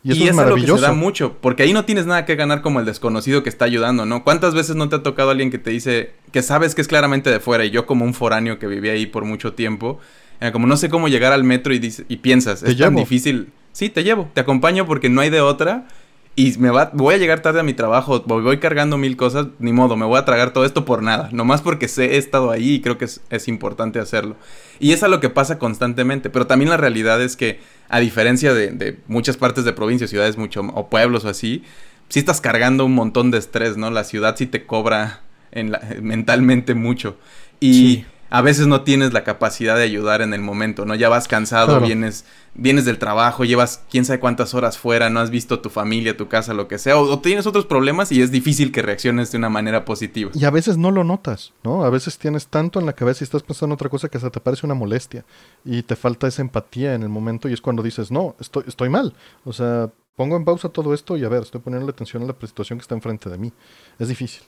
Y 0.05 0.13
eso 0.13 0.21
y 0.21 0.25
es 0.25 0.31
es 0.31 0.39
algo 0.39 0.57
que 0.57 0.61
se 0.63 0.67
da 0.83 0.93
mucho, 0.93 1.37
porque 1.41 1.63
ahí 1.63 1.73
no 1.73 1.85
tienes 1.87 2.05
nada 2.07 2.27
que 2.27 2.37
ganar 2.37 2.61
como 2.61 2.79
el 2.79 2.87
desconocido 2.87 3.43
que 3.43 3.49
está 3.49 3.65
ayudando, 3.65 4.05
¿no? 4.05 4.23
¿Cuántas 4.23 4.55
veces 4.55 4.77
no 4.77 4.89
te 4.91 4.97
ha 4.97 5.03
tocado 5.03 5.31
alguien 5.31 5.51
que 5.51 5.59
te 5.59 5.71
dice 5.71 6.13
que 6.31 6.43
sabes 6.43 6.75
que 6.75 6.83
es 6.83 6.89
claramente 6.89 7.31
de 7.31 7.41
fuera 7.41 7.65
y 7.65 7.71
yo 7.71 7.87
como 7.87 8.05
un 8.05 8.13
foráneo 8.15 8.59
que 8.59 8.67
vivía 8.67 8.93
ahí 8.93 9.07
por 9.07 9.25
mucho 9.25 9.55
tiempo, 9.55 9.99
eh, 10.41 10.53
como 10.53 10.67
no 10.67 10.77
sé 10.77 10.91
cómo 10.91 11.09
llegar 11.09 11.33
al 11.33 11.43
metro 11.43 11.73
y, 11.73 11.79
dice- 11.79 12.05
y 12.09 12.17
piensas, 12.19 12.63
es 12.63 12.77
tan 12.87 12.95
difícil. 13.03 13.49
Sí, 13.73 13.89
te 13.89 14.05
llevo, 14.05 14.31
te 14.35 14.41
acompaño 14.43 14.87
porque 14.87 15.09
no 15.09 15.21
hay 15.23 15.31
de 15.31 15.41
otra 15.41 15.89
y 16.37 16.59
me 16.59 16.71
va, 16.71 16.91
voy 16.93 17.15
a 17.15 17.19
llegar 17.19 17.41
tarde 17.41 17.61
a 17.61 17.63
mi 17.63 17.75
trabajo, 17.75 18.21
voy, 18.27 18.59
cargando 18.59 18.99
mil 18.99 19.17
cosas, 19.17 19.47
ni 19.61 19.73
modo, 19.73 19.97
me 19.97 20.05
voy 20.05 20.19
a 20.19 20.25
tragar 20.25 20.53
todo 20.53 20.65
esto 20.65 20.85
por 20.85 21.03
nada, 21.03 21.29
nomás 21.33 21.63
porque 21.63 21.87
sé, 21.87 22.15
he 22.15 22.17
estado 22.17 22.51
ahí 22.51 22.75
y 22.75 22.81
creo 22.81 22.99
que 22.99 23.05
es, 23.05 23.21
es 23.31 23.47
importante 23.47 24.01
hacerlo. 24.01 24.37
Y 24.81 24.93
es 24.93 25.03
a 25.05 25.09
lo 25.09 25.21
que 25.21 25.31
pasa 25.31 25.59
constantemente, 25.59 26.31
pero 26.31 26.47
también 26.47 26.71
la 26.71 26.77
realidad 26.77 27.23
es 27.23 27.37
que, 27.37 27.61
a 27.89 28.01
diferencia 28.01 28.53
de, 28.53 28.73
de 28.73 28.99
muchas 29.07 29.37
partes 29.37 29.65
de 29.65 29.73
provincias, 29.73 30.11
ciudades 30.11 30.37
mucho, 30.37 30.63
o 30.75 30.89
pueblos 30.89 31.25
o 31.25 31.29
así, 31.29 31.63
sí 32.09 32.19
estás 32.19 32.41
cargando 32.41 32.85
un 32.85 32.95
montón 32.95 33.31
de 33.31 33.39
estrés, 33.39 33.77
¿no? 33.77 33.91
La 33.91 34.05
ciudad 34.05 34.37
sí 34.37 34.47
te 34.47 34.67
cobra 34.67 35.23
en 35.53 35.73
mentalmente 36.03 36.75
mucho. 36.75 37.17
Y 37.61 37.73
Sí. 37.75 38.07
A 38.37 38.41
veces 38.43 38.67
no 38.67 38.83
tienes 38.83 39.13
la 39.13 39.23
capacidad 39.23 39.77
de 39.77 39.85
ayudar 39.85 40.21
en 40.21 40.35
el 40.35 40.41
momento, 40.41 40.85
¿no? 40.85 40.97
Ya 40.97 41.09
vas 41.09 41.29
cansado, 41.29 41.69
Claro. 41.69 41.87
vienes, 41.87 42.25
vienes 42.55 42.85
del 42.85 42.99
trabajo, 42.99 43.45
llevas 43.45 43.83
quién 43.89 44.05
sabe 44.05 44.19
cuántas 44.19 44.55
horas 44.55 44.77
fuera, 44.77 45.09
no 45.09 45.21
has 45.21 45.31
visto 45.31 45.61
tu 45.61 45.71
familia, 45.71 46.17
tu 46.17 46.27
casa, 46.27 46.53
lo 46.53 46.67
que 46.67 46.79
sea, 46.79 46.99
o, 46.99 47.03
o 47.13 47.21
tienes 47.21 47.47
otros 47.47 47.65
problemas 47.67 48.11
y 48.11 48.23
es 48.23 48.33
difícil 48.33 48.73
que 48.73 48.83
reacciones 48.83 49.31
de 49.31 49.39
una 49.39 49.51
manera 49.51 49.85
positiva. 49.85 50.33
Y 50.35 50.45
a 50.45 50.51
veces 50.51 50.77
no 50.77 50.91
lo 50.91 51.05
notas, 51.05 51.53
¿no? 51.63 51.85
A 51.85 51.91
veces 51.91 52.19
tienes 52.19 52.49
tanto 52.49 52.81
en 52.81 52.87
la 52.87 52.95
cabeza 52.95 53.23
y 53.23 53.27
estás 53.27 53.45
pensando 53.45 53.73
en 53.73 53.75
otra 53.75 53.89
cosa 53.89 54.09
que 54.09 54.19
hasta 54.19 54.31
te 54.31 54.41
parece 54.41 54.67
una 54.67 54.75
molestia. 54.75 55.25
Y 55.65 55.85
te 55.85 55.95
falta 55.95 56.27
esa 56.27 56.43
empatía 56.43 56.95
en 56.95 57.05
el 57.05 57.11
momento 57.11 57.49
y 57.49 57.53
es 57.53 57.61
cuando 57.61 57.85
dices, 57.85 58.11
no, 58.11 58.35
estoy, 58.41 58.65
estoy 58.67 58.89
mal. 58.89 59.15
O 59.45 59.53
sea, 59.53 59.91
pongo 60.17 60.37
en 60.37 60.45
pausa 60.45 60.69
todo 60.71 60.93
esto 60.93 61.17
y 61.17 61.25
a 61.25 61.29
ver, 61.29 61.43
estoy 61.43 61.61
poniendo 61.61 61.89
atención 61.89 62.25
a 62.25 62.27
la 62.27 62.35
situación 62.45 62.81
que 62.81 62.83
está 62.83 62.97
enfrente 62.97 63.31
de 63.31 63.39
mí. 63.39 63.53
Es 64.01 64.09
difícil. 64.09 64.43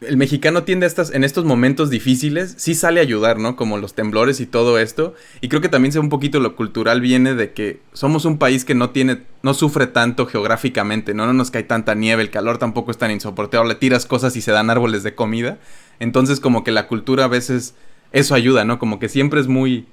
El 0.00 0.16
mexicano 0.16 0.64
tiende 0.64 0.84
a 0.84 0.88
estas, 0.88 1.10
en 1.12 1.24
estos 1.24 1.44
momentos 1.44 1.88
difíciles, 1.88 2.54
sí 2.58 2.74
sale 2.74 3.00
a 3.00 3.02
ayudar, 3.02 3.38
¿no? 3.38 3.56
Como 3.56 3.78
los 3.78 3.94
temblores 3.94 4.40
y 4.40 4.46
todo 4.46 4.78
esto. 4.78 5.14
Y 5.40 5.48
creo 5.48 5.62
que 5.62 5.70
también 5.70 5.92
sea 5.92 6.02
un 6.02 6.10
poquito 6.10 6.38
lo 6.38 6.54
cultural 6.54 7.00
viene 7.00 7.34
de 7.34 7.52
que 7.52 7.80
somos 7.92 8.26
un 8.26 8.36
país 8.38 8.64
que 8.64 8.74
no 8.74 8.90
tiene, 8.90 9.22
no 9.42 9.54
sufre 9.54 9.86
tanto 9.86 10.26
geográficamente, 10.26 11.14
¿no? 11.14 11.26
No 11.26 11.32
nos 11.32 11.50
cae 11.50 11.62
tanta 11.62 11.94
nieve, 11.94 12.22
el 12.22 12.30
calor 12.30 12.58
tampoco 12.58 12.90
es 12.90 12.98
tan 12.98 13.10
insoportable, 13.10 13.74
tiras 13.74 14.04
cosas 14.04 14.36
y 14.36 14.42
se 14.42 14.52
dan 14.52 14.68
árboles 14.68 15.02
de 15.02 15.14
comida. 15.14 15.58
Entonces 15.98 16.40
como 16.40 16.62
que 16.62 16.72
la 16.72 16.88
cultura 16.88 17.24
a 17.24 17.28
veces, 17.28 17.74
eso 18.12 18.34
ayuda, 18.34 18.64
¿no? 18.66 18.78
Como 18.78 18.98
que 18.98 19.08
siempre 19.08 19.40
es 19.40 19.46
muy 19.46 19.86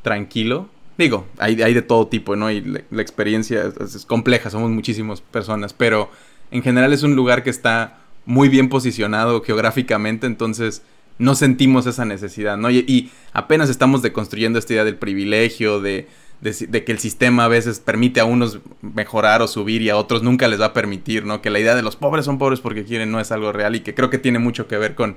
tranquilo. 0.00 0.68
Digo, 0.96 1.26
hay, 1.38 1.56
de 1.56 1.82
todo 1.82 2.06
tipo, 2.06 2.36
¿no? 2.36 2.50
Y 2.50 2.62
la, 2.62 2.80
la 2.90 3.02
experiencia 3.02 3.70
es, 3.80 3.94
es 3.94 4.06
compleja, 4.06 4.48
somos 4.48 4.70
muchísimas 4.70 5.20
personas, 5.20 5.74
pero 5.74 6.10
en 6.50 6.62
general 6.62 6.92
es 6.92 7.02
un 7.02 7.16
lugar 7.16 7.42
que 7.42 7.50
está 7.50 8.01
muy 8.24 8.48
bien 8.48 8.68
posicionado 8.68 9.42
geográficamente, 9.42 10.26
entonces 10.26 10.82
no 11.18 11.34
sentimos 11.34 11.86
esa 11.86 12.04
necesidad, 12.04 12.56
¿no? 12.56 12.70
Y, 12.70 12.84
y 12.88 13.10
apenas 13.32 13.68
estamos 13.68 14.02
deconstruyendo 14.02 14.58
esta 14.58 14.72
idea 14.72 14.84
del 14.84 14.96
privilegio, 14.96 15.80
de, 15.80 16.08
de, 16.42 16.84
que 16.84 16.90
el 16.90 16.98
sistema 16.98 17.44
a 17.44 17.48
veces 17.48 17.78
permite 17.78 18.18
a 18.18 18.24
unos 18.24 18.58
mejorar 18.80 19.42
o 19.42 19.46
subir 19.46 19.80
y 19.80 19.90
a 19.90 19.96
otros 19.96 20.24
nunca 20.24 20.48
les 20.48 20.60
va 20.60 20.66
a 20.66 20.72
permitir, 20.72 21.24
¿no? 21.24 21.40
Que 21.40 21.50
la 21.50 21.60
idea 21.60 21.76
de 21.76 21.82
los 21.82 21.94
pobres 21.94 22.24
son 22.24 22.38
pobres 22.38 22.58
porque 22.58 22.84
quieren 22.84 23.12
no 23.12 23.20
es 23.20 23.30
algo 23.30 23.52
real 23.52 23.76
y 23.76 23.80
que 23.80 23.94
creo 23.94 24.10
que 24.10 24.18
tiene 24.18 24.40
mucho 24.40 24.66
que 24.66 24.76
ver 24.76 24.96
con... 24.96 25.16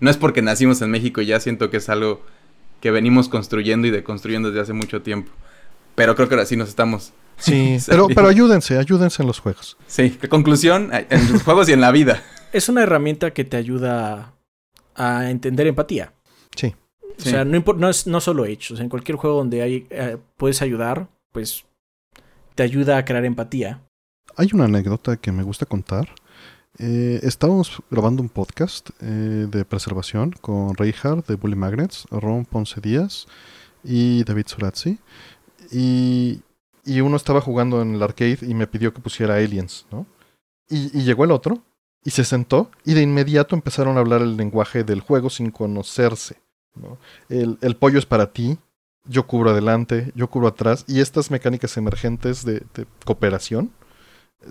No 0.00 0.10
es 0.10 0.18
porque 0.18 0.42
nacimos 0.42 0.82
en 0.82 0.90
México 0.90 1.22
y 1.22 1.26
ya 1.26 1.40
siento 1.40 1.70
que 1.70 1.78
es 1.78 1.88
algo 1.88 2.20
que 2.82 2.90
venimos 2.90 3.30
construyendo 3.30 3.86
y 3.86 3.90
deconstruyendo 3.90 4.50
desde 4.50 4.60
hace 4.60 4.72
mucho 4.74 5.00
tiempo. 5.00 5.32
Pero 5.94 6.14
creo 6.14 6.28
que 6.28 6.34
ahora 6.34 6.46
sí 6.46 6.56
nos 6.56 6.68
estamos... 6.68 7.14
Sí, 7.38 7.78
Sí. 7.78 7.86
pero, 7.90 8.08
pero 8.08 8.28
ayúdense, 8.28 8.76
ayúdense 8.76 9.22
en 9.22 9.28
los 9.28 9.40
juegos. 9.40 9.78
Sí, 9.86 10.18
conclusión, 10.28 10.90
en 10.92 11.32
los 11.32 11.42
juegos 11.42 11.70
y 11.70 11.72
en 11.72 11.80
la 11.80 11.90
vida. 11.90 12.22
Es 12.56 12.70
una 12.70 12.84
herramienta 12.84 13.34
que 13.34 13.44
te 13.44 13.58
ayuda 13.58 14.32
a 14.94 15.30
entender 15.30 15.66
empatía. 15.66 16.14
Sí. 16.56 16.74
O 17.18 17.20
sea, 17.20 17.44
no, 17.44 17.90
es 17.90 18.06
no 18.06 18.18
solo 18.18 18.46
Edge. 18.46 18.72
O 18.72 18.76
sea, 18.76 18.82
en 18.82 18.88
cualquier 18.88 19.18
juego 19.18 19.36
donde 19.36 19.60
hay, 19.60 19.86
eh, 19.90 20.16
puedes 20.38 20.62
ayudar, 20.62 21.06
pues 21.32 21.66
te 22.54 22.62
ayuda 22.62 22.96
a 22.96 23.04
crear 23.04 23.26
empatía. 23.26 23.82
Hay 24.36 24.48
una 24.54 24.64
anécdota 24.64 25.18
que 25.18 25.32
me 25.32 25.42
gusta 25.42 25.66
contar. 25.66 26.08
Eh, 26.78 27.20
estábamos 27.24 27.82
grabando 27.90 28.22
un 28.22 28.30
podcast 28.30 28.88
eh, 29.02 29.04
de 29.50 29.64
preservación 29.66 30.32
con 30.40 30.74
Reinhardt 30.76 31.26
de 31.26 31.34
Bully 31.34 31.56
Magnets, 31.56 32.06
Ron 32.10 32.46
Ponce 32.46 32.80
Díaz 32.80 33.26
y 33.84 34.24
David 34.24 34.46
Surazzi. 34.46 34.98
Y, 35.70 36.40
y 36.86 37.02
uno 37.02 37.18
estaba 37.18 37.42
jugando 37.42 37.82
en 37.82 37.96
el 37.96 38.02
arcade 38.02 38.38
y 38.40 38.54
me 38.54 38.66
pidió 38.66 38.94
que 38.94 39.02
pusiera 39.02 39.34
Aliens, 39.34 39.84
¿no? 39.92 40.06
Y, 40.70 40.98
y 40.98 41.02
llegó 41.02 41.24
el 41.24 41.32
otro 41.32 41.62
y 42.06 42.10
se 42.12 42.24
sentó 42.24 42.70
y 42.84 42.94
de 42.94 43.02
inmediato 43.02 43.56
empezaron 43.56 43.96
a 43.96 44.00
hablar 44.00 44.22
el 44.22 44.36
lenguaje 44.36 44.84
del 44.84 45.00
juego 45.00 45.28
sin 45.28 45.50
conocerse. 45.50 46.36
¿no? 46.76 46.98
El, 47.28 47.58
el 47.62 47.74
pollo 47.74 47.98
es 47.98 48.06
para 48.06 48.32
ti, 48.32 48.58
yo 49.04 49.26
cubro 49.26 49.50
adelante, 49.50 50.12
yo 50.14 50.30
cubro 50.30 50.46
atrás 50.46 50.84
y 50.86 51.00
estas 51.00 51.32
mecánicas 51.32 51.76
emergentes 51.76 52.44
de, 52.44 52.62
de 52.74 52.86
cooperación 53.04 53.72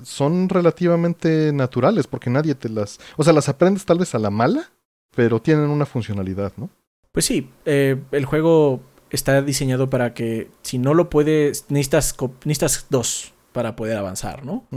son 0.04 0.50
relativamente 0.50 1.54
naturales 1.54 2.08
porque 2.08 2.30
nadie 2.30 2.56
te 2.56 2.68
las... 2.68 3.00
O 3.16 3.24
sea, 3.24 3.32
las 3.32 3.48
aprendes 3.48 3.86
tal 3.86 4.00
vez 4.00 4.14
a 4.14 4.20
la 4.20 4.30
mala, 4.30 4.70
pero 5.16 5.42
tienen 5.42 5.70
una 5.70 5.86
funcionalidad, 5.86 6.52
¿no? 6.58 6.70
Pues 7.14 7.24
sí, 7.24 7.50
eh, 7.64 8.02
el 8.12 8.26
juego 8.26 8.82
está 9.12 9.42
diseñado 9.42 9.90
para 9.90 10.14
que 10.14 10.50
si 10.62 10.78
no 10.78 10.94
lo 10.94 11.10
puedes, 11.10 11.68
necesitas, 11.70 12.18
necesitas 12.44 12.88
dos 12.90 13.34
para 13.54 13.78
poder 13.78 13.96
avanzar, 13.96 14.44
¿no? 14.44 14.68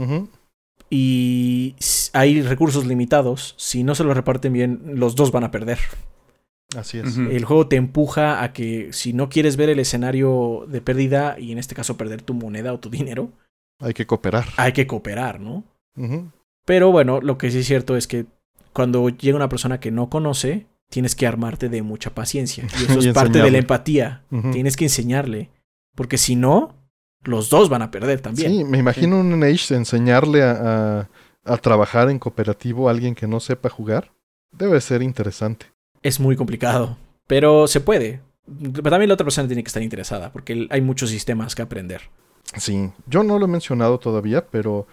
Y 0.89 1.75
hay 2.13 2.41
recursos 2.41 2.85
limitados. 2.85 3.53
Si 3.57 3.83
no 3.83 3.95
se 3.95 4.03
los 4.03 4.15
reparten 4.15 4.53
bien, 4.53 4.81
los 4.95 5.15
dos 5.15 5.31
van 5.31 5.43
a 5.43 5.51
perder. 5.51 5.77
Así 6.75 6.99
es. 6.99 7.17
El 7.17 7.45
juego 7.45 7.67
te 7.67 7.75
empuja 7.77 8.43
a 8.43 8.53
que 8.53 8.93
si 8.93 9.13
no 9.13 9.29
quieres 9.29 9.55
ver 9.57 9.69
el 9.69 9.79
escenario 9.79 10.65
de 10.67 10.81
pérdida 10.81 11.39
y 11.39 11.51
en 11.51 11.57
este 11.57 11.75
caso 11.75 11.97
perder 11.97 12.21
tu 12.21 12.33
moneda 12.33 12.73
o 12.73 12.79
tu 12.79 12.89
dinero, 12.89 13.31
Hay 13.79 13.93
que 13.93 14.05
cooperar. 14.05 14.45
hay 14.57 14.71
que 14.73 14.85
cooperar, 14.87 15.39
¿no? 15.39 15.63
Pero 16.65 16.91
bueno, 16.91 17.21
lo 17.21 17.37
que 17.37 17.49
sí 17.51 17.59
es 17.59 17.65
cierto 17.67 17.97
es 17.97 18.07
que 18.07 18.25
cuando 18.73 19.09
llega 19.09 19.35
una 19.35 19.49
persona 19.49 19.79
que 19.79 19.89
no 19.91 20.09
conoce, 20.09 20.67
tienes 20.89 21.15
que 21.15 21.25
armarte 21.27 21.69
de 21.69 21.81
mucha 21.81 22.11
paciencia. 22.13 22.67
Y 22.79 22.83
eso 22.83 22.99
Y 23.01 23.07
es 23.07 23.13
parte 23.13 23.41
de 23.41 23.51
la 23.51 23.57
empatía. 23.57 24.23
Tienes 24.51 24.77
que 24.77 24.85
enseñarle. 24.85 25.49
Porque 25.95 26.17
si 26.19 26.35
no, 26.35 26.75
los 27.23 27.49
dos 27.49 27.69
van 27.69 27.81
a 27.81 27.91
perder 27.91 28.21
también. 28.21 28.51
Sí, 28.51 28.63
me 28.63 28.77
imagino 28.77 29.19
un 29.19 29.43
Age 29.43 29.75
enseñarle 29.75 30.43
a, 30.43 30.99
a- 31.01 31.09
a 31.45 31.57
trabajar 31.57 32.09
en 32.09 32.19
cooperativo 32.19 32.87
a 32.87 32.91
alguien 32.91 33.15
que 33.15 33.27
no 33.27 33.39
sepa 33.39 33.69
jugar. 33.69 34.11
Debe 34.51 34.79
ser 34.81 35.01
interesante. 35.01 35.67
Es 36.01 36.19
muy 36.19 36.35
complicado. 36.35 36.97
Pero 37.27 37.67
se 37.67 37.79
puede. 37.81 38.21
Pero 38.73 38.89
también 38.89 39.07
la 39.09 39.13
otra 39.13 39.25
persona 39.25 39.47
tiene 39.47 39.63
que 39.63 39.67
estar 39.67 39.83
interesada, 39.83 40.31
porque 40.31 40.67
hay 40.69 40.81
muchos 40.81 41.09
sistemas 41.09 41.53
que 41.55 41.61
aprender. 41.61 42.01
Sí, 42.57 42.89
yo 43.05 43.23
no 43.23 43.37
lo 43.37 43.45
he 43.45 43.49
mencionado 43.49 43.99
todavía, 43.99 44.45
pero 44.47 44.87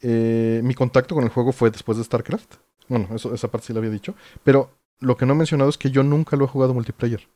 eh, 0.00 0.60
mi 0.62 0.74
contacto 0.74 1.14
con 1.14 1.24
el 1.24 1.30
juego 1.30 1.52
fue 1.52 1.70
después 1.70 1.96
de 1.98 2.04
StarCraft. 2.04 2.54
Bueno, 2.88 3.08
eso, 3.14 3.34
esa 3.34 3.48
parte 3.48 3.68
sí 3.68 3.72
lo 3.72 3.78
había 3.78 3.90
dicho. 3.90 4.14
Pero 4.44 4.70
lo 5.00 5.16
que 5.16 5.24
no 5.26 5.32
he 5.32 5.36
mencionado 5.36 5.70
es 5.70 5.78
que 5.78 5.90
yo 5.90 6.02
nunca 6.02 6.36
lo 6.36 6.44
he 6.44 6.48
jugado 6.48 6.74
multiplayer. 6.74 7.26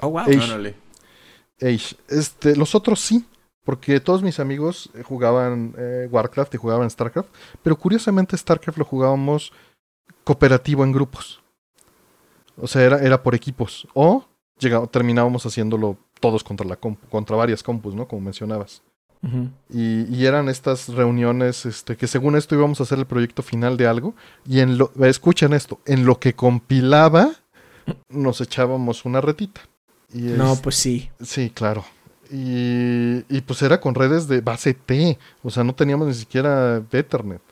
Oh, 0.00 0.08
wow. 0.08 0.24
Órale. 0.26 0.74
Age. 1.60 1.96
Este, 2.08 2.56
los 2.56 2.74
otros 2.74 3.00
sí, 3.00 3.24
porque 3.64 4.00
todos 4.00 4.22
mis 4.22 4.40
amigos 4.40 4.90
eh, 4.94 5.02
jugaban 5.02 5.74
eh, 5.78 6.08
Warcraft 6.10 6.54
y 6.54 6.58
jugaban 6.58 6.88
StarCraft, 6.90 7.28
pero 7.62 7.76
curiosamente 7.76 8.36
StarCraft 8.36 8.78
lo 8.78 8.84
jugábamos 8.84 9.52
cooperativo 10.24 10.84
en 10.84 10.92
grupos. 10.92 11.40
O 12.56 12.66
sea, 12.66 12.82
era, 12.82 12.98
era 12.98 13.22
por 13.22 13.34
equipos. 13.34 13.86
O 13.94 14.24
llega- 14.58 14.86
terminábamos 14.86 15.44
haciéndolo 15.46 15.96
todos 16.20 16.44
contra 16.44 16.66
la 16.66 16.78
compu- 16.78 16.98
contra 17.10 17.36
varias 17.36 17.62
compus, 17.62 17.94
¿no? 17.94 18.06
Como 18.06 18.22
mencionabas. 18.22 18.82
Y, 19.68 20.04
y 20.14 20.24
eran 20.24 20.48
estas 20.48 20.88
reuniones 20.88 21.66
este, 21.66 21.94
que 21.98 22.06
según 22.06 22.36
esto 22.36 22.54
íbamos 22.54 22.80
a 22.80 22.84
hacer 22.84 22.98
el 22.98 23.06
proyecto 23.06 23.42
final 23.42 23.76
de 23.76 23.86
algo. 23.86 24.14
Y 24.46 24.60
en 24.60 24.78
lo, 24.78 24.90
escuchen 25.04 25.52
esto, 25.52 25.78
en 25.84 26.06
lo 26.06 26.18
que 26.18 26.32
compilaba 26.34 27.30
nos 28.08 28.40
echábamos 28.40 29.04
una 29.04 29.20
retita. 29.20 29.60
Y 30.12 30.20
No, 30.22 30.54
es- 30.54 30.60
pues 30.60 30.76
sí. 30.76 31.10
Sí, 31.22 31.50
claro. 31.50 31.84
Y, 32.30 33.40
pues 33.42 33.62
era 33.62 33.80
con 33.80 33.94
redes 33.94 34.28
de 34.28 34.40
base 34.40 34.74
T. 34.74 35.18
O 35.42 35.50
sea, 35.50 35.64
no 35.64 35.74
teníamos 35.74 36.08
ni 36.08 36.14
siquiera 36.14 36.82
Ethernet. 36.92 37.42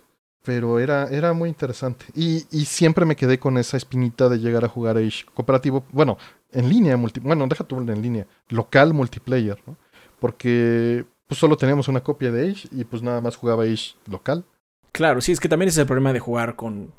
Pero 0.45 0.79
era, 0.79 1.09
era 1.09 1.33
muy 1.33 1.49
interesante. 1.49 2.07
Y, 2.15 2.41
siempre 2.65 3.05
me 3.05 3.17
quedé 3.17 3.39
con 3.39 3.59
esa 3.59 3.77
espinita 3.77 4.29
de 4.29 4.39
llegar 4.39 4.65
a 4.65 4.69
jugar 4.69 4.97
Age 4.97 5.25
cooperativo. 5.35 5.85
Bueno, 5.93 6.17
en 6.53 6.69
línea, 6.69 6.97
multi, 6.97 7.21
bueno, 7.21 7.47
deja 7.47 7.65
tú 7.65 7.79
en 7.79 8.03
línea. 8.03 8.27
Local 8.49 8.95
multiplayer, 8.95 9.59
¿no? 9.67 9.77
Porque 10.21 11.05
pues 11.27 11.39
solo 11.39 11.57
teníamos 11.57 11.89
una 11.89 12.01
copia 12.01 12.33
de 12.33 12.51
Age 12.51 12.69
y 12.73 12.85
pues 12.85 13.03
nada 13.03 13.21
más 13.21 13.37
jugaba 13.37 13.65
Age 13.65 13.95
local. 14.07 14.45
Claro, 14.93 15.21
sí, 15.21 15.33
es 15.33 15.41
que 15.41 15.49
también 15.49 15.69
es 15.69 15.77
el 15.77 15.87
problema 15.87 16.13
de 16.13 16.21
jugar 16.21 16.57
con. 16.57 16.93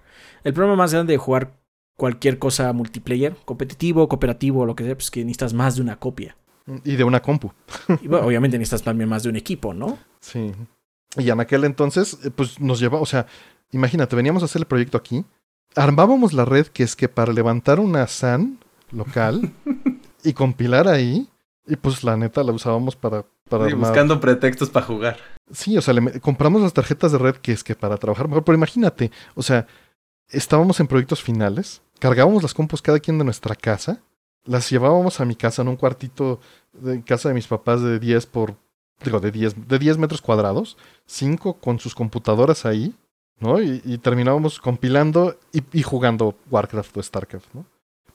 El 0.44 0.54
problema 0.54 0.76
más 0.76 0.94
grande 0.94 1.14
de 1.14 1.18
jugar 1.18 1.54
cualquier 1.98 2.40
cosa 2.40 2.72
multiplayer, 2.72 3.36
competitivo, 3.44 4.08
cooperativo, 4.08 4.66
lo 4.66 4.76
que 4.76 4.86
sea, 4.86 4.94
pues 4.94 5.06
es 5.06 5.12
que 5.12 5.22
necesitas 5.22 5.54
más 5.54 5.76
de 5.76 5.82
una 5.82 5.98
copia. 5.98 6.38
Y 6.84 6.96
de 6.96 7.04
una 7.04 7.22
compu. 7.22 7.52
Y 8.02 8.08
bueno, 8.08 8.28
obviamente 8.28 8.58
necesitas 8.58 8.84
también 8.84 9.10
más 9.10 9.24
de 9.24 9.30
un 9.30 9.36
equipo, 9.36 9.74
¿no? 9.74 9.98
Sí. 10.20 10.52
Y 11.18 11.30
en 11.30 11.40
aquel 11.40 11.64
entonces, 11.64 12.18
eh, 12.24 12.32
pues 12.32 12.60
nos 12.60 12.80
llevaba, 12.80 13.02
o 13.02 13.06
sea, 13.06 13.26
imagínate, 13.72 14.16
veníamos 14.16 14.44
a 14.44 14.46
hacer 14.46 14.62
el 14.62 14.68
proyecto 14.68 14.98
aquí, 14.98 15.26
armábamos 15.76 16.34
la 16.34 16.46
red 16.46 16.68
que 16.68 16.84
es 16.84 16.96
que 16.96 17.10
para 17.10 17.34
levantar 17.34 17.80
una 17.80 18.06
SAN 18.08 18.60
local 18.92 19.52
y 20.24 20.34
compilar 20.34 20.88
ahí, 20.88 21.28
y 21.68 21.76
pues 21.76 22.04
la 22.04 22.18
neta 22.18 22.44
la 22.44 22.52
usábamos 22.52 22.96
para, 22.96 23.26
para 23.50 23.66
Sí, 23.66 23.72
armar. 23.72 23.90
buscando 23.90 24.20
pretextos 24.20 24.70
para 24.70 24.86
jugar. 24.86 25.18
Sí, 25.52 25.78
o 25.78 25.82
sea, 25.82 25.94
le 25.96 26.20
compramos 26.20 26.62
las 26.62 26.74
tarjetas 26.74 27.12
de 27.12 27.18
red 27.18 27.36
que 27.38 27.52
es 27.54 27.64
que 27.64 27.76
para 27.76 27.98
trabajar 27.98 28.28
mejor, 28.28 28.44
pero 28.44 28.56
imagínate, 28.58 29.12
o 29.34 29.42
sea, 29.42 29.66
estábamos 30.30 30.80
en 30.80 30.88
proyectos 30.88 31.24
finales, 31.24 31.82
cargábamos 32.00 32.44
las 32.44 32.54
compus 32.54 32.82
cada 32.84 33.00
quien 33.00 33.18
de 33.18 33.24
nuestra 33.26 33.56
casa, 33.56 34.00
las 34.46 34.70
llevábamos 34.70 35.20
a 35.20 35.26
mi 35.26 35.36
casa 35.36 35.62
en 35.62 35.68
un 35.68 35.76
cuartito 35.76 36.40
de 36.74 37.04
casa 37.04 37.30
de 37.30 37.36
mis 37.36 37.48
papás 37.48 37.82
de 37.82 38.00
10 38.00 38.26
por, 38.28 38.56
digo, 39.04 39.20
de 39.20 39.32
10, 39.32 39.68
de 39.68 39.80
10 39.80 39.98
metros 39.98 40.22
cuadrados, 40.22 40.78
cinco 41.06 41.56
con 41.60 41.80
sus 41.80 41.96
computadoras 41.96 42.66
ahí, 42.66 42.96
¿no? 43.40 43.62
Y, 43.62 43.82
y 43.86 43.98
terminábamos 43.98 44.60
compilando 44.60 45.38
y, 45.54 45.62
y 45.74 45.84
jugando 45.84 46.36
Warcraft 46.50 46.98
o 46.98 47.04
Starcraft, 47.04 47.54
¿no? 47.54 47.66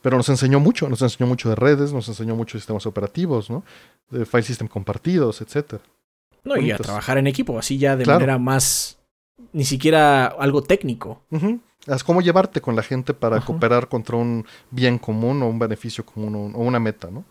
Pero 0.02 0.18
nos 0.18 0.28
enseñó 0.28 0.60
mucho, 0.60 0.88
nos 0.88 1.00
enseñó 1.00 1.26
mucho 1.26 1.48
de 1.48 1.54
redes, 1.54 1.92
nos 1.92 2.06
enseñó 2.08 2.36
mucho 2.36 2.58
de 2.58 2.60
sistemas 2.60 2.84
operativos, 2.84 3.48
¿no? 3.48 3.64
De 4.10 4.26
file 4.26 4.42
system 4.42 4.68
compartidos, 4.68 5.40
etcétera. 5.40 5.82
No, 6.44 6.58
y 6.58 6.70
a 6.70 6.76
trabajar 6.76 7.16
en 7.16 7.26
equipo, 7.26 7.58
así 7.58 7.78
ya 7.78 7.96
de 7.96 8.04
Claro. 8.04 8.20
manera 8.20 8.38
más. 8.38 8.98
Ni 9.52 9.64
siquiera 9.64 10.26
algo 10.26 10.62
técnico. 10.62 11.22
Es 11.86 12.04
cómo 12.04 12.22
llevarte 12.22 12.60
con 12.60 12.76
la 12.76 12.82
gente 12.82 13.14
para 13.14 13.36
Ajá. 13.38 13.46
cooperar 13.46 13.88
contra 13.88 14.16
un 14.16 14.46
bien 14.70 14.98
común 14.98 15.42
o 15.42 15.48
un 15.48 15.58
beneficio 15.58 16.04
común 16.04 16.52
o, 16.54 16.58
una 16.58 16.80
meta, 16.80 17.10
¿no? 17.10 17.24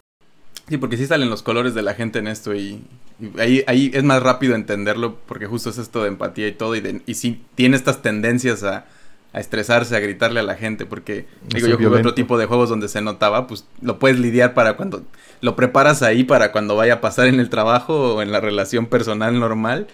Sí, 0.67 0.77
porque 0.77 0.97
sí 0.97 1.05
salen 1.07 1.29
los 1.29 1.43
colores 1.43 1.73
de 1.73 1.81
la 1.81 1.93
gente 1.93 2.19
en 2.19 2.27
esto 2.27 2.53
y, 2.55 2.83
y 3.19 3.39
ahí, 3.39 3.63
ahí 3.67 3.91
es 3.93 4.03
más 4.03 4.23
rápido 4.23 4.55
entenderlo 4.55 5.17
porque 5.27 5.45
justo 5.45 5.69
es 5.69 5.77
esto 5.77 6.03
de 6.03 6.09
empatía 6.09 6.47
y 6.47 6.53
todo 6.53 6.75
y, 6.75 6.81
de- 6.81 7.01
y 7.05 7.15
sí 7.15 7.41
tiene 7.55 7.75
estas 7.75 8.01
tendencias 8.01 8.63
a, 8.63 8.85
a 9.33 9.39
estresarse, 9.41 9.95
a 9.95 9.99
gritarle 9.99 10.39
a 10.39 10.43
la 10.43 10.55
gente 10.55 10.85
porque 10.85 11.25
digo, 11.49 11.67
yo 11.67 11.75
jugué 11.75 11.87
otro 11.99 12.13
tipo 12.13 12.37
de 12.37 12.45
juegos 12.45 12.69
donde 12.69 12.87
se 12.87 13.01
notaba, 13.01 13.45
pues 13.47 13.65
lo 13.81 13.99
puedes 13.99 14.19
lidiar 14.19 14.53
para 14.53 14.77
cuando 14.77 15.03
lo 15.41 15.55
preparas 15.57 16.01
ahí 16.01 16.23
para 16.23 16.53
cuando 16.53 16.77
vaya 16.77 16.95
a 16.95 17.01
pasar 17.01 17.27
en 17.27 17.41
el 17.41 17.49
trabajo 17.49 18.15
o 18.15 18.21
en 18.21 18.31
la 18.31 18.39
relación 18.39 18.85
personal 18.85 19.37
normal, 19.39 19.87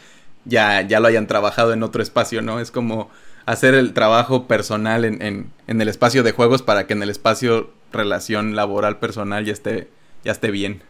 ya, 0.46 0.82
ya 0.82 1.00
lo 1.00 1.08
hayan 1.08 1.28
trabajado 1.28 1.74
en 1.74 1.84
otro 1.84 2.02
espacio, 2.04 2.42
¿no? 2.42 2.60
Es 2.60 2.72
como 2.72 3.10
hacer 3.46 3.74
el 3.74 3.94
trabajo 3.94 4.48
personal 4.48 5.06
en, 5.06 5.22
en, 5.22 5.52
en 5.68 5.82
el 5.82 5.88
espacio 5.88 6.24
de 6.24 6.32
juegos 6.32 6.62
para 6.62 6.86
que 6.88 6.94
en 6.94 7.02
el 7.04 7.10
espacio 7.10 7.72
relación 7.92 8.56
laboral 8.56 9.00
personal 9.00 9.46
ya 9.46 9.54
esté, 9.54 9.90
ya 10.24 10.32
esté 10.32 10.52
bien. 10.52 10.84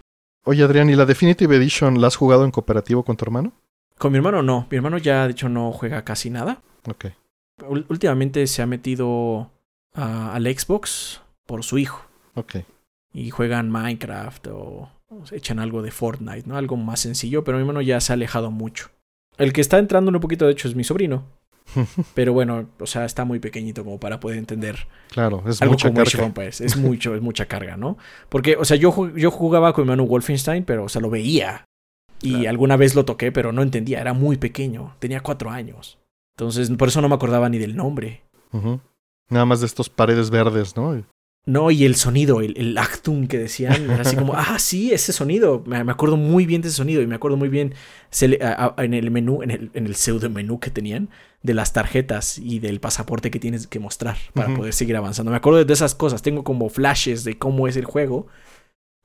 Oye, 0.45 0.64
Adrián, 0.64 0.89
¿y 0.89 0.95
la 0.95 1.06
Definitive 1.06 1.56
Edition 1.56 2.02
la 2.02 2.08
has 2.08 2.16
jugado 2.16 2.43
en 2.45 2.52
cooperativo 2.52 3.04
con 3.04 3.16
tu 3.18 3.26
hermano? 3.26 3.54
Con 3.97 4.12
mi 4.12 4.18
hermano 4.18 4.41
no. 4.41 4.68
Mi 4.72 4.78
hermano 4.78 4.97
ya, 4.97 5.26
de 5.26 5.32
hecho, 5.32 5.50
no 5.50 5.72
juega 5.72 6.04
casi 6.04 6.30
nada. 6.30 6.62
Ok. 6.88 7.08
Últimamente 7.68 8.47
se 8.47 8.62
ha 8.62 8.66
metido 8.66 9.52
a- 9.93 10.34
al 10.34 10.45
Xbox 10.45 11.22
por 11.45 11.64
su 11.64 11.78
hijo. 11.78 12.06
Ok. 12.36 12.58
Y 13.14 13.30
juegan 13.32 13.70
Minecraft 13.70 14.47
o 14.52 14.89
echan 15.32 15.60
algo 15.60 15.82
de 15.82 15.91
Fortnite, 15.91 16.47
¿no? 16.47 16.56
Algo 16.58 16.78
más 16.78 17.02
sencillo, 17.02 17.43
pero 17.43 17.58
mi 17.58 17.62
hermano 17.64 17.82
ya 17.82 18.00
se 18.00 18.14
ha 18.14 18.16
alejado 18.16 18.52
mucho. 18.52 18.89
El 19.40 19.54
que 19.54 19.62
está 19.62 19.80
entrando 19.80 20.12
un 20.12 20.20
poquito, 20.20 20.46
de 20.46 20.52
hecho, 20.52 20.68
es 20.68 20.76
mi 20.76 20.84
sobrino. 20.84 21.26
pero 22.16 22.34
bueno, 22.34 22.68
o 22.80 22.88
sea, 22.88 23.06
está 23.06 23.26
muy 23.26 23.40
pequeñito 23.40 23.84
como 23.84 24.00
para 24.00 24.20
poder 24.20 24.38
entender. 24.38 24.88
Claro, 25.10 25.44
es 25.48 25.62
algo 25.62 25.74
mucha 25.74 25.90
como 25.90 26.34
carga. 26.34 26.48
Es 26.48 26.78
mucho, 26.78 27.16
es 27.16 27.22
mucha 27.22 27.46
carga, 27.46 27.78
¿no? 27.78 27.98
Porque, 28.30 28.56
o 28.58 28.66
sea, 28.66 28.76
yo, 28.78 29.16
yo 29.16 29.32
jugaba 29.32 29.74
con 29.74 29.86
mi 29.86 29.92
hermano 29.92 30.08
Wolfenstein, 30.08 30.64
pero, 30.66 30.86
o 30.86 30.90
sea, 30.90 31.02
lo 31.02 31.10
veía. 31.10 31.66
Y 32.22 32.32
Claro. 32.32 32.50
alguna 32.50 32.76
vez 32.76 32.96
lo 32.96 33.06
toqué, 33.06 33.32
pero 33.32 33.52
no 33.52 33.62
entendía. 33.62 34.02
Era 34.02 34.14
muy 34.14 34.38
pequeño. 34.38 34.96
Tenía 35.00 35.22
cuatro 35.22 35.52
años. 35.52 35.98
Entonces, 36.38 36.70
por 36.72 36.88
eso 36.88 37.02
no 37.02 37.08
me 37.10 37.16
acordaba 37.16 37.48
ni 37.50 37.58
del 37.60 37.76
nombre. 37.76 38.24
Nada 39.30 39.46
más 39.46 39.60
de 39.60 39.68
estos 39.68 39.90
paredes 39.90 40.30
verdes, 40.30 40.76
¿no? 40.76 41.02
No, 41.46 41.72
y 41.72 41.84
el 41.86 41.96
sonido, 41.96 42.42
el, 42.42 42.56
el 42.58 42.78
actum 42.78 43.28
que 43.28 43.40
decían, 43.40 43.90
era 43.90 44.02
así 44.02 44.16
como, 44.16 44.34
ah, 44.38 44.60
sí, 44.60 44.92
ese 44.94 45.12
sonido. 45.14 45.64
Me, 45.66 45.84
me 45.84 45.92
acuerdo 45.92 46.16
muy 46.16 46.46
bien 46.46 46.62
de 46.62 46.68
ese 46.68 46.78
sonido 46.78 47.02
y 47.02 47.08
me 47.08 47.16
acuerdo 47.16 47.38
muy 47.38 47.50
bien 47.50 47.74
se 48.12 48.28
le- 48.28 48.40
a- 48.44 48.76
a- 48.78 48.84
en 48.84 48.94
el 48.94 49.10
menú, 49.10 49.42
en 49.42 49.50
el, 49.52 49.72
en 49.74 49.88
el 49.88 49.96
pseudo 49.96 50.30
menú 50.30 50.60
que 50.60 50.70
tenían 50.70 51.10
de 51.42 51.54
las 51.56 51.74
tarjetas 51.74 52.38
y 52.38 52.60
del 52.60 52.80
pasaporte 52.80 53.32
que 53.32 53.40
tienes 53.40 53.66
que 53.66 53.80
mostrar 53.80 54.18
para 54.34 54.54
poder 54.58 54.74
seguir 54.74 54.96
avanzando. 54.98 55.32
Me 55.32 55.38
acuerdo 55.38 55.64
de 55.66 55.74
esas 55.74 55.96
cosas. 55.96 56.22
Tengo 56.22 56.44
como 56.44 56.70
flashes 56.70 57.24
de 57.24 57.38
cómo 57.40 57.68
es 57.68 57.78
el 57.78 57.86
juego, 57.86 58.28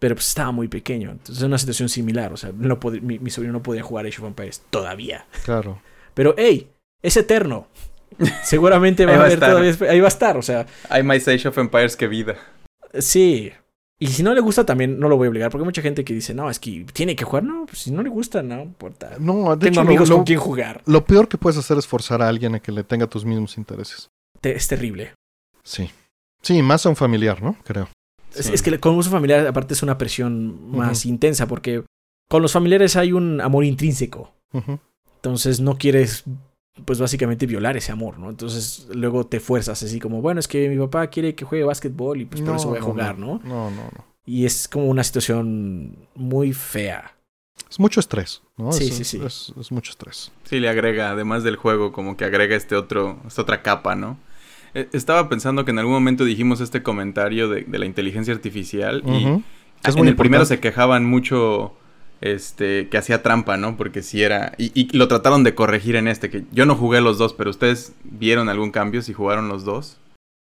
pero 0.01 0.15
pues 0.17 0.29
estaba 0.29 0.51
muy 0.53 0.69
pequeño. 0.69 1.13
Entonces 1.13 1.39
es 1.39 1.43
una 1.45 1.57
situación 1.59 1.89
similar. 1.89 2.33
O 2.33 2.37
sea, 2.37 2.53
no 2.55 2.79
mi, 3.01 3.21
mi 3.21 3.31
sobrino 3.31 3.53
no 3.55 3.63
podía 3.63 3.83
jugar 3.83 4.05
Age 4.07 4.21
of 4.21 4.27
Empires 4.27 4.61
todavía. 4.69 5.25
Claro. 5.45 5.81
Pero, 6.13 6.35
hey, 6.37 6.69
es 7.01 7.17
eterno. 7.17 7.69
Seguramente 8.43 9.07
va 9.07 9.13
a 9.15 9.17
va 9.17 9.23
a 9.23 9.27
haber 9.27 9.35
estar. 9.39 9.51
todavía. 9.51 9.91
Ahí 9.93 10.01
va 10.01 10.07
a 10.07 10.09
estar. 10.09 10.37
O 10.37 10.43
sea, 10.43 10.67
Hay 10.89 11.03
más 11.03 11.27
Age 11.29 11.49
of 11.49 11.59
Empires 11.59 11.97
que 11.97 12.07
vida. 12.09 12.37
Sí. 12.99 13.53
Y 13.99 14.09
si 14.09 14.23
no 14.23 14.35
le 14.35 14.41
gusta 14.41 14.67
también 14.67 14.99
no 14.99 15.09
lo 15.09 15.17
voy 15.17 15.27
a 15.27 15.31
obligar, 15.31 15.51
porque 15.51 15.63
hay 15.63 15.67
mucha 15.67 15.81
gente 15.83 16.05
que 16.05 16.13
dice, 16.13 16.35
no, 16.35 16.51
es 16.51 16.59
que 16.59 16.85
tiene 16.93 17.15
que 17.17 17.25
jugar. 17.25 17.45
No, 17.45 17.65
pues 17.67 17.79
si 17.79 17.91
no 17.93 18.03
le 18.03 18.11
gusta, 18.11 18.43
no 18.43 18.61
importa. 18.61 19.13
No, 19.21 19.55
de 19.57 19.67
Tengo 19.67 19.73
hecho, 19.73 19.81
amigos 19.83 20.09
lo, 20.09 20.17
con 20.17 20.25
quien 20.25 20.39
jugar. 20.41 20.83
lo 20.87 21.05
peor 21.05 21.29
que 21.29 21.39
puedes 21.39 21.59
hacer 21.59 21.79
es 21.79 21.87
forzar 21.87 22.21
a 22.21 22.29
alguien 22.29 22.55
a 22.57 22.61
que 22.61 22.73
le 22.73 22.83
tenga 22.85 23.07
tus 23.07 23.25
mismos 23.25 23.57
intereses. 23.57 24.09
Te- 24.41 24.55
es 24.57 24.67
terrible. 24.69 25.15
Sí. 25.63 25.91
Sí, 26.43 26.61
más 26.61 26.85
a 26.85 26.89
un 26.91 26.97
familiar, 26.97 27.41
¿no? 27.43 27.57
Creo. 27.65 27.89
Es, 28.35 28.47
Sí. 28.47 28.53
es 28.53 28.63
que 28.63 28.79
con 28.81 28.97
uso 28.97 29.11
familiar, 29.11 29.47
aparte, 29.47 29.75
es 29.75 29.83
una 29.83 29.97
presión 29.97 30.71
más 30.77 31.07
intensa, 31.07 31.47
porque 31.47 31.85
con 32.29 32.43
los 32.43 32.53
familiares 32.53 32.97
hay 32.97 33.13
un 33.13 33.41
amor 33.41 33.65
intrínseco. 33.65 34.35
Entonces 35.17 35.61
no 35.61 35.79
quieres, 35.79 36.25
pues 36.85 36.99
básicamente 36.99 37.47
violar 37.47 37.77
ese 37.77 37.93
amor, 37.93 38.19
¿no? 38.19 38.31
Entonces 38.31 38.89
luego 38.93 39.27
te 39.27 39.41
fuerzas 39.41 39.83
así 39.83 40.01
como, 40.01 40.21
bueno, 40.21 40.41
es 40.41 40.49
que 40.49 40.69
mi 40.69 40.77
papá 40.79 41.07
quiere 41.07 41.35
que 41.35 41.45
juegue 41.45 41.65
básquetbol 41.65 42.21
y 42.21 42.25
pues 42.25 42.43
por 42.43 42.57
eso 42.57 42.69
voy 42.69 42.79
a 42.79 42.81
no, 42.81 42.87
jugar, 42.87 43.19
¿no? 43.19 43.41
No, 43.45 43.71
no, 43.71 43.77
no. 43.77 44.05
Y 44.27 44.45
es 44.47 44.69
como 44.69 44.87
una 44.87 45.05
situación 45.05 45.97
muy 46.15 46.53
fea. 46.53 47.15
Es 47.71 47.79
mucho 47.79 48.01
estrés, 48.01 48.43
¿no? 48.57 48.73
Sí, 48.73 48.89
es, 48.89 48.97
sí, 48.97 49.05
sí. 49.05 49.21
Es, 49.25 49.53
es 49.59 49.71
mucho 49.71 49.93
estrés. 49.93 50.33
Sí, 50.45 50.59
le 50.59 50.69
agrega, 50.69 51.11
además 51.11 51.45
del 51.45 51.57
juego, 51.57 51.93
como 51.93 52.17
que 52.17 52.25
agrega 52.25 52.57
este 52.57 52.75
otro, 52.75 53.21
esta 53.27 53.43
otra 53.43 53.63
capa, 53.63 53.95
¿no? 53.95 54.19
Eh, 54.75 54.89
Estaba 54.93 55.29
pensando 55.29 55.65
que 55.65 55.71
en 55.71 55.79
algún 55.79 55.95
momento 55.95 56.25
dijimos 56.25 56.61
este 56.61 56.83
comentario 56.83 57.49
de, 57.49 57.63
de 57.63 57.79
la 57.79 57.87
inteligencia 57.87 58.35
artificial 58.35 59.03
y. 59.07 59.43
Es 59.85 59.95
en 59.95 60.01
muy 60.01 60.09
el 60.09 60.17
primero 60.17 60.47
se 60.47 60.61
quejaban 60.61 61.05
mucho 61.05 61.75
este 62.33 62.89
que 62.89 62.97
hacía 62.99 63.23
trampa, 63.23 63.57
¿no? 63.57 63.77
Porque 63.77 64.03
si 64.03 64.23
era 64.23 64.55
y, 64.59 64.73
y 64.75 64.97
lo 64.97 65.09
trataron 65.09 65.45
de 65.45 65.55
corregir 65.55 65.97
en 65.97 66.09
este 66.09 66.31
que 66.31 66.45
yo 66.53 66.65
no 66.67 66.75
jugué 66.75 67.01
los 67.01 67.19
dos, 67.19 67.35
pero 67.35 67.51
ustedes 67.51 67.93
vieron 68.03 68.49
algún 68.49 68.71
cambio 68.71 69.03
si 69.03 69.13
jugaron 69.13 69.49
los 69.49 69.65
dos? 69.65 69.99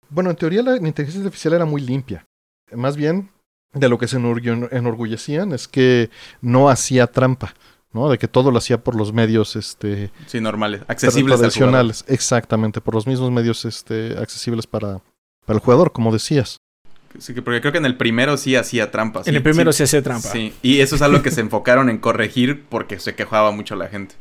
Bueno, 0.08 0.30
en 0.30 0.36
teoría 0.36 0.62
la 0.62 0.76
inteligencia 0.76 1.20
artificial 1.22 1.54
era 1.54 1.64
muy 1.64 1.82
limpia. 1.82 2.24
Más 2.72 2.96
bien, 2.96 3.30
de 3.74 3.88
lo 3.88 3.98
que 3.98 4.06
se 4.08 4.16
enorgu- 4.18 4.68
enorgullecían 4.70 5.52
es 5.52 5.66
que 5.66 6.08
no 6.40 6.68
hacía 6.70 7.08
trampa, 7.08 7.54
¿no? 7.92 8.08
De 8.08 8.18
que 8.18 8.28
todo 8.28 8.50
lo 8.52 8.58
hacía 8.58 8.82
por 8.84 8.94
los 8.94 9.12
medios 9.12 9.56
este, 9.56 10.10
Sí, 10.26 10.40
normales, 10.40 10.82
accesibles 10.86 11.34
al 11.34 11.40
tradicionales. 11.40 12.04
Exactamente, 12.06 12.80
por 12.80 12.94
los 12.94 13.06
mismos 13.08 13.30
medios 13.32 13.64
este, 13.64 14.16
accesibles 14.18 14.66
para, 14.68 15.00
para 15.44 15.56
el 15.58 15.64
jugador, 15.64 15.90
como 15.92 16.12
decías. 16.12 16.58
Sí, 17.18 17.32
porque 17.34 17.60
creo 17.60 17.72
que 17.72 17.78
en 17.78 17.86
el 17.86 17.96
primero 17.96 18.36
sí 18.36 18.56
hacía 18.56 18.90
trampa. 18.90 19.20
en 19.20 19.24
sí, 19.24 19.30
el 19.36 19.42
primero 19.42 19.72
sí, 19.72 19.82
hace 19.82 20.02
trampa. 20.02 20.28
Sí, 20.30 20.52
y 20.62 20.80
eso 20.80 20.96
es 20.96 21.02
algo 21.02 21.22
que 21.22 21.30
se 21.30 21.40
enfocaron 21.40 21.88
en 21.90 21.98
corregir 21.98 22.64
porque 22.68 22.98
se 22.98 23.14
quejaba 23.14 23.50
mucho 23.52 23.76
la 23.76 23.88
gente. 23.88 24.14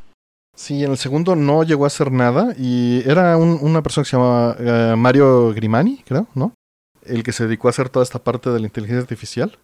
Sí, 0.57 0.83
en 0.83 0.91
el 0.91 0.97
segundo 0.97 1.35
no 1.35 1.63
llegó 1.63 1.83
a 1.83 1.87
hacer 1.87 2.11
nada 2.11 2.53
y 2.57 3.03
era 3.05 3.35
un- 3.35 3.59
una 3.61 3.83
persona 3.83 4.03
que 4.05 4.09
se 4.11 4.15
llamaba 4.17 4.55
eh, 4.59 4.95
Mario 4.95 5.53
Grimani, 5.53 6.01
creo, 6.05 6.27
¿no? 6.33 6.53
El 7.05 7.23
que 7.23 7.33
se 7.33 7.45
dedicó 7.45 7.67
a 7.67 7.71
hacer 7.71 7.89
toda 7.89 8.03
esta 8.03 8.19
parte 8.23 8.49
de 8.49 8.59
la 8.59 8.65
inteligencia 8.65 9.01
artificial. 9.01 9.57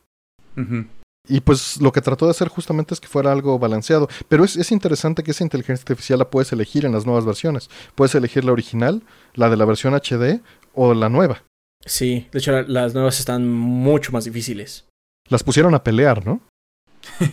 Y 1.30 1.40
pues 1.42 1.80
lo 1.80 1.92
que 1.92 2.02
trató 2.02 2.26
de 2.26 2.32
hacer 2.32 2.50
justamente 2.50 2.94
es 2.94 3.00
que 3.00 3.08
fuera 3.08 3.32
algo 3.32 3.58
balanceado. 3.60 4.10
Pero 4.28 4.44
es, 4.44 4.58
es 4.58 4.72
interesante 4.72 5.24
que 5.24 5.32
esa 5.32 5.44
inteligencia 5.44 5.82
artificial 5.84 6.20
la 6.20 6.30
puedes 6.30 6.52
elegir 6.52 6.86
en 6.86 6.92
las 6.92 7.06
nuevas 7.06 7.26
versiones. 7.26 7.70
Puedes 7.96 8.14
elegir 8.16 8.44
la 8.44 8.52
original, 8.52 9.04
la 9.36 9.50
de 9.50 9.56
la 9.58 9.66
versión 9.66 9.94
HD 9.94 10.42
o 10.74 10.94
la 10.94 11.10
nueva. 11.10 11.44
Sí, 11.86 12.28
de 12.32 12.40
hecho 12.40 12.52
la- 12.52 12.64
las 12.64 12.94
nuevas 12.94 13.20
están 13.20 13.48
mucho 13.50 14.12
más 14.12 14.26
difíciles. 14.26 14.86
Las 15.30 15.44
pusieron 15.44 15.74
a 15.76 15.84
pelear, 15.84 16.26
¿no? 16.26 16.42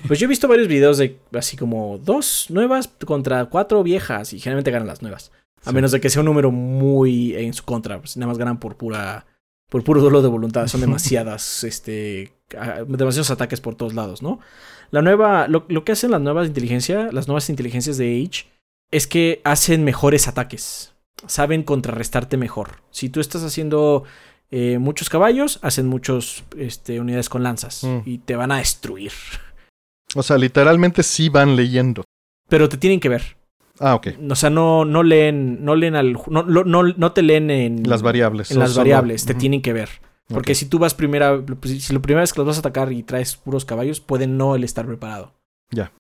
Pues 0.07 0.18
yo 0.18 0.24
he 0.24 0.28
visto 0.28 0.49
varios 0.49 0.68
videos 0.68 0.96
de 0.99 1.18
así 1.34 1.57
como 1.57 1.99
dos 1.99 2.46
nuevas 2.49 2.88
contra 3.05 3.44
cuatro 3.46 3.82
viejas 3.82 4.32
y 4.32 4.40
generalmente 4.40 4.70
ganan 4.70 4.88
las 4.88 5.03
nuevas. 5.03 5.30
A 5.64 5.70
Sí. 5.70 5.74
menos 5.74 5.92
de 5.92 6.01
que 6.01 6.09
sea 6.09 6.20
un 6.20 6.26
número 6.26 6.51
muy 6.51 7.34
en 7.34 7.53
su 7.53 7.64
contra, 7.64 7.99
pues 7.99 8.16
nada 8.16 8.28
más 8.28 8.38
ganan 8.38 8.59
por 8.61 8.76
pura 8.76 9.26
por 9.68 9.84
puro 9.84 10.01
dolor 10.01 10.22
de 10.22 10.28
voluntad, 10.28 10.66
son 10.68 10.80
demasiadas 10.80 11.64
este 11.64 12.32
demasiados 12.86 13.30
ataques 13.30 13.61
por 13.61 13.74
todos 13.74 13.92
lados, 13.94 14.22
¿no? 14.22 14.40
La 14.90 15.03
nueva 15.03 15.49
lo, 15.49 15.66
lo 15.68 15.84
que 15.84 15.92
hacen 15.92 16.11
las 16.12 16.20
nuevas 16.22 16.46
inteligencias, 16.49 17.12
las 17.12 17.28
nuevas 17.28 17.51
inteligencias 17.51 17.99
de 17.99 18.22
Age 18.24 18.46
es 18.90 19.07
que 19.07 19.42
hacen 19.44 19.84
mejores 19.84 20.28
ataques. 20.28 20.94
Saben 21.26 21.62
contrarrestarte 21.64 22.38
mejor. 22.38 22.76
Si 22.90 23.11
tú 23.11 23.20
estás 23.20 23.42
haciendo 23.44 24.05
eh, 24.51 24.78
muchos 24.78 25.09
caballos, 25.11 25.59
hacen 25.62 25.86
muchos 25.88 26.44
este, 26.57 27.01
unidades 27.01 27.28
con 27.28 27.42
lanzas 27.42 27.84
Mm. 27.84 27.99
y 28.07 28.18
te 28.18 28.36
van 28.36 28.53
a 28.53 28.59
destruir. 28.59 29.12
O 30.14 30.22
sea, 30.22 30.38
literalmente 30.38 31.03
sí 31.03 31.28
van 31.28 31.55
leyendo. 31.57 32.03
Pero 32.49 32.68
te 32.68 32.76
tienen 32.78 32.99
que 33.01 33.09
ver. 33.11 33.36
Ah, 33.78 33.94
ok. 33.94 34.09
O 34.30 34.34
sea, 34.34 34.51
no, 34.51 34.84
no 34.84 35.03
leen, 35.03 35.64
no 35.64 35.76
leen 35.76 35.94
al, 35.94 36.14
no, 36.28 36.42
no, 36.42 36.64
no, 36.64 36.82
no 36.82 37.12
te 37.12 37.22
leen 37.22 37.51
en 37.51 37.88
Las 37.88 38.03
variables. 38.03 38.51
en 38.51 38.59
las 38.59 38.70
solo- 38.70 38.80
variables, 38.80 39.24
te 39.26 39.34
tienen 39.34 39.62
que 39.62 39.72
ver. 39.72 39.88
Porque 40.28 40.55
si 40.55 40.66
tú 40.66 40.78
vas 40.78 40.94
primera, 40.94 41.40
pues, 41.40 41.82
si 41.84 41.92
la 41.94 42.01
primera 42.01 42.20
vez 42.22 42.32
que 42.32 42.40
los 42.40 42.46
vas 42.46 42.57
a 42.57 42.61
atacar 42.61 42.92
y 42.92 43.03
traes 43.03 43.36
puros 43.36 43.64
caballos, 43.64 44.01
puede 44.01 44.26
no 44.26 44.55
el 44.57 44.64
estar 44.64 44.84
preparado. 44.86 45.32
Ya. 45.70 45.92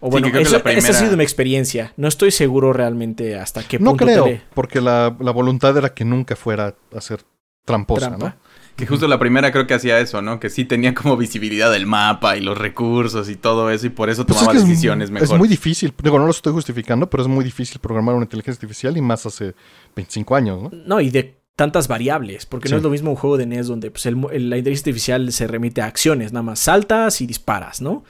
O 0.00 0.06
Sí, 0.06 0.10
bueno, 0.10 0.26
que 0.26 0.32
creo 0.32 0.42
eso- 0.42 0.62
primera- 0.62 0.78
esa 0.78 0.90
ha 0.90 1.04
sido 1.04 1.16
mi 1.16 1.24
experiencia. 1.24 1.92
No 1.96 2.06
estoy 2.06 2.30
seguro 2.30 2.72
realmente 2.72 3.36
hasta 3.36 3.66
qué 3.66 3.78
No 3.78 3.90
punto 3.92 4.04
creo, 4.04 4.24
te 4.24 4.30
lee. 4.34 4.40
porque 4.54 4.80
la, 4.80 5.16
la 5.18 5.30
voluntad 5.32 5.76
era 5.76 5.94
que 5.94 6.04
nunca 6.04 6.36
fuera 6.36 6.74
a 6.94 7.00
ser 7.00 7.20
tramposa, 7.66 8.08
Trampa. 8.08 8.28
¿no? 8.30 8.46
Que 8.76 8.86
justo 8.86 9.08
la 9.08 9.18
primera 9.18 9.52
creo 9.52 9.66
que 9.66 9.72
hacía 9.74 9.98
eso, 10.00 10.20
¿no? 10.20 10.38
Que 10.38 10.50
sí 10.50 10.64
tenía 10.66 10.94
como 10.94 11.16
visibilidad 11.16 11.70
del 11.72 11.86
mapa 11.86 12.36
y 12.36 12.40
los 12.42 12.56
recursos 12.58 13.28
y 13.30 13.36
todo 13.36 13.70
eso 13.70 13.86
y 13.86 13.90
por 13.90 14.08
eso 14.10 14.24
Pues 14.26 14.38
tomaba 14.38 14.52
es 14.52 14.58
que 14.58 14.62
es- 14.64 14.68
decisiones 14.68 15.10
mejor. 15.10 15.28
Es 15.28 15.38
muy 15.38 15.48
difícil, 15.48 15.94
digo, 16.02 16.18
no 16.18 16.24
lo 16.26 16.30
estoy 16.30 16.52
justificando, 16.52 17.08
pero 17.08 17.22
es 17.22 17.28
muy 17.28 17.42
difícil 17.44 17.78
programar 17.80 18.14
una 18.14 18.24
inteligencia 18.24 18.58
artificial 18.58 18.96
y 18.96 19.00
más 19.02 19.24
hace 19.26 19.54
25 19.94 20.34
años, 20.36 20.62
¿no? 20.62 20.70
No, 20.86 21.00
y 21.00 21.08
de 21.10 21.36
tantas 21.56 21.88
variables, 21.88 22.44
porque 22.44 22.68
no 22.68 22.76
es 22.76 22.82
lo 22.82 22.90
mismo 22.90 23.08
un 23.10 23.16
juego 23.16 23.38
de 23.38 23.46
NES 23.46 23.66
donde 23.66 23.90
pues, 23.90 24.04
el 24.04 24.16
mo- 24.16 24.30
el- 24.30 24.50
la 24.50 24.58
inteligencia 24.58 24.90
artificial 24.90 25.32
se 25.32 25.46
remite 25.46 25.80
a 25.80 25.86
acciones, 25.86 26.34
nada 26.34 26.42
más 26.42 26.58
saltas 26.58 27.22
y 27.22 27.26
disparas, 27.26 27.80
¿no? 27.80 28.04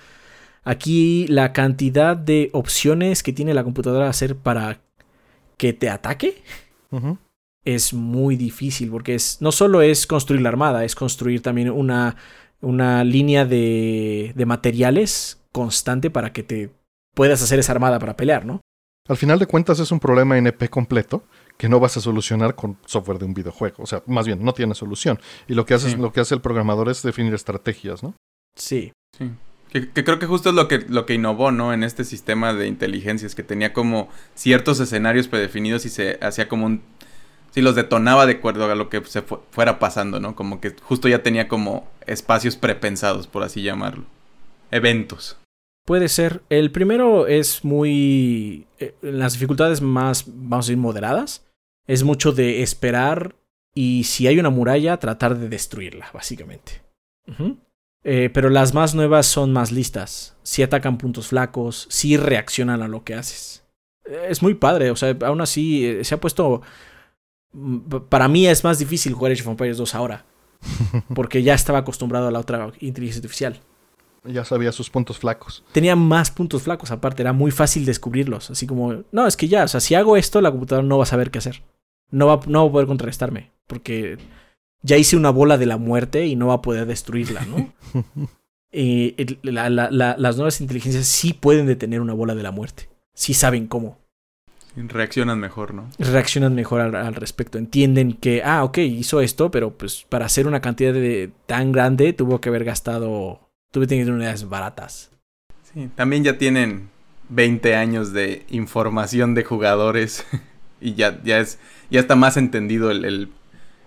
Aquí 0.65 1.27
la 1.29 1.53
cantidad 1.53 2.17
de 2.17 2.51
opciones 2.53 3.23
que 3.23 3.33
tiene 3.33 3.55
la 3.55 3.63
computadora 3.63 4.09
hacer 4.09 4.35
para 4.37 4.81
que 5.57 5.73
te 5.73 5.89
ataque 5.89 6.43
Ujú. 6.91 7.19
Es 7.67 7.93
muy 7.93 8.37
difícil, 8.37 8.91
porque 8.91 9.15
es, 9.15 9.39
no 9.43 9.53
solo 9.53 9.83
es 9.83 10.07
construir 10.07 10.41
la 10.41 10.49
armada, 10.49 10.85
es 10.85 10.95
construir 10.95 11.43
también 11.43 11.69
una, 11.71 12.17
una 12.63 13.05
línea 13.05 13.45
de, 13.45 14.33
de 14.35 14.47
materiales 14.47 15.43
constante 15.53 16.09
para 16.11 16.33
que 16.33 16.43
te 16.43 16.71
puedas 17.15 17.43
hacer 17.43 17.59
esa 17.59 17.73
armada 17.73 17.99
para 17.99 18.17
pelear, 18.17 18.47
¿no? 18.47 18.61
Al 19.09 19.17
final 19.17 19.39
de 19.39 19.47
cuentas 19.47 19.79
es 19.79 19.93
un 19.93 20.01
problema 20.01 20.37
NP 20.37 20.69
completo 20.69 21.25
que 21.57 21.69
no 21.69 21.79
vas 21.81 21.97
a 21.97 22.01
solucionar 22.01 22.55
con 22.57 22.77
software 22.87 23.19
de 23.19 23.25
un 23.25 23.35
videojuego. 23.35 23.83
O 23.83 23.87
sea, 23.87 24.03
más 24.07 24.27
bien, 24.27 24.43
no 24.45 24.53
tiene 24.53 24.75
solución. 24.75 25.19
Y 25.47 25.55
lo 25.55 25.65
que 25.65 25.75
hace, 25.75 25.91
Sí. 25.91 25.97
lo 25.97 26.13
que 26.13 26.21
hace 26.21 26.35
el 26.35 26.41
programador 26.41 26.89
es 26.89 27.03
definir 27.03 27.33
estrategias, 27.33 28.03
¿no? 28.03 28.15
Sí. 28.57 28.93
Sí. 29.17 29.31
Que, 29.71 29.91
que 29.91 30.05
creo 30.05 30.19
que 30.19 30.27
justo 30.27 30.49
es 30.51 30.55
lo 30.57 30.67
que, 30.69 30.81
lo 30.89 31.07
que 31.07 31.15
innovó, 31.15 31.53
¿no? 31.53 31.73
En 31.73 31.83
este 31.85 32.05
sistema 32.05 32.53
de 32.53 32.67
inteligencias, 32.67 33.35
que 33.35 33.43
tenía 33.45 33.73
como 33.73 34.09
ciertos 34.35 34.81
escenarios 34.81 35.29
predefinidos 35.29 35.85
y 35.87 35.89
se 35.89 36.19
hacía 36.21 36.49
como 36.49 36.67
un... 36.67 36.83
Sí, 37.57 37.63
los 37.63 37.75
detonaba 37.75 38.27
de 38.27 38.35
acuerdo 38.35 38.71
a 38.71 38.75
lo 38.75 38.91
que 38.91 39.03
se 39.07 39.23
fu- 39.23 39.41
fuera 39.51 39.79
pasando, 39.79 40.21
¿no? 40.21 40.37
Como 40.37 40.61
que 40.61 40.77
justo 40.83 41.09
ya 41.09 41.23
tenía 41.23 41.49
como 41.49 41.89
espacios 42.07 42.55
prepensados, 42.55 43.27
por 43.27 43.43
así 43.43 43.63
llamarlo. 43.63 44.05
Eventos. 44.71 45.39
Puede 45.87 46.11
ser. 46.11 46.43
El 46.51 46.71
primero 46.71 47.27
es 47.27 47.65
muy... 47.65 48.67
eh, 48.79 48.95
las 49.01 49.33
dificultades 49.33 49.81
más, 49.81 50.25
vamos 50.27 50.67
a 50.67 50.69
decir, 50.69 50.77
moderadas. 50.77 51.47
Es 51.87 52.03
mucho 52.03 52.33
de 52.33 52.63
esperar 52.63 53.35
y 53.75 54.05
si 54.05 54.27
hay 54.27 54.39
una 54.39 54.51
muralla, 54.51 54.99
tratar 54.99 55.39
de 55.39 55.49
destruirla, 55.49 56.11
básicamente. 56.13 56.83
Eh, 58.05 58.29
pero 58.35 58.51
las 58.51 58.75
más 58.75 58.95
nuevas 58.95 59.25
son 59.25 59.55
más 59.55 59.73
listas. 59.73 60.37
Sí 60.43 60.63
atacan 60.63 60.99
puntos 60.99 61.29
flacos, 61.29 61.87
sí 61.89 62.19
reaccionan 62.19 62.83
a 62.83 62.89
lo 62.89 63.03
que 63.03 63.15
haces. 63.15 63.65
Es 64.29 64.43
muy 64.43 64.53
padre, 64.53 64.91
o 64.91 64.97
sea, 64.97 65.17
aún 65.23 65.41
así 65.41 65.87
eh, 65.87 66.05
se 66.05 66.15
ha 66.15 66.21
puesto... 66.21 66.61
Para 68.09 68.29
mí 68.29 68.47
es 68.47 68.65
más 68.65 68.79
difícil 68.79 69.15
jugar 69.15 69.33
Age 69.33 69.43
of 69.43 69.49
Empires 69.49 69.79
2 69.79 69.95
ahora. 69.95 70.25
Porque 71.15 71.43
ya 71.43 71.55
estaba 71.55 71.81
acostumbrado 71.81 72.29
a 72.29 72.31
la 72.31 72.39
otra 72.41 72.73
inteligencia 72.81 73.21
artificial. 73.21 73.61
Ya 74.25 74.45
sabía 74.45 74.73
sus 74.73 74.91
puntos 74.91 75.19
flacos. 75.19 75.65
Tenía 75.73 75.95
más 75.95 76.31
puntos 76.33 76.63
flacos 76.63 76.91
aparte, 76.91 77.23
era 77.23 77.33
muy 77.33 77.51
fácil 77.53 77.85
descubrirlos. 77.85 78.51
Así 78.51 78.67
como, 78.67 79.05
no, 79.13 79.27
es 79.27 79.37
que 79.37 79.47
ya, 79.49 79.65
o 79.65 79.69
sea, 79.69 79.79
si 79.81 79.95
hago 79.95 80.17
esto, 80.17 80.41
la 80.41 80.51
computadora 80.51 80.87
no 80.87 80.99
va 80.99 81.05
a 81.05 81.07
saber 81.07 81.31
qué 81.31 81.39
hacer. 81.39 81.63
No 82.11 82.27
va, 82.27 82.41
no 82.47 82.65
va 82.65 82.69
a 82.69 82.73
poder 82.73 82.87
contrarrestarme. 82.89 83.53
Porque 83.69 84.19
ya 84.83 84.97
hice 84.97 85.17
una 85.17 85.31
bola 85.31 85.59
de 85.59 85.67
la 85.67 85.77
muerte 85.77 86.27
y 86.27 86.35
no 86.35 86.49
va 86.49 86.55
a 86.55 86.63
poder 86.63 86.87
destruirla, 86.87 87.45
¿no? 87.47 87.73
Eh, 88.79 89.15
el- 89.17 89.39
la- 89.43 89.71
la- 89.71 89.91
la- 89.91 90.17
las 90.19 90.37
nuevas 90.37 90.61
inteligencias 90.61 91.07
sí 91.07 91.33
pueden 91.33 91.67
detener 91.67 92.01
una 92.03 92.13
bola 92.13 92.35
de 92.35 92.43
la 92.43 92.51
muerte. 92.51 92.91
Sí 93.15 93.33
saben 93.33 93.69
cómo. 93.69 93.99
Reaccionan 94.77 95.41
mejor, 95.41 95.73
¿no? 95.75 95.89
Reaccionan 95.99 96.55
mejor 96.55 96.81
al, 96.83 96.95
al 96.95 97.15
respecto. 97.15 97.57
Entienden 97.59 98.13
que, 98.13 98.43
ah, 98.45 98.63
ok, 98.65 98.79
hizo 98.79 99.21
esto, 99.21 99.51
pero 99.51 99.77
pues 99.77 100.05
para 100.09 100.27
hacer 100.27 100.47
una 100.47 100.61
cantidad 100.61 100.93
de 100.93 101.31
tan 101.47 101.73
grande 101.73 102.13
tuvo 102.13 102.41
que 102.41 102.51
haber 102.51 102.65
gastado. 102.65 103.41
Tuve 103.73 103.87
que 103.87 103.95
tener 103.95 104.13
unidades 104.13 104.49
baratas. 104.49 105.11
Sí, 105.73 105.89
también 105.95 106.25
ya 106.25 106.39
tienen 106.39 106.91
20 107.31 107.75
años 107.75 108.13
de 108.13 108.45
información 108.51 109.35
de 109.35 109.45
jugadores 109.45 110.25
y 110.81 110.95
ya, 110.95 111.21
ya 111.25 111.39
es 111.39 111.59
ya 111.91 112.01
está 112.01 112.17
más 112.17 112.37
entendido 112.37 112.91
el, 112.91 113.05
el- 113.05 113.29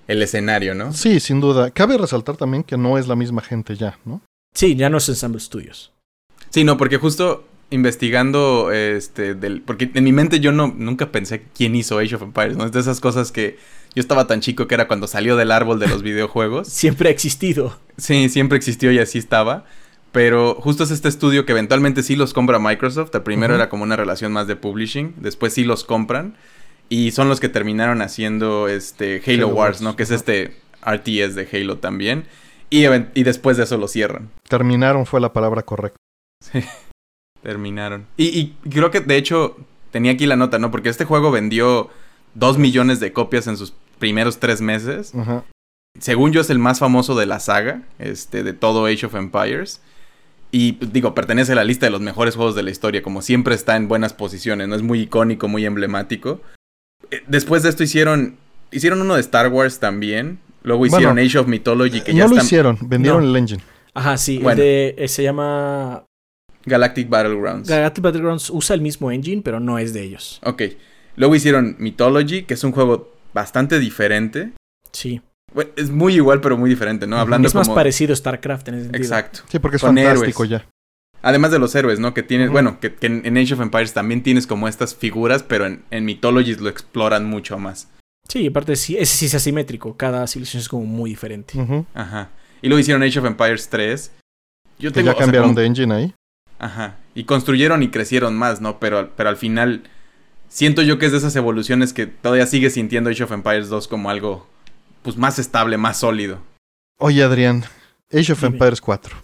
el 0.07 0.23
escenario, 0.23 0.73
¿no? 0.73 0.91
Sí, 0.91 1.19
sin 1.19 1.39
duda. 1.39 1.69
Cabe 1.69 1.95
resaltar 1.95 2.35
también 2.35 2.63
que 2.63 2.77
no 2.77 2.97
es 2.97 3.07
la 3.07 3.15
misma 3.15 3.43
gente 3.43 3.75
ya, 3.75 3.99
¿no? 4.05 4.21
Sí, 4.55 4.75
ya 4.75 4.89
no 4.89 4.97
es 4.97 5.07
Ensemble 5.07 5.39
Studios. 5.39 5.93
Sí, 6.49 6.63
no, 6.63 6.77
porque 6.77 6.97
justo 6.97 7.45
investigando 7.71 8.71
este 8.71 9.35
del 9.35 9.61
porque 9.61 9.91
en 9.93 10.03
mi 10.03 10.11
mente 10.11 10.39
yo 10.39 10.51
no 10.51 10.73
nunca 10.75 11.11
pensé 11.11 11.43
quién 11.55 11.75
hizo 11.75 11.99
Age 11.99 12.15
of 12.15 12.23
Empires, 12.23 12.57
¿no? 12.57 12.65
Es 12.65 12.71
de 12.71 12.79
esas 12.79 12.99
cosas 12.99 13.31
que 13.31 13.57
yo 13.95 14.01
estaba 14.01 14.27
tan 14.27 14.41
chico 14.41 14.67
que 14.67 14.75
era 14.75 14.87
cuando 14.87 15.07
salió 15.07 15.35
del 15.35 15.51
árbol 15.51 15.79
de 15.79 15.87
los 15.87 16.03
videojuegos. 16.03 16.67
Siempre 16.67 17.09
ha 17.09 17.11
existido. 17.11 17.77
Sí, 17.97 18.29
siempre 18.29 18.57
existió 18.57 18.91
y 18.91 18.99
así 18.99 19.17
estaba. 19.17 19.65
Pero 20.11 20.55
justo 20.55 20.83
es 20.83 20.91
este 20.91 21.07
estudio 21.07 21.45
que 21.45 21.51
eventualmente 21.51 22.01
sí 22.01 22.15
los 22.15 22.33
compra 22.33 22.57
Microsoft. 22.57 23.13
Al 23.13 23.23
primero 23.23 23.53
era 23.53 23.69
como 23.69 23.83
una 23.83 23.95
relación 23.95 24.31
más 24.31 24.47
de 24.47 24.55
publishing. 24.55 25.13
Después 25.17 25.53
sí 25.53 25.63
los 25.63 25.83
compran. 25.83 26.35
Y 26.89 27.11
son 27.11 27.29
los 27.29 27.39
que 27.39 27.49
terminaron 27.49 28.01
haciendo 28.01 28.67
este 28.67 29.21
Halo, 29.25 29.33
Halo 29.33 29.47
Wars, 29.49 29.57
Wars, 29.57 29.81
¿no? 29.81 29.95
Que 29.95 30.03
es 30.03 30.11
este 30.11 30.55
RTS 30.83 31.35
de 31.35 31.47
Halo 31.53 31.77
también. 31.77 32.25
Y, 32.71 32.85
y 32.85 33.23
después 33.23 33.57
de 33.57 33.63
eso 33.63 33.77
lo 33.77 33.87
cierran. 33.87 34.31
Terminaron 34.47 35.05
fue 35.05 35.21
la 35.21 35.31
palabra 35.31 35.61
correcta. 35.61 35.97
Terminaron. 37.43 38.05
Y, 38.17 38.25
y 38.39 38.55
creo 38.69 38.91
que 38.91 38.99
de 38.99 39.15
hecho 39.17 39.57
tenía 39.91 40.11
aquí 40.11 40.25
la 40.25 40.35
nota, 40.35 40.59
¿no? 40.59 40.71
Porque 40.71 40.89
este 40.89 41.05
juego 41.05 41.31
vendió 41.31 41.89
dos 42.35 42.57
millones 42.57 42.99
de 42.99 43.11
copias 43.13 43.47
en 43.47 43.57
sus 43.57 43.73
primeros 43.97 44.39
tres 44.39 44.61
meses. 44.61 45.13
Ajá. 45.15 45.43
según 45.99 46.31
yo 46.31 46.41
es 46.41 46.49
el 46.49 46.59
más 46.59 46.79
famoso 46.79 47.15
de 47.15 47.25
la 47.25 47.39
saga, 47.39 47.81
este, 47.97 48.43
de 48.43 48.53
todo 48.53 48.85
Age 48.85 49.05
of 49.07 49.15
Empires. 49.15 49.81
Y 50.51 50.73
pues, 50.73 50.93
digo, 50.93 51.13
pertenece 51.15 51.51
a 51.51 51.55
la 51.55 51.63
lista 51.63 51.85
de 51.85 51.91
los 51.91 52.01
mejores 52.01 52.35
juegos 52.35 52.55
de 52.55 52.63
la 52.63 52.69
historia, 52.71 53.01
como 53.03 53.21
siempre 53.21 53.53
está 53.55 53.75
en 53.75 53.87
buenas 53.87 54.13
posiciones, 54.13 54.67
¿no? 54.67 54.75
Es 54.75 54.81
muy 54.81 55.01
icónico, 55.01 55.47
muy 55.47 55.65
emblemático. 55.65 56.41
Eh, 57.11 57.21
Después 57.27 57.63
de 57.63 57.69
esto 57.69 57.83
hicieron, 57.83 58.37
hicieron 58.71 59.01
uno 59.01 59.15
de 59.15 59.21
Star 59.21 59.49
Wars 59.49 59.79
también. 59.79 60.39
Luego 60.63 60.85
hicieron 60.85 61.13
Bueno, 61.15 61.27
Age 61.27 61.37
of 61.39 61.47
Mythology, 61.47 62.01
que 62.01 62.13
no 62.13 62.19
ya 62.19 62.27
lo 62.27 62.35
hicieron, 62.37 62.77
vendieron 62.81 63.23
No. 63.23 63.29
el 63.29 63.35
engine. 63.35 63.61
Ajá, 63.93 64.17
sí. 64.17 64.37
el 64.37 64.43
Bueno. 64.43 64.61
de- 64.61 64.95
eh, 64.97 65.07
se 65.07 65.23
llama. 65.23 66.03
Galactic 66.65 67.09
Battlegrounds. 67.09 67.69
Galactic 67.69 68.03
Battlegrounds 68.03 68.49
usa 68.49 68.73
el 68.75 68.81
mismo 68.81 69.11
engine, 69.11 69.41
pero 69.41 69.59
no 69.59 69.77
es 69.79 69.93
de 69.93 70.03
ellos. 70.03 70.39
ok. 70.43 70.63
Luego 71.15 71.35
hicieron 71.35 71.75
Mythology, 71.79 72.43
que 72.43 72.53
es 72.53 72.63
un 72.63 72.71
juego 72.71 73.13
bastante 73.33 73.77
diferente. 73.79 74.53
Sí. 74.93 75.21
Bueno, 75.53 75.71
es 75.75 75.89
muy 75.89 76.13
igual, 76.15 76.39
pero 76.39 76.57
muy 76.57 76.69
diferente, 76.69 77.07
¿no? 77.07 77.17
Hablando 77.17 77.47
es 77.47 77.55
más 77.55 77.67
como... 77.67 77.75
parecido 77.75 78.13
a 78.13 78.15
StarCraft 78.15 78.69
en 78.69 78.75
ese 78.75 78.83
sentido. 78.83 79.03
Exacto. 79.03 79.39
Sí, 79.49 79.59
porque 79.59 79.77
es 79.77 79.81
Con 79.81 79.95
fantástico 79.97 80.45
héroes. 80.45 80.61
ya. 80.63 80.69
Además 81.21 81.51
de 81.51 81.59
los 81.59 81.75
héroes, 81.75 81.99
¿no? 81.99 82.13
Que 82.13 82.23
tienes, 82.23 82.49
bueno, 82.49 82.79
que, 82.79 82.93
que 82.95 83.07
en 83.07 83.37
Age 83.37 83.53
of 83.55 83.59
Empires 83.59 83.91
también 83.93 84.23
tienes 84.23 84.47
como 84.47 84.69
estas 84.69 84.95
figuras, 84.95 85.43
pero 85.43 85.65
en, 85.65 85.83
en 85.91 86.05
Mythologies 86.05 86.61
lo 86.61 86.69
exploran 86.69 87.25
mucho 87.25 87.57
más. 87.59 87.89
Sí, 88.29 88.47
aparte 88.47 88.77
sí, 88.77 88.95
ese 88.97 89.17
sí 89.17 89.25
es 89.25 89.35
asimétrico. 89.35 89.97
Cada 89.97 90.25
civilización 90.27 90.61
es 90.61 90.69
como 90.69 90.85
muy 90.85 91.09
diferente. 91.09 91.55
Ajá. 91.95 92.29
Y 92.61 92.67
luego 92.69 92.79
hicieron 92.79 93.03
Age 93.03 93.19
of 93.19 93.25
Empires 93.25 93.67
3. 93.67 94.11
Yo 94.77 94.93
tengo, 94.93 95.07
ya 95.07 95.11
o 95.11 95.15
sea, 95.15 95.25
cambiaron 95.25 95.49
como- 95.49 95.59
de 95.59 95.65
engine 95.65 95.93
ahí. 95.93 96.13
Ajá. 96.59 96.97
Y 97.15 97.23
construyeron 97.23 97.81
y 97.83 97.89
crecieron 97.89 98.37
más, 98.37 98.61
¿no? 98.61 98.79
Pero, 98.79 99.11
pero 99.15 99.29
al 99.29 99.37
final 99.37 99.83
siento 100.47 100.81
yo 100.81 100.99
que 100.99 101.05
es 101.05 101.11
de 101.11 101.17
esas 101.19 101.35
evoluciones 101.35 101.93
que 101.93 102.05
todavía 102.05 102.45
sigue 102.45 102.69
sintiendo 102.69 103.09
Age 103.09 103.23
of 103.23 103.31
Empires 103.31 103.69
2 103.69 103.87
como 103.87 104.09
algo 104.09 104.47
pues 105.01 105.17
más 105.17 105.39
estable, 105.39 105.77
más 105.77 105.97
sólido. 105.97 106.39
Oye, 106.99 107.23
Adrián, 107.23 107.63
Age 108.11 108.33
of 108.33 108.41
Dime. 108.41 108.53
Empires 108.53 108.81
4. 108.81 109.15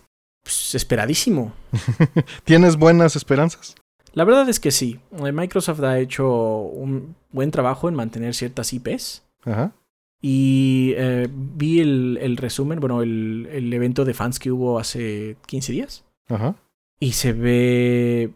Pues, 0.43 0.75
esperadísimo. 0.75 1.53
¿Tienes 2.45 2.77
buenas 2.77 3.15
esperanzas? 3.15 3.75
La 4.13 4.23
verdad 4.23 4.47
es 4.47 4.59
que 4.61 4.71
sí. 4.71 4.99
Eh, 5.25 5.31
Microsoft 5.33 5.83
ha 5.83 5.99
hecho 5.99 6.29
un 6.29 7.15
buen 7.31 7.51
trabajo 7.51 7.89
en 7.89 7.95
mantener 7.95 8.33
ciertas 8.33 8.71
IPs. 8.71 9.23
Ajá. 9.43 9.73
Y 10.21 10.93
eh, 10.95 11.27
vi 11.29 11.81
el, 11.81 12.17
el 12.21 12.37
resumen, 12.37 12.79
bueno, 12.79 13.01
el, 13.01 13.49
el 13.51 13.73
evento 13.73 14.05
de 14.05 14.13
fans 14.13 14.39
que 14.39 14.51
hubo 14.51 14.79
hace 14.79 15.35
15 15.47 15.71
días. 15.73 16.03
Ajá. 16.29 16.55
Y 16.99 17.13
se 17.13 17.33
ve 17.33 18.31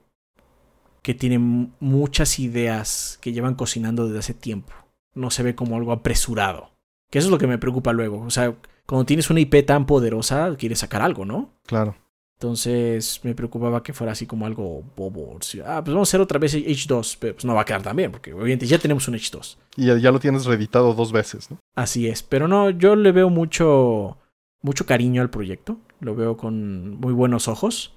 que 1.01 1.13
tienen 1.13 1.73
muchas 1.79 2.39
ideas 2.39 3.17
que 3.21 3.31
llevan 3.31 3.55
cocinando 3.55 4.05
desde 4.05 4.19
hace 4.19 4.33
tiempo. 4.33 4.73
No 5.15 5.31
se 5.31 5.43
ve 5.43 5.55
como 5.55 5.77
algo 5.77 5.91
apresurado. 5.91 6.71
Que 7.09 7.19
eso 7.19 7.27
es 7.27 7.31
lo 7.31 7.37
que 7.37 7.47
me 7.47 7.57
preocupa 7.57 7.93
luego. 7.93 8.21
O 8.21 8.29
sea, 8.29 8.55
cuando 8.85 9.05
tienes 9.05 9.29
una 9.29 9.39
IP 9.39 9.65
tan 9.65 9.85
poderosa, 9.85 10.55
quieres 10.57 10.79
sacar 10.79 11.01
algo, 11.01 11.25
¿no? 11.25 11.53
Claro. 11.65 11.95
Entonces 12.39 13.19
me 13.23 13.35
preocupaba 13.35 13.83
que 13.83 13.91
fuera 13.91 14.13
así 14.13 14.25
como 14.25 14.45
algo 14.45 14.83
bobo. 14.95 15.37
Ah, 15.65 15.81
pues 15.83 15.93
vamos 15.93 16.07
a 16.07 16.09
hacer 16.09 16.21
otra 16.21 16.39
vez 16.39 16.55
H2. 16.55 17.17
Pero 17.19 17.33
pues 17.33 17.45
no 17.45 17.53
va 17.53 17.61
a 17.61 17.65
quedar 17.65 17.81
tan 17.81 17.95
bien, 17.95 18.11
porque 18.11 18.33
obviamente 18.33 18.65
ya 18.65 18.77
tenemos 18.77 19.07
un 19.07 19.15
H2. 19.15 19.57
Y 19.75 19.87
ya, 19.87 19.97
ya 19.97 20.11
lo 20.11 20.19
tienes 20.19 20.45
reeditado 20.45 20.93
dos 20.93 21.11
veces, 21.11 21.51
¿no? 21.51 21.59
Así 21.75 22.07
es. 22.07 22.23
Pero 22.23 22.47
no, 22.47 22.69
yo 22.69 22.95
le 22.95 23.11
veo 23.11 23.29
mucho, 23.29 24.17
mucho 24.61 24.85
cariño 24.85 25.21
al 25.21 25.29
proyecto. 25.29 25.79
Lo 25.99 26.15
veo 26.15 26.37
con 26.37 26.95
muy 26.99 27.11
buenos 27.11 27.49
ojos. 27.49 27.93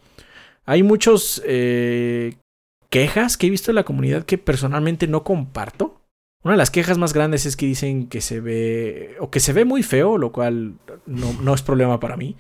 Hay 0.65 0.83
muchos 0.83 1.43
eh, 1.47 2.37
quejas 2.91 3.37
que 3.37 3.47
he 3.47 3.51
visto 3.51 3.71
en 3.71 3.77
la 3.77 3.85
comunidad 3.85 4.25
que 4.25 4.39
personalmente 4.39 5.07
no 5.07 5.25
comparto. 5.25 6.01
Una 6.45 6.55
de 6.55 6.59
las 6.59 6.71
quejas 6.71 6.99
más 6.99 7.13
grandes 7.13 7.47
es 7.47 7.57
que 7.57 7.67
dicen 7.67 8.09
que 8.09 8.21
se 8.21 8.41
ve, 8.41 9.17
o 9.21 9.31
que 9.31 9.41
se 9.41 9.53
ve 9.53 9.65
muy 9.65 9.83
feo, 9.83 10.19
lo 10.19 10.33
cual 10.33 10.75
no, 11.07 11.33
no 11.41 11.55
es 11.55 11.63
problema 11.63 12.01
para 12.01 12.17
mí, 12.17 12.37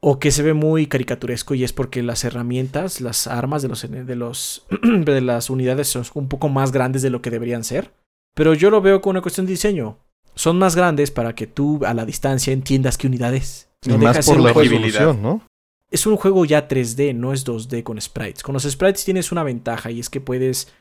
o 0.00 0.18
que 0.18 0.30
se 0.32 0.42
ve 0.42 0.52
muy 0.52 0.86
caricaturesco 0.86 1.54
y 1.54 1.64
es 1.64 1.72
porque 1.72 2.02
las 2.02 2.24
herramientas, 2.24 3.00
las 3.00 3.26
armas 3.26 3.62
de, 3.62 3.68
los, 3.68 3.88
de, 3.90 4.16
los, 4.16 4.66
de 4.82 5.20
las 5.20 5.50
unidades 5.50 5.88
son 5.88 6.04
un 6.14 6.28
poco 6.28 6.48
más 6.48 6.72
grandes 6.72 7.02
de 7.02 7.10
lo 7.10 7.22
que 7.22 7.30
deberían 7.30 7.64
ser. 7.64 7.92
Pero 8.34 8.52
yo 8.52 8.70
lo 8.70 8.82
veo 8.82 9.00
como 9.00 9.12
una 9.12 9.22
cuestión 9.22 9.46
de 9.46 9.52
diseño. 9.52 9.98
Son 10.34 10.58
más 10.58 10.76
grandes 10.76 11.10
para 11.10 11.34
que 11.34 11.46
tú 11.46 11.80
a 11.86 11.94
la 11.94 12.04
distancia 12.04 12.52
entiendas 12.52 12.98
qué 12.98 13.06
unidad 13.06 13.34
es. 13.34 13.70
Y 13.82 13.90
No 13.90 13.98
de 13.98 14.04
más 14.04 14.26
por 14.26 14.40
la 14.40 14.52
resolución, 14.52 15.22
¿no? 15.22 15.40
Es 15.94 16.06
un 16.06 16.16
juego 16.16 16.44
ya 16.44 16.66
3D, 16.66 17.14
no 17.14 17.32
es 17.32 17.46
2D 17.46 17.84
con 17.84 18.00
sprites. 18.00 18.42
Con 18.42 18.52
los 18.52 18.64
sprites 18.64 19.04
tienes 19.04 19.30
una 19.30 19.44
ventaja 19.44 19.92
y 19.92 20.00
es 20.00 20.10
que 20.10 20.20
puedes 20.20 20.72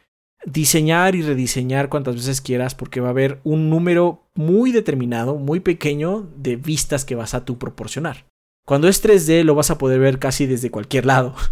diseñar 0.43 1.13
y 1.13 1.21
rediseñar 1.21 1.87
cuantas 1.87 2.15
veces 2.15 2.41
quieras 2.41 2.73
porque 2.73 2.99
va 2.99 3.09
a 3.09 3.11
haber 3.11 3.39
un 3.43 3.69
número 3.69 4.23
muy 4.33 4.71
determinado, 4.71 5.35
muy 5.35 5.59
pequeño 5.59 6.27
de 6.35 6.55
vistas 6.55 7.05
que 7.05 7.13
vas 7.13 7.35
a 7.35 7.45
tú 7.45 7.59
proporcionar. 7.59 8.25
Cuando 8.65 8.87
es 8.87 9.05
3D 9.05 9.43
lo 9.43 9.53
vas 9.53 9.69
a 9.69 9.77
poder 9.77 9.99
ver 9.99 10.17
casi 10.17 10.47
desde 10.47 10.71
cualquier 10.71 11.05
lado. 11.05 11.35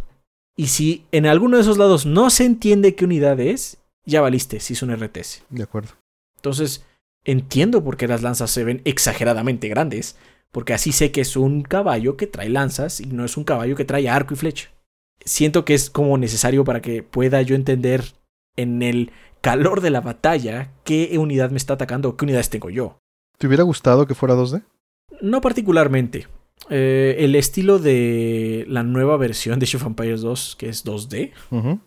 Y 0.58 0.68
si 0.68 1.06
en 1.12 1.28
alguno 1.28 1.56
de 1.56 1.62
esos 1.62 1.78
lados 1.78 2.08
no 2.08 2.32
se 2.32 2.46
entiende 2.46 2.96
qué 2.96 3.06
unidad 3.06 3.40
es, 3.40 3.78
ya 4.06 4.22
valiste 4.22 4.60
si 4.60 4.74
es 4.74 4.82
un 4.82 4.94
RTS. 4.94 5.44
De 5.50 5.64
acuerdo. 5.64 5.92
Entonces, 6.36 6.84
entiendo 7.24 7.84
por 7.84 7.96
qué 7.96 8.08
las 8.08 8.22
lanzas 8.22 8.50
se 8.50 8.64
ven 8.64 8.82
exageradamente 8.84 9.70
grandes, 9.70 10.18
porque 10.52 10.74
así 10.74 10.92
sé 10.92 11.12
que 11.12 11.22
es 11.22 11.36
un 11.36 11.62
caballo 11.64 12.18
que 12.18 12.28
trae 12.28 12.50
lanzas 12.50 13.00
y 13.00 13.06
no 13.06 13.26
es 13.26 13.38
un 13.38 13.44
caballo 13.44 13.76
que 13.76 13.86
trae 13.86 14.10
arco 14.10 14.34
y 14.34 14.38
flecha. 14.38 14.70
Siento 15.24 15.66
que 15.66 15.74
es 15.74 15.90
como 15.90 16.18
necesario 16.18 16.64
para 16.64 16.82
que 16.82 17.04
pueda 17.04 17.42
yo 17.42 17.56
entender 17.56 18.04
en 18.58 18.82
el 18.82 19.12
calor 19.42 19.82
de 19.82 19.90
la 19.92 20.02
batalla 20.02 20.72
qué 20.84 21.16
unidad 21.18 21.52
me 21.52 21.58
está 21.58 21.74
atacando 21.76 22.10
o 22.10 22.18
qué 22.18 22.26
unidades 22.26 22.50
tengo 22.50 22.70
yo. 22.70 22.98
¿Te 23.38 23.48
hubiera 23.48 23.64
gustado 23.64 24.06
que 24.08 24.16
fuera 24.16 24.36
2D? 24.36 24.64
No 25.22 25.42
particularmente. 25.42 26.28
Eh, 26.70 27.16
el 27.20 27.36
estilo 27.36 27.80
de 27.80 28.66
la 28.68 28.84
nueva 28.84 29.18
versión 29.18 29.60
de 29.60 29.66
Age 29.66 29.78
of 29.78 29.86
Empires 29.86 30.22
2, 30.22 30.56
que 30.58 30.70
es 30.70 30.86
2D, 30.86 31.32
Ujú. 31.50 31.80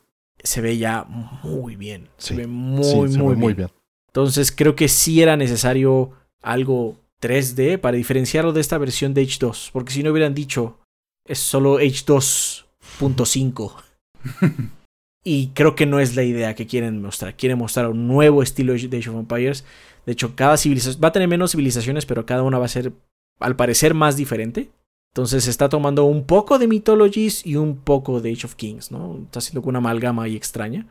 se 0.43 0.61
ve 0.61 0.79
ya 0.79 1.05
muy 1.05 1.77
bien. 1.77 2.09
Se 2.17 2.35
ve 2.35 2.47
muy, 2.47 2.83
Sí, 2.85 2.91
se 2.91 3.01
ve 3.03 3.09
muy, 3.25 3.37
muy 3.37 3.55
bien. 3.55 3.69
Entonces 4.09 4.53
creo 4.53 4.75
que 4.75 4.89
sí 4.89 5.23
era 5.23 5.37
necesario 5.37 6.11
algo 6.43 6.97
3D 7.25 7.79
para 7.79 7.97
diferenciarlo 7.97 8.53
de 8.53 8.61
esta 8.61 8.77
versión 8.77 9.15
de 9.15 9.23
H2. 9.23 9.71
Porque 9.73 9.93
si 9.93 10.03
no 10.03 10.11
hubieran 10.11 10.35
dicho, 10.35 10.79
es 11.27 11.39
solo 11.39 11.77
Age 11.77 12.05
2.5. 12.07 13.73
y 15.25 15.49
creo 15.49 15.75
que 15.75 15.87
no 15.87 16.01
es 16.01 16.17
la 16.17 16.23
idea 16.23 16.55
que 16.55 16.67
quieren 16.67 17.01
mostrar. 17.01 17.35
Quieren 17.37 17.59
mostrar 17.59 17.89
un 17.89 18.07
nuevo 18.07 18.43
estilo 18.43 18.75
de 18.75 18.99
Age 18.99 19.11
of 19.11 19.17
Empires. 19.17 19.65
De 20.05 20.13
hecho, 20.13 20.37
cada 20.37 20.59
civilización 20.59 21.03
va 21.03 21.09
a 21.09 21.13
tener 21.13 21.29
menos 21.29 21.53
civilizaciones, 21.53 22.05
pero 22.05 22.27
cada 22.27 22.43
una 22.43 22.59
va 22.59 22.67
a 22.67 22.69
ser, 22.69 22.93
al 23.41 23.57
parecer, 23.57 23.95
más 23.95 24.17
diferente. 24.17 24.71
Entonces 25.15 25.47
está 25.47 25.69
tomando 25.69 26.05
un 26.05 26.25
poco 26.25 26.59
de 26.59 26.67
Mythologies 26.67 27.47
y 27.47 27.57
un 27.57 27.77
poco 27.77 28.21
de 28.21 28.33
Age 28.33 28.47
of 28.47 28.57
Kings, 28.57 28.91
¿no? 28.91 29.21
Está 29.25 29.39
haciendo 29.39 29.67
una 29.67 29.79
amalgama 29.79 30.25
ahí 30.25 30.37
extraña. 30.37 30.89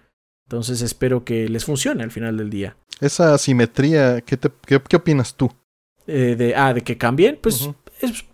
Entonces 0.48 0.82
espero 0.82 1.24
que 1.26 1.50
les 1.50 1.66
funcione 1.66 2.04
al 2.04 2.12
final 2.12 2.38
del 2.38 2.50
día. 2.50 2.78
Esa 3.02 3.34
asimetría, 3.34 4.22
¿qué, 4.22 4.38
te, 4.38 4.50
qué, 4.66 4.96
opinas 4.96 5.36
tú? 5.36 5.52
Eh, 6.08 6.36
de, 6.38 6.56
ah, 6.56 6.74
de 6.74 6.82
que 6.82 6.98
cambien, 6.98 7.40
pues 7.42 7.70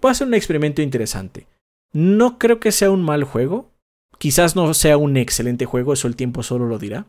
va 0.03 0.11
a 0.11 0.13
ser 0.13 0.27
un 0.27 0.33
experimento 0.33 0.81
interesante. 0.81 1.47
No 1.91 2.37
creo 2.37 2.59
que 2.59 2.71
sea 2.71 2.91
un 2.91 3.03
mal 3.03 3.23
juego. 3.23 3.69
Quizás 4.17 4.55
no 4.55 4.73
sea 4.73 4.97
un 4.97 5.17
excelente 5.17 5.65
juego, 5.65 5.93
eso 5.93 6.07
el 6.07 6.15
tiempo 6.15 6.43
solo 6.43 6.65
lo 6.65 6.77
dirá. 6.77 7.05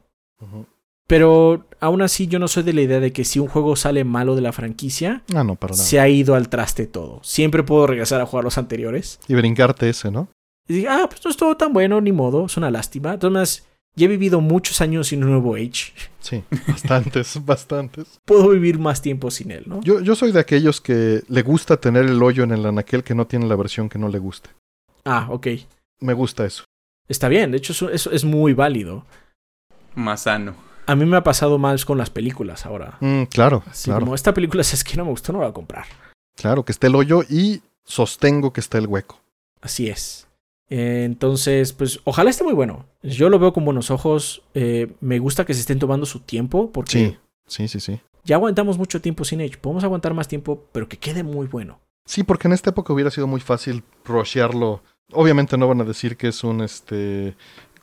Pero 1.06 1.66
aún 1.80 2.02
así 2.02 2.28
yo 2.28 2.38
no 2.38 2.46
soy 2.46 2.62
de 2.62 2.72
la 2.72 2.82
idea 2.82 3.00
de 3.00 3.12
que 3.12 3.24
si 3.24 3.40
un 3.40 3.48
juego 3.48 3.74
sale 3.74 4.04
malo 4.04 4.36
de 4.36 4.42
la 4.42 4.52
franquicia, 4.52 5.24
ah, 5.34 5.42
no, 5.42 5.58
se 5.72 5.98
ha 5.98 6.08
ido 6.08 6.36
al 6.36 6.48
traste 6.48 6.86
todo. 6.86 7.18
Siempre 7.24 7.64
puedo 7.64 7.88
regresar 7.88 8.20
a 8.20 8.26
jugar 8.26 8.44
los 8.44 8.58
anteriores. 8.58 9.18
Y 9.26 9.34
brincarte 9.34 9.88
ese, 9.88 10.10
¿no? 10.10 10.28
Y 10.68 10.86
ah, 10.86 11.06
pues 11.08 11.24
no 11.24 11.32
estuvo 11.32 11.56
tan 11.56 11.72
bueno, 11.72 12.00
ni 12.00 12.12
modo, 12.12 12.46
es 12.46 12.56
una 12.56 12.70
lástima. 12.70 13.14
Entonces, 13.14 13.66
ya 13.96 14.06
he 14.06 14.08
vivido 14.08 14.40
muchos 14.40 14.80
años 14.80 15.08
sin 15.08 15.22
un 15.24 15.30
nuevo 15.30 15.54
Age. 15.54 15.92
Sí, 16.20 16.44
bastantes, 16.68 17.38
bastantes. 17.44 18.20
Puedo 18.24 18.48
vivir 18.50 18.78
más 18.78 19.02
tiempo 19.02 19.30
sin 19.30 19.50
él, 19.50 19.64
¿no? 19.66 19.80
Yo, 19.82 20.00
yo 20.00 20.14
soy 20.14 20.32
de 20.32 20.40
aquellos 20.40 20.80
que 20.80 21.22
le 21.28 21.42
gusta 21.42 21.78
tener 21.78 22.06
el 22.06 22.22
hoyo 22.22 22.44
en 22.44 22.52
el 22.52 22.64
anaquel 22.64 23.02
que 23.02 23.14
no 23.14 23.26
tiene 23.26 23.46
la 23.46 23.56
versión 23.56 23.88
que 23.88 23.98
no 23.98 24.08
le 24.08 24.18
guste. 24.18 24.50
Ah, 25.04 25.28
ok. 25.30 25.48
Me 26.00 26.14
gusta 26.14 26.44
eso. 26.44 26.64
Está 27.08 27.28
bien, 27.28 27.50
de 27.50 27.58
hecho 27.58 27.90
eso, 27.90 28.10
es 28.10 28.24
muy 28.24 28.54
válido. 28.54 29.04
Más 29.94 30.22
sano. 30.22 30.54
A 30.86 30.94
mí 30.94 31.04
me 31.04 31.16
ha 31.16 31.24
pasado 31.24 31.58
más 31.58 31.84
con 31.84 31.98
las 31.98 32.10
películas 32.10 32.66
ahora. 32.66 32.96
Mm, 33.00 33.24
claro, 33.24 33.62
claro. 33.84 34.00
Como 34.00 34.14
esta 34.14 34.32
película 34.32 34.62
es 34.62 34.84
que 34.84 34.96
no 34.96 35.04
me 35.04 35.10
gustó, 35.10 35.32
no 35.32 35.40
la 35.40 35.46
voy 35.46 35.50
a 35.50 35.54
comprar. 35.54 35.86
Claro, 36.36 36.64
que 36.64 36.72
esté 36.72 36.86
el 36.86 36.94
hoyo 36.94 37.22
y 37.28 37.62
sostengo 37.84 38.52
que 38.52 38.60
está 38.60 38.78
el 38.78 38.86
hueco. 38.86 39.20
Así 39.60 39.88
es. 39.88 40.26
Eh, 40.70 41.02
entonces, 41.04 41.72
pues 41.72 42.00
ojalá 42.04 42.30
esté 42.30 42.44
muy 42.44 42.54
bueno. 42.54 42.86
Yo 43.02 43.28
lo 43.28 43.38
veo 43.38 43.52
con 43.52 43.64
buenos 43.64 43.90
ojos. 43.90 44.42
Eh, 44.54 44.92
me 45.00 45.18
gusta 45.18 45.44
que 45.44 45.52
se 45.52 45.60
estén 45.60 45.78
tomando 45.78 46.06
su 46.06 46.20
tiempo 46.20 46.70
porque... 46.70 46.92
Sí, 46.92 47.18
sí, 47.46 47.68
sí, 47.68 47.80
sí. 47.80 48.00
Ya 48.24 48.36
aguantamos 48.36 48.78
mucho 48.78 49.00
tiempo 49.00 49.24
sin 49.24 49.40
Edge. 49.40 49.58
Podemos 49.58 49.82
aguantar 49.82 50.14
más 50.14 50.28
tiempo, 50.28 50.64
pero 50.72 50.88
que 50.88 50.98
quede 50.98 51.24
muy 51.24 51.48
bueno. 51.48 51.80
Sí, 52.04 52.22
porque 52.22 52.48
en 52.48 52.52
esta 52.52 52.70
época 52.70 52.92
hubiera 52.92 53.10
sido 53.10 53.26
muy 53.26 53.40
fácil 53.40 53.82
rushearlo. 54.04 54.82
Obviamente 55.12 55.58
no 55.58 55.66
van 55.68 55.80
a 55.80 55.84
decir 55.84 56.16
que 56.16 56.28
es 56.28 56.44
un, 56.44 56.60
este, 56.60 57.36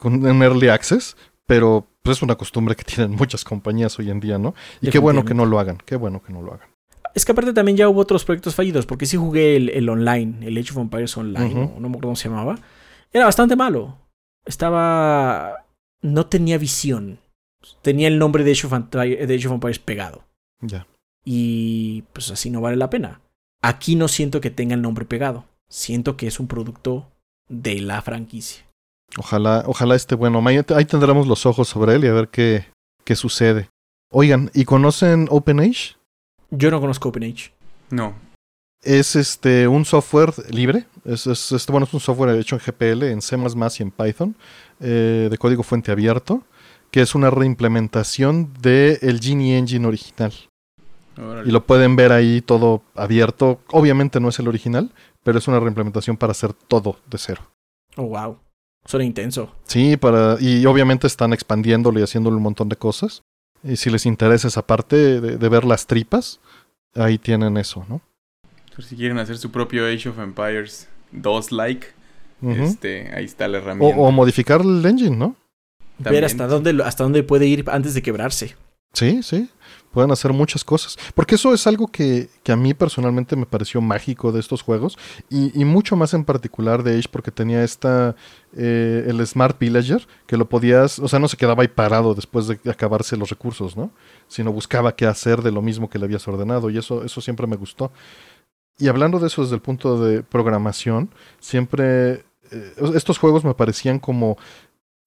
un 0.03 0.41
early 0.41 0.69
access, 0.69 1.17
pero 1.45 1.87
pues 2.01 2.17
es 2.17 2.23
una 2.23 2.35
costumbre 2.35 2.75
que 2.75 2.83
tienen 2.83 3.15
muchas 3.17 3.43
compañías 3.43 3.97
hoy 3.99 4.09
en 4.09 4.19
día, 4.19 4.37
¿no? 4.37 4.55
Y 4.79 4.89
qué 4.89 4.99
bueno 4.99 5.25
que 5.25 5.33
no 5.33 5.45
lo 5.45 5.59
hagan, 5.59 5.77
qué 5.85 5.95
bueno 5.95 6.21
que 6.21 6.31
no 6.31 6.41
lo 6.41 6.53
hagan. 6.53 6.69
Es 7.15 7.25
que 7.25 7.31
aparte 7.31 7.51
también 7.51 7.77
ya 7.77 7.89
hubo 7.89 7.99
otros 7.99 8.23
proyectos 8.25 8.53
fallidos, 8.53 8.85
porque 8.85 9.05
sí 9.05 9.17
jugué 9.17 9.55
el, 9.55 9.89
online, 9.89 10.45
el 10.45 10.57
Age 10.57 10.71
of 10.71 10.77
Empires 10.77 11.17
Online, 11.17 11.53
no, 11.53 11.73
no 11.79 11.81
me 11.81 11.87
acuerdo 11.87 12.01
cómo 12.01 12.15
se 12.15 12.29
llamaba. 12.29 12.59
Era 13.11 13.25
bastante 13.25 13.55
malo. 13.55 13.97
Estaba... 14.45 15.65
No 16.01 16.27
tenía 16.27 16.57
visión. 16.57 17.19
Tenía 17.81 18.07
el 18.07 18.19
nombre 18.19 18.43
de 18.43 18.51
Age 18.51 18.67
of, 18.67 18.73
Empires, 18.73 19.79
pegado. 19.79 20.23
Ya. 20.61 20.87
Y 21.25 22.03
pues 22.13 22.31
así 22.31 22.49
no 22.49 22.61
vale 22.61 22.77
la 22.77 22.89
pena. 22.89 23.21
Aquí 23.61 23.95
no 23.95 24.07
siento 24.07 24.39
que 24.39 24.51
tenga 24.51 24.75
el 24.75 24.81
nombre 24.81 25.05
pegado. 25.05 25.45
Siento 25.69 26.15
que 26.15 26.27
es 26.27 26.39
un 26.39 26.47
producto 26.47 27.11
de 27.49 27.81
la 27.81 28.01
franquicia. 28.01 28.63
Ojalá, 29.17 29.63
ojalá 29.65 29.95
esté 29.95 30.15
bueno. 30.15 30.43
Ahí 30.45 30.85
tendremos 30.85 31.27
los 31.27 31.45
ojos 31.45 31.67
sobre 31.67 31.95
él 31.95 32.05
y 32.05 32.07
a 32.07 32.13
ver 32.13 32.29
qué, 32.29 32.65
qué 33.03 33.15
sucede. 33.15 33.69
Oigan, 34.11 34.51
¿y 34.53 34.65
conocen 34.65 35.27
OpenAge? 35.29 35.95
Yo 36.51 36.71
no 36.71 36.79
conozco 36.79 37.09
OpenAge. 37.09 37.51
No. 37.89 38.15
Es 38.83 39.15
este 39.15 39.67
un 39.67 39.85
software 39.85 40.33
libre. 40.49 40.85
Es, 41.05 41.27
es, 41.27 41.65
bueno, 41.67 41.85
es 41.85 41.93
un 41.93 41.99
software 41.99 42.35
hecho 42.39 42.55
en 42.55 42.61
GPL, 42.61 43.03
en 43.03 43.21
C 43.21 43.37
y 43.37 43.83
en 43.83 43.91
Python, 43.91 44.35
eh, 44.79 45.27
de 45.29 45.37
código 45.37 45.63
fuente 45.63 45.91
abierto, 45.91 46.43
que 46.91 47.01
es 47.01 47.15
una 47.15 47.29
reimplementación 47.29 48.53
del 48.61 48.97
el 49.01 49.19
Genie 49.19 49.57
Engine 49.57 49.87
original. 49.87 50.33
Y 51.45 51.49
lo 51.49 51.65
pueden 51.65 51.95
ver 51.95 52.11
ahí 52.11 52.41
todo 52.41 52.83
abierto. 52.93 53.59
Obviamente 53.71 54.19
no 54.19 54.29
es 54.29 54.37
el 54.37 54.47
original, 54.47 54.91
pero 55.23 55.39
es 55.39 55.47
una 55.47 55.59
reimplementación 55.59 56.15
para 56.15 56.31
hacer 56.31 56.53
todo 56.53 56.97
de 57.09 57.17
cero. 57.17 57.41
Oh, 57.95 58.03
wow. 58.03 58.37
Suena 58.85 59.03
intenso. 59.03 59.51
Sí, 59.65 59.97
para, 59.97 60.37
y 60.39 60.63
obviamente 60.67 61.07
están 61.07 61.33
expandiéndolo 61.33 61.99
y 61.99 62.03
haciéndole 62.03 62.37
un 62.37 62.43
montón 62.43 62.69
de 62.69 62.75
cosas. 62.75 63.23
Y 63.63 63.77
si 63.77 63.89
les 63.89 64.05
interesa 64.05 64.47
esa 64.47 64.67
parte 64.67 65.19
de 65.19 65.49
ver 65.49 65.65
las 65.65 65.87
tripas, 65.87 66.39
ahí 66.93 67.17
tienen 67.17 67.57
eso, 67.57 67.83
¿no? 67.89 68.01
Si 68.85 68.95
quieren 68.95 69.17
hacer 69.17 69.37
su 69.37 69.51
propio 69.51 69.85
Age 69.87 70.09
of 70.09 70.19
Empires 70.19 70.87
2 71.11 71.51
like, 71.51 71.87
este, 72.41 73.11
ahí 73.15 73.25
está 73.25 73.47
la 73.47 73.57
herramienta. 73.57 73.97
O, 73.97 74.11
modificar 74.11 74.61
el 74.61 74.85
engine, 74.85 75.15
¿no? 75.15 75.35
Ver 75.97 76.23
hasta 76.23 76.45
dónde, 76.45 76.79
hasta 76.83 77.03
dónde 77.03 77.23
puede 77.23 77.47
ir 77.47 77.65
antes 77.67 77.95
de 77.95 78.01
quebrarse. 78.03 78.55
Sí, 78.93 79.21
sí. 79.21 79.49
Pueden 79.91 80.11
hacer 80.11 80.31
muchas 80.33 80.63
cosas. 80.63 80.97
Porque 81.15 81.35
eso 81.35 81.53
es 81.53 81.65
algo 81.65 81.87
que, 81.87 82.29
que 82.43 82.51
a 82.51 82.55
mí 82.55 82.73
personalmente 82.73 83.35
me 83.35 83.45
pareció 83.45 83.81
mágico 83.81 84.31
de 84.31 84.39
estos 84.39 84.61
juegos. 84.61 84.97
Y, 85.29 85.59
y 85.59 85.65
mucho 85.65 85.95
más 85.95 86.13
en 86.13 86.23
particular 86.23 86.83
de 86.83 86.97
Age 86.97 87.09
porque 87.11 87.31
tenía 87.31 87.63
esta. 87.63 88.15
Eh, 88.55 89.05
el 89.07 89.25
Smart 89.25 89.59
Villager, 89.59 90.07
que 90.25 90.37
lo 90.37 90.47
podías. 90.47 90.99
O 90.99 91.07
sea, 91.07 91.19
no 91.19 91.27
se 91.27 91.37
quedaba 91.37 91.63
ahí 91.63 91.67
parado 91.67 92.13
después 92.13 92.47
de 92.47 92.59
acabarse 92.69 93.17
los 93.17 93.29
recursos, 93.29 93.75
¿no? 93.75 93.91
Sino 94.27 94.51
buscaba 94.51 94.95
qué 94.95 95.05
hacer 95.05 95.41
de 95.41 95.51
lo 95.51 95.61
mismo 95.61 95.89
que 95.89 95.99
le 95.99 96.05
habías 96.05 96.27
ordenado. 96.27 96.69
Y 96.69 96.77
eso, 96.77 97.03
eso 97.03 97.21
siempre 97.21 97.47
me 97.47 97.55
gustó. 97.55 97.91
Y 98.79 98.87
hablando 98.89 99.19
de 99.19 99.27
eso 99.27 99.41
desde 99.41 99.55
el 99.55 99.61
punto 99.61 99.99
de 99.99 100.21
programación, 100.23 101.09
siempre 101.39 102.25
eh, 102.51 102.73
estos 102.95 103.17
juegos 103.17 103.43
me 103.43 103.55
parecían 103.55 103.99
como 103.99 104.37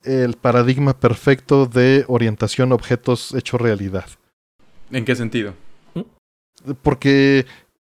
el 0.02 0.34
paradigma 0.34 0.98
perfecto 0.98 1.66
de 1.66 2.04
orientación 2.08 2.72
a 2.72 2.74
objetos 2.74 3.32
hecho 3.34 3.58
realidad. 3.58 4.06
¿En 4.90 5.04
qué 5.04 5.14
sentido? 5.14 5.54
Porque 6.82 7.46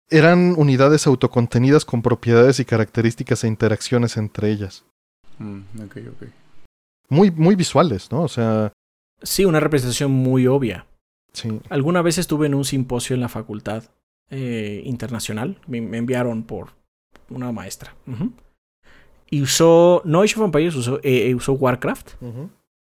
eran 0.08 0.54
unidades 0.56 1.06
autocontenidas 1.06 1.84
con 1.84 2.02
propiedades 2.02 2.58
y 2.58 2.64
características 2.64 3.44
e 3.44 3.48
interacciones 3.48 4.16
entre 4.16 4.50
ellas. 4.50 4.84
Mm, 5.38 5.60
okay, 5.86 6.08
okay. 6.08 6.28
Muy, 7.08 7.30
muy 7.30 7.54
visuales, 7.54 8.10
¿no? 8.10 8.22
O 8.22 8.28
sea. 8.28 8.72
Sí, 9.22 9.44
una 9.44 9.60
representación 9.60 10.10
muy 10.10 10.46
obvia. 10.46 10.86
Sí. 11.32 11.60
Alguna 11.68 12.02
vez 12.02 12.18
estuve 12.18 12.46
en 12.46 12.54
un 12.54 12.64
simposio 12.64 13.14
en 13.14 13.20
la 13.20 13.28
facultad 13.28 13.84
eh, 14.30 14.82
internacional. 14.84 15.58
Me, 15.66 15.78
enviaron 15.78 16.44
por 16.44 16.70
una 17.28 17.52
maestra. 17.52 17.94
Y 19.28 19.42
usó, 19.42 20.02
no 20.04 20.22
Age 20.22 20.34
of 20.36 20.46
Empires, 20.46 20.74
usó, 20.74 21.00
eh, 21.02 21.34
usó 21.34 21.52
Warcraft 21.52 22.14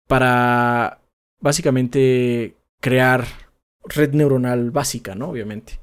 para 0.07 0.99
básicamente 1.39 2.55
crear 2.79 3.25
red 3.83 4.13
neuronal 4.13 4.71
básica, 4.71 5.15
¿no? 5.15 5.29
Obviamente. 5.29 5.79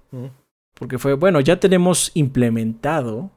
Porque 0.75 0.99
fue, 0.99 1.15
bueno, 1.15 1.41
ya 1.41 1.59
tenemos 1.59 2.11
implementado 2.15 3.31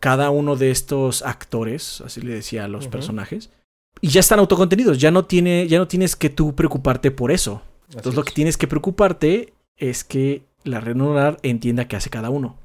cada 0.00 0.30
uno 0.30 0.56
de 0.56 0.70
estos 0.70 1.22
actores, 1.22 2.00
así 2.00 2.20
le 2.20 2.34
decía 2.34 2.64
a 2.64 2.68
los 2.68 2.88
personajes, 2.88 3.50
y 4.00 4.08
ya 4.08 4.20
están 4.20 4.38
autocontenidos, 4.38 4.98
ya 4.98 5.10
no, 5.10 5.26
tiene, 5.26 5.68
ya 5.68 5.78
no 5.78 5.86
tienes 5.86 6.16
que 6.16 6.30
tú 6.30 6.54
preocuparte 6.54 7.10
por 7.10 7.30
eso. 7.30 7.62
Entonces 7.88 8.14
lo 8.14 8.24
que 8.24 8.32
tienes 8.32 8.56
que 8.56 8.66
preocuparte 8.66 9.52
es 9.76 10.04
que 10.04 10.44
la 10.64 10.80
red 10.80 10.96
neuronal 10.96 11.38
entienda 11.42 11.86
qué 11.88 11.96
hace 11.96 12.10
cada 12.10 12.30
uno. 12.30 12.58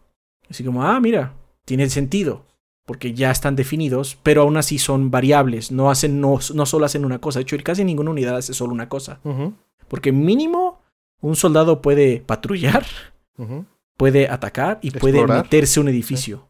Así 0.50 0.64
como, 0.64 0.84
ah, 0.84 1.00
mira, 1.00 1.34
tiene 1.66 1.90
sentido, 1.90 2.46
porque 2.86 3.14
ya 3.14 3.32
están 3.32 3.56
definidos, 3.56 4.18
pero 4.22 4.44
aún 4.44 4.58
así 4.58 4.78
son 4.78 5.12
variables, 5.12 5.72
no, 5.72 5.90
hacen, 5.90 6.22
no, 6.22 6.40
no 6.54 6.66
solo 6.66 6.86
hacen 6.86 7.06
una 7.06 7.20
cosa. 7.20 7.40
De 7.40 7.44
hecho, 7.44 7.58
casi 7.64 7.84
ninguna 7.84 8.12
unidad 8.12 8.38
hace 8.38 8.54
solo 8.54 8.74
una 8.74 8.90
cosa. 8.90 9.20
Porque 9.88 10.12
mínimo 10.12 10.82
un 11.22 11.36
soldado 11.36 11.82
puede 11.82 12.22
patrullar, 12.22 12.86
puede 13.98 14.30
atacar 14.30 14.80
y 14.82 14.92
puede 14.92 15.26
meterse 15.26 15.80
a 15.80 15.84
un 15.84 15.90
edificio. 15.90 16.48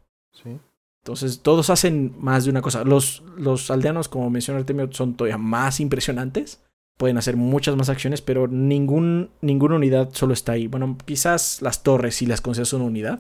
Entonces, 1.06 1.42
todos 1.42 1.70
hacen 1.70 2.16
más 2.18 2.46
de 2.46 2.50
una 2.50 2.64
cosa. 2.64 2.84
Los, 2.84 3.24
los 3.38 3.70
aldeanos, 3.70 4.10
como 4.10 4.30
menciona 4.32 4.60
Artemio, 4.60 4.90
son 4.92 5.14
todavía 5.14 5.38
más 5.38 5.80
impresionantes 5.80 6.65
pueden 6.98 7.18
hacer 7.18 7.36
muchas 7.36 7.76
más 7.76 7.90
acciones, 7.90 8.22
pero 8.22 8.48
ningún, 8.48 9.30
ninguna 9.42 9.76
unidad 9.76 10.10
solo 10.14 10.34
está 10.34 10.54
ahí. 10.54 10.68
Bueno, 10.68 10.98
quizás 11.06 11.62
las 11.62 11.84
torres, 11.84 12.16
si 12.16 12.26
las 12.26 12.42
consideras 12.42 12.74
una 12.74 12.86
unidad, 12.86 13.20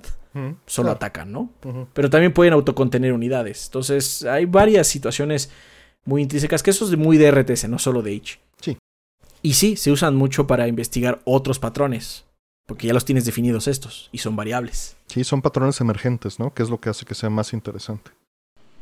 solo 0.65 0.91
atacan, 0.91 1.31
¿no? 1.31 1.49
Pero 1.93 2.09
también 2.09 2.33
pueden 2.33 2.53
autocontener 2.53 3.13
unidades. 3.13 3.65
Entonces, 3.67 4.23
hay 4.23 4.45
varias 4.45 4.87
situaciones 4.87 5.49
muy 6.05 6.21
intrínsecas, 6.21 6.61
que 6.61 6.71
eso 6.71 6.85
es 6.85 6.97
muy 6.97 7.17
de 7.17 7.31
RTS, 7.31 7.67
no 7.69 7.79
solo 7.79 8.01
de 8.01 8.15
H. 8.15 8.39
Sí. 8.59 8.77
Y 9.41 9.53
sí, 9.53 9.75
se 9.75 9.91
usan 9.91 10.15
mucho 10.15 10.47
para 10.47 10.67
investigar 10.67 11.21
otros 11.25 11.59
patrones, 11.59 12.25
porque 12.65 12.87
ya 12.87 12.93
los 12.93 13.05
tienes 13.05 13.25
definidos 13.25 13.67
estos, 13.67 14.09
y 14.11 14.19
son 14.19 14.35
variables. 14.35 14.95
Sí, 15.07 15.23
son 15.23 15.41
patrones 15.41 15.81
emergentes, 15.81 16.39
¿no? 16.39 16.53
Que 16.53 16.63
es 16.63 16.69
lo 16.69 16.79
que 16.79 16.89
hace 16.89 17.05
que 17.05 17.15
sea 17.15 17.29
más 17.29 17.53
interesante. 17.53 18.11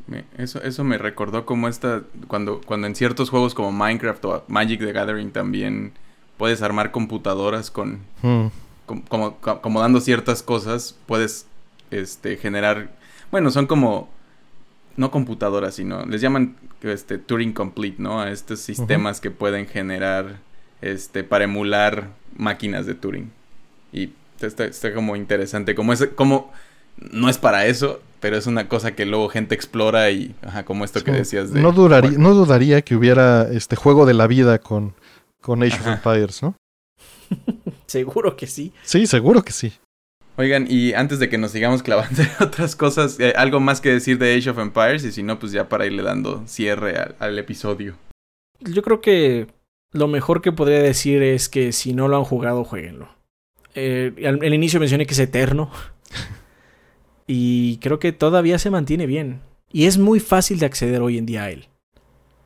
Me- 0.07 0.25
eso, 0.37 0.61
eso 0.63 0.83
me 0.83 0.97
recordó 0.97 1.45
como 1.45 1.67
esta, 1.67 2.01
cuando, 2.27 2.59
cuando 2.61 2.87
en 2.87 2.95
ciertos 2.95 3.29
juegos 3.29 3.53
como 3.53 3.71
Minecraft 3.71 4.25
o 4.25 4.43
Magic 4.47 4.79
the 4.79 4.91
Gathering 4.91 5.31
también 5.31 5.93
puedes 6.37 6.61
armar 6.61 6.91
computadoras 6.91 7.71
con, 7.71 7.99
Mm, 8.21 8.47
com- 8.85 9.01
como, 9.07 9.35
co- 9.37 9.61
como 9.61 9.79
dando 9.81 10.01
ciertas 10.01 10.43
cosas, 10.43 10.97
puedes 11.05 11.47
este, 11.91 12.35
generar, 12.37 12.91
bueno, 13.31 13.49
son 13.51 13.65
como, 13.67 14.09
no 14.97 15.09
computadoras, 15.09 15.75
sino, 15.75 16.05
les 16.05 16.21
llaman 16.21 16.55
este, 16.81 17.17
Turing 17.17 17.53
Complete, 17.53 17.95
¿no? 18.01 18.19
A 18.21 18.29
estos 18.31 18.59
sistemas 18.59 19.21
que 19.21 19.31
pueden 19.31 19.67
generar, 19.67 20.39
este, 20.81 21.23
para 21.23 21.45
emular 21.45 22.09
máquinas 22.35 22.85
de 22.85 22.95
Turing. 22.95 23.31
Y 23.93 24.11
está, 24.41 24.65
está 24.65 24.93
como 24.93 25.15
interesante, 25.15 25.75
como 25.75 25.93
es, 25.93 26.05
como, 26.15 26.51
no 26.97 27.29
es 27.29 27.37
para 27.37 27.65
eso, 27.67 28.01
pero 28.23 28.37
es 28.37 28.47
una 28.47 28.69
cosa 28.69 28.95
que 28.95 29.05
luego 29.05 29.27
gente 29.27 29.53
explora 29.53 30.09
y, 30.09 30.33
ajá, 30.43 30.63
como 30.63 30.85
esto 30.85 31.03
que 31.03 31.11
decías 31.11 31.51
de... 31.51 31.59
no, 31.59 31.73
duraría, 31.73 32.17
no 32.17 32.33
dudaría 32.33 32.81
que 32.81 32.95
hubiera 32.95 33.49
este 33.51 33.75
juego 33.75 34.05
de 34.05 34.13
la 34.13 34.27
vida 34.27 34.59
con, 34.59 34.95
con 35.41 35.61
Age 35.61 35.73
Ajá. 35.73 35.95
of 35.95 36.05
Empires, 36.05 36.41
¿no? 36.41 36.55
Seguro 37.85 38.37
que 38.37 38.47
sí. 38.47 38.71
Sí, 38.83 39.07
seguro 39.07 39.43
que 39.43 39.51
sí. 39.51 39.73
Oigan, 40.37 40.67
y 40.69 40.93
antes 40.93 41.19
de 41.19 41.27
que 41.27 41.37
nos 41.37 41.51
sigamos 41.51 41.83
clavando 41.83 42.21
en 42.21 42.29
otras 42.39 42.77
cosas, 42.77 43.19
eh, 43.19 43.33
algo 43.35 43.59
más 43.59 43.81
que 43.81 43.89
decir 43.89 44.17
de 44.17 44.37
Age 44.37 44.51
of 44.51 44.57
Empires 44.57 45.03
y 45.03 45.11
si 45.11 45.21
no, 45.21 45.37
pues 45.37 45.51
ya 45.51 45.67
para 45.67 45.85
irle 45.85 46.01
dando 46.01 46.43
cierre 46.47 46.95
al, 46.95 47.17
al 47.19 47.37
episodio. 47.37 47.97
Yo 48.61 48.83
creo 48.83 49.01
que 49.01 49.47
lo 49.91 50.07
mejor 50.07 50.41
que 50.41 50.53
podría 50.53 50.79
decir 50.81 51.21
es 51.23 51.49
que 51.49 51.73
si 51.73 51.93
no 51.93 52.07
lo 52.07 52.15
han 52.15 52.23
jugado, 52.23 52.63
jueguenlo. 52.63 53.09
Eh, 53.75 54.13
al, 54.25 54.39
al 54.41 54.53
inicio 54.53 54.79
mencioné 54.79 55.05
que 55.05 55.13
es 55.13 55.19
eterno. 55.19 55.69
y 57.27 57.77
creo 57.77 57.99
que 57.99 58.11
todavía 58.11 58.59
se 58.59 58.69
mantiene 58.69 59.05
bien. 59.05 59.41
Y 59.71 59.85
es 59.85 59.97
muy 59.97 60.19
fácil 60.19 60.59
de 60.59 60.65
acceder 60.65 61.01
hoy 61.01 61.17
en 61.17 61.25
día 61.25 61.43
a 61.43 61.49
él. 61.49 61.67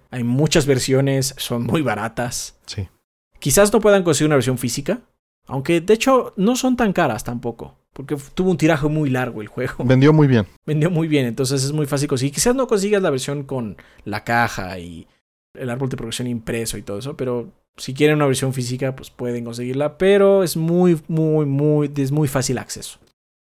Hay 0.09 0.23
muchas 0.23 0.65
versiones, 0.65 1.35
son 1.37 1.63
muy 1.65 1.81
baratas. 1.81 2.57
Sí. 2.65 2.87
Quizás 3.39 3.73
no 3.73 3.81
puedan 3.81 4.03
conseguir 4.03 4.27
una 4.27 4.35
versión 4.35 4.57
física. 4.57 5.01
Aunque 5.47 5.81
de 5.81 5.93
hecho 5.93 6.33
no 6.37 6.55
son 6.55 6.75
tan 6.75 6.93
caras 6.93 7.23
tampoco. 7.23 7.75
Porque 7.93 8.15
tuvo 8.33 8.51
un 8.51 8.57
tiraje 8.57 8.87
muy 8.87 9.09
largo 9.09 9.41
el 9.41 9.47
juego. 9.47 9.75
Vendió 9.83 10.13
muy 10.13 10.27
bien. 10.27 10.45
Vendió 10.65 10.91
muy 10.91 11.07
bien, 11.07 11.25
entonces 11.25 11.63
es 11.63 11.71
muy 11.71 11.85
fácil 11.85 12.07
conseguir. 12.07 12.33
Quizás 12.33 12.55
no 12.55 12.67
consigas 12.67 13.01
la 13.01 13.09
versión 13.09 13.43
con 13.43 13.77
la 14.05 14.23
caja 14.23 14.77
y 14.79 15.07
el 15.53 15.69
árbol 15.69 15.89
de 15.89 15.97
progresión 15.97 16.27
impreso 16.27 16.77
y 16.77 16.83
todo 16.83 16.99
eso, 16.99 17.17
pero 17.17 17.51
si 17.77 17.93
quieren 17.93 18.17
una 18.17 18.27
versión 18.27 18.53
física, 18.53 18.95
pues 18.95 19.09
pueden 19.09 19.43
conseguirla, 19.45 19.97
pero 19.97 20.43
es 20.43 20.55
muy, 20.57 21.01
muy, 21.07 21.45
muy, 21.45 21.91
es 21.95 22.11
muy 22.11 22.27
fácil 22.27 22.57
acceso. 22.59 22.99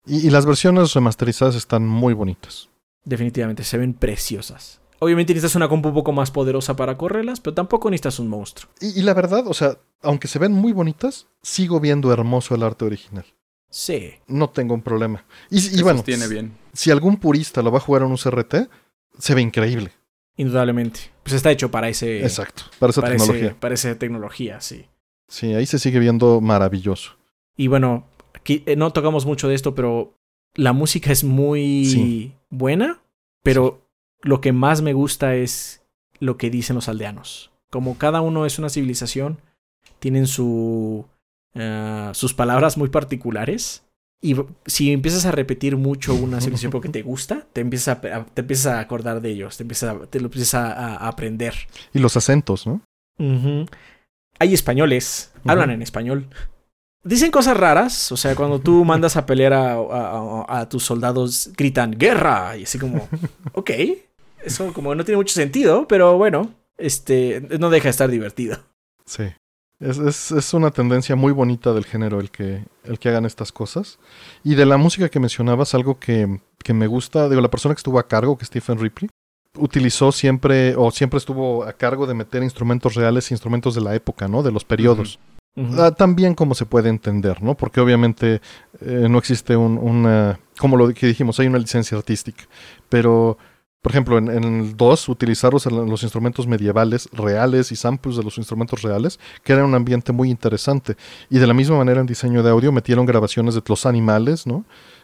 Y, 0.06 0.28
y 0.28 0.30
las 0.30 0.46
versiones 0.46 0.94
remasterizadas 0.94 1.56
están 1.56 1.88
muy 1.88 2.14
bonitas. 2.14 2.70
Definitivamente, 3.04 3.64
se 3.64 3.78
ven 3.78 3.94
preciosas. 3.94 4.80
Obviamente 5.00 5.34
necesitas 5.34 5.56
una 5.56 5.68
compu 5.68 5.90
un 5.90 5.96
poco 5.96 6.12
más 6.12 6.30
poderosa 6.30 6.76
para 6.76 6.96
correrlas, 6.98 7.40
pero 7.40 7.56
tampoco 7.56 7.90
necesitas 7.90 8.20
un 8.20 8.28
monstruo. 8.28 8.72
Y, 8.80 9.00
y 9.00 9.02
la 9.02 9.14
verdad, 9.16 9.48
o 9.48 9.54
sea, 9.54 9.78
aunque 10.04 10.28
se 10.28 10.38
ven 10.38 10.52
muy 10.52 10.74
bonitas, 10.74 11.28
sigo 11.42 11.80
viendo 11.80 12.14
hermoso 12.14 12.54
el 12.54 12.62
arte 12.64 12.86
original. 12.86 13.26
Sí. 13.70 14.12
No 14.28 14.50
tengo 14.50 14.76
un 14.76 14.82
problema. 14.82 15.26
Y, 15.50 15.80
y 15.80 15.82
bueno, 15.82 16.04
bien. 16.04 16.56
si 16.74 16.92
algún 16.92 17.18
purista 17.18 17.62
lo 17.64 17.72
va 17.72 17.78
a 17.80 17.82
jugar 17.82 18.04
en 18.04 18.10
un 18.10 18.18
CRT, 18.18 18.70
se 19.18 19.34
ve 19.34 19.42
increíble. 19.42 19.92
Indudablemente. 20.38 21.00
Pues 21.24 21.34
está 21.34 21.52
hecho 21.52 21.72
para 21.72 21.90
ese. 21.90 22.22
Exacto. 22.22 22.64
Para 22.80 22.92
esa 22.92 23.02
para 23.02 23.16
ese- 23.16 23.26
tecnología. 23.26 23.60
para 23.60 23.74
esa 23.74 23.96
tecnología, 23.96 24.62
sí. 24.62 24.86
Sí, 25.28 25.54
ahí 25.54 25.66
se 25.66 25.80
sigue 25.80 26.00
viendo 26.00 26.42
maravilloso. 26.42 27.18
Y 27.56 27.68
bueno, 27.68 28.06
no 28.78 28.92
tocamos 28.92 29.26
mucho 29.26 29.48
de 29.48 29.56
esto, 29.56 29.76
pero 29.76 30.14
la 30.56 30.74
música 30.74 31.12
es 31.12 31.24
muy 31.24 31.86
Sí. 31.86 32.34
buena, 32.50 33.02
pero 33.44 33.88
lo 34.22 34.42
que 34.42 34.52
más 34.52 34.82
me 34.82 34.94
gusta 34.94 35.36
es 35.36 35.84
lo 36.20 36.38
que 36.38 36.50
dicen 36.50 36.76
los 36.76 36.88
aldeanos. 36.90 37.52
Como 37.70 37.98
cada 37.98 38.22
uno 38.22 38.46
es 38.46 38.60
una 38.60 38.70
civilización, 38.70 39.40
tienen 40.00 40.28
su, 40.28 41.06
eh, 41.56 42.10
sus 42.14 42.34
palabras 42.34 42.78
muy 42.78 42.90
particulares. 42.90 43.84
Y 44.24 44.36
si 44.68 44.92
empiezas 44.92 45.26
a 45.26 45.32
repetir 45.32 45.78
mucho 45.78 46.14
una 46.14 46.40
civilización 46.42 46.72
porque 46.72 46.90
te 46.90 47.02
gusta, 47.02 47.48
te 47.54 47.62
empiezas 47.62 47.98
a, 47.98 48.02
te 48.26 48.42
empiezas 48.42 48.68
a 48.74 48.80
acordar 48.80 49.20
de 49.22 49.32
ellos, 49.32 49.58
te, 49.58 49.64
empiezas 49.64 49.96
a- 49.96 50.06
te 50.06 50.20
lo 50.20 50.26
empiezas 50.26 50.54
a- 50.54 51.08
aprender. 51.08 51.56
Y 51.94 51.98
los 52.00 52.16
acentos, 52.18 52.68
¿no? 52.68 52.82
Hay 54.40 54.54
españoles, 54.54 55.34
hablan 55.46 55.72
en 55.72 55.82
español. 55.82 56.28
Dicen 57.04 57.32
cosas 57.32 57.58
raras, 57.58 58.12
o 58.12 58.18
sea, 58.18 58.36
cuando 58.36 58.60
tú 58.60 58.86
mandas 58.86 59.18
a 59.18 59.26
pelear 59.26 59.54
a, 59.54 59.74
a- 59.74 60.46
a- 60.48 60.60
a 60.62 60.70
tus 60.70 60.84
soldados, 60.84 61.50
gritan 61.58 61.92
guerra, 61.98 62.56
y 62.58 62.64
así 62.64 62.78
como, 62.78 63.08
ok, 63.54 63.72
eso 64.44 64.72
como 64.74 64.94
no 64.96 65.04
tiene 65.04 65.18
mucho 65.18 65.34
sentido, 65.34 65.88
pero 65.88 66.18
bueno, 66.18 66.52
este, 66.78 67.42
no 67.60 67.70
deja 67.70 67.86
de 67.86 67.90
estar 67.92 68.10
divertido. 68.10 68.58
Sí. 69.06 69.24
Es, 69.80 69.98
es, 69.98 70.32
es 70.32 70.54
una 70.54 70.70
tendencia 70.70 71.16
muy 71.16 71.32
bonita 71.32 71.74
del 71.74 71.86
género 71.86 72.20
el 72.20 72.30
que, 72.30 72.64
el 72.84 73.00
que 73.00 73.10
hagan 73.10 73.26
estas 73.26 73.52
cosas. 73.52 73.98
Y 74.44 74.54
de 74.54 74.68
la 74.68 74.78
música 74.78 75.10
que 75.10 75.20
mencionabas, 75.20 75.74
algo 75.74 75.98
que, 76.00 76.40
que 76.64 76.74
me 76.76 76.86
gusta, 76.86 77.28
digo, 77.28 77.42
la 77.42 77.50
persona 77.50 77.74
que 77.74 77.80
estuvo 77.80 77.98
a 77.98 78.08
cargo, 78.08 78.38
que 78.38 78.44
es 78.44 78.48
Stephen 78.50 78.78
Ripley, 78.80 79.10
utilizó 79.58 80.12
siempre, 80.12 80.76
o 80.76 80.92
siempre 80.92 81.18
estuvo 81.18 81.64
a 81.64 81.74
cargo 81.74 82.06
de 82.06 82.14
meter 82.14 82.44
instrumentos 82.44 82.94
reales, 82.94 83.32
instrumentos 83.32 83.74
de 83.74 83.82
la 83.82 83.96
época, 83.96 84.28
¿no? 84.28 84.44
De 84.44 84.52
los 84.52 84.64
periodos. 84.64 85.16
Ujú. 85.16 85.31
Ah, 85.58 85.92
tan 85.92 86.16
bien 86.16 86.34
como 86.34 86.56
se 86.56 86.66
puede 86.66 86.90
entender, 86.90 87.44
¿no? 87.44 87.56
Porque 87.56 87.82
obviamente 87.82 88.42
eh, 88.80 89.08
no 89.10 89.18
existe 89.18 89.58
un, 89.58 89.78
una, 89.78 90.40
como 90.58 90.78
lo 90.78 90.94
que 90.94 91.08
dijimos, 91.08 91.40
hay 91.40 91.48
una 91.48 91.60
licencia 91.60 91.98
artística, 91.98 92.46
pero, 92.88 93.38
por 93.82 93.92
ejemplo, 93.92 94.18
en, 94.18 94.30
en 94.30 94.44
el 94.44 94.78
2, 94.78 95.10
utilizar 95.10 95.52
los, 95.52 95.66
los 95.66 96.04
instrumentos 96.04 96.48
medievales 96.48 97.10
reales 97.12 97.74
y 97.74 97.76
samples 97.76 98.16
de 98.16 98.24
los 98.24 98.38
instrumentos 98.38 98.82
reales, 98.82 99.20
que 99.44 99.52
era 99.52 99.66
un 99.66 99.76
ambiente 99.76 100.14
muy 100.14 100.30
interesante. 100.30 100.96
Y 101.30 101.38
de 101.38 101.48
la 101.48 101.54
misma 101.54 101.78
manera 101.78 102.00
en 102.00 102.08
diseño 102.08 102.44
de 102.44 102.50
audio 102.50 102.72
metieron 102.72 103.06
grabaciones 103.06 103.54
de 103.54 103.62
los 103.68 103.86
animales, 103.86 104.48
¿no? 104.48 104.64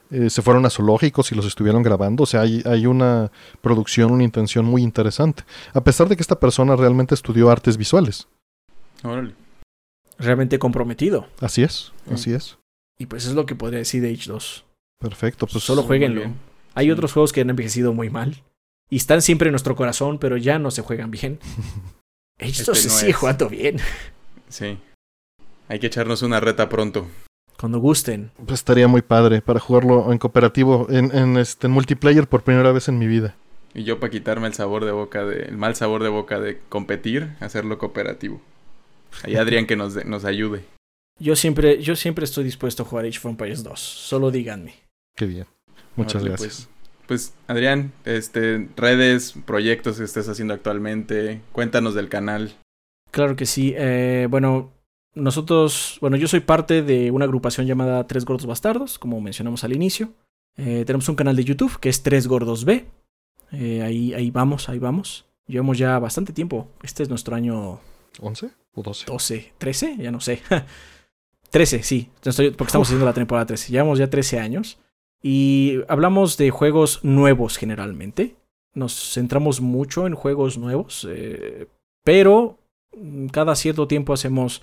Eh, 0.10 0.30
se 0.30 0.42
fueron 0.42 0.66
a 0.66 0.70
zoológicos 0.70 1.30
y 1.34 1.36
los 1.36 1.46
estuvieron 1.46 1.84
grabando, 1.84 2.24
o 2.24 2.26
sea, 2.26 2.40
hay, 2.40 2.64
hay 2.66 2.86
una 2.86 3.30
producción, 3.60 4.14
una 4.14 4.24
intención 4.24 4.64
muy 4.64 4.82
interesante, 4.82 5.44
a 5.74 5.82
pesar 5.82 6.08
de 6.08 6.16
que 6.16 6.22
esta 6.22 6.40
persona 6.40 6.78
realmente 6.78 7.14
estudió 7.14 7.50
artes 7.50 7.76
visuales. 7.76 8.30
Órale. 9.04 9.47
Realmente 10.20 10.60
comprometido. 10.60 11.28
Así 11.42 11.64
es, 11.64 11.94
Mm. 12.08 12.14
así 12.14 12.34
es. 12.34 12.58
Y 12.98 13.06
pues 13.06 13.26
es 13.26 13.34
lo 13.34 13.46
que 13.46 13.56
podría 13.56 13.80
decir 13.80 14.02
de 14.02 14.12
H2. 14.12 14.64
Perfecto, 15.00 15.46
pues 15.48 15.64
Solo 15.64 15.84
jueguenlo. 15.84 16.24
Hay 16.74 16.86
Sí. 16.88 16.92
otros 16.92 17.14
juegos 17.14 17.32
que 17.34 17.42
han 17.42 17.50
envejecido 17.50 17.94
muy 17.94 18.10
mal. 18.10 18.44
Y 18.90 18.96
están 18.98 19.22
siempre 19.22 19.50
en 19.50 19.52
nuestro 19.52 19.76
corazón, 19.76 20.18
pero 20.18 20.38
ya 20.38 20.58
no 20.60 20.72
se 20.72 20.82
juegan 20.82 21.12
bien. 21.12 21.40
H2 22.40 22.74
Este 22.74 22.76
se 22.76 22.88
no 22.88 22.94
sigue 22.94 23.12
es. 23.12 23.18
jugando 23.18 23.50
bien. 23.50 23.78
Sí. 24.50 24.78
Hay 25.68 25.80
que 25.80 25.88
echarnos 25.88 26.22
una 26.22 26.40
reta 26.40 26.70
pronto. 26.70 27.08
Cuando 27.60 27.80
gusten. 27.80 28.32
Pues 28.38 28.52
estaría 28.60 28.88
muy 28.88 29.02
padre 29.02 29.42
para 29.42 29.60
jugarlo 29.60 30.12
en 30.12 30.20
cooperativo, 30.20 30.88
en, 30.90 31.16
en, 31.16 31.38
este, 31.38 31.68
en 31.68 31.74
multiplayer 31.74 32.28
por 32.28 32.44
primera 32.44 32.72
vez 32.72 32.88
en 32.88 32.98
mi 33.00 33.08
vida. 33.08 33.36
Y 33.74 33.84
yo 33.84 34.00
para 34.00 34.12
quitarme 34.12 34.48
el 34.48 34.54
sabor 34.54 34.86
de 34.86 34.92
boca 34.92 35.26
de, 35.26 35.44
el 35.44 35.58
mal 35.58 35.76
sabor 35.76 36.02
de 36.04 36.10
boca 36.10 36.40
de 36.40 36.60
competir, 36.70 37.36
hacerlo 37.40 37.78
cooperativo. 37.80 38.40
Ahí 39.24 39.36
Adrián 39.36 39.66
que 39.66 39.76
nos, 39.76 39.94
de- 39.94 40.06
nos 40.06 40.26
ayude. 40.26 40.64
Yo 41.20 41.36
siempre, 41.36 41.82
yo 41.82 41.96
siempre 41.96 42.26
estoy 42.26 42.44
dispuesto 42.44 42.84
a 42.84 42.86
jugar 42.86 43.06
Age 43.06 43.18
of 43.18 43.26
Empires 43.26 43.64
2. 43.64 43.80
Solo 43.80 44.30
díganme. 44.32 44.76
Qué 45.16 45.26
bien. 45.26 45.46
Muchas 45.96 46.24
gracias. 46.24 46.68
Pues, 47.08 47.32
pues, 47.32 47.34
Adrián, 47.48 47.92
este, 48.06 48.68
redes, 48.76 49.34
proyectos 49.46 49.98
que 49.98 50.04
estés 50.04 50.30
haciendo 50.30 50.54
actualmente, 50.54 51.42
cuéntanos 51.54 51.96
del 51.96 52.10
canal. 52.10 52.56
Claro 53.12 53.36
que 53.36 53.46
sí. 53.48 53.74
Eh, 53.76 54.28
bueno, 54.30 54.72
nosotros, 55.16 55.98
bueno, 56.02 56.18
yo 56.18 56.28
soy 56.28 56.42
parte 56.42 56.84
de 56.84 57.10
una 57.10 57.26
agrupación 57.26 57.66
llamada 57.66 58.06
Tres 58.06 58.26
Gordos 58.26 58.46
Bastardos, 58.46 59.00
como 59.00 59.20
mencionamos 59.22 59.64
al 59.64 59.74
inicio. 59.74 60.14
Eh, 60.58 60.84
tenemos 60.86 61.10
un 61.10 61.16
canal 61.16 61.36
de 61.36 61.44
YouTube 61.46 61.80
que 61.80 61.90
es 61.90 62.04
Tres 62.04 62.28
Gordos 62.28 62.64
B. 62.66 62.86
Eh, 63.52 63.82
ahí, 63.82 64.14
ahí 64.14 64.30
vamos, 64.30 64.70
ahí 64.70 64.78
vamos. 64.78 65.26
Llevamos 65.48 65.78
ya 65.80 65.98
bastante 65.98 66.34
tiempo. 66.34 66.68
Este 66.84 67.02
es 67.02 67.10
nuestro 67.10 67.36
año 67.36 67.80
¿11 68.20 68.52
o 68.80 68.84
12? 68.84 69.06
12, 69.06 69.54
13, 69.58 69.98
ya 70.00 70.12
no 70.12 70.20
sé. 70.22 70.42
13, 71.50 71.84
sí, 71.84 72.10
estoy- 72.24 72.52
porque 72.52 72.70
estamos 72.70 72.88
Uf. 72.88 72.90
haciendo 72.92 73.06
la 73.06 73.14
temporada 73.14 73.46
13. 73.46 73.72
Llevamos 73.72 74.00
ya 74.00 74.10
13 74.10 74.40
años 74.40 74.78
y 75.24 75.80
hablamos 75.88 76.38
de 76.38 76.50
juegos 76.52 77.04
nuevos 77.04 77.58
generalmente. 77.58 78.36
Nos 78.74 79.14
centramos 79.14 79.62
mucho 79.62 80.06
en 80.08 80.14
juegos 80.14 80.58
nuevos, 80.58 81.08
eh, 81.10 81.68
pero 82.04 82.60
cada 83.32 83.56
cierto 83.56 83.88
tiempo 83.88 84.14
hacemos 84.14 84.62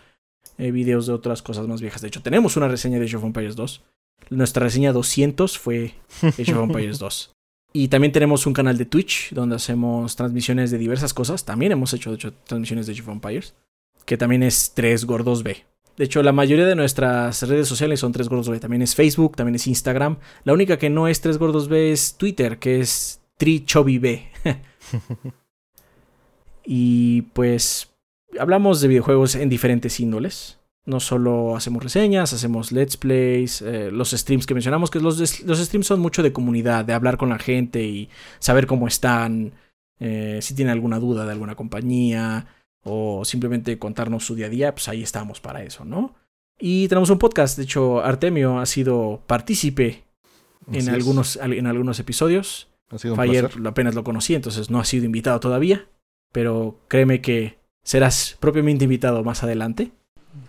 eh, 0.58 0.70
videos 0.70 1.06
de 1.06 1.14
otras 1.14 1.42
cosas 1.42 1.66
más 1.66 1.80
viejas. 1.80 2.02
De 2.02 2.08
hecho, 2.08 2.22
tenemos 2.22 2.56
una 2.56 2.68
reseña 2.68 2.98
de 2.98 3.06
Age 3.06 3.16
of 3.16 3.24
Empires 3.24 3.56
2. 3.56 3.82
Nuestra 4.30 4.62
reseña 4.64 4.92
200 4.92 5.58
fue 5.58 5.94
Age 6.22 6.54
of 6.54 6.64
Empires 6.64 6.98
2. 6.98 7.30
Y 7.76 7.88
también 7.88 8.12
tenemos 8.12 8.46
un 8.46 8.52
canal 8.52 8.78
de 8.78 8.84
Twitch 8.84 9.32
donde 9.32 9.56
hacemos 9.56 10.14
transmisiones 10.14 10.70
de 10.70 10.78
diversas 10.78 11.12
cosas. 11.12 11.44
También 11.44 11.72
hemos 11.72 11.92
hecho, 11.92 12.10
de 12.10 12.14
hecho, 12.14 12.32
transmisiones 12.46 12.86
de 12.86 12.92
Age 12.92 13.02
of 13.02 13.08
Empires, 13.08 13.56
que 14.05 14.16
también 14.16 14.43
es 14.43 14.72
3 14.74 15.05
Gordos 15.05 15.43
B. 15.43 15.64
De 15.97 16.05
hecho, 16.05 16.22
la 16.22 16.32
mayoría 16.32 16.66
de 16.66 16.74
nuestras 16.74 17.43
redes 17.48 17.68
sociales 17.68 18.01
son 18.01 18.12
3 18.12 18.28
Gordos 18.28 18.48
B. 18.48 18.59
También 18.59 18.82
es 18.82 18.94
Facebook, 18.94 19.36
también 19.36 19.55
es 19.55 19.66
Instagram. 19.66 20.18
La 20.43 20.52
única 20.52 20.76
que 20.76 20.90
no 20.90 21.06
es 21.06 21.20
3 21.20 21.39
Gordos 21.39 21.68
B 21.68 21.93
es 21.93 22.16
Twitter, 22.16 22.59
que 22.59 22.81
es 22.81 23.20
B. 23.39 24.28
y 26.64 27.22
pues 27.22 27.90
hablamos 28.39 28.81
de 28.81 28.89
videojuegos 28.89 29.36
en 29.36 29.48
diferentes 29.48 30.01
índoles. 30.01 30.59
No 30.86 31.01
solo 31.01 31.56
hacemos 31.56 31.82
reseñas, 31.82 32.32
hacemos 32.32 32.70
let's 32.70 32.97
plays, 32.97 33.62
eh, 33.62 33.90
los 33.90 34.10
streams 34.10 34.47
que 34.47 34.52
mencionamos, 34.52 34.90
que 34.90 35.01
los, 35.01 35.43
los 35.44 35.59
streams 35.59 35.86
son 35.86 36.01
mucho 36.01 36.22
de 36.22 36.32
comunidad, 36.32 36.85
de 36.85 36.93
hablar 36.93 37.16
con 37.16 37.31
la 37.31 37.39
gente 37.39 37.85
y 37.85 38.10
saber 38.39 38.66
cómo 38.66 38.86
están, 38.86 39.52
eh, 39.98 40.40
si 40.43 40.55
tienen 40.55 40.72
alguna 40.72 40.98
duda 40.98 41.24
de 41.24 41.32
alguna 41.32 41.55
compañía 41.55 42.47
o 42.85 43.24
simplemente 43.24 43.78
contarnos 43.78 44.24
su 44.24 44.35
día 44.35 44.47
a 44.47 44.51
día, 44.51 44.74
pues 44.74 44.89
ahí 44.89 45.02
estamos 45.02 45.40
para 45.40 45.62
eso, 45.62 45.85
¿no? 45.85 46.15
Y 46.59 46.86
tenemos 46.89 47.11
un 47.11 47.19
podcast, 47.19 47.56
de 47.56 47.65
hecho 47.65 48.01
Artemio 48.05 48.59
ha 48.59 48.66
sido 48.66 49.23
partícipe 49.27 50.05
en 50.73 50.89
algunos, 50.89 51.36
en 51.36 51.66
algunos 51.66 51.98
episodios. 51.98 52.69
Ha 52.90 52.98
sido 52.98 53.16
Fire 53.16 53.51
apenas 53.66 53.94
lo 53.94 54.05
conocí, 54.05 54.35
entonces 54.35 54.70
no 54.70 54.78
ha 54.78 54.85
sido 54.85 55.05
invitado 55.05 55.40
todavía, 55.40 55.89
pero 56.32 56.78
créeme 56.89 57.20
que 57.20 57.59
serás 57.82 58.36
propiamente 58.39 58.85
invitado 58.85 59.24
más 59.24 59.43
adelante. 59.43 59.90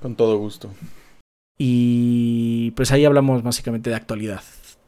Con 0.02 0.16
todo 0.16 0.38
gusto. 0.38 0.70
Y 1.57 2.72
pues 2.72 2.91
ahí 2.91 3.06
hablamos 3.06 3.44
básicamente 3.44 3.90
de 3.90 3.95
actualidad. 3.95 4.41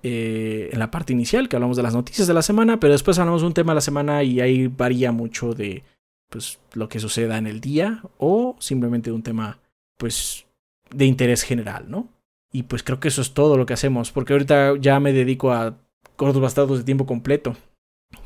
Eh, 0.04 0.70
en 0.72 0.80
la 0.80 0.92
parte 0.92 1.14
inicial, 1.14 1.50
que 1.50 1.56
hablamos 1.56 1.78
de 1.78 1.84
las 1.84 1.94
noticias 1.94 2.28
de 2.28 2.34
la 2.34 2.42
semana, 2.42 2.80
pero 2.80 2.94
después 2.94 3.18
hablamos 3.18 3.42
de 3.42 3.48
un 3.48 3.54
tema 3.54 3.72
de 3.72 3.76
la 3.76 3.82
semana 3.82 4.24
y 4.24 4.40
ahí 4.40 4.68
varía 4.68 5.12
mucho 5.12 5.54
de 5.54 5.84
pues, 6.30 6.60
lo 6.74 6.90
que 6.90 7.00
suceda 7.00 7.38
en 7.38 7.48
el 7.48 7.62
día 7.62 8.02
o 8.18 8.56
simplemente 8.60 9.12
un 9.12 9.24
tema 9.24 9.60
pues 9.98 10.46
de 10.92 11.06
interés 11.06 11.44
general, 11.44 11.86
¿no? 11.90 12.08
Y 12.52 12.64
pues 12.64 12.84
creo 12.84 13.00
que 13.00 13.10
eso 13.10 13.22
es 13.22 13.34
todo 13.34 13.58
lo 13.58 13.66
que 13.66 13.74
hacemos, 13.74 14.12
porque 14.12 14.34
ahorita 14.34 14.76
ya 14.80 15.00
me 15.00 15.12
dedico 15.12 15.52
a 15.52 15.78
cortos 16.16 16.42
bastardos 16.42 16.78
de 16.78 16.84
tiempo 16.84 17.06
completo. 17.06 17.56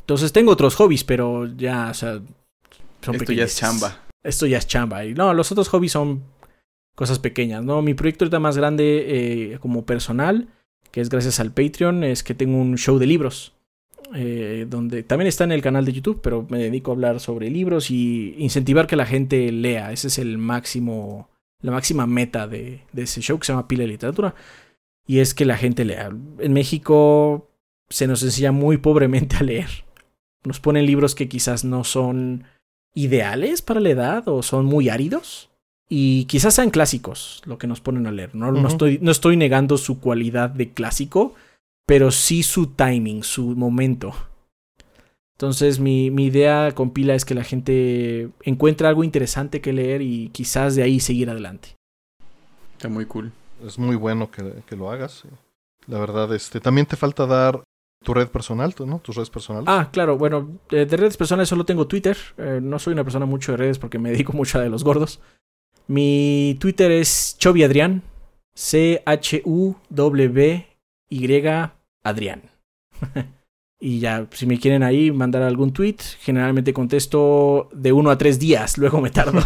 Entonces 0.00 0.32
tengo 0.32 0.52
otros 0.52 0.76
hobbies, 0.76 1.04
pero 1.04 1.46
ya, 1.46 1.90
o 1.90 1.94
sea, 1.94 2.20
son 3.00 3.14
Esto 3.16 3.32
ya 3.32 3.44
es 3.44 3.56
chamba. 3.56 4.00
Esto 4.22 4.46
ya 4.46 4.58
es 4.58 4.66
chamba. 4.66 5.04
Y 5.04 5.14
no, 5.14 5.34
los 5.34 5.50
otros 5.50 5.68
hobbies 5.68 5.92
son 5.92 6.22
cosas 6.94 7.18
pequeñas, 7.18 7.64
¿no? 7.64 7.82
Mi 7.82 7.94
proyecto 7.94 8.24
ahorita 8.24 8.38
más 8.38 8.56
grande 8.56 9.04
eh, 9.52 9.58
como 9.58 9.84
personal, 9.84 10.48
que 10.90 11.00
es 11.00 11.08
gracias 11.08 11.40
al 11.40 11.52
Patreon, 11.52 12.04
es 12.04 12.22
que 12.22 12.34
tengo 12.34 12.58
un 12.58 12.76
show 12.76 12.98
de 12.98 13.06
libros. 13.06 13.54
Eh, 14.14 14.66
donde 14.68 15.02
también 15.02 15.28
está 15.28 15.44
en 15.44 15.52
el 15.52 15.62
canal 15.62 15.84
de 15.84 15.92
YouTube, 15.92 16.20
pero 16.22 16.46
me 16.50 16.58
dedico 16.58 16.90
a 16.90 16.94
hablar 16.94 17.20
sobre 17.20 17.50
libros 17.50 17.90
y 17.90 18.34
incentivar 18.38 18.86
que 18.86 18.96
la 18.96 19.06
gente 19.06 19.50
lea. 19.52 19.92
Ese 19.92 20.08
es 20.08 20.18
el 20.18 20.38
máximo, 20.38 21.30
la 21.60 21.72
máxima 21.72 22.06
meta 22.06 22.46
de, 22.46 22.82
de 22.92 23.02
ese 23.02 23.20
show 23.20 23.38
que 23.38 23.46
se 23.46 23.52
llama 23.52 23.68
Pila 23.68 23.82
de 23.82 23.88
Literatura. 23.88 24.34
Y 25.06 25.18
es 25.18 25.34
que 25.34 25.44
la 25.44 25.56
gente 25.56 25.84
lea. 25.84 26.10
En 26.38 26.52
México 26.52 27.50
se 27.88 28.06
nos 28.06 28.22
enseña 28.22 28.52
muy 28.52 28.76
pobremente 28.76 29.36
a 29.36 29.42
leer. 29.42 29.84
Nos 30.44 30.60
ponen 30.60 30.86
libros 30.86 31.14
que 31.14 31.28
quizás 31.28 31.64
no 31.64 31.84
son 31.84 32.44
ideales 32.94 33.62
para 33.62 33.80
la 33.80 33.90
edad 33.90 34.28
o 34.28 34.42
son 34.42 34.66
muy 34.66 34.88
áridos. 34.88 35.50
Y 35.88 36.24
quizás 36.24 36.54
sean 36.54 36.70
clásicos 36.70 37.42
lo 37.44 37.58
que 37.58 37.66
nos 37.66 37.80
ponen 37.80 38.06
a 38.06 38.12
leer. 38.12 38.34
No, 38.34 38.50
no, 38.50 38.66
estoy, 38.66 38.98
no 39.02 39.10
estoy 39.10 39.36
negando 39.36 39.76
su 39.76 40.00
cualidad 40.00 40.48
de 40.48 40.70
clásico, 40.70 41.34
pero 41.86 42.10
sí 42.10 42.42
su 42.42 42.66
timing, 42.66 43.22
su 43.22 43.56
momento. 43.56 44.12
Entonces 45.34 45.80
mi, 45.80 46.10
mi 46.10 46.26
idea 46.26 46.72
con 46.72 46.90
Pila 46.90 47.14
es 47.14 47.24
que 47.24 47.34
la 47.34 47.44
gente 47.44 48.30
encuentre 48.42 48.86
algo 48.86 49.02
interesante 49.02 49.60
que 49.60 49.72
leer 49.72 50.02
y 50.02 50.28
quizás 50.28 50.76
de 50.76 50.82
ahí 50.82 51.00
seguir 51.00 51.30
adelante. 51.30 51.76
Está 52.76 52.88
muy 52.88 53.06
cool. 53.06 53.32
Es 53.66 53.78
muy 53.78 53.96
bueno 53.96 54.30
que, 54.30 54.62
que 54.66 54.76
lo 54.76 54.90
hagas. 54.90 55.24
La 55.86 55.98
verdad, 55.98 56.32
este, 56.34 56.60
también 56.60 56.86
te 56.86 56.96
falta 56.96 57.26
dar 57.26 57.62
tu 58.02 58.14
red 58.14 58.28
personal, 58.28 58.74
¿no? 58.86 58.98
Tus 58.98 59.16
redes 59.16 59.30
personales. 59.30 59.68
Ah, 59.68 59.88
claro. 59.92 60.18
Bueno, 60.18 60.58
de, 60.68 60.84
redes 60.84 61.16
personales 61.16 61.48
solo 61.48 61.64
tengo 61.64 61.86
Twitter. 61.86 62.16
Eh, 62.36 62.60
no 62.62 62.78
soy 62.78 62.92
una 62.92 63.04
persona 63.04 63.26
mucho 63.26 63.52
de 63.52 63.58
redes 63.58 63.78
porque 63.78 63.98
me 63.98 64.10
dedico 64.12 64.32
mucho 64.32 64.58
a 64.58 64.62
de 64.62 64.68
los 64.68 64.84
gordos. 64.84 65.20
Mi 65.86 66.56
Twitter 66.60 66.90
es 66.90 67.36
Chovy 67.38 67.64
Adrián. 67.64 68.02
C-H-U-W-Y 71.12 71.70
Adrián. 72.04 72.42
y 73.80 74.00
ya, 74.00 74.26
si 74.32 74.46
me 74.46 74.58
quieren 74.58 74.82
ahí 74.82 75.10
mandar 75.10 75.42
algún 75.42 75.72
tweet, 75.72 75.96
generalmente 76.20 76.72
contesto 76.72 77.68
de 77.72 77.92
uno 77.92 78.10
a 78.10 78.18
tres 78.18 78.38
días. 78.38 78.78
Luego 78.78 79.00
me 79.00 79.10
tardo. 79.10 79.40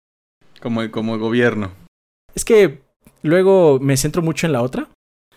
como, 0.60 0.90
como 0.90 1.18
gobierno. 1.18 1.72
Es 2.34 2.44
que 2.44 2.82
luego 3.22 3.78
me 3.80 3.96
centro 3.96 4.22
mucho 4.22 4.46
en 4.46 4.52
la 4.52 4.62
otra. 4.62 4.88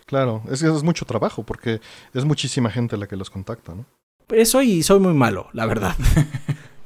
Claro, 0.06 0.42
es 0.50 0.62
que 0.62 0.68
es 0.68 0.82
mucho 0.82 1.06
trabajo 1.06 1.44
porque 1.44 1.80
es 2.12 2.24
muchísima 2.24 2.70
gente 2.70 2.96
la 2.96 3.06
que 3.06 3.16
los 3.16 3.30
contacta, 3.30 3.74
¿no? 3.74 3.86
Eso 4.28 4.62
y 4.62 4.82
soy 4.82 5.00
muy 5.00 5.14
malo, 5.14 5.48
la 5.52 5.66
verdad. 5.66 5.96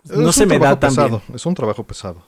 No 0.05 0.33
se 0.33 0.47
me 0.47 0.59
da 0.59 0.79
tan 0.79 0.95
bien. 0.95 1.21
Es 1.35 1.47
un 1.47 1.55
trabajo 1.55 1.85
pesado. 1.85 2.23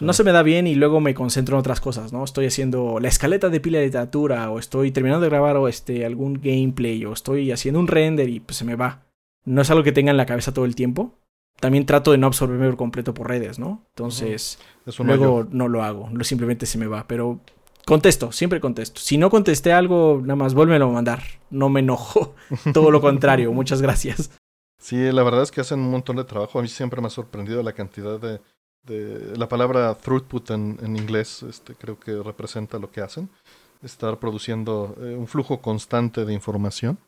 No 0.00 0.12
se 0.12 0.24
me 0.24 0.32
da 0.32 0.42
bien 0.42 0.66
y 0.66 0.74
luego 0.74 1.00
me 1.00 1.14
concentro 1.14 1.56
en 1.56 1.60
otras 1.60 1.80
cosas, 1.80 2.12
¿no? 2.12 2.24
Estoy 2.24 2.46
haciendo 2.46 2.98
la 3.00 3.08
escaleta 3.08 3.48
de 3.48 3.60
pila 3.60 3.78
de 3.78 3.86
literatura 3.86 4.50
o 4.50 4.58
estoy 4.58 4.90
terminando 4.90 5.22
de 5.22 5.30
grabar 5.30 5.56
o 5.56 5.68
este, 5.68 6.04
algún 6.04 6.34
gameplay 6.34 7.04
o 7.04 7.12
estoy 7.12 7.52
haciendo 7.52 7.80
un 7.80 7.88
render 7.88 8.28
y 8.28 8.40
pues 8.40 8.56
se 8.56 8.64
me 8.64 8.76
va. 8.76 9.02
No 9.44 9.62
es 9.62 9.70
algo 9.70 9.82
que 9.82 9.92
tenga 9.92 10.10
en 10.10 10.16
la 10.16 10.26
cabeza 10.26 10.52
todo 10.52 10.64
el 10.64 10.74
tiempo. 10.74 11.18
También 11.60 11.86
trato 11.86 12.12
de 12.12 12.18
no 12.18 12.26
absorberme 12.26 12.66
por 12.66 12.76
completo 12.76 13.14
por 13.14 13.28
redes, 13.28 13.58
¿no? 13.58 13.84
Entonces, 13.90 14.58
luego 14.98 15.46
no 15.50 15.68
lo 15.68 15.84
hago, 15.84 16.10
simplemente 16.24 16.66
se 16.66 16.78
me 16.78 16.88
va, 16.88 17.06
pero 17.06 17.40
contesto, 17.86 18.32
siempre 18.32 18.60
contesto. 18.60 19.00
Si 19.00 19.18
no 19.18 19.30
contesté 19.30 19.72
algo, 19.72 20.20
nada 20.20 20.36
más 20.36 20.54
vuélvelo 20.54 20.88
a 20.88 20.92
mandar. 20.92 21.22
No 21.50 21.68
me 21.68 21.80
enojo. 21.80 22.34
Todo 22.72 22.90
lo 22.90 23.00
contrario, 23.00 23.52
muchas 23.52 23.80
gracias. 23.80 24.30
Sí, 24.84 24.96
la 25.12 25.22
verdad 25.22 25.42
es 25.42 25.50
que 25.50 25.62
hacen 25.62 25.80
un 25.80 25.90
montón 25.90 26.16
de 26.16 26.24
trabajo. 26.24 26.58
A 26.58 26.62
mí 26.62 26.68
siempre 26.68 27.00
me 27.00 27.06
ha 27.06 27.10
sorprendido 27.10 27.62
la 27.62 27.72
cantidad 27.72 28.20
de... 28.20 28.38
de 28.82 29.34
la 29.34 29.48
palabra 29.48 29.94
throughput 29.94 30.50
en, 30.50 30.78
en 30.82 30.98
inglés, 30.98 31.42
este, 31.42 31.74
creo 31.74 31.98
que 31.98 32.22
representa 32.22 32.78
lo 32.78 32.90
que 32.90 33.00
hacen. 33.00 33.30
Estar 33.82 34.18
produciendo 34.18 34.94
eh, 35.00 35.14
un 35.14 35.26
flujo 35.26 35.62
constante 35.62 36.26
de 36.26 36.34
información. 36.34 36.98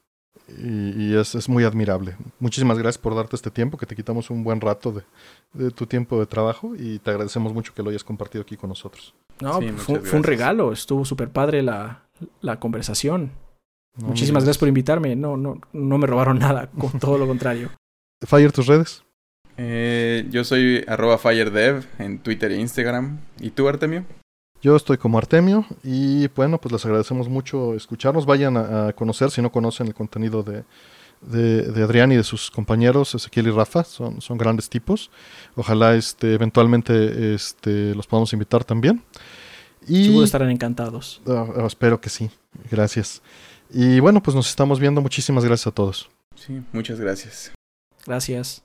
Y, 0.49 1.09
y 1.09 1.17
es, 1.17 1.35
es, 1.35 1.51
muy 1.51 1.65
admirable. 1.65 2.17
Muchísimas 2.41 2.79
gracias 2.79 2.97
por 2.97 3.15
darte 3.15 3.37
este 3.37 3.51
tiempo, 3.51 3.77
que 3.77 3.85
te 3.85 3.95
quitamos 3.95 4.31
un 4.31 4.43
buen 4.43 4.63
rato 4.63 4.93
de, 4.93 5.03
de, 5.53 5.71
tu 5.71 5.87
tiempo 5.87 6.19
de 6.19 6.25
trabajo 6.25 6.75
y 6.75 6.99
te 7.01 7.11
agradecemos 7.11 7.53
mucho 7.53 7.75
que 7.75 7.83
lo 7.83 7.91
hayas 7.91 8.05
compartido 8.05 8.41
aquí 8.41 8.57
con 8.57 8.71
nosotros. 8.71 9.13
No, 9.41 9.61
fue, 9.77 10.01
fue, 10.01 10.19
un 10.19 10.25
regalo, 10.25 10.73
estuvo 10.73 11.05
súper 11.05 11.29
padre 11.31 11.63
la, 11.63 12.05
la 12.41 12.59
conversación. 12.59 13.33
Muchísimas 13.97 14.45
gracias 14.45 14.59
por 14.59 14.69
invitarme. 14.69 15.17
No, 15.17 15.37
no, 15.37 15.61
no 15.73 15.99
me 15.99 16.07
robaron 16.07 16.39
nada, 16.41 16.69
con 16.69 16.99
todo 16.99 17.19
lo 17.19 17.27
contrario. 17.27 17.71
Fire, 18.27 18.53
tus 18.53 18.67
redes. 18.67 19.03
Eh, 19.59 20.27
yo 20.31 20.45
soy 20.45 20.85
arroba 20.87 21.19
FireDev 21.19 21.87
en 21.99 22.19
Twitter 22.19 22.53
e 22.53 22.61
Instagram. 22.61 23.19
¿Y 23.41 23.51
tú, 23.51 23.69
Artemio? 23.69 24.05
Yo 24.63 24.77
estoy 24.77 24.97
como 24.99 25.19
Artemio 25.19 25.67
y 25.85 26.29
bueno, 26.29 26.59
pues 26.59 26.73
les 26.73 26.85
agradecemos 26.85 27.29
mucho 27.29 27.75
escucharnos. 27.75 28.27
Vayan 28.27 28.57
a, 28.57 28.93
conocer, 28.95 29.31
si 29.31 29.41
no 29.43 29.53
conocen 29.53 29.87
el 29.87 29.95
contenido 29.95 30.43
de, 30.43 30.65
de, 31.21 31.83
Adrián 31.83 32.11
y 32.13 32.17
de 32.17 32.25
sus 32.25 32.51
compañeros, 32.51 33.15
Ezequiel 33.15 33.49
y 33.49 33.51
Rafa, 33.51 33.85
son, 33.85 34.21
son 34.21 34.39
grandes 34.39 34.69
tipos. 34.69 35.11
Ojalá 35.55 35.95
este, 35.95 36.35
eventualmente 36.35 37.35
este, 37.35 37.95
los 37.95 38.07
podamos 38.07 38.33
invitar 38.33 38.65
también. 38.65 39.03
Y, 39.87 40.07
Seguro 40.07 40.25
estarán 40.25 40.51
encantados. 40.51 41.21
Uh, 41.27 41.65
espero 41.67 42.01
que 42.01 42.09
sí. 42.09 42.31
Gracias. 42.71 43.23
Y 43.71 44.01
bueno, 44.01 44.23
pues 44.23 44.35
nos 44.35 44.49
estamos 44.49 44.81
viendo. 44.81 45.01
Muchísimas 45.01 45.45
gracias 45.45 45.67
a 45.67 45.73
todos. 45.73 46.11
Sí, 46.35 46.63
muchas 46.73 47.01
gracias. 47.01 47.53
Gracias. 48.05 48.63